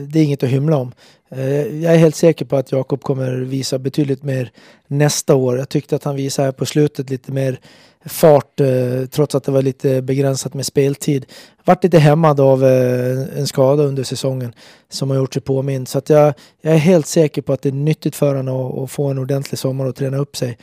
det 0.07 0.19
är 0.19 0.23
inget 0.23 0.43
att 0.43 0.49
hymla 0.49 0.77
om. 0.77 0.91
Eh, 1.29 1.81
jag 1.83 1.93
är 1.93 1.97
helt 1.97 2.15
säker 2.15 2.45
på 2.45 2.55
att 2.55 2.71
Jakob 2.71 3.01
kommer 3.01 3.31
visa 3.31 3.79
betydligt 3.79 4.23
mer 4.23 4.51
nästa 4.87 5.35
år. 5.35 5.57
Jag 5.57 5.69
tyckte 5.69 5.95
att 5.95 6.03
han 6.03 6.15
visade 6.15 6.45
här 6.45 6.51
på 6.51 6.65
slutet 6.65 7.09
lite 7.09 7.31
mer 7.31 7.59
fart 8.05 8.59
eh, 8.59 9.05
trots 9.11 9.35
att 9.35 9.43
det 9.43 9.51
var 9.51 9.61
lite 9.61 10.01
begränsat 10.01 10.53
med 10.53 10.65
speltid. 10.65 11.25
Vart 11.65 11.83
lite 11.83 11.99
hämmad 11.99 12.39
av 12.39 12.65
eh, 12.65 13.39
en 13.39 13.47
skada 13.47 13.83
under 13.83 14.03
säsongen 14.03 14.53
som 14.89 15.09
har 15.09 15.17
gjort 15.17 15.33
sig 15.33 15.41
påmind. 15.41 15.87
Så 15.87 15.97
att 15.97 16.09
jag, 16.09 16.33
jag 16.61 16.73
är 16.73 16.77
helt 16.77 17.07
säker 17.07 17.41
på 17.41 17.53
att 17.53 17.61
det 17.61 17.69
är 17.69 17.73
nyttigt 17.73 18.15
för 18.15 18.35
honom 18.35 18.83
att 18.83 18.91
få 18.91 19.07
en 19.07 19.17
ordentlig 19.17 19.59
sommar 19.59 19.85
och 19.85 19.95
träna 19.95 20.17
upp 20.17 20.37
sig 20.37 20.57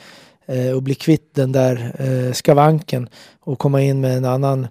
eh, 0.45 0.71
och 0.71 0.83
bli 0.83 0.95
kvitt 0.95 1.35
den 1.35 1.51
där 1.51 2.33
skavanken 2.33 3.09
och 3.39 3.59
komma 3.59 3.81
in 3.81 4.01
med 4.01 4.17
en 4.17 4.25
annan 4.25 4.67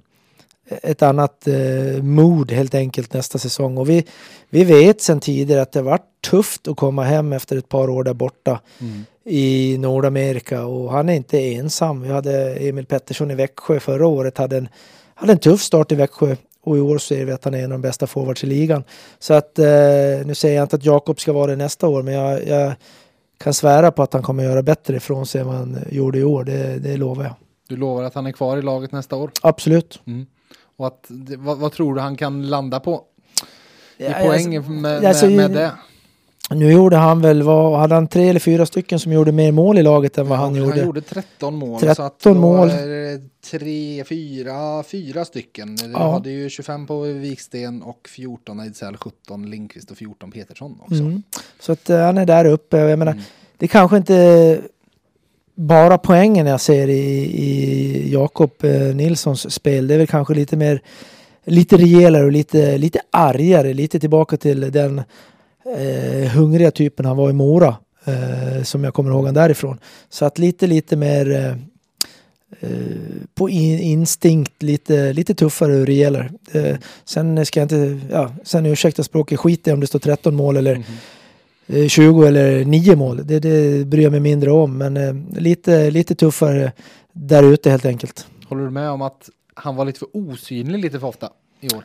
ett 0.68 1.02
annat 1.02 1.48
eh, 1.48 2.02
mod 2.02 2.52
helt 2.52 2.74
enkelt 2.74 3.12
nästa 3.12 3.38
säsong. 3.38 3.78
Och 3.78 3.88
vi, 3.88 4.05
vi 4.51 4.64
vet 4.64 5.01
sedan 5.01 5.20
tidigare 5.20 5.62
att 5.62 5.72
det 5.72 5.82
varit 5.82 6.06
tufft 6.30 6.68
att 6.68 6.76
komma 6.76 7.05
hem 7.05 7.32
efter 7.32 7.56
ett 7.56 7.68
par 7.68 7.90
år 7.90 8.05
där 8.05 8.14
borta 8.14 8.60
mm 8.80 9.05
i 9.27 9.78
Nordamerika 9.78 10.66
och 10.66 10.93
han 10.93 11.09
är 11.09 11.15
inte 11.15 11.39
ensam. 11.39 12.03
Vi 12.03 12.09
hade 12.09 12.55
Emil 12.55 12.86
Pettersson 12.86 13.31
i 13.31 13.35
Växjö 13.35 13.81
förra 13.81 14.07
året, 14.07 14.39
hade 14.39 14.57
en, 14.57 14.69
hade 15.15 15.32
en 15.32 15.39
tuff 15.39 15.61
start 15.61 15.93
i 15.93 15.94
Växjö 15.94 16.36
och 16.62 16.77
i 16.77 16.81
år 16.81 16.98
ser 16.98 17.24
vi 17.24 17.32
att 17.32 17.44
han 17.44 17.55
är 17.55 17.59
en 17.59 17.65
av 17.65 17.70
de 17.70 17.82
bästa 17.82 18.07
forwards 18.07 18.44
i 18.44 18.47
ligan. 18.47 18.85
Så 19.19 19.35
att 19.35 19.59
eh, 19.59 19.66
nu 20.24 20.35
säger 20.35 20.57
jag 20.57 20.65
inte 20.65 20.77
att 20.77 20.85
Jakob 20.85 21.20
ska 21.20 21.32
vara 21.32 21.51
det 21.51 21.57
nästa 21.57 21.89
år 21.89 22.03
men 22.03 22.15
jag, 22.15 22.47
jag 22.47 22.73
kan 23.39 23.55
svära 23.55 23.90
på 23.90 24.03
att 24.03 24.12
han 24.12 24.23
kommer 24.23 24.44
göra 24.44 24.62
bättre 24.62 24.97
ifrån 24.97 25.27
sig 25.27 25.40
än 25.40 25.47
vad 25.47 25.57
han 25.57 25.78
gjorde 25.90 26.19
i 26.19 26.24
år. 26.24 26.44
Det, 26.44 26.78
det 26.78 26.97
lovar 26.97 27.24
jag. 27.24 27.35
Du 27.69 27.77
lovar 27.77 28.03
att 28.03 28.15
han 28.15 28.27
är 28.27 28.32
kvar 28.32 28.57
i 28.57 28.62
laget 28.62 28.93
nästa 28.93 29.16
år? 29.16 29.31
Absolut. 29.43 30.01
Mm. 30.07 30.27
Och 30.77 30.86
att, 30.86 31.07
vad, 31.39 31.59
vad, 31.59 31.73
tror 31.73 31.94
du 31.94 32.01
han 32.01 32.16
kan 32.16 32.48
landa 32.48 32.81
på? 32.81 33.03
I 33.97 34.05
ja, 34.05 34.12
poäng 34.12 34.57
alltså, 34.57 34.70
med, 34.70 35.05
alltså, 35.05 35.27
med, 35.27 35.36
med 35.36 35.51
det? 35.51 35.73
Nu 36.51 36.73
gjorde 36.73 36.97
han 36.97 37.20
väl, 37.20 37.43
vad, 37.43 37.78
hade 37.78 37.94
han 37.94 38.09
tre 38.09 38.28
eller 38.28 38.40
fyra 38.40 38.66
stycken 38.66 38.98
som 38.98 39.12
gjorde 39.12 39.32
mer 39.32 39.52
mål 39.52 39.78
i 39.78 39.82
laget 39.82 40.18
än 40.18 40.28
vad 40.28 40.39
ja, 40.39 40.43
han 40.43 40.55
gjorde? 40.55 40.70
Han 40.70 40.86
gjorde 40.86 41.01
13 41.01 41.55
mål. 41.55 41.81
13 41.81 41.94
så 41.94 42.02
att 42.02 42.36
mål. 42.36 42.70
Tre, 43.51 44.05
fyra, 44.05 44.82
fyra 44.82 45.24
stycken. 45.24 45.77
Du 45.77 45.90
ja. 45.90 46.12
hade 46.12 46.31
ju 46.31 46.51
25 46.51 46.86
på 46.86 47.01
Viksten 47.01 47.82
och 47.82 48.09
14 48.09 48.60
Ejdsell, 48.60 48.97
17 48.97 49.51
Lindqvist 49.51 49.90
och 49.90 49.97
14 49.97 50.31
Petersson 50.31 50.78
också. 50.81 50.94
Mm. 50.94 51.23
Så 51.60 51.73
att 51.73 51.90
uh, 51.90 51.98
han 51.98 52.18
är 52.18 52.27
där 52.27 52.44
uppe. 52.44 52.77
Jag 52.77 52.98
menar, 52.98 53.12
mm. 53.12 53.24
det 53.56 53.68
kanske 53.68 53.97
inte 53.97 54.60
bara 55.55 55.98
poängen 55.98 56.47
jag 56.47 56.60
ser 56.60 56.89
i, 56.89 57.24
i 57.43 58.12
Jakob 58.12 58.51
uh, 58.64 58.94
Nilssons 58.94 59.55
spel. 59.55 59.86
Det 59.86 59.94
är 59.94 59.98
väl 59.98 60.06
kanske 60.06 60.35
lite 60.35 60.56
mer 60.56 60.82
lite 61.44 61.77
rejälare 61.77 62.24
och 62.24 62.32
lite, 62.32 62.78
lite 62.78 63.01
argare, 63.10 63.74
lite 63.74 64.01
tillbaka 64.01 64.36
till 64.36 64.73
den 64.73 65.02
eh, 65.76 66.30
hungriga 66.30 66.70
typen 66.70 67.06
han 67.06 67.16
var 67.16 67.30
i 67.30 67.32
Mora. 67.32 67.76
Eh, 68.06 68.62
som 68.62 68.84
jag 68.84 68.94
kommer 68.94 69.10
ihåg 69.10 69.24
han 69.24 69.34
därifrån. 69.34 69.78
Så 70.09 70.24
att 70.24 70.38
lite, 70.38 70.66
lite 70.66 70.97
mer 70.97 71.30
eh, 71.30 71.51
eh 72.60 72.97
på 73.34 73.48
in, 73.48 73.78
instinkt, 73.78 74.62
lite, 74.62 75.12
lite 75.12 75.34
tuffare 75.34 75.84
rejälare. 75.84 76.30
Eh, 76.52 76.76
sen 77.05 77.47
ska 77.47 77.60
jag 77.60 77.64
inte, 77.64 78.01
ja, 78.10 78.32
sen 78.44 78.66
ursäkta 78.66 79.02
språket, 79.02 79.40
skit 79.40 79.68
i 79.68 79.72
om 79.72 79.80
det 79.80 79.86
står 79.86 79.98
13 79.98 80.34
mål 80.34 80.56
eller 80.56 80.74
mm. 81.68 81.88
20 81.88 82.26
eller 82.26 82.64
9 82.64 82.97
mål. 82.97 83.26
Det, 83.26 83.40
det 83.40 83.86
bryr 83.86 84.02
jag 84.02 84.12
mig 84.12 84.20
mindre 84.20 84.51
om. 84.51 84.78
Men 84.78 84.97
eh, 84.97 85.14
lite, 85.40 85.90
lite 85.90 86.14
tuffare 86.14 86.72
där 87.12 87.43
ute 87.43 87.70
helt 87.70 87.84
enkelt. 87.84 88.26
Håller 88.48 88.64
du 88.64 88.70
med 88.70 88.90
om 88.90 89.02
att 89.02 89.30
han 89.55 89.76
var 89.76 89.84
lite 89.84 89.98
för 89.98 90.09
osynlig 90.12 90.78
lite 90.78 91.01
för 91.01 91.06
ofta 91.06 91.30
i 91.60 91.66
år? 91.76 91.84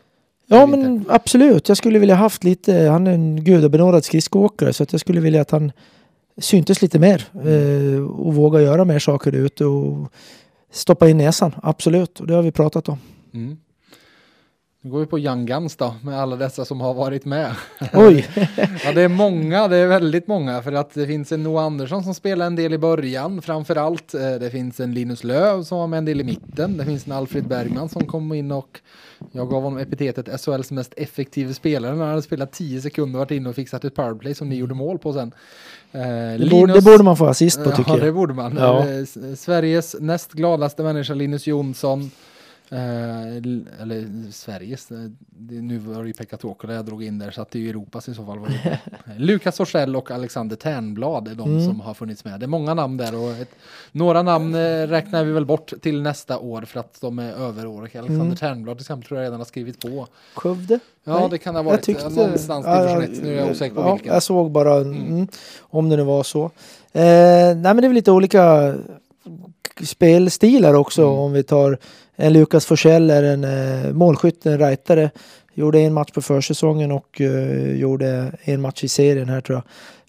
Ja 0.51 0.65
men 0.65 1.05
absolut. 1.09 1.67
Jag 1.67 1.77
skulle 1.77 1.99
vilja 1.99 2.15
haft 2.15 2.43
lite, 2.43 2.73
han 2.73 3.07
är 3.07 3.11
en 3.11 3.43
gudabenådad 3.43 4.05
skridskoåkare 4.05 4.73
så 4.73 4.83
att 4.83 4.91
jag 4.91 4.99
skulle 4.99 5.21
vilja 5.21 5.41
att 5.41 5.51
han 5.51 5.71
syntes 6.37 6.81
lite 6.81 6.99
mer 6.99 7.27
eh, 7.33 8.03
och 8.03 8.35
våga 8.35 8.61
göra 8.61 8.85
mer 8.85 8.99
saker 8.99 9.31
ute 9.35 9.65
och 9.65 10.11
stoppa 10.71 11.09
in 11.09 11.17
näsan. 11.17 11.51
Absolut, 11.63 12.19
och 12.19 12.27
det 12.27 12.33
har 12.33 12.41
vi 12.41 12.51
pratat 12.51 12.89
om. 12.89 12.97
Mm. 13.33 13.57
Nu 14.83 14.91
går 14.91 14.99
vi 14.99 15.05
på 15.05 15.19
Young 15.19 15.45
Guns 15.45 15.75
då, 15.75 15.95
med 16.03 16.19
alla 16.19 16.35
dessa 16.35 16.65
som 16.65 16.81
har 16.81 16.93
varit 16.93 17.25
med. 17.25 17.55
Oj! 17.93 18.27
ja, 18.83 18.91
det 18.91 19.01
är 19.01 19.07
många, 19.07 19.67
det 19.67 19.77
är 19.77 19.87
väldigt 19.87 20.27
många, 20.27 20.61
för 20.61 20.73
att 20.73 20.93
det 20.93 21.07
finns 21.07 21.31
en 21.31 21.43
Noah 21.43 21.65
Andersson 21.65 22.03
som 22.03 22.13
spelar 22.13 22.45
en 22.45 22.55
del 22.55 22.73
i 22.73 22.77
början, 22.77 23.41
framför 23.41 23.75
allt. 23.75 24.13
Eh, 24.13 24.31
det 24.31 24.49
finns 24.49 24.79
en 24.79 24.93
Linus 24.93 25.23
Löv 25.23 25.63
som 25.63 25.77
var 25.77 25.87
med 25.87 25.97
en 25.97 26.05
del 26.05 26.21
i 26.21 26.23
mitten. 26.23 26.77
Det 26.77 26.85
finns 26.85 27.05
en 27.05 27.11
Alfred 27.11 27.47
Bergman 27.47 27.89
som 27.89 28.05
kom 28.05 28.33
in 28.33 28.51
och 28.51 28.79
jag 29.31 29.49
gav 29.49 29.63
honom 29.63 29.79
epitetet 29.79 30.41
SHLs 30.41 30.71
mest 30.71 30.93
effektiva 30.97 31.53
spelare 31.53 31.95
när 31.95 32.01
han 32.01 32.09
hade 32.09 32.21
spelat 32.21 32.51
10 32.51 32.81
sekunder 32.81 33.19
varit 33.19 33.31
inne 33.31 33.49
och 33.49 33.55
fixat 33.55 33.85
ett 33.85 33.95
powerplay 33.95 34.33
som 34.33 34.49
ni 34.49 34.55
gjorde 34.55 34.73
mål 34.73 34.99
på 34.99 35.13
sen. 35.13 35.31
Eh, 35.91 36.01
det, 36.01 36.37
Linus, 36.37 36.51
borde, 36.51 36.73
det, 36.73 36.81
borde, 36.81 37.03
man 37.03 37.17
få 37.17 37.25
assist 37.25 37.63
på 37.63 37.71
tycker 37.71 37.91
jag. 37.91 37.99
Ja, 37.99 38.05
det 38.05 38.11
borde 38.11 38.33
man. 38.33 38.57
Ja. 38.57 38.87
Eh, 38.87 39.35
Sveriges 39.35 39.95
näst 39.99 40.33
gladaste 40.33 40.83
människa, 40.83 41.13
Linus 41.13 41.47
Jonsson 41.47 42.11
Eh, 42.73 43.35
eller 43.81 44.31
Sveriges. 44.31 44.91
eh, 44.91 44.97
det- 45.29 45.61
Nu 45.61 45.77
var 45.77 46.01
det 46.01 46.07
ju 46.07 46.13
Pekka 46.13 46.37
Tuokkola 46.37 46.73
jag 46.73 46.85
drog 46.85 47.03
in 47.03 47.19
där 47.19 47.31
så 47.31 47.41
att 47.41 47.51
det 47.51 47.59
är 47.59 47.61
ju 47.61 47.69
Europas 47.69 48.09
i 48.09 48.13
så 48.13 48.25
fall. 48.25 48.39
Lukas 49.17 49.57
Forsell 49.57 49.95
och 49.95 50.11
Alexander 50.11 50.55
Ternblad 50.55 51.27
är 51.27 51.35
de 51.35 51.49
Mm. 51.51 51.65
som 51.65 51.79
har 51.81 51.93
funnits 51.93 52.25
med. 52.25 52.39
Det 52.39 52.45
är 52.45 52.47
många 52.47 52.73
namn 52.73 52.97
där 52.97 53.15
och 53.23 53.31
ett, 53.31 53.51
några 53.91 54.21
namn 54.21 54.55
eh, 54.55 54.59
räknar 54.87 55.23
vi 55.23 55.31
väl 55.31 55.45
bort 55.45 55.73
till 55.81 56.01
nästa 56.01 56.37
år 56.39 56.61
för 56.61 56.79
att 56.79 56.97
de 57.01 57.19
är 57.19 57.31
överåriga. 57.33 57.99
Alexander 57.99 58.25
Mm. 58.25 58.35
Ternblad 58.35 58.77
till 58.77 58.83
exempel 58.83 59.07
tror 59.07 59.19
jag 59.19 59.25
redan 59.25 59.39
har 59.39 59.45
skrivit 59.45 59.79
på. 59.79 60.07
Skövde? 60.35 60.79
Ja 61.03 61.19
Nej, 61.19 61.29
det 61.29 61.37
kan 61.37 61.55
ha 61.55 61.61
varit 61.63 61.89
eh, 61.89 62.09
någonstans 62.09 62.65
ja, 62.65 62.81
division 62.81 63.01
ja, 63.01 63.17
1. 63.17 63.23
Nu 63.23 63.33
är 63.33 63.39
jag 63.39 63.51
osäker 63.51 63.75
på 63.75 63.81
ja, 63.81 63.93
vilken. 63.93 64.13
Jag 64.13 64.23
såg 64.23 64.51
bara 64.51 64.75
Mm. 64.75 65.07
mm, 65.07 65.27
om 65.61 65.89
det 65.89 65.97
nu 65.97 66.03
var 66.03 66.23
så. 66.23 66.43
Eh, 66.45 67.01
nej 67.01 67.55
men 67.55 67.75
det 67.77 67.85
är 67.85 67.89
väl 67.89 67.93
lite 67.95 68.11
olika 68.11 68.75
spelstilar 69.83 70.73
också 70.73 71.01
Mm. 71.01 71.13
om 71.13 71.31
vi 71.33 71.43
tar 71.43 71.77
Eh, 72.15 72.27
en 72.27 72.33
Lukas 72.33 72.65
Forsell 72.65 73.09
är 73.09 73.23
en 73.23 73.43
eh, 73.43 73.93
målskytt, 73.93 74.45
en 74.45 74.59
rightare. 74.59 75.11
Gjorde 75.53 75.79
en 75.79 75.93
match 75.93 76.11
på 76.11 76.21
försäsongen 76.21 76.91
och 76.91 77.21
eh, 77.21 77.75
gjorde 77.75 78.31
en 78.43 78.61
match 78.61 78.83
i 78.83 78.87
serien 78.87 79.29
här 79.29 79.41
tror 79.41 79.61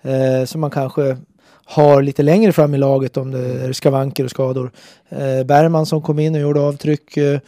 jag. 0.02 0.40
Eh, 0.40 0.44
som 0.44 0.60
man 0.60 0.70
kanske 0.70 1.16
har 1.64 2.02
lite 2.02 2.22
längre 2.22 2.52
fram 2.52 2.74
i 2.74 2.78
laget 2.78 3.16
om 3.16 3.30
det 3.30 3.38
är 3.38 3.72
skavanker 3.72 4.24
och 4.24 4.30
skador. 4.30 4.70
Eh, 5.08 5.44
Bergman 5.44 5.86
som 5.86 6.02
kom 6.02 6.18
in 6.18 6.34
och 6.34 6.40
gjorde 6.40 6.60
avtryck. 6.60 7.16
Eh, 7.16 7.40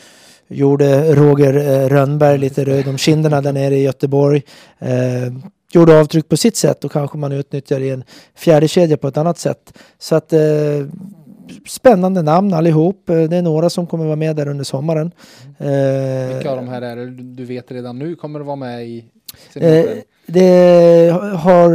gjorde 0.48 1.14
Roger 1.14 1.54
eh, 1.54 1.88
Rönnberg 1.88 2.38
lite 2.38 2.64
röd 2.64 2.88
om 2.88 2.98
kinderna 2.98 3.40
där 3.40 3.52
nere 3.52 3.76
i 3.76 3.82
Göteborg. 3.82 4.42
Eh, 4.78 5.32
gjorde 5.72 6.00
avtryck 6.00 6.28
på 6.28 6.36
sitt 6.36 6.56
sätt 6.56 6.84
och 6.84 6.92
kanske 6.92 7.18
man 7.18 7.32
utnyttjar 7.32 7.80
i 7.80 7.90
en 7.90 8.04
fjärde 8.36 8.68
kedja 8.68 8.96
på 8.96 9.08
ett 9.08 9.16
annat 9.16 9.38
sätt. 9.38 9.78
Så 9.98 10.14
att 10.14 10.32
eh, 10.32 10.40
spännande 11.68 12.22
namn 12.22 12.54
allihop. 12.54 13.08
Eh, 13.10 13.16
Det 13.22 13.36
är 13.36 13.42
några 13.42 13.70
som 13.70 13.86
kommer 13.86 14.04
vara 14.04 14.16
med 14.16 14.36
där 14.36 14.48
under 14.48 14.64
sommaren. 14.64 15.10
Eh, 15.58 16.34
Vilka 16.34 16.50
av 16.50 16.56
de 16.56 16.68
här 16.68 16.82
är 16.82 16.96
det 16.96 17.10
du 17.10 17.44
vet 17.44 17.70
redan 17.72 17.98
nu 17.98 18.14
kommer 18.16 18.40
att 18.40 18.46
vara 18.46 18.56
med 18.56 18.86
i 18.86 19.04
Eh, 19.54 19.84
det 20.26 21.10
har 21.38 21.70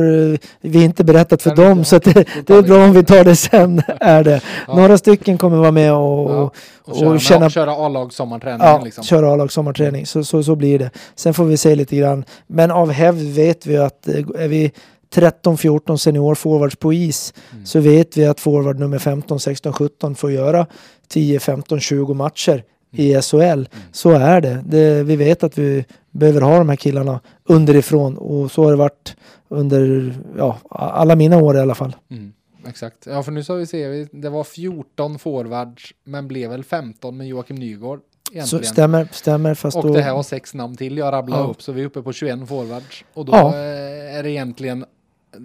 vi 0.68 0.84
inte 0.84 1.04
berättat 1.04 1.42
för 1.42 1.56
dem 1.56 1.84
så 1.84 2.00
det, 2.00 2.14
det 2.46 2.54
är 2.54 2.62
bra 2.62 2.84
om 2.86 2.94
vi 2.94 3.04
tar 3.04 3.24
det 3.24 3.36
sen. 3.36 3.82
Är 4.00 4.24
det. 4.24 4.42
Ja. 4.68 4.76
Några 4.76 4.98
stycken 4.98 5.38
kommer 5.38 5.58
vara 5.58 5.72
med 5.72 5.94
och, 5.94 6.00
Ja, 6.32 6.52
och, 6.84 7.02
och 7.02 7.08
och 7.08 7.22
känna- 7.22 7.50
köra 7.50 7.72
A-lag 7.72 8.14
sommarträningen 8.14 8.68
ja, 8.68 8.82
liksom. 8.84 9.04
köra 9.04 9.34
A-lag 9.34 9.52
sommarträning. 9.52 10.06
Så, 10.06 10.24
så, 10.24 10.44
så 10.44 10.56
blir 10.56 10.80
det. 10.80 10.90
Sen 11.16 11.34
får 11.34 11.46
vi 11.46 11.58
se 11.58 11.76
lite 11.76 11.96
grann. 11.96 12.26
Men 12.48 12.72
av 12.72 12.92
hävd 12.92 13.36
vet 13.36 13.66
vi 13.66 13.78
att 13.78 14.08
eh, 14.08 14.16
är 14.16 14.48
vi 14.48 14.72
13-14 15.14 15.98
seniorforwards 15.98 16.76
på 16.76 16.94
is 16.94 17.34
Mm. 17.52 17.66
så 17.66 17.80
vet 17.80 18.18
vi 18.18 18.26
att 18.26 18.40
forward 18.40 18.80
nummer 18.80 19.00
15, 19.00 19.40
16, 19.40 19.74
17 19.74 20.16
får 20.16 20.32
göra 20.32 20.66
10, 21.08 21.40
15, 21.40 21.80
20 21.80 22.14
matcher 22.14 22.64
i 22.92 23.10
Mm. 23.10 23.22
SHL. 23.22 23.64
Så 23.92 24.10
är 24.12 24.42
det. 24.42 24.64
det. 24.66 25.04
Vi 25.04 25.16
vet 25.16 25.44
att 25.44 25.58
vi 25.58 25.86
behöver 26.12 26.42
ha 26.42 26.58
de 26.58 26.70
här 26.70 26.76
killarna 26.76 27.20
underifrån 27.44 28.18
och 28.18 28.52
så 28.52 28.64
har 28.64 28.72
det 28.72 28.78
varit 28.78 29.16
under 29.50 30.14
ja, 30.38 30.58
alla 30.70 31.16
mina 31.16 31.38
år 31.38 31.58
i 31.58 31.60
alla 31.60 31.76
fall. 31.76 31.96
Mm, 32.12 32.34
exakt. 32.68 32.98
Ja, 33.06 33.24
för 33.24 33.32
nu 33.32 33.44
så 33.44 33.56
vi 33.56 33.66
se, 33.66 34.08
det 34.12 34.30
var 34.30 34.44
14 34.44 35.20
forwards, 35.20 35.94
men 36.04 36.28
blev 36.28 36.50
väl 36.50 36.64
15 36.64 37.18
med 37.18 37.28
Joakim 37.28 37.56
Nygård 37.56 38.00
Så 38.00 38.34
egentligen. 38.34 38.66
stämmer, 38.66 39.08
stämmer 39.12 39.54
fast 39.54 39.78
och 39.78 39.88
då... 39.88 39.94
det 39.94 40.02
här 40.02 40.14
var 40.14 40.24
sex 40.24 40.54
namn 40.54 40.76
till 40.78 40.98
jag 40.98 41.12
rabblade 41.14 41.44
Ja. 41.44 41.48
upp, 41.50 41.62
så 41.62 41.72
vi 41.72 41.82
är 41.82 41.86
uppe 41.86 42.02
på 42.02 42.14
21 42.14 42.48
forwards. 42.48 43.04
Och 43.14 43.26
då 43.26 43.32
Ja. 43.32 43.56
är 43.56 44.24
det 44.24 44.32
egentligen 44.32 44.86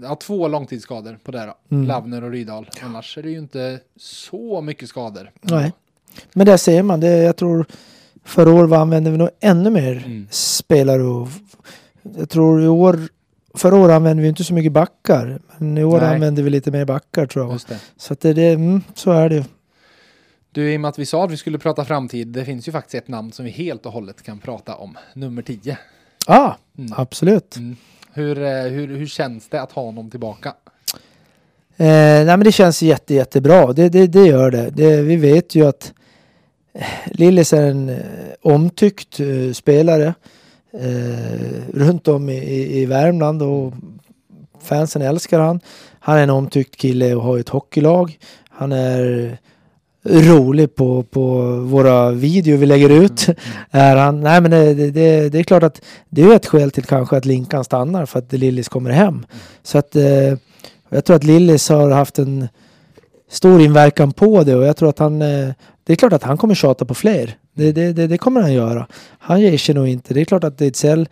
ja, 0.03 0.17
två 0.17 0.49
långtidsskador 0.49 1.19
på 1.25 1.33
det 1.33 1.39
här 1.39 1.47
då. 1.47 1.77
Mm. 1.77 1.87
Lavner 1.89 2.25
och 2.25 2.31
Rydahl. 2.31 2.71
Annars 2.83 3.19
är 3.19 3.23
det 3.23 3.31
ju 3.31 3.39
inte 3.39 3.81
så 3.97 4.61
mycket 4.61 4.89
skador. 4.89 5.31
Nej. 5.41 5.73
Men 6.33 6.47
där 6.47 6.57
ser 6.57 6.83
man, 6.83 7.01
det, 7.01 7.09
jag 7.23 7.37
tror 7.37 7.67
förra 8.25 8.51
året 8.53 8.73
använde 8.73 9.11
vi 9.11 9.17
nog 9.17 9.29
ännu 9.41 9.71
mer 9.71 10.03
Mm. 10.07 10.27
spelare 10.31 11.03
och 11.03 11.29
jag 12.17 12.31
tror 12.31 12.63
i 12.65 12.69
år 12.69 12.99
Förra 13.57 13.77
året 13.77 13.95
använde 13.95 14.23
vi 14.23 14.29
inte 14.29 14.45
så 14.45 14.55
mycket 14.55 14.73
backar. 14.73 15.39
Men 15.59 15.79
i 15.79 15.85
år 15.85 16.01
Nej. 16.01 16.15
använder 16.15 16.43
vi 16.43 16.51
lite 16.51 16.71
mer 16.71 16.85
backar 16.85 17.27
tror 17.27 17.45
jag. 17.45 17.53
Just 17.53 17.69
det. 17.69 17.81
Så 17.97 18.13
att 18.13 18.21
det, 18.21 18.33
det, 18.33 18.49
mm, 18.53 18.83
så 18.95 19.11
är 19.13 19.29
det 19.29 19.35
ju. 19.35 19.45
Du, 20.53 20.73
i 20.73 20.77
och 20.77 20.81
med 20.81 20.89
att 20.89 20.99
vi 20.99 21.07
sa 21.07 21.25
att 21.25 21.31
vi 21.31 21.37
skulle 21.37 21.59
prata 21.59 21.85
framtid, 21.85 22.29
det 22.29 22.45
finns 22.45 22.69
ju 22.69 22.73
faktiskt 22.73 22.95
ett 22.95 23.09
namn 23.09 23.33
som 23.33 23.45
vi 23.45 23.51
helt 23.51 23.87
och 23.87 23.93
hållet 23.93 24.23
kan 24.23 24.39
prata 24.39 24.75
om. 24.77 24.99
Nummer 25.15 25.43
10. 25.43 25.79
Ah, 26.27 26.53
Mm. 26.79 26.93
absolut. 26.97 27.57
Mm. 27.57 27.77
Hur, 28.17 28.43
eh, 28.43 28.63
hur, 28.63 28.97
hur 28.97 29.07
känns 29.07 29.49
det 29.49 29.63
att 29.63 29.73
ha 29.73 29.83
honom 29.83 30.11
tillbaka? 30.11 30.55
Eh, 31.77 31.87
nej 31.87 32.25
men 32.25 32.45
det 32.45 32.53
känns 32.53 32.83
jätte, 32.83 33.15
jättebra. 33.15 33.73
Det, 33.73 33.89
det, 33.89 34.07
det 34.07 34.27
gör 34.27 34.51
det. 34.51 34.71
det. 34.71 35.03
Vi 35.03 35.17
vet 35.17 35.55
ju 35.55 35.67
att 35.67 35.93
eh, 36.73 36.87
Lillis 37.07 37.53
är 37.53 37.63
en 37.63 37.89
eh, 37.89 37.97
omtyckt 38.43 39.21
eh, 39.21 39.53
spelare 39.53 40.15
eh, 40.73 41.75
runt 41.75 42.09
om 42.09 42.31
i, 42.31 42.37
i, 42.37 42.81
i 42.83 42.87
Värmland 42.87 43.43
och 43.43 43.73
fansen 44.61 45.03
älskar 45.03 45.41
han. 45.41 45.61
Han 46.01 46.19
är 46.19 46.23
en 46.23 46.31
omtyckt 46.31 46.77
kille 46.77 47.15
och 47.15 47.23
har 47.23 47.39
ett 47.39 47.49
hockeylag. 47.49 48.19
Han 48.49 48.73
är 48.73 49.39
rolig 50.05 50.75
på, 50.75 51.03
på 51.03 51.43
våra 51.57 52.11
videor 52.11 52.57
vi 52.57 52.67
lägger 52.67 52.91
ut. 52.91 53.27
Är 53.71 53.97
han, 53.97 54.21
nej 54.21 54.41
men 54.41 54.51
det, 54.51 54.75
det, 54.75 55.29
det, 55.29 55.39
är 55.39 55.43
klart 55.43 55.63
att 55.63 55.81
det 56.09 56.23
är 56.23 56.35
ett 56.37 56.47
skäl 56.47 56.71
till 56.71 56.85
kanske 56.85 57.17
att 57.17 57.25
Linkan 57.25 57.65
stannar 57.65 58.07
för 58.07 58.19
att 58.19 58.33
Lillis 58.33 58.69
kommer 58.69 58.91
hem. 58.91 59.27
Så 59.63 59.79
att 59.79 59.97
eh, 59.97 60.35
jag 60.89 61.05
tror 61.05 61.17
att 61.17 61.25
Lillis 61.25 61.69
har 61.69 61.91
haft 61.91 62.19
en 62.19 62.49
stor 63.31 63.61
inverkan 63.61 64.13
på 64.13 64.45
det 64.45 64.55
och 64.55 64.65
jag 64.65 64.77
tror 64.77 64.89
att 64.89 64.99
han 64.99 65.23
eh, 65.23 65.49
det 65.85 65.93
är 65.93 65.97
klart 65.97 66.13
att 66.13 66.23
han 66.23 66.39
kommer 66.39 66.55
tjata 66.55 66.85
på 66.85 66.95
fler. 66.95 67.37
Det, 67.55 67.73
det, 67.73 67.93
det, 67.93 68.07
det 68.07 68.19
kommer 68.19 68.41
han 68.41 68.53
göra. 68.53 68.87
Han 69.19 69.41
ger 69.41 69.59
sig 69.59 69.75
nog 69.75 69.89
inte. 69.89 70.15
Det 70.15 70.21
är 70.21 70.25
klart 70.25 70.45
att 70.45 70.61
Ejdsell 70.61 71.09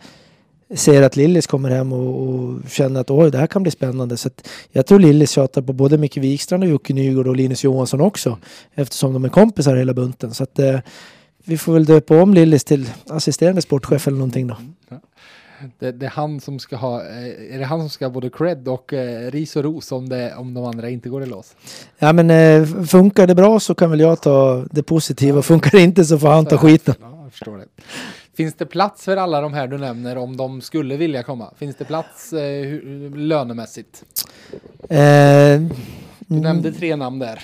ser 0.75 1.01
att 1.01 1.15
Lillis 1.15 1.47
kommer 1.47 1.69
hem 1.69 1.93
och, 1.93 2.29
och 2.29 2.59
känner 2.69 3.01
att 3.01 3.11
oj, 3.11 3.31
det 3.31 3.37
här 3.37 3.47
kan 3.47 3.63
bli 3.63 3.71
spännande. 3.71 4.17
Så 4.17 4.27
att 4.27 4.49
jag 4.71 4.85
tror 4.85 4.99
Lillis 4.99 5.31
tjatar 5.31 5.61
på 5.61 5.73
både 5.73 5.97
Micke 5.97 6.17
Wikstrand 6.17 6.63
och 6.63 6.69
Jocke 6.69 6.93
Nygård 6.93 7.27
och 7.27 7.35
Linus 7.35 7.63
Johansson 7.63 8.01
också. 8.01 8.37
Eftersom 8.73 9.13
de 9.13 9.25
är 9.25 9.29
kompisar 9.29 9.75
hela 9.75 9.93
bunten. 9.93 10.33
Så 10.33 10.43
att 10.43 10.59
eh, 10.59 10.79
vi 11.45 11.57
får 11.57 11.73
väl 11.73 11.85
döpa 11.85 12.21
om 12.21 12.33
Lillis 12.33 12.63
till 12.63 12.89
assisterande 13.09 13.61
sportchef 13.61 14.07
eller 14.07 14.17
någonting 14.17 14.47
då. 14.47 14.55
Det, 15.79 15.91
det 15.91 16.05
är 16.05 16.09
han 16.09 16.39
som 16.39 16.59
ska 16.59 16.75
ha, 16.75 17.01
eh, 17.01 17.55
är 17.55 17.59
det 17.59 17.65
han 17.65 17.79
som 17.79 17.89
ska 17.89 18.05
ha 18.05 18.09
både 18.09 18.29
cred 18.29 18.67
och 18.67 18.93
eh, 18.93 19.31
ris 19.31 19.55
och 19.55 19.63
ros 19.63 19.91
om, 19.91 20.09
det, 20.09 20.35
om 20.35 20.53
de 20.53 20.65
andra 20.65 20.89
inte 20.89 21.09
går 21.09 21.23
i 21.23 21.25
lås? 21.25 21.55
Ja 21.99 22.13
men 22.13 22.31
eh, 22.31 22.85
funkar 22.85 23.27
det 23.27 23.35
bra 23.35 23.59
så 23.59 23.75
kan 23.75 23.89
väl 23.89 23.99
jag 23.99 24.21
ta 24.21 24.65
det 24.71 24.83
positiva. 24.83 25.41
Funkar 25.41 25.71
det 25.71 25.81
inte 25.81 26.05
så 26.05 26.19
får 26.19 26.27
han 26.27 26.45
ta 26.45 26.57
skiten. 26.57 26.95
Ja, 27.01 27.23
jag 27.23 27.31
förstår 27.31 27.57
det. 27.57 27.65
Finns 28.37 28.53
det 28.55 28.65
plats 28.65 29.03
för 29.05 29.17
alla 29.17 29.41
de 29.41 29.53
här 29.53 29.67
du 29.67 29.77
nämner 29.77 30.17
om 30.17 30.37
de 30.37 30.61
skulle 30.61 30.97
vilja 30.97 31.23
komma? 31.23 31.53
Finns 31.57 31.75
det 31.75 31.85
plats 31.85 32.33
eh, 32.33 32.39
hur- 32.65 33.09
lönemässigt? 33.17 34.03
Eh, 34.89 35.61
Du 36.27 36.39
nämnde 36.39 36.71
tre 36.71 36.95
namn 36.95 37.19
där. 37.19 37.43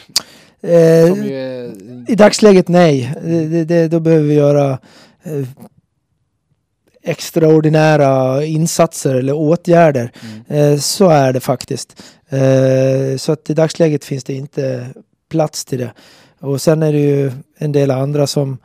eh, 0.62 0.72
är- 0.72 2.12
I 2.12 2.16
dagsläget 2.16 2.68
nej. 2.68 3.14
Det, 3.24 3.48
det, 3.48 3.64
det, 3.66 3.88
då 3.88 4.00
behöver 4.00 4.26
vi 4.28 4.34
göra 4.34 4.80
eh, 5.24 5.48
extraordinära 7.04 8.44
insatser 8.46 9.16
eller 9.16 9.34
åtgärder. 9.34 10.12
Mm. 10.48 10.74
Eh, 10.74 10.80
så 10.80 11.10
är 11.10 11.34
det 11.34 11.40
faktiskt. 11.40 12.04
Eh, 12.30 13.18
så 13.18 13.32
att 13.32 13.50
i 13.50 13.54
dagsläget 13.54 14.06
finns 14.06 14.24
det 14.24 14.34
inte 14.34 14.88
plats 15.30 15.66
till 15.66 15.80
det. 15.80 15.94
Och 16.40 16.62
sen 16.62 16.84
är 16.84 16.94
det 16.94 17.00
ju 17.00 17.32
en 17.58 17.72
del 17.72 17.92
andra 17.92 18.28
som 18.28 18.58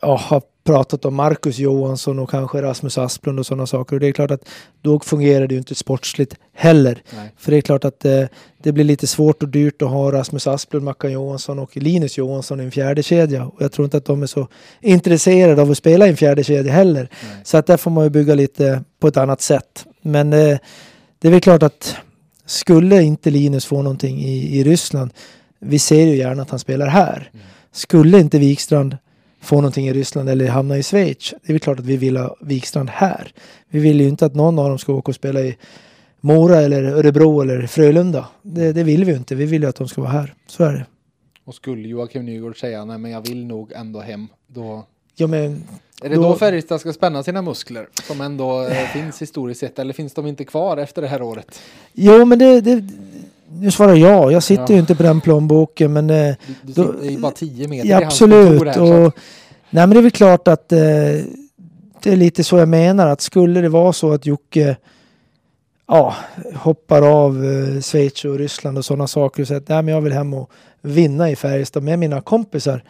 ja, 0.00 0.16
har 0.16 0.42
pratat 0.64 1.04
om 1.04 1.14
Marcus 1.14 1.58
Johansson 1.58 2.18
och 2.18 2.30
kanske 2.30 2.62
Rasmus 2.62 2.98
Asplund 2.98 3.38
och 3.38 3.46
sådana 3.46 3.66
saker. 3.66 3.96
Och 3.96 4.00
det 4.00 4.06
är 4.06 4.12
klart 4.12 4.30
att 4.30 4.48
då 4.82 5.00
fungerar 5.00 5.46
det 5.46 5.54
ju 5.54 5.58
inte 5.58 5.74
sportsligt 5.74 6.34
heller. 6.52 7.02
Nej. 7.16 7.32
För 7.36 7.50
det 7.50 7.56
är 7.56 7.60
klart 7.60 7.84
att 7.84 8.04
eh, 8.04 8.24
det 8.62 8.72
blir 8.72 8.84
lite 8.84 9.06
svårt 9.06 9.42
och 9.42 9.48
dyrt 9.48 9.82
att 9.82 9.90
ha 9.90 10.12
Rasmus 10.12 10.46
Asplund, 10.46 10.84
Mackan 10.84 11.12
Johansson 11.12 11.58
och 11.58 11.76
Linus 11.76 12.18
Johansson 12.18 12.60
i 12.60 12.64
en 12.64 12.70
fjärde 12.70 13.02
kedja. 13.02 13.44
Och 13.44 13.62
jag 13.62 13.72
tror 13.72 13.84
inte 13.84 13.96
att 13.96 14.04
de 14.04 14.22
är 14.22 14.26
så 14.26 14.48
intresserade 14.80 15.62
av 15.62 15.70
att 15.70 15.78
spela 15.78 16.06
i 16.06 16.10
en 16.10 16.16
fjärde 16.16 16.44
kedja 16.44 16.72
heller. 16.72 17.08
Nej. 17.10 17.40
Så 17.44 17.56
att 17.56 17.66
där 17.66 17.76
får 17.76 17.90
man 17.90 18.04
ju 18.04 18.10
bygga 18.10 18.34
lite 18.34 18.84
på 19.00 19.08
ett 19.08 19.16
annat 19.16 19.40
sätt. 19.40 19.86
Men 20.02 20.32
eh, 20.32 20.58
det 21.18 21.28
är 21.28 21.32
väl 21.32 21.40
klart 21.40 21.62
att 21.62 21.96
skulle 22.46 23.02
inte 23.02 23.30
Linus 23.30 23.66
få 23.66 23.82
någonting 23.82 24.18
i, 24.18 24.58
i 24.58 24.64
Ryssland, 24.64 25.10
vi 25.58 25.78
ser 25.78 26.06
ju 26.06 26.16
gärna 26.16 26.42
att 26.42 26.50
han 26.50 26.58
spelar 26.58 26.86
här. 26.86 27.30
Mm. 27.32 27.46
Skulle 27.72 28.20
inte 28.20 28.38
Wikstrand 28.38 28.96
få 29.40 29.56
någonting 29.56 29.88
i 29.88 29.92
Ryssland 29.92 30.28
eller 30.28 30.48
hamna 30.48 30.78
i 30.78 30.82
Schweiz, 30.82 31.34
det 31.42 31.48
är 31.50 31.52
väl 31.52 31.60
klart 31.60 31.78
att 31.78 31.84
vi 31.84 31.96
vill 31.96 32.16
ha 32.16 32.36
Wikstrand 32.40 32.90
här. 32.90 33.32
Vi 33.68 33.78
vill 33.80 34.00
ju 34.00 34.08
inte 34.08 34.26
att 34.26 34.34
någon 34.34 34.58
av 34.58 34.68
dem 34.68 34.78
ska 34.78 34.92
åka 34.92 35.10
och 35.10 35.14
spela 35.14 35.40
i 35.40 35.56
Mora 36.20 36.56
eller 36.56 36.82
Örebro 36.82 37.40
eller 37.40 37.66
Frölunda. 37.66 38.28
Det, 38.42 38.72
det 38.72 38.82
vill 38.82 39.04
vi 39.04 39.10
ju 39.12 39.16
inte. 39.18 39.34
Vi 39.34 39.44
vill 39.46 39.62
ju 39.62 39.68
att 39.68 39.76
de 39.76 39.88
ska 39.88 40.00
vara 40.00 40.10
här. 40.12 40.34
Så 40.46 40.64
är 40.64 40.72
det. 40.72 40.86
Och 41.44 41.54
skulle 41.54 41.88
Joakim 41.88 42.24
Nygård 42.26 42.60
säga 42.60 42.84
nej 42.84 42.98
men 42.98 43.10
jag 43.10 43.28
vill 43.28 43.46
nog 43.46 43.72
ändå 43.72 44.00
hem, 44.00 44.26
då 44.46 44.86
Ja, 45.14 45.26
men 45.26 45.64
är 46.02 46.08
det 46.08 46.14
då, 46.14 46.22
Då- 46.22 46.36
Färjestad 46.36 46.80
ska 46.80 46.92
spänna 46.92 47.22
sina 47.22 47.42
muskler 47.42 47.88
som 48.06 48.20
ändå 48.20 48.62
eh, 48.66 48.86
finns 48.92 49.22
historiskt 49.22 49.60
sett 49.60 49.78
eller 49.78 49.92
finns 49.92 50.14
de 50.14 50.26
inte 50.26 50.44
kvar 50.44 50.76
efter 50.76 51.02
det 51.02 51.08
här 51.08 51.22
året? 51.22 51.60
Jo, 51.92 52.24
men 52.24 52.38
det, 52.38 52.60
det, 52.60 52.88
nu 53.52 53.70
svarar 53.70 53.94
jag. 53.94 54.32
Jag 54.32 54.42
sitter 54.42 54.62
Ja. 54.62 54.72
ju 54.72 54.78
inte 54.78 54.94
på 54.94 55.02
den 55.02 55.20
plånboken, 55.20 55.92
men 55.92 56.10
eh, 56.10 56.34
Du, 56.46 56.54
du 56.62 56.72
Då- 56.72 56.92
sitter 56.92 57.10
ju 57.10 57.18
bara 57.18 57.32
10 57.32 57.68
meter 57.68 57.88
ja, 57.88 58.04
absolut. 58.06 58.62
här, 58.66 58.80
Och 58.82 59.06
att, 59.06 59.14
Nej 59.70 59.86
men 59.86 59.90
det 59.90 59.98
är 59.98 60.02
väl 60.02 60.10
klart 60.10 60.48
att 60.48 60.72
eh, 60.72 60.78
det 62.02 62.12
är 62.12 62.16
lite 62.16 62.44
så 62.44 62.58
jag 62.58 62.68
menar 62.68 63.06
att 63.06 63.20
skulle 63.20 63.60
det 63.60 63.68
vara 63.68 63.92
så 63.92 64.12
att 64.12 64.26
Jocke 64.26 64.76
ja, 65.88 66.14
hoppar 66.54 67.02
av 67.02 67.44
eh, 67.44 67.80
Schweiz 67.80 68.24
och 68.24 68.38
Ryssland 68.38 68.78
och 68.78 68.84
sådana 68.84 69.06
saker 69.06 69.42
och 69.42 69.46
säger 69.48 69.60
att 69.60 69.68
Nej, 69.68 69.82
men 69.82 69.94
jag 69.94 70.00
vill 70.00 70.12
hem 70.12 70.34
och 70.34 70.50
vinna 70.82 71.30
i 71.30 71.36
Färjestad 71.36 71.82
med 71.82 71.98
mina 71.98 72.20
kompisar. 72.20 72.84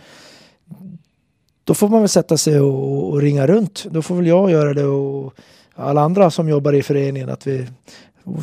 Då 1.64 1.74
får 1.74 1.88
man 1.88 2.00
väl 2.00 2.08
sätta 2.08 2.36
sig 2.36 2.60
och, 2.60 3.10
och 3.10 3.20
ringa 3.20 3.46
runt. 3.46 3.86
Då 3.90 4.02
får 4.02 4.14
väl 4.14 4.26
jag 4.26 4.50
göra 4.50 4.74
det 4.74 4.84
och 4.84 5.34
alla 5.74 6.00
andra 6.00 6.30
som 6.30 6.48
jobbar 6.48 6.72
i 6.72 6.82
föreningen 6.82 7.28
att 7.30 7.46
vi 7.46 7.66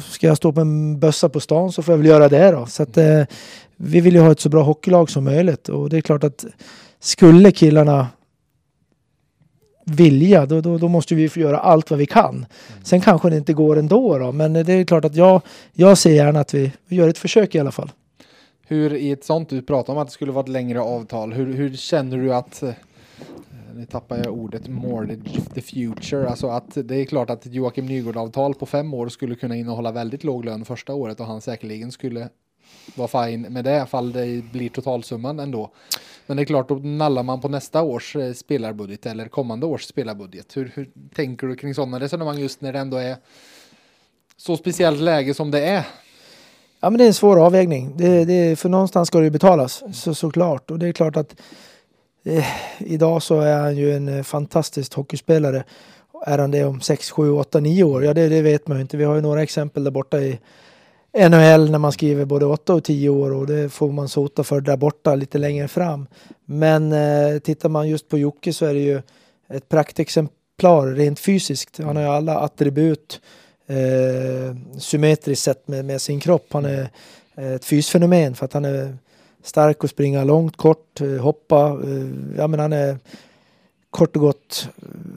Ska 0.10 0.28
jag 0.28 0.38
stå 0.38 0.52
på 0.52 0.62
en 0.62 1.00
bössa 1.00 1.30
på 1.30 1.40
stan 1.40 1.72
så 1.72 1.84
får 1.84 1.92
jag 1.92 1.98
väl 1.98 2.08
göra 2.08 2.30
det 2.30 2.52
då. 2.52 2.66
Så 2.66 2.84
att, 2.84 2.98
eh, 2.98 3.24
vi 3.76 4.02
vill 4.02 4.14
ju 4.14 4.22
ha 4.22 4.32
ett 4.32 4.40
så 4.40 4.50
bra 4.50 4.64
hockeylag 4.64 5.10
som 5.10 5.24
möjligt 5.24 5.70
och 5.70 5.90
det 5.90 5.98
är 5.98 6.02
klart 6.02 6.24
att 6.24 6.46
skulle 7.00 7.52
killarna 7.52 8.08
vilja, 9.86 10.46
då, 10.46 10.62
då, 10.62 10.78
då, 10.78 10.88
måste 10.88 11.16
vi 11.16 11.30
få 11.30 11.40
göra 11.40 11.60
allt 11.60 11.90
vad 11.90 12.00
vi 12.00 12.06
kan. 12.06 12.46
Sen 12.84 13.02
kanske 13.02 13.30
det 13.30 13.38
inte 13.38 13.54
går 13.54 13.78
ändå 13.78 14.18
då, 14.18 14.32
men 14.32 14.54
det 14.54 14.74
är 14.74 14.84
klart 14.84 15.06
att 15.06 15.16
jag, 15.16 15.42
jag 15.74 15.98
ser 15.98 16.12
gärna 16.12 16.40
att 16.40 16.54
vi, 16.54 16.72
vi 16.88 16.96
gör 16.96 17.08
ett 17.08 17.18
försök 17.18 17.56
i 17.56 17.60
alla 17.60 17.72
fall. 17.72 17.92
Hur 18.68 18.94
i 18.94 19.12
ett 19.12 19.26
sånt, 19.26 19.50
du 19.50 19.62
pratar 19.62 19.94
om 19.94 20.00
att 20.00 20.08
det 20.08 20.14
skulle 20.14 20.32
vara 20.32 20.44
ett 20.44 20.50
längre 20.50 20.82
avtal, 20.82 21.34
hur, 21.34 21.54
hur 21.54 21.76
känner 21.76 22.18
du 22.18 22.34
att 22.34 22.64
eh, 22.64 22.70
nu 23.78 23.86
tappar 23.86 24.18
jag 24.18 24.34
ordet 24.34 24.68
mortgage 24.68 25.54
the 25.54 25.62
future. 25.62 26.30
Alltså 26.30 26.48
att 26.48 26.78
det 26.84 26.96
är 26.96 27.06
klart 27.06 27.30
att 27.30 27.46
ett 27.46 27.54
Joakim 27.54 27.86
Nygård-avtal 27.86 28.54
på 28.54 28.66
fem 28.66 28.94
år 28.94 29.10
skulle 29.10 29.36
kunna 29.36 29.56
innehålla 29.56 29.92
väldigt 29.92 30.24
låg 30.24 30.46
lön 30.46 30.66
första 30.66 30.94
året 30.94 31.20
och 31.20 31.26
han 31.26 31.42
säkerligen 31.42 31.92
skulle 31.92 32.30
vara 32.96 33.26
fine 33.26 33.42
med 33.42 33.66
det 33.66 33.86
fall 33.86 34.12
det 34.12 34.44
blir 34.52 34.70
totalsumman 34.70 35.40
ändå. 35.40 35.72
Men 36.26 36.38
det 36.38 36.44
är 36.44 36.46
klart, 36.46 36.70
då 36.70 36.76
nallar 36.76 37.24
man 37.24 37.42
på 37.42 37.50
nästa 37.50 37.84
års 37.84 38.16
eh, 38.16 38.34
spelarbudget 38.34 39.06
eller 39.06 39.28
kommande 39.28 39.66
års 39.66 39.84
spelarbudget. 39.84 40.58
Hur, 40.58 40.72
hur 40.76 40.90
tänker 41.16 41.48
du 41.48 41.56
kring 41.56 41.74
sådana 41.74 42.00
resonemang 42.00 42.40
just 42.40 42.62
när 42.62 42.74
det 42.74 42.80
ändå 42.80 42.98
är 42.98 43.16
så 44.38 44.58
speciellt 44.58 45.02
läge 45.02 45.34
som 45.34 45.52
det 45.52 45.66
är? 45.66 45.88
Ja, 46.80 46.90
men 46.90 46.98
det 46.98 47.04
är 47.04 47.08
en 47.08 47.14
svår 47.14 47.46
avvägning. 47.46 47.98
Det, 47.98 48.26
det, 48.26 48.60
för 48.60 48.70
någonstans 48.70 49.08
ska 49.08 49.18
det 49.18 49.24
ju 49.24 49.32
betalas 49.32 49.84
så, 49.94 50.16
såklart. 50.16 50.72
Och 50.72 50.80
det 50.80 50.88
är 50.88 50.92
klart 50.92 51.18
att 51.18 51.36
eh, 52.28 52.46
idag 52.78 53.24
så 53.24 53.40
är 53.40 53.58
han 53.58 53.78
ju 53.78 53.96
en 53.96 54.08
eh, 54.08 54.24
fantastisk 54.24 54.94
hockeyspelare. 54.94 55.64
Är 56.26 56.38
han 56.38 56.52
det 56.52 56.64
om 56.64 56.82
6, 56.82 57.12
7, 57.12 57.32
8, 57.32 57.60
9 57.60 57.84
år? 57.84 58.04
Ja, 58.06 58.14
det, 58.14 58.30
det 58.30 58.42
vet 58.42 58.68
man 58.68 58.78
ju 58.78 58.82
inte. 58.82 58.98
Vi 58.98 59.04
har 59.04 59.16
ju 59.16 59.22
några 59.22 59.44
exempel 59.44 59.84
där 59.84 59.92
borta 59.92 60.20
i 60.20 60.40
NHL 61.14 61.72
när 61.72 61.78
man 61.78 61.92
skriver 61.92 62.26
både 62.26 62.46
8 62.46 62.74
och 62.74 62.84
10 62.84 63.10
år 63.10 63.34
och 63.34 63.48
det 63.48 63.70
får 63.70 63.92
man 63.92 64.10
sota 64.10 64.44
för 64.44 64.62
där 64.62 64.78
borta 64.78 65.16
lite 65.16 65.38
längre 65.38 65.68
fram. 65.68 66.08
Men 66.46 66.92
eh, 66.92 67.40
tittar 67.40 67.70
man 67.70 67.90
just 67.90 68.10
på 68.10 68.18
Jocke 68.18 68.54
så 68.54 68.66
är 68.66 68.74
det 68.74 68.80
ju 68.80 69.02
ett 69.50 69.70
praktexemplar 69.70 70.88
rent 70.88 71.20
fysiskt. 71.20 71.78
Han 71.78 71.96
har 71.96 72.04
ju 72.04 72.10
alla 72.10 72.40
attribut 72.40 73.22
eh, 73.68 74.78
symmetriskt 74.80 75.44
sett 75.44 75.68
med, 75.68 75.86
med, 75.86 76.02
sin 76.02 76.20
kropp. 76.20 76.48
Han 76.54 76.66
är 76.66 76.90
eh, 77.36 77.52
ett 77.52 77.66
fysfenomen 77.66 78.36
för 78.36 78.46
att 78.46 78.54
han 78.54 78.66
är 78.66 78.98
stark 79.48 79.84
och 79.84 79.90
springa 79.90 80.24
långt, 80.24 80.58
kort, 80.58 81.02
eh, 81.02 81.18
hoppa. 81.18 81.80
Eh, 81.84 82.38
ja, 82.38 82.48
men 82.48 82.60
han 82.60 82.74
är 82.74 82.98
kort 83.90 84.16
och 84.16 84.22
gott 84.22 84.70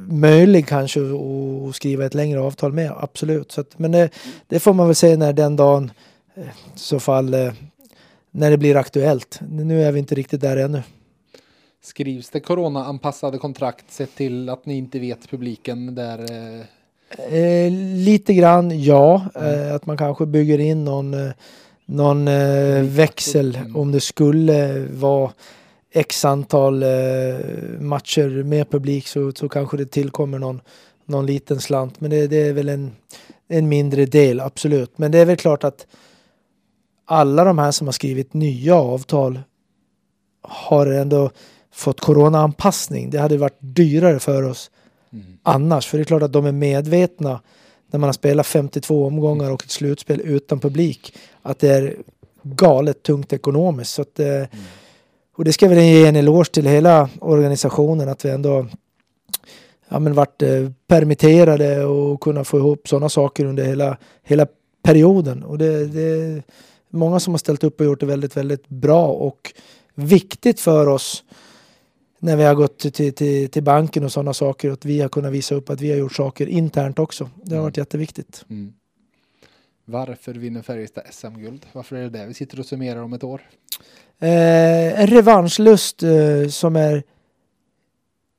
möjlig 0.09 0.69
kanske 0.69 1.01
att 1.01 1.77
skriva 1.77 2.05
ett 2.05 2.15
längre 2.15 2.41
avtal 2.41 2.73
med, 2.73 2.93
absolut. 2.97 3.53
Så 3.53 3.61
att, 3.61 3.79
men 3.79 3.93
det, 3.93 4.11
det, 4.47 4.61
får 4.61 4.75
man 4.75 4.87
väl 4.87 4.95
se 4.95 5.17
när 5.17 5.33
den 5.33 5.57
dagen, 5.57 5.91
eh, 6.35 6.43
i 6.43 6.49
så 6.79 7.01
fall, 7.01 7.37
när 8.31 8.51
det 8.51 8.59
blir 8.59 8.77
aktuellt. 8.77 9.41
Nu 9.51 9.83
är 9.83 9.93
vi 9.93 9.99
inte 9.99 10.15
riktigt 10.15 10.41
där 10.41 10.57
ännu. 10.57 10.83
Skrivs 11.83 12.31
det 12.31 12.41
corona-anpassade 12.41 13.39
kontrakt 13.39 13.93
sett 13.93 14.15
till 14.17 14.49
att 14.49 14.67
ni 14.67 14.77
inte 14.77 14.99
vet 14.99 15.31
publiken 15.31 15.95
där? 15.95 16.19
Eh, 17.19 17.73
lite 17.97 18.35
grann, 18.35 18.83
ja. 18.83 19.23
Mm. 19.35 19.69
Eh, 19.69 19.75
att 19.75 19.87
man 19.87 19.97
kanske 19.97 20.27
bygger 20.27 20.59
in 20.59 20.85
någon 20.85 21.15
någon 21.91 22.29
eh, 22.29 22.83
växel 22.83 23.59
om 23.75 23.93
det 23.93 24.01
skulle 24.01 24.87
vara 24.91 25.33
x 25.93 26.25
antal 26.25 26.83
eh, 26.83 26.89
matcher 27.81 28.43
med 28.45 28.71
publik 28.71 29.07
så, 29.07 29.33
så 29.33 29.49
kanske 29.49 29.77
det 29.77 29.87
tillkommer 29.87 30.39
någon, 30.39 30.61
någon 31.05 31.27
liten 31.27 31.61
slant. 31.61 32.01
Men 32.01 32.11
det, 32.11 32.27
det, 32.27 32.37
är 32.37 32.53
väl 32.53 32.69
en, 32.69 32.93
en 33.49 33.69
mindre 33.69 34.07
del, 34.07 34.41
absolut. 34.41 34.99
Men 34.99 35.13
det 35.13 35.19
är 35.19 35.25
väl 35.25 35.37
klart 35.37 35.65
att 35.65 35.87
alla 37.05 37.45
de 37.45 37.59
här 37.59 37.71
som 37.71 37.87
har 37.87 37.93
skrivit 37.93 38.35
nya 38.35 38.75
avtal 38.75 39.41
har 40.43 40.87
ändå 40.87 41.31
fått 41.73 42.01
coronaanpassning. 42.01 43.11
Det 43.11 43.19
hade 43.19 43.37
varit 43.37 43.59
dyrare 43.61 44.19
för 44.19 44.43
oss 44.43 44.71
mm. 45.13 45.25
annars. 45.43 45.87
För 45.87 45.99
det 45.99 46.03
är 46.03 46.05
klart 46.05 46.23
att 46.23 46.33
de 46.33 46.47
är 46.47 46.53
medvetna 46.53 47.41
när 47.91 48.01
man 48.01 48.09
har 48.09 48.13
spelat 48.13 48.47
52 48.47 49.07
omgångar 49.07 49.51
och 49.51 49.65
ett 49.65 49.71
slutspel 49.71 50.21
utan 50.21 50.61
publik, 50.61 51.15
att 51.43 51.59
det 51.59 51.69
är 51.69 51.97
galet 52.43 53.03
tungt 53.03 53.33
ekonomiskt. 53.33 53.93
Så 53.93 54.03
att, 54.03 54.21
eh, 54.21 54.27
mm. 54.27 54.49
Och 55.37 55.45
det 55.45 55.53
ska 55.53 55.69
vi 55.69 55.91
ge 55.91 56.07
en 56.07 56.17
eloge 56.17 56.51
till 56.53 56.67
hela 56.67 57.09
organisationen 57.21 58.09
att 58.09 58.25
vi 58.25 58.31
ändå 58.31 58.67
ja, 59.89 59.99
men 59.99 60.15
varit 60.15 60.43
eh, 60.43 60.71
permitterade 60.87 61.85
och 61.85 62.21
kunna 62.21 62.45
få 62.45 62.59
ihop 62.59 62.89
sådana 62.89 63.09
saker 63.09 63.45
under 63.45 63.65
hela, 63.65 63.97
hela 64.23 64.47
perioden. 64.83 65.43
Och 65.43 65.59
det, 65.59 65.87
det 65.87 66.03
är 66.03 66.43
många 66.91 67.21
som 67.21 67.33
har 67.33 67.39
ställt 67.39 67.65
upp 67.65 67.81
och 67.81 67.87
gjort 67.87 68.01
det 68.01 68.07
väldigt, 68.07 68.37
väldigt 68.37 68.69
bra 68.69 69.07
och 69.07 69.53
viktigt 69.95 70.61
för 70.61 70.87
oss 70.87 71.25
när 72.21 72.37
vi 72.37 72.45
har 72.45 72.55
gått 72.55 72.79
till, 72.79 73.15
till, 73.15 73.51
till 73.51 73.63
banken 73.63 74.05
och 74.05 74.13
sådana 74.13 74.35
saker. 74.35 74.71
Att 74.71 74.85
vi 74.85 75.01
har 75.01 75.09
kunnat 75.09 75.33
visa 75.33 75.55
upp 75.55 75.71
att 75.71 75.81
vi 75.81 75.91
har 75.91 75.97
gjort 75.97 76.15
saker 76.15 76.47
internt 76.47 76.99
också. 76.99 77.31
Det 77.45 77.55
har 77.55 77.63
varit 77.63 77.77
mm. 77.77 77.83
jätteviktigt. 77.83 78.45
Mm. 78.51 78.73
Varför 79.85 80.35
vinner 80.35 80.63
Färjestad 80.63 81.05
SM-guld? 81.11 81.67
Varför 81.73 81.97
är 81.97 82.03
det 82.03 82.11
det 82.11 82.27
vi 82.27 82.35
sitter 82.35 82.61
och 82.61 82.67
summerar 82.67 83.03
om 83.03 83.13
ett 83.13 83.25
år? 83.25 83.41
Eh, 84.19 85.01
en 85.01 85.07
revanschlust 85.07 86.03
eh, 86.03 86.49
som 86.49 86.77
är 86.77 87.03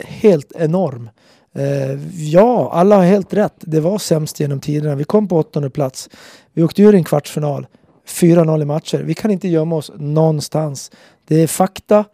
helt 0.04 0.52
enorm. 0.56 1.10
Eh, 1.54 2.24
ja, 2.32 2.72
alla 2.74 2.96
har 2.96 3.04
helt 3.04 3.34
rätt. 3.34 3.56
Det 3.58 3.80
var 3.80 3.98
sämst 3.98 4.40
genom 4.40 4.60
tiderna. 4.60 4.96
Vi 4.96 5.04
kom 5.04 5.28
på 5.28 5.38
åttonde 5.38 5.70
plats. 5.70 6.10
Vi 6.54 6.64
åkte 6.64 6.82
ur 6.82 6.96
en 6.96 7.04
kvartsfinal. 7.04 7.68
4-0 8.08 8.62
i 8.62 8.66
matcher. 8.66 8.98
Vi 8.98 9.14
kan 9.14 9.32
inte 9.32 9.48
gömma 9.48 9.76
oss 9.76 9.92
någonstans. 9.96 10.92
Det 11.28 11.36
är 11.36 11.48
fakta. 11.48 12.06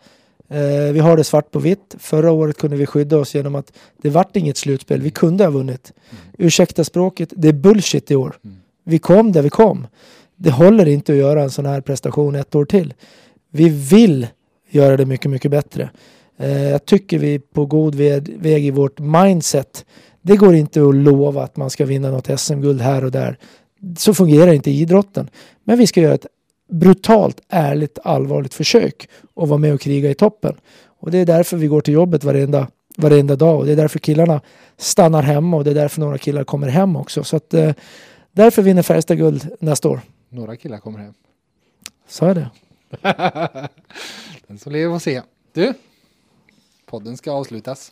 Eh, 0.49 0.93
vi 0.93 0.99
har 0.99 1.17
det 1.17 1.23
svart 1.23 1.51
på 1.51 1.59
vitt. 1.59 1.95
Förra 1.99 2.31
året 2.31 2.57
kunde 2.57 2.77
vi 2.77 2.85
skydda 2.85 3.17
oss 3.17 3.35
genom 3.35 3.55
att 3.55 3.73
det 4.01 4.09
vart 4.09 4.35
inget 4.35 4.57
slutspel. 4.57 5.01
Vi 5.01 5.09
kunde 5.09 5.43
ha 5.43 5.51
vunnit. 5.51 5.93
Mm. 6.09 6.23
Ursäkta 6.37 6.83
språket, 6.83 7.33
det 7.35 7.47
är 7.47 7.53
bullshit 7.53 8.11
i 8.11 8.15
år. 8.15 8.35
Mm. 8.45 8.57
Vi 8.83 8.99
kom 8.99 9.31
där 9.31 9.41
vi 9.41 9.49
kom. 9.49 9.87
Det 10.35 10.51
håller 10.51 10.87
inte 10.87 11.11
att 11.11 11.17
göra 11.17 11.43
en 11.43 11.51
sån 11.51 11.65
här 11.65 11.81
prestation 11.81 12.35
ett 12.35 12.55
år 12.55 12.65
till. 12.65 12.93
Vi 13.51 13.69
vill 13.69 14.27
göra 14.69 14.97
det 14.97 15.05
mycket, 15.05 15.31
mycket 15.31 15.51
bättre. 15.51 15.89
Eh, 16.37 16.69
jag 16.69 16.85
tycker 16.85 17.19
vi 17.19 17.35
är 17.35 17.39
på 17.39 17.65
god 17.65 17.95
väg 17.95 18.65
i 18.65 18.71
vårt 18.71 18.99
mindset. 18.99 19.85
Det 20.21 20.35
går 20.35 20.55
inte 20.55 20.87
att 20.87 20.95
lova 20.95 21.43
att 21.43 21.57
man 21.57 21.69
ska 21.69 21.85
vinna 21.85 22.11
något 22.11 22.39
SM-guld 22.39 22.81
här 22.81 23.03
och 23.05 23.11
där. 23.11 23.37
Så 23.97 24.13
fungerar 24.13 24.53
inte 24.53 24.71
idrotten. 24.71 25.29
Men 25.63 25.77
vi 25.77 25.87
ska 25.87 26.01
göra 26.01 26.13
ett 26.13 26.25
brutalt, 26.67 27.41
ärligt, 27.49 27.99
allvarligt 28.03 28.53
försök 28.53 29.09
att 29.35 29.49
vara 29.49 29.57
med 29.57 29.73
och 29.73 29.81
kriga 29.81 30.09
i 30.09 30.13
toppen. 30.13 30.55
Och 30.85 31.11
det 31.11 31.17
är 31.17 31.25
därför 31.25 31.57
vi 31.57 31.67
går 31.67 31.81
till 31.81 31.93
jobbet 31.93 32.23
varenda, 32.23 32.67
varenda 32.97 33.35
dag 33.35 33.59
och 33.59 33.65
det 33.65 33.71
är 33.71 33.75
därför 33.75 33.99
killarna 33.99 34.41
stannar 34.77 35.21
hemma 35.21 35.57
och 35.57 35.63
det 35.63 35.69
är 35.69 35.75
därför 35.75 35.99
några 35.99 36.17
killar 36.17 36.43
kommer 36.43 36.67
hem 36.67 36.95
också. 36.95 37.23
Så 37.23 37.35
att, 37.35 37.53
eh, 37.53 37.73
därför 38.31 38.61
vinner 38.61 38.81
Färjestad 38.81 39.17
guld 39.17 39.49
nästa 39.59 39.89
år. 39.89 40.01
Några 40.29 40.55
killar 40.55 40.77
kommer 40.77 40.99
hem. 40.99 41.13
Sa 42.07 42.27
jag 42.27 42.35
det? 42.35 42.49
Den 44.47 44.59
som 44.59 44.71
lever 44.71 44.93
får 44.93 44.99
se. 44.99 45.21
Du, 45.53 45.73
podden 46.85 47.17
ska 47.17 47.31
avslutas. 47.31 47.91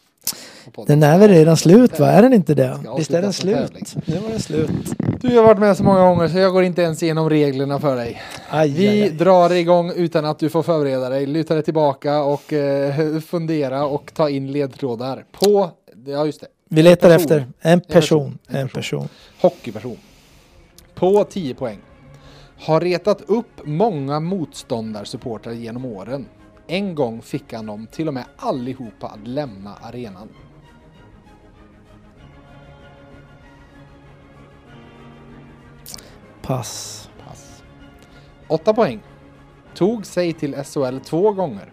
Den 0.88 1.04
är 1.04 1.20
väl 1.20 1.30
redan 1.30 1.58
slut 1.58 2.00
va? 2.00 2.12
Är 2.12 2.22
den 2.22 2.34
inte 2.34 2.54
det? 2.54 2.80
Visst 2.98 3.12
är 3.12 3.22
den 3.22 3.34
slut? 3.34 3.96
Nu 4.06 4.18
var 4.18 4.30
den 4.30 4.40
slut. 4.40 4.70
Du 5.22 5.38
har 5.38 5.44
varit 5.44 5.60
med 5.60 5.78
så 5.78 5.84
många 5.84 6.00
gånger 6.00 6.28
så 6.28 6.38
jag 6.38 6.54
går 6.54 6.64
inte 6.64 6.82
ens 6.82 7.04
igenom 7.04 7.30
reglerna 7.30 7.80
för 7.80 7.96
dig. 7.96 8.22
Aj, 8.50 8.70
Vi 8.70 8.88
aj, 8.88 9.02
aj. 9.02 9.10
drar 9.10 9.54
igång 9.54 9.92
utan 9.96 10.26
att 10.26 10.40
du 10.40 10.50
får 10.50 10.64
förbereda 10.64 11.10
dig. 11.10 11.26
Luta 11.26 11.54
dig 11.54 11.64
tillbaka 11.64 12.22
och 12.24 12.54
eh, 12.54 13.20
fundera 13.28 13.86
och 13.86 14.12
ta 14.14 14.30
in 14.30 14.52
ledtrådar. 14.52 15.26
På, 15.32 15.70
ja 16.06 16.26
just 16.26 16.42
det. 16.42 16.48
Vi 16.70 16.84
letar 16.84 17.10
en 17.10 17.16
efter 17.16 17.46
en 17.62 17.82
person. 17.82 17.82
En 17.82 17.82
person. 17.82 18.38
En 18.48 18.70
person. 18.70 19.08
Hockeyperson. 19.42 19.98
På 20.96 21.24
10 21.24 21.54
poäng. 21.56 21.78
Har 22.60 22.82
retat 22.82 23.22
upp 23.28 23.62
många 23.64 24.20
motståndarsupportrar 24.20 25.54
genom 25.54 25.86
åren. 25.86 26.26
En 26.68 26.96
gång 26.96 27.22
fick 27.22 27.54
han 27.54 27.66
dem 27.66 27.88
till 27.92 28.08
och 28.08 28.14
med 28.14 28.24
allihopa 28.38 29.08
att 29.08 29.28
lämna 29.28 29.74
arenan. 29.82 30.30
Pass. 36.46 37.10
Pass. 37.28 37.64
8 38.48 38.74
poäng. 38.74 39.00
Tog 39.76 40.06
sig 40.06 40.34
till 40.34 40.56
SHL 40.64 41.00
två 41.00 41.32
gånger. 41.32 41.72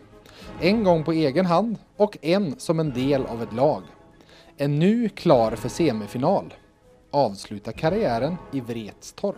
En 0.61 0.85
gång 0.85 1.05
på 1.05 1.13
egen 1.13 1.47
hand 1.47 1.79
och 1.97 2.19
en 2.23 2.59
som 2.59 2.81
en 2.81 2.91
del 2.91 3.27
av 3.27 3.43
ett 3.43 3.53
lag. 3.53 3.83
Är 4.57 4.69
nu 4.69 5.09
klar 5.09 5.51
för 5.51 5.69
semifinal. 5.69 6.55
Avslutar 7.11 7.73
karriären 7.73 8.37
i 8.53 8.61
Vretstorp. 8.61 9.37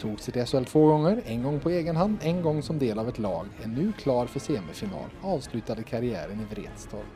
Tog 0.00 0.20
sig 0.20 0.32
till 0.32 0.46
SHL 0.46 0.64
två 0.64 0.86
gånger, 0.86 1.22
en 1.26 1.42
gång 1.42 1.60
på 1.60 1.70
egen 1.70 1.96
hand, 1.96 2.18
en 2.22 2.42
gång 2.42 2.62
som 2.62 2.78
del 2.78 2.98
av 2.98 3.08
ett 3.08 3.18
lag. 3.18 3.46
Är 3.62 3.68
nu 3.68 3.92
klar 3.92 4.26
för 4.26 4.40
semifinal. 4.40 5.10
Avslutade 5.22 5.82
karriären 5.82 6.40
i 6.40 6.54
Vretstorp. 6.54 7.06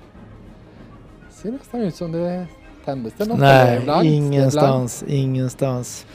Ser 1.31 1.53
nästan 1.53 1.81
ut 1.81 1.95
som 1.95 2.13
det 2.13 2.47
tändes 2.87 3.13
det 3.17 3.25
något 3.25 3.39
Nej, 3.39 4.07
ingenstans, 4.17 5.05
ingenstans. 5.09 6.07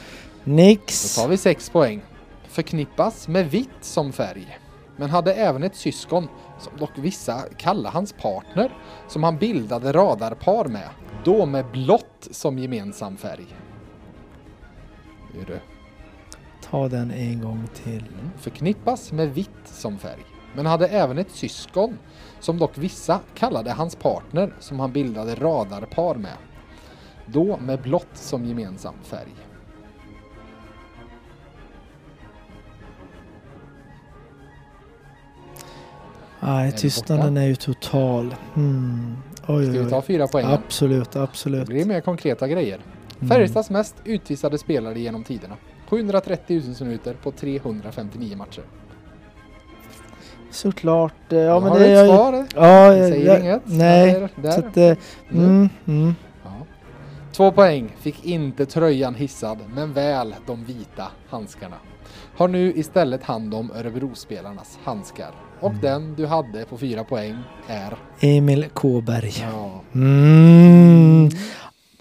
Då 0.44 0.52
Nix. 0.52 1.16
tar 1.16 1.28
vi 1.28 1.36
sex 1.36 1.70
poäng. 1.70 2.02
Förknippas 2.48 3.28
med 3.28 3.50
vitt 3.50 3.68
som 3.80 4.12
färg. 4.12 4.58
Men 4.96 5.10
hade 5.10 5.34
även 5.34 5.62
ett 5.62 5.76
syskon, 5.76 6.28
som 6.58 6.76
dock 6.76 6.90
vissa 6.94 7.40
kallar 7.56 7.90
hans 7.90 8.12
partner, 8.12 8.72
som 9.08 9.22
han 9.22 9.38
bildade 9.38 9.92
radarpar 9.92 10.64
med. 10.64 10.88
Då 11.24 11.46
med 11.46 11.64
blått 11.72 12.28
som 12.30 12.58
gemensam 12.58 13.16
färg. 13.16 13.46
Hur? 15.34 15.62
Ta 16.70 16.88
den 16.88 17.10
en 17.10 17.40
gång 17.40 17.68
till. 17.84 17.92
Mm. 17.92 18.30
Förknippas 18.38 19.12
med 19.12 19.34
vitt 19.34 19.50
som 19.64 19.98
färg. 19.98 20.24
Men 20.54 20.66
hade 20.66 20.88
även 20.88 21.18
ett 21.18 21.30
syskon, 21.30 21.98
som 22.40 22.58
dock 22.58 22.78
vissa 22.78 23.20
kallade 23.34 23.72
hans 23.72 23.96
partner, 23.96 24.54
som 24.60 24.80
han 24.80 24.92
bildade 24.92 25.34
radarpar 25.34 26.14
med. 26.14 26.36
Då 27.26 27.56
med 27.56 27.82
blått 27.82 28.08
som 28.14 28.44
gemensam 28.44 28.94
färg. 29.02 29.34
Nej, 36.40 36.70
det 36.70 36.76
tystnaden 36.78 37.36
är 37.36 37.46
ju 37.46 37.54
total. 37.54 38.34
Mm. 38.56 39.16
Oj, 39.46 39.70
Ska 39.72 39.82
vi 39.82 39.90
ta 39.90 40.02
fyra 40.02 40.26
poäng? 40.26 40.46
Absolut, 40.46 41.10
Det 41.10 41.22
absolut. 41.22 41.66
blir 41.68 41.84
mer 41.84 42.00
konkreta 42.00 42.48
grejer. 42.48 42.78
Mm. 43.18 43.28
Färjestads 43.28 43.70
mest 43.70 43.94
utvisade 44.04 44.58
spelare 44.58 45.00
genom 45.00 45.24
tiderna. 45.24 45.54
730 45.88 46.56
utvisningsminuter 46.56 47.14
på 47.22 47.30
359 47.30 48.36
matcher. 48.36 48.62
Såklart. 50.50 51.32
eh, 51.32 51.38
Ja, 51.38 51.60
men 51.60 51.68
har 51.68 51.78
det 51.78 51.84
du 51.84 51.92
ett 51.92 52.04
ju- 52.04 52.08
svar? 52.16 52.46
Ja, 52.54 52.90
Det 52.92 53.08
säger 53.08 53.26
jag, 53.26 53.40
inget. 53.40 53.62
Nej, 53.64 54.12
Där, 54.12 54.28
där. 54.36 54.50
så 54.50 54.60
att, 54.66 54.76
eh, 54.76 54.96
mm, 55.30 55.68
mm. 55.86 56.14
Två 57.32 57.52
poäng. 57.52 57.92
Fick 58.00 58.24
inte 58.24 58.66
tröjan 58.66 59.14
hissad, 59.14 59.58
men 59.74 59.92
väl 59.92 60.34
de 60.46 60.64
vita 60.64 61.06
handskarna. 61.28 61.76
Har 62.36 62.48
nu 62.48 62.72
istället 62.76 63.22
hand 63.24 63.54
om 63.54 63.70
Örebrospelarnas 63.70 64.78
handskar. 64.84 65.30
Och 65.60 65.70
Mm. 65.70 65.80
den 65.82 66.14
du 66.14 66.26
hade 66.26 66.64
på 66.64 66.78
fyra 66.78 67.04
poäng 67.04 67.36
är... 67.68 67.96
Emil 68.20 68.64
Kåberg. 68.74 69.32
Ja. 69.40 69.80
Mm. 69.94 71.28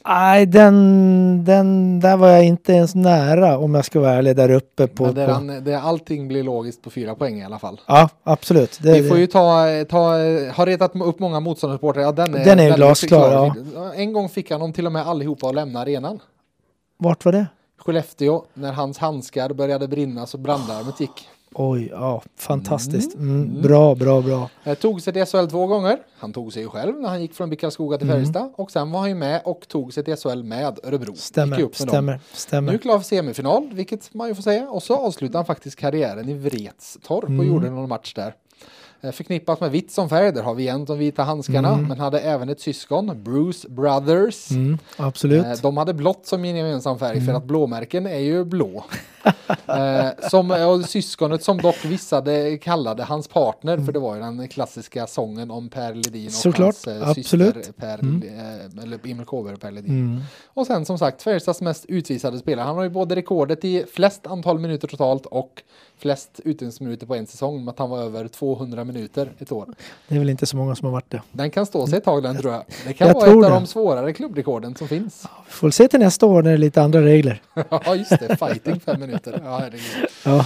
Nej, 0.05 0.45
den, 0.45 1.45
den 1.45 1.99
där 1.99 2.17
var 2.17 2.27
jag 2.27 2.45
inte 2.45 2.73
ens 2.73 2.95
nära 2.95 3.57
om 3.57 3.75
jag 3.75 3.85
ska 3.85 3.99
vara 3.99 4.13
ärlig 4.13 4.35
där 4.35 4.51
uppe 4.51 4.87
på... 4.87 5.05
Men 5.05 5.15
där, 5.15 5.27
på. 5.27 5.33
han, 5.33 5.47
där 5.47 5.77
allting 5.77 6.27
blir 6.27 6.43
logiskt 6.43 6.81
på 6.81 6.89
fyra 6.89 7.15
poäng 7.15 7.39
i 7.39 7.45
alla 7.45 7.59
fall. 7.59 7.81
Ja, 7.87 8.09
absolut. 8.23 8.79
Det, 8.81 9.01
Vi 9.01 9.09
får 9.09 9.17
ju 9.17 9.27
ta, 9.27 9.65
ta 9.89 9.99
har 10.53 10.65
retat 10.65 10.95
upp 10.95 11.19
många 11.19 11.39
motståndarsupportrar. 11.39 12.03
Ja, 12.03 12.11
den 12.11 12.35
är, 12.35 12.45
Den 12.45 12.59
är 12.59 12.69
ju 12.69 12.73
glasklar, 12.75 13.31
ja. 13.75 13.93
En 13.93 14.13
gång 14.13 14.29
fick 14.29 14.51
han 14.51 14.59
dem 14.59 14.73
till 14.73 14.85
och 14.85 14.91
med 14.91 15.07
allihopa 15.07 15.47
att 15.47 15.55
lämna 15.55 15.79
arenan. 15.79 16.19
Vart 16.97 17.25
var 17.25 17.31
det? 17.31 17.47
Skellefteå, 17.77 18.43
när 18.53 18.73
hans 18.73 18.97
handskar 18.97 19.53
började 19.53 19.87
brinna 19.87 20.25
så 20.25 20.37
brandlarmet 20.37 20.99
gick. 20.99 21.27
Oj, 21.53 21.87
ja, 21.91 22.21
fantastiskt. 22.35 23.15
Mm, 23.15 23.29
Mm, 23.29 23.49
mm. 23.49 23.61
Bra, 23.61 23.95
bra, 23.95 24.21
bra. 24.21 24.49
Eh, 24.63 24.73
Tog 24.77 25.01
sig 25.01 25.13
till 25.13 25.25
SHL 25.25 25.45
två 25.47 25.67
gånger. 25.67 25.97
Han 26.17 26.33
tog 26.33 26.53
sig 26.53 26.67
själv 26.67 26.99
när 26.99 27.09
han 27.09 27.21
gick 27.21 27.33
från 27.33 27.49
BIK 27.49 27.59
Karlskoga 27.61 27.97
till 27.97 28.07
Mm. 28.09 28.15
Färjestad. 28.17 28.53
Och 28.55 28.71
sen 28.71 28.91
var 28.91 28.99
han 28.99 29.09
ju 29.09 29.15
med 29.15 29.41
och 29.45 29.67
tog 29.67 29.93
sig 29.93 30.03
till 30.03 30.15
SHL 30.17 30.43
med 30.43 30.79
Örebro. 30.83 31.15
Stämmer, 31.15 31.61
upp 31.61 31.79
med 31.79 31.87
dem. 31.87 31.91
stämmer, 31.91 32.13
Nu 32.13 32.19
stämmer. 32.33 32.73
är 32.73 32.77
klar 32.77 32.97
för 32.99 33.05
semifinal, 33.05 33.69
vilket 33.73 34.13
man 34.13 34.27
ju 34.27 34.35
får 34.35 34.43
säga. 34.43 34.69
Och 34.69 34.83
så 34.83 34.95
avslutar 34.95 35.39
han 35.39 35.45
faktiskt 35.45 35.75
karriären 35.75 36.29
i 36.29 36.33
Vretstorp 36.33 37.23
och 37.23 37.29
Mm. 37.29 37.47
gjorde 37.47 37.69
någon 37.69 37.89
match 37.89 38.13
där. 38.13 38.33
Eh, 39.01 39.11
Förknippat 39.11 39.61
med 39.61 39.71
vitt 39.71 39.91
som 39.91 40.09
färg, 40.09 40.31
där 40.31 40.43
har 40.43 40.53
vi 40.55 40.63
igen 40.63 40.85
de 40.85 40.97
vita 40.97 41.23
handskarna. 41.23 41.73
Mm. 41.73 41.87
Men 41.87 41.99
hade 41.99 42.19
även 42.19 42.49
ett 42.49 42.59
syskon, 42.59 43.23
Bruce 43.23 43.69
Brothers. 43.69 44.51
Mm, 44.51 44.77
absolut. 44.97 45.45
Eh, 45.45 45.51
De 45.61 45.77
hade 45.77 45.93
blått 45.93 46.25
som 46.25 46.45
gemensam 46.45 46.99
färg 46.99 47.21
för 47.25 47.33
att 47.33 47.43
blåmärken 47.43 48.05
är 48.07 48.19
ju 48.19 48.43
blå. 48.45 48.83
eh, 49.67 50.29
som, 50.29 50.51
och 50.51 50.85
syskonet 50.89 51.43
som 51.43 51.57
dock 51.57 51.85
vissa 51.85 52.21
de 52.21 52.57
kallade 52.57 53.03
hans 53.03 53.27
partner 53.27 53.77
för 53.77 53.91
det 53.91 53.99
var 53.99 54.15
ju 54.15 54.21
den 54.21 54.47
klassiska 54.47 55.07
sången 55.07 55.51
om 55.51 55.69
Per 55.69 55.93
Ledin 55.95 56.25
och 56.27 56.31
Såklart, 56.31 56.75
hans 56.87 57.17
absolut. 57.17 57.55
syster 57.55 57.71
Per, 57.73 57.99
Mm. 58.01 58.23
eller 58.83 58.99
Emil 59.03 59.25
Kåberg 59.25 59.53
och 59.53 59.59
Per 59.61 59.71
Ledin. 59.71 59.91
Mm. 59.91 60.21
Och 60.45 60.67
sen 60.67 60.85
som 60.85 60.97
sagt 60.97 61.21
Färjestads 61.21 61.61
mest 61.61 61.85
utvisade 61.85 62.39
spelare. 62.39 62.65
Han 62.65 62.75
har 62.75 62.83
ju 62.83 62.89
både 62.89 63.15
rekordet 63.15 63.65
i 63.65 63.85
flest 63.93 64.27
antal 64.27 64.59
minuter 64.59 64.87
totalt 64.87 65.25
och 65.25 65.63
flest 65.97 66.39
utvisningsminuter 66.45 67.07
på 67.07 67.15
en 67.15 67.27
säsong 67.27 67.65
med 67.65 67.71
att 67.71 67.79
han 67.79 67.89
var 67.89 67.99
över 68.03 68.27
200 68.27 68.83
minuter 68.93 69.31
ett 69.39 69.51
år. 69.51 69.65
Det 70.07 70.15
är 70.15 70.19
väl 70.19 70.30
inte 70.30 70.45
så 70.45 70.57
många 70.57 70.76
som 70.76 70.85
har 70.85 70.91
varit 70.91 71.09
det. 71.09 71.22
Den 71.31 71.51
kan 71.51 71.65
stå 71.65 71.88
sig 71.88 71.97
ett 71.97 72.03
tag 72.03 72.23
den 72.23 72.38
tror 72.38 72.53
jag. 72.53 72.63
Det 72.88 72.93
kan 72.93 73.07
Jag 73.07 73.13
vara 73.15 73.27
ett 73.27 73.34
av 73.35 73.41
det. 73.41 73.49
de 73.49 73.65
svårare 73.68 74.13
klubbrekorden 74.13 74.76
som 74.76 74.88
finns. 74.88 75.26
Vi 75.45 75.51
får 75.51 75.69
se 75.69 75.88
till 75.88 75.99
nästa 75.99 76.26
år 76.26 76.41
när 76.43 76.49
det 76.49 76.55
är 76.55 76.57
lite 76.57 76.81
andra 76.81 77.01
regler. 77.01 77.41
Ja 77.69 77.95
just 77.95 78.09
det, 78.19 78.35
fighting 78.39 78.80
fem 78.80 78.99
minuter. 78.99 79.41
Ja, 79.45 79.57
herregud. 79.57 79.81
Ja. 80.26 80.45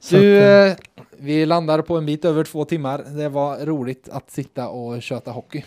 Så 0.00 0.16
Du, 0.16 0.38
att, 0.38 0.44
eh, 0.44 0.72
eh, 0.72 0.76
vi 1.18 1.46
landar 1.46 1.82
på 1.82 1.96
en 1.96 2.06
bit 2.06 2.24
över 2.24 2.44
två 2.44 2.64
timmar. 2.64 3.04
Det 3.16 3.28
var 3.28 3.56
roligt 3.66 4.08
att 4.08 4.30
sitta 4.30 4.68
och 4.68 5.02
köta 5.02 5.30
hockey. 5.30 5.64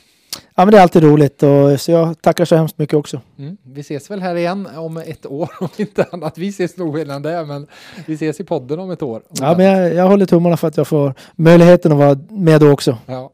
Ja, 0.55 0.65
men 0.65 0.71
det 0.71 0.77
är 0.77 0.81
alltid 0.81 1.03
roligt 1.03 1.43
och 1.43 1.81
så 1.81 1.91
jag 1.91 2.21
tackar 2.21 2.45
så 2.45 2.55
hemskt 2.55 2.77
mycket 2.77 2.95
också. 2.95 3.21
Mm. 3.37 3.57
Vi 3.63 3.81
ses 3.81 4.11
väl 4.11 4.21
här 4.21 4.35
igen 4.35 4.67
om 4.77 4.97
ett 4.97 5.25
år 5.25 5.49
om 5.59 5.69
inte 5.77 6.05
annat. 6.11 6.37
Vi 6.37 6.47
ses 6.47 6.77
nog 6.77 6.99
innan 6.99 7.21
det, 7.21 7.45
men 7.45 7.67
vi 8.05 8.13
ses 8.13 8.39
i 8.39 8.43
podden 8.43 8.79
om 8.79 8.91
ett 8.91 9.01
år. 9.01 9.15
om 9.15 9.37
Ja, 9.39 9.57
men 9.57 9.65
jag, 9.65 9.93
jag 9.93 10.07
håller 10.07 10.25
tummarna 10.25 10.57
för 10.57 10.67
att 10.67 10.77
jag 10.77 10.87
får 10.87 11.13
möjligheten 11.35 11.91
att 11.91 11.97
vara 11.97 12.19
med 12.29 12.61
då 12.61 12.71
också. 12.71 12.97
Ja. 13.05 13.31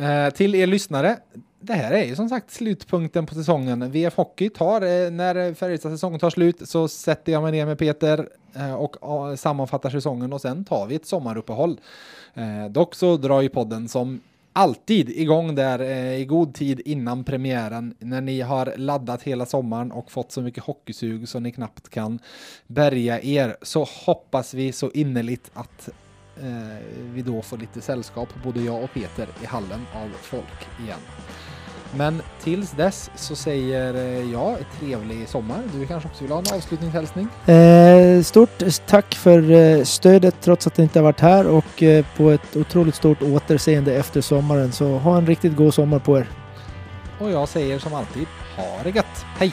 Eh, 0.00 0.32
till 0.32 0.54
er 0.54 0.66
lyssnare, 0.66 1.16
det 1.60 1.72
här 1.72 1.90
är 1.90 2.04
ju 2.04 2.16
som 2.16 2.28
sagt 2.28 2.50
slutpunkten 2.50 3.26
på 3.26 3.34
säsongen. 3.34 3.90
VF 3.90 4.16
Hockey 4.16 4.48
tar, 4.48 4.80
eh, 4.80 5.10
när 5.10 5.54
Färjestads 5.54 5.94
säsong 5.94 6.18
tar 6.18 6.30
slut 6.30 6.68
så 6.68 6.88
sätter 6.88 7.32
jag 7.32 7.42
mig 7.42 7.52
ner 7.52 7.66
med 7.66 7.78
Peter 7.78 8.28
eh, 8.54 8.74
och 8.74 8.96
sammanfattar 9.38 9.90
säsongen 9.90 10.32
och 10.32 10.40
sen 10.40 10.64
tar 10.64 10.86
vi 10.86 10.94
ett 10.94 11.06
sommaruppehåll. 11.06 11.80
Eh, 12.34 12.70
dock 12.70 12.94
så 12.94 13.16
drar 13.16 13.40
ju 13.40 13.48
podden 13.48 13.88
som 13.88 14.20
alltid 14.52 15.08
igång 15.08 15.54
där 15.54 15.78
eh, 15.78 16.20
i 16.20 16.24
god 16.24 16.54
tid 16.54 16.80
innan 16.84 17.24
premiären 17.24 17.94
när 17.98 18.20
ni 18.20 18.40
har 18.40 18.74
laddat 18.76 19.22
hela 19.22 19.46
sommaren 19.46 19.92
och 19.92 20.10
fått 20.10 20.32
så 20.32 20.42
mycket 20.42 20.64
hockeysug 20.64 21.28
så 21.28 21.40
ni 21.40 21.52
knappt 21.52 21.88
kan 21.88 22.18
bärga 22.66 23.22
er 23.22 23.56
så 23.62 23.86
hoppas 24.06 24.54
vi 24.54 24.72
så 24.72 24.90
innerligt 24.90 25.50
att 25.54 25.88
eh, 26.36 26.78
vi 27.14 27.22
då 27.22 27.42
får 27.42 27.58
lite 27.58 27.80
sällskap, 27.80 28.28
både 28.44 28.60
jag 28.60 28.84
och 28.84 28.90
Peter, 28.94 29.28
i 29.42 29.46
hallen 29.46 29.80
av 29.94 30.08
folk 30.22 30.80
igen. 30.84 31.00
Men 31.96 32.22
tills 32.42 32.70
dess 32.70 33.10
så 33.14 33.36
säger 33.36 33.94
eh, 33.94 34.32
jag 34.32 34.56
trevlig 34.80 35.28
sommar. 35.28 35.58
Du 35.74 35.86
kanske 35.86 36.08
också 36.08 36.24
vill 36.24 36.32
ha 36.32 36.38
en 36.38 36.54
avslutningshälsning? 36.54 37.28
Eh, 37.46 38.22
stort 38.22 38.62
tack 38.86 39.14
för 39.14 39.50
eh, 39.50 39.84
stödet 39.84 40.34
trots 40.40 40.66
att 40.66 40.74
det 40.74 40.82
inte 40.82 40.98
har 40.98 41.04
varit 41.04 41.20
här 41.20 41.46
och 41.46 41.82
eh, 41.82 42.04
på 42.16 42.30
ett 42.30 42.56
otroligt 42.56 42.94
stort 42.94 43.22
återseende 43.22 43.94
efter 43.94 44.20
sommaren. 44.20 44.72
Så 44.72 44.98
ha 44.98 45.16
en 45.16 45.26
riktigt 45.26 45.56
god 45.56 45.74
sommar 45.74 45.98
på 45.98 46.18
er. 46.18 46.26
Och 47.20 47.30
jag 47.30 47.48
säger 47.48 47.78
som 47.78 47.94
alltid, 47.94 48.26
ha 48.56 48.82
det 48.84 48.90
gött! 48.90 49.24
Hej! 49.38 49.52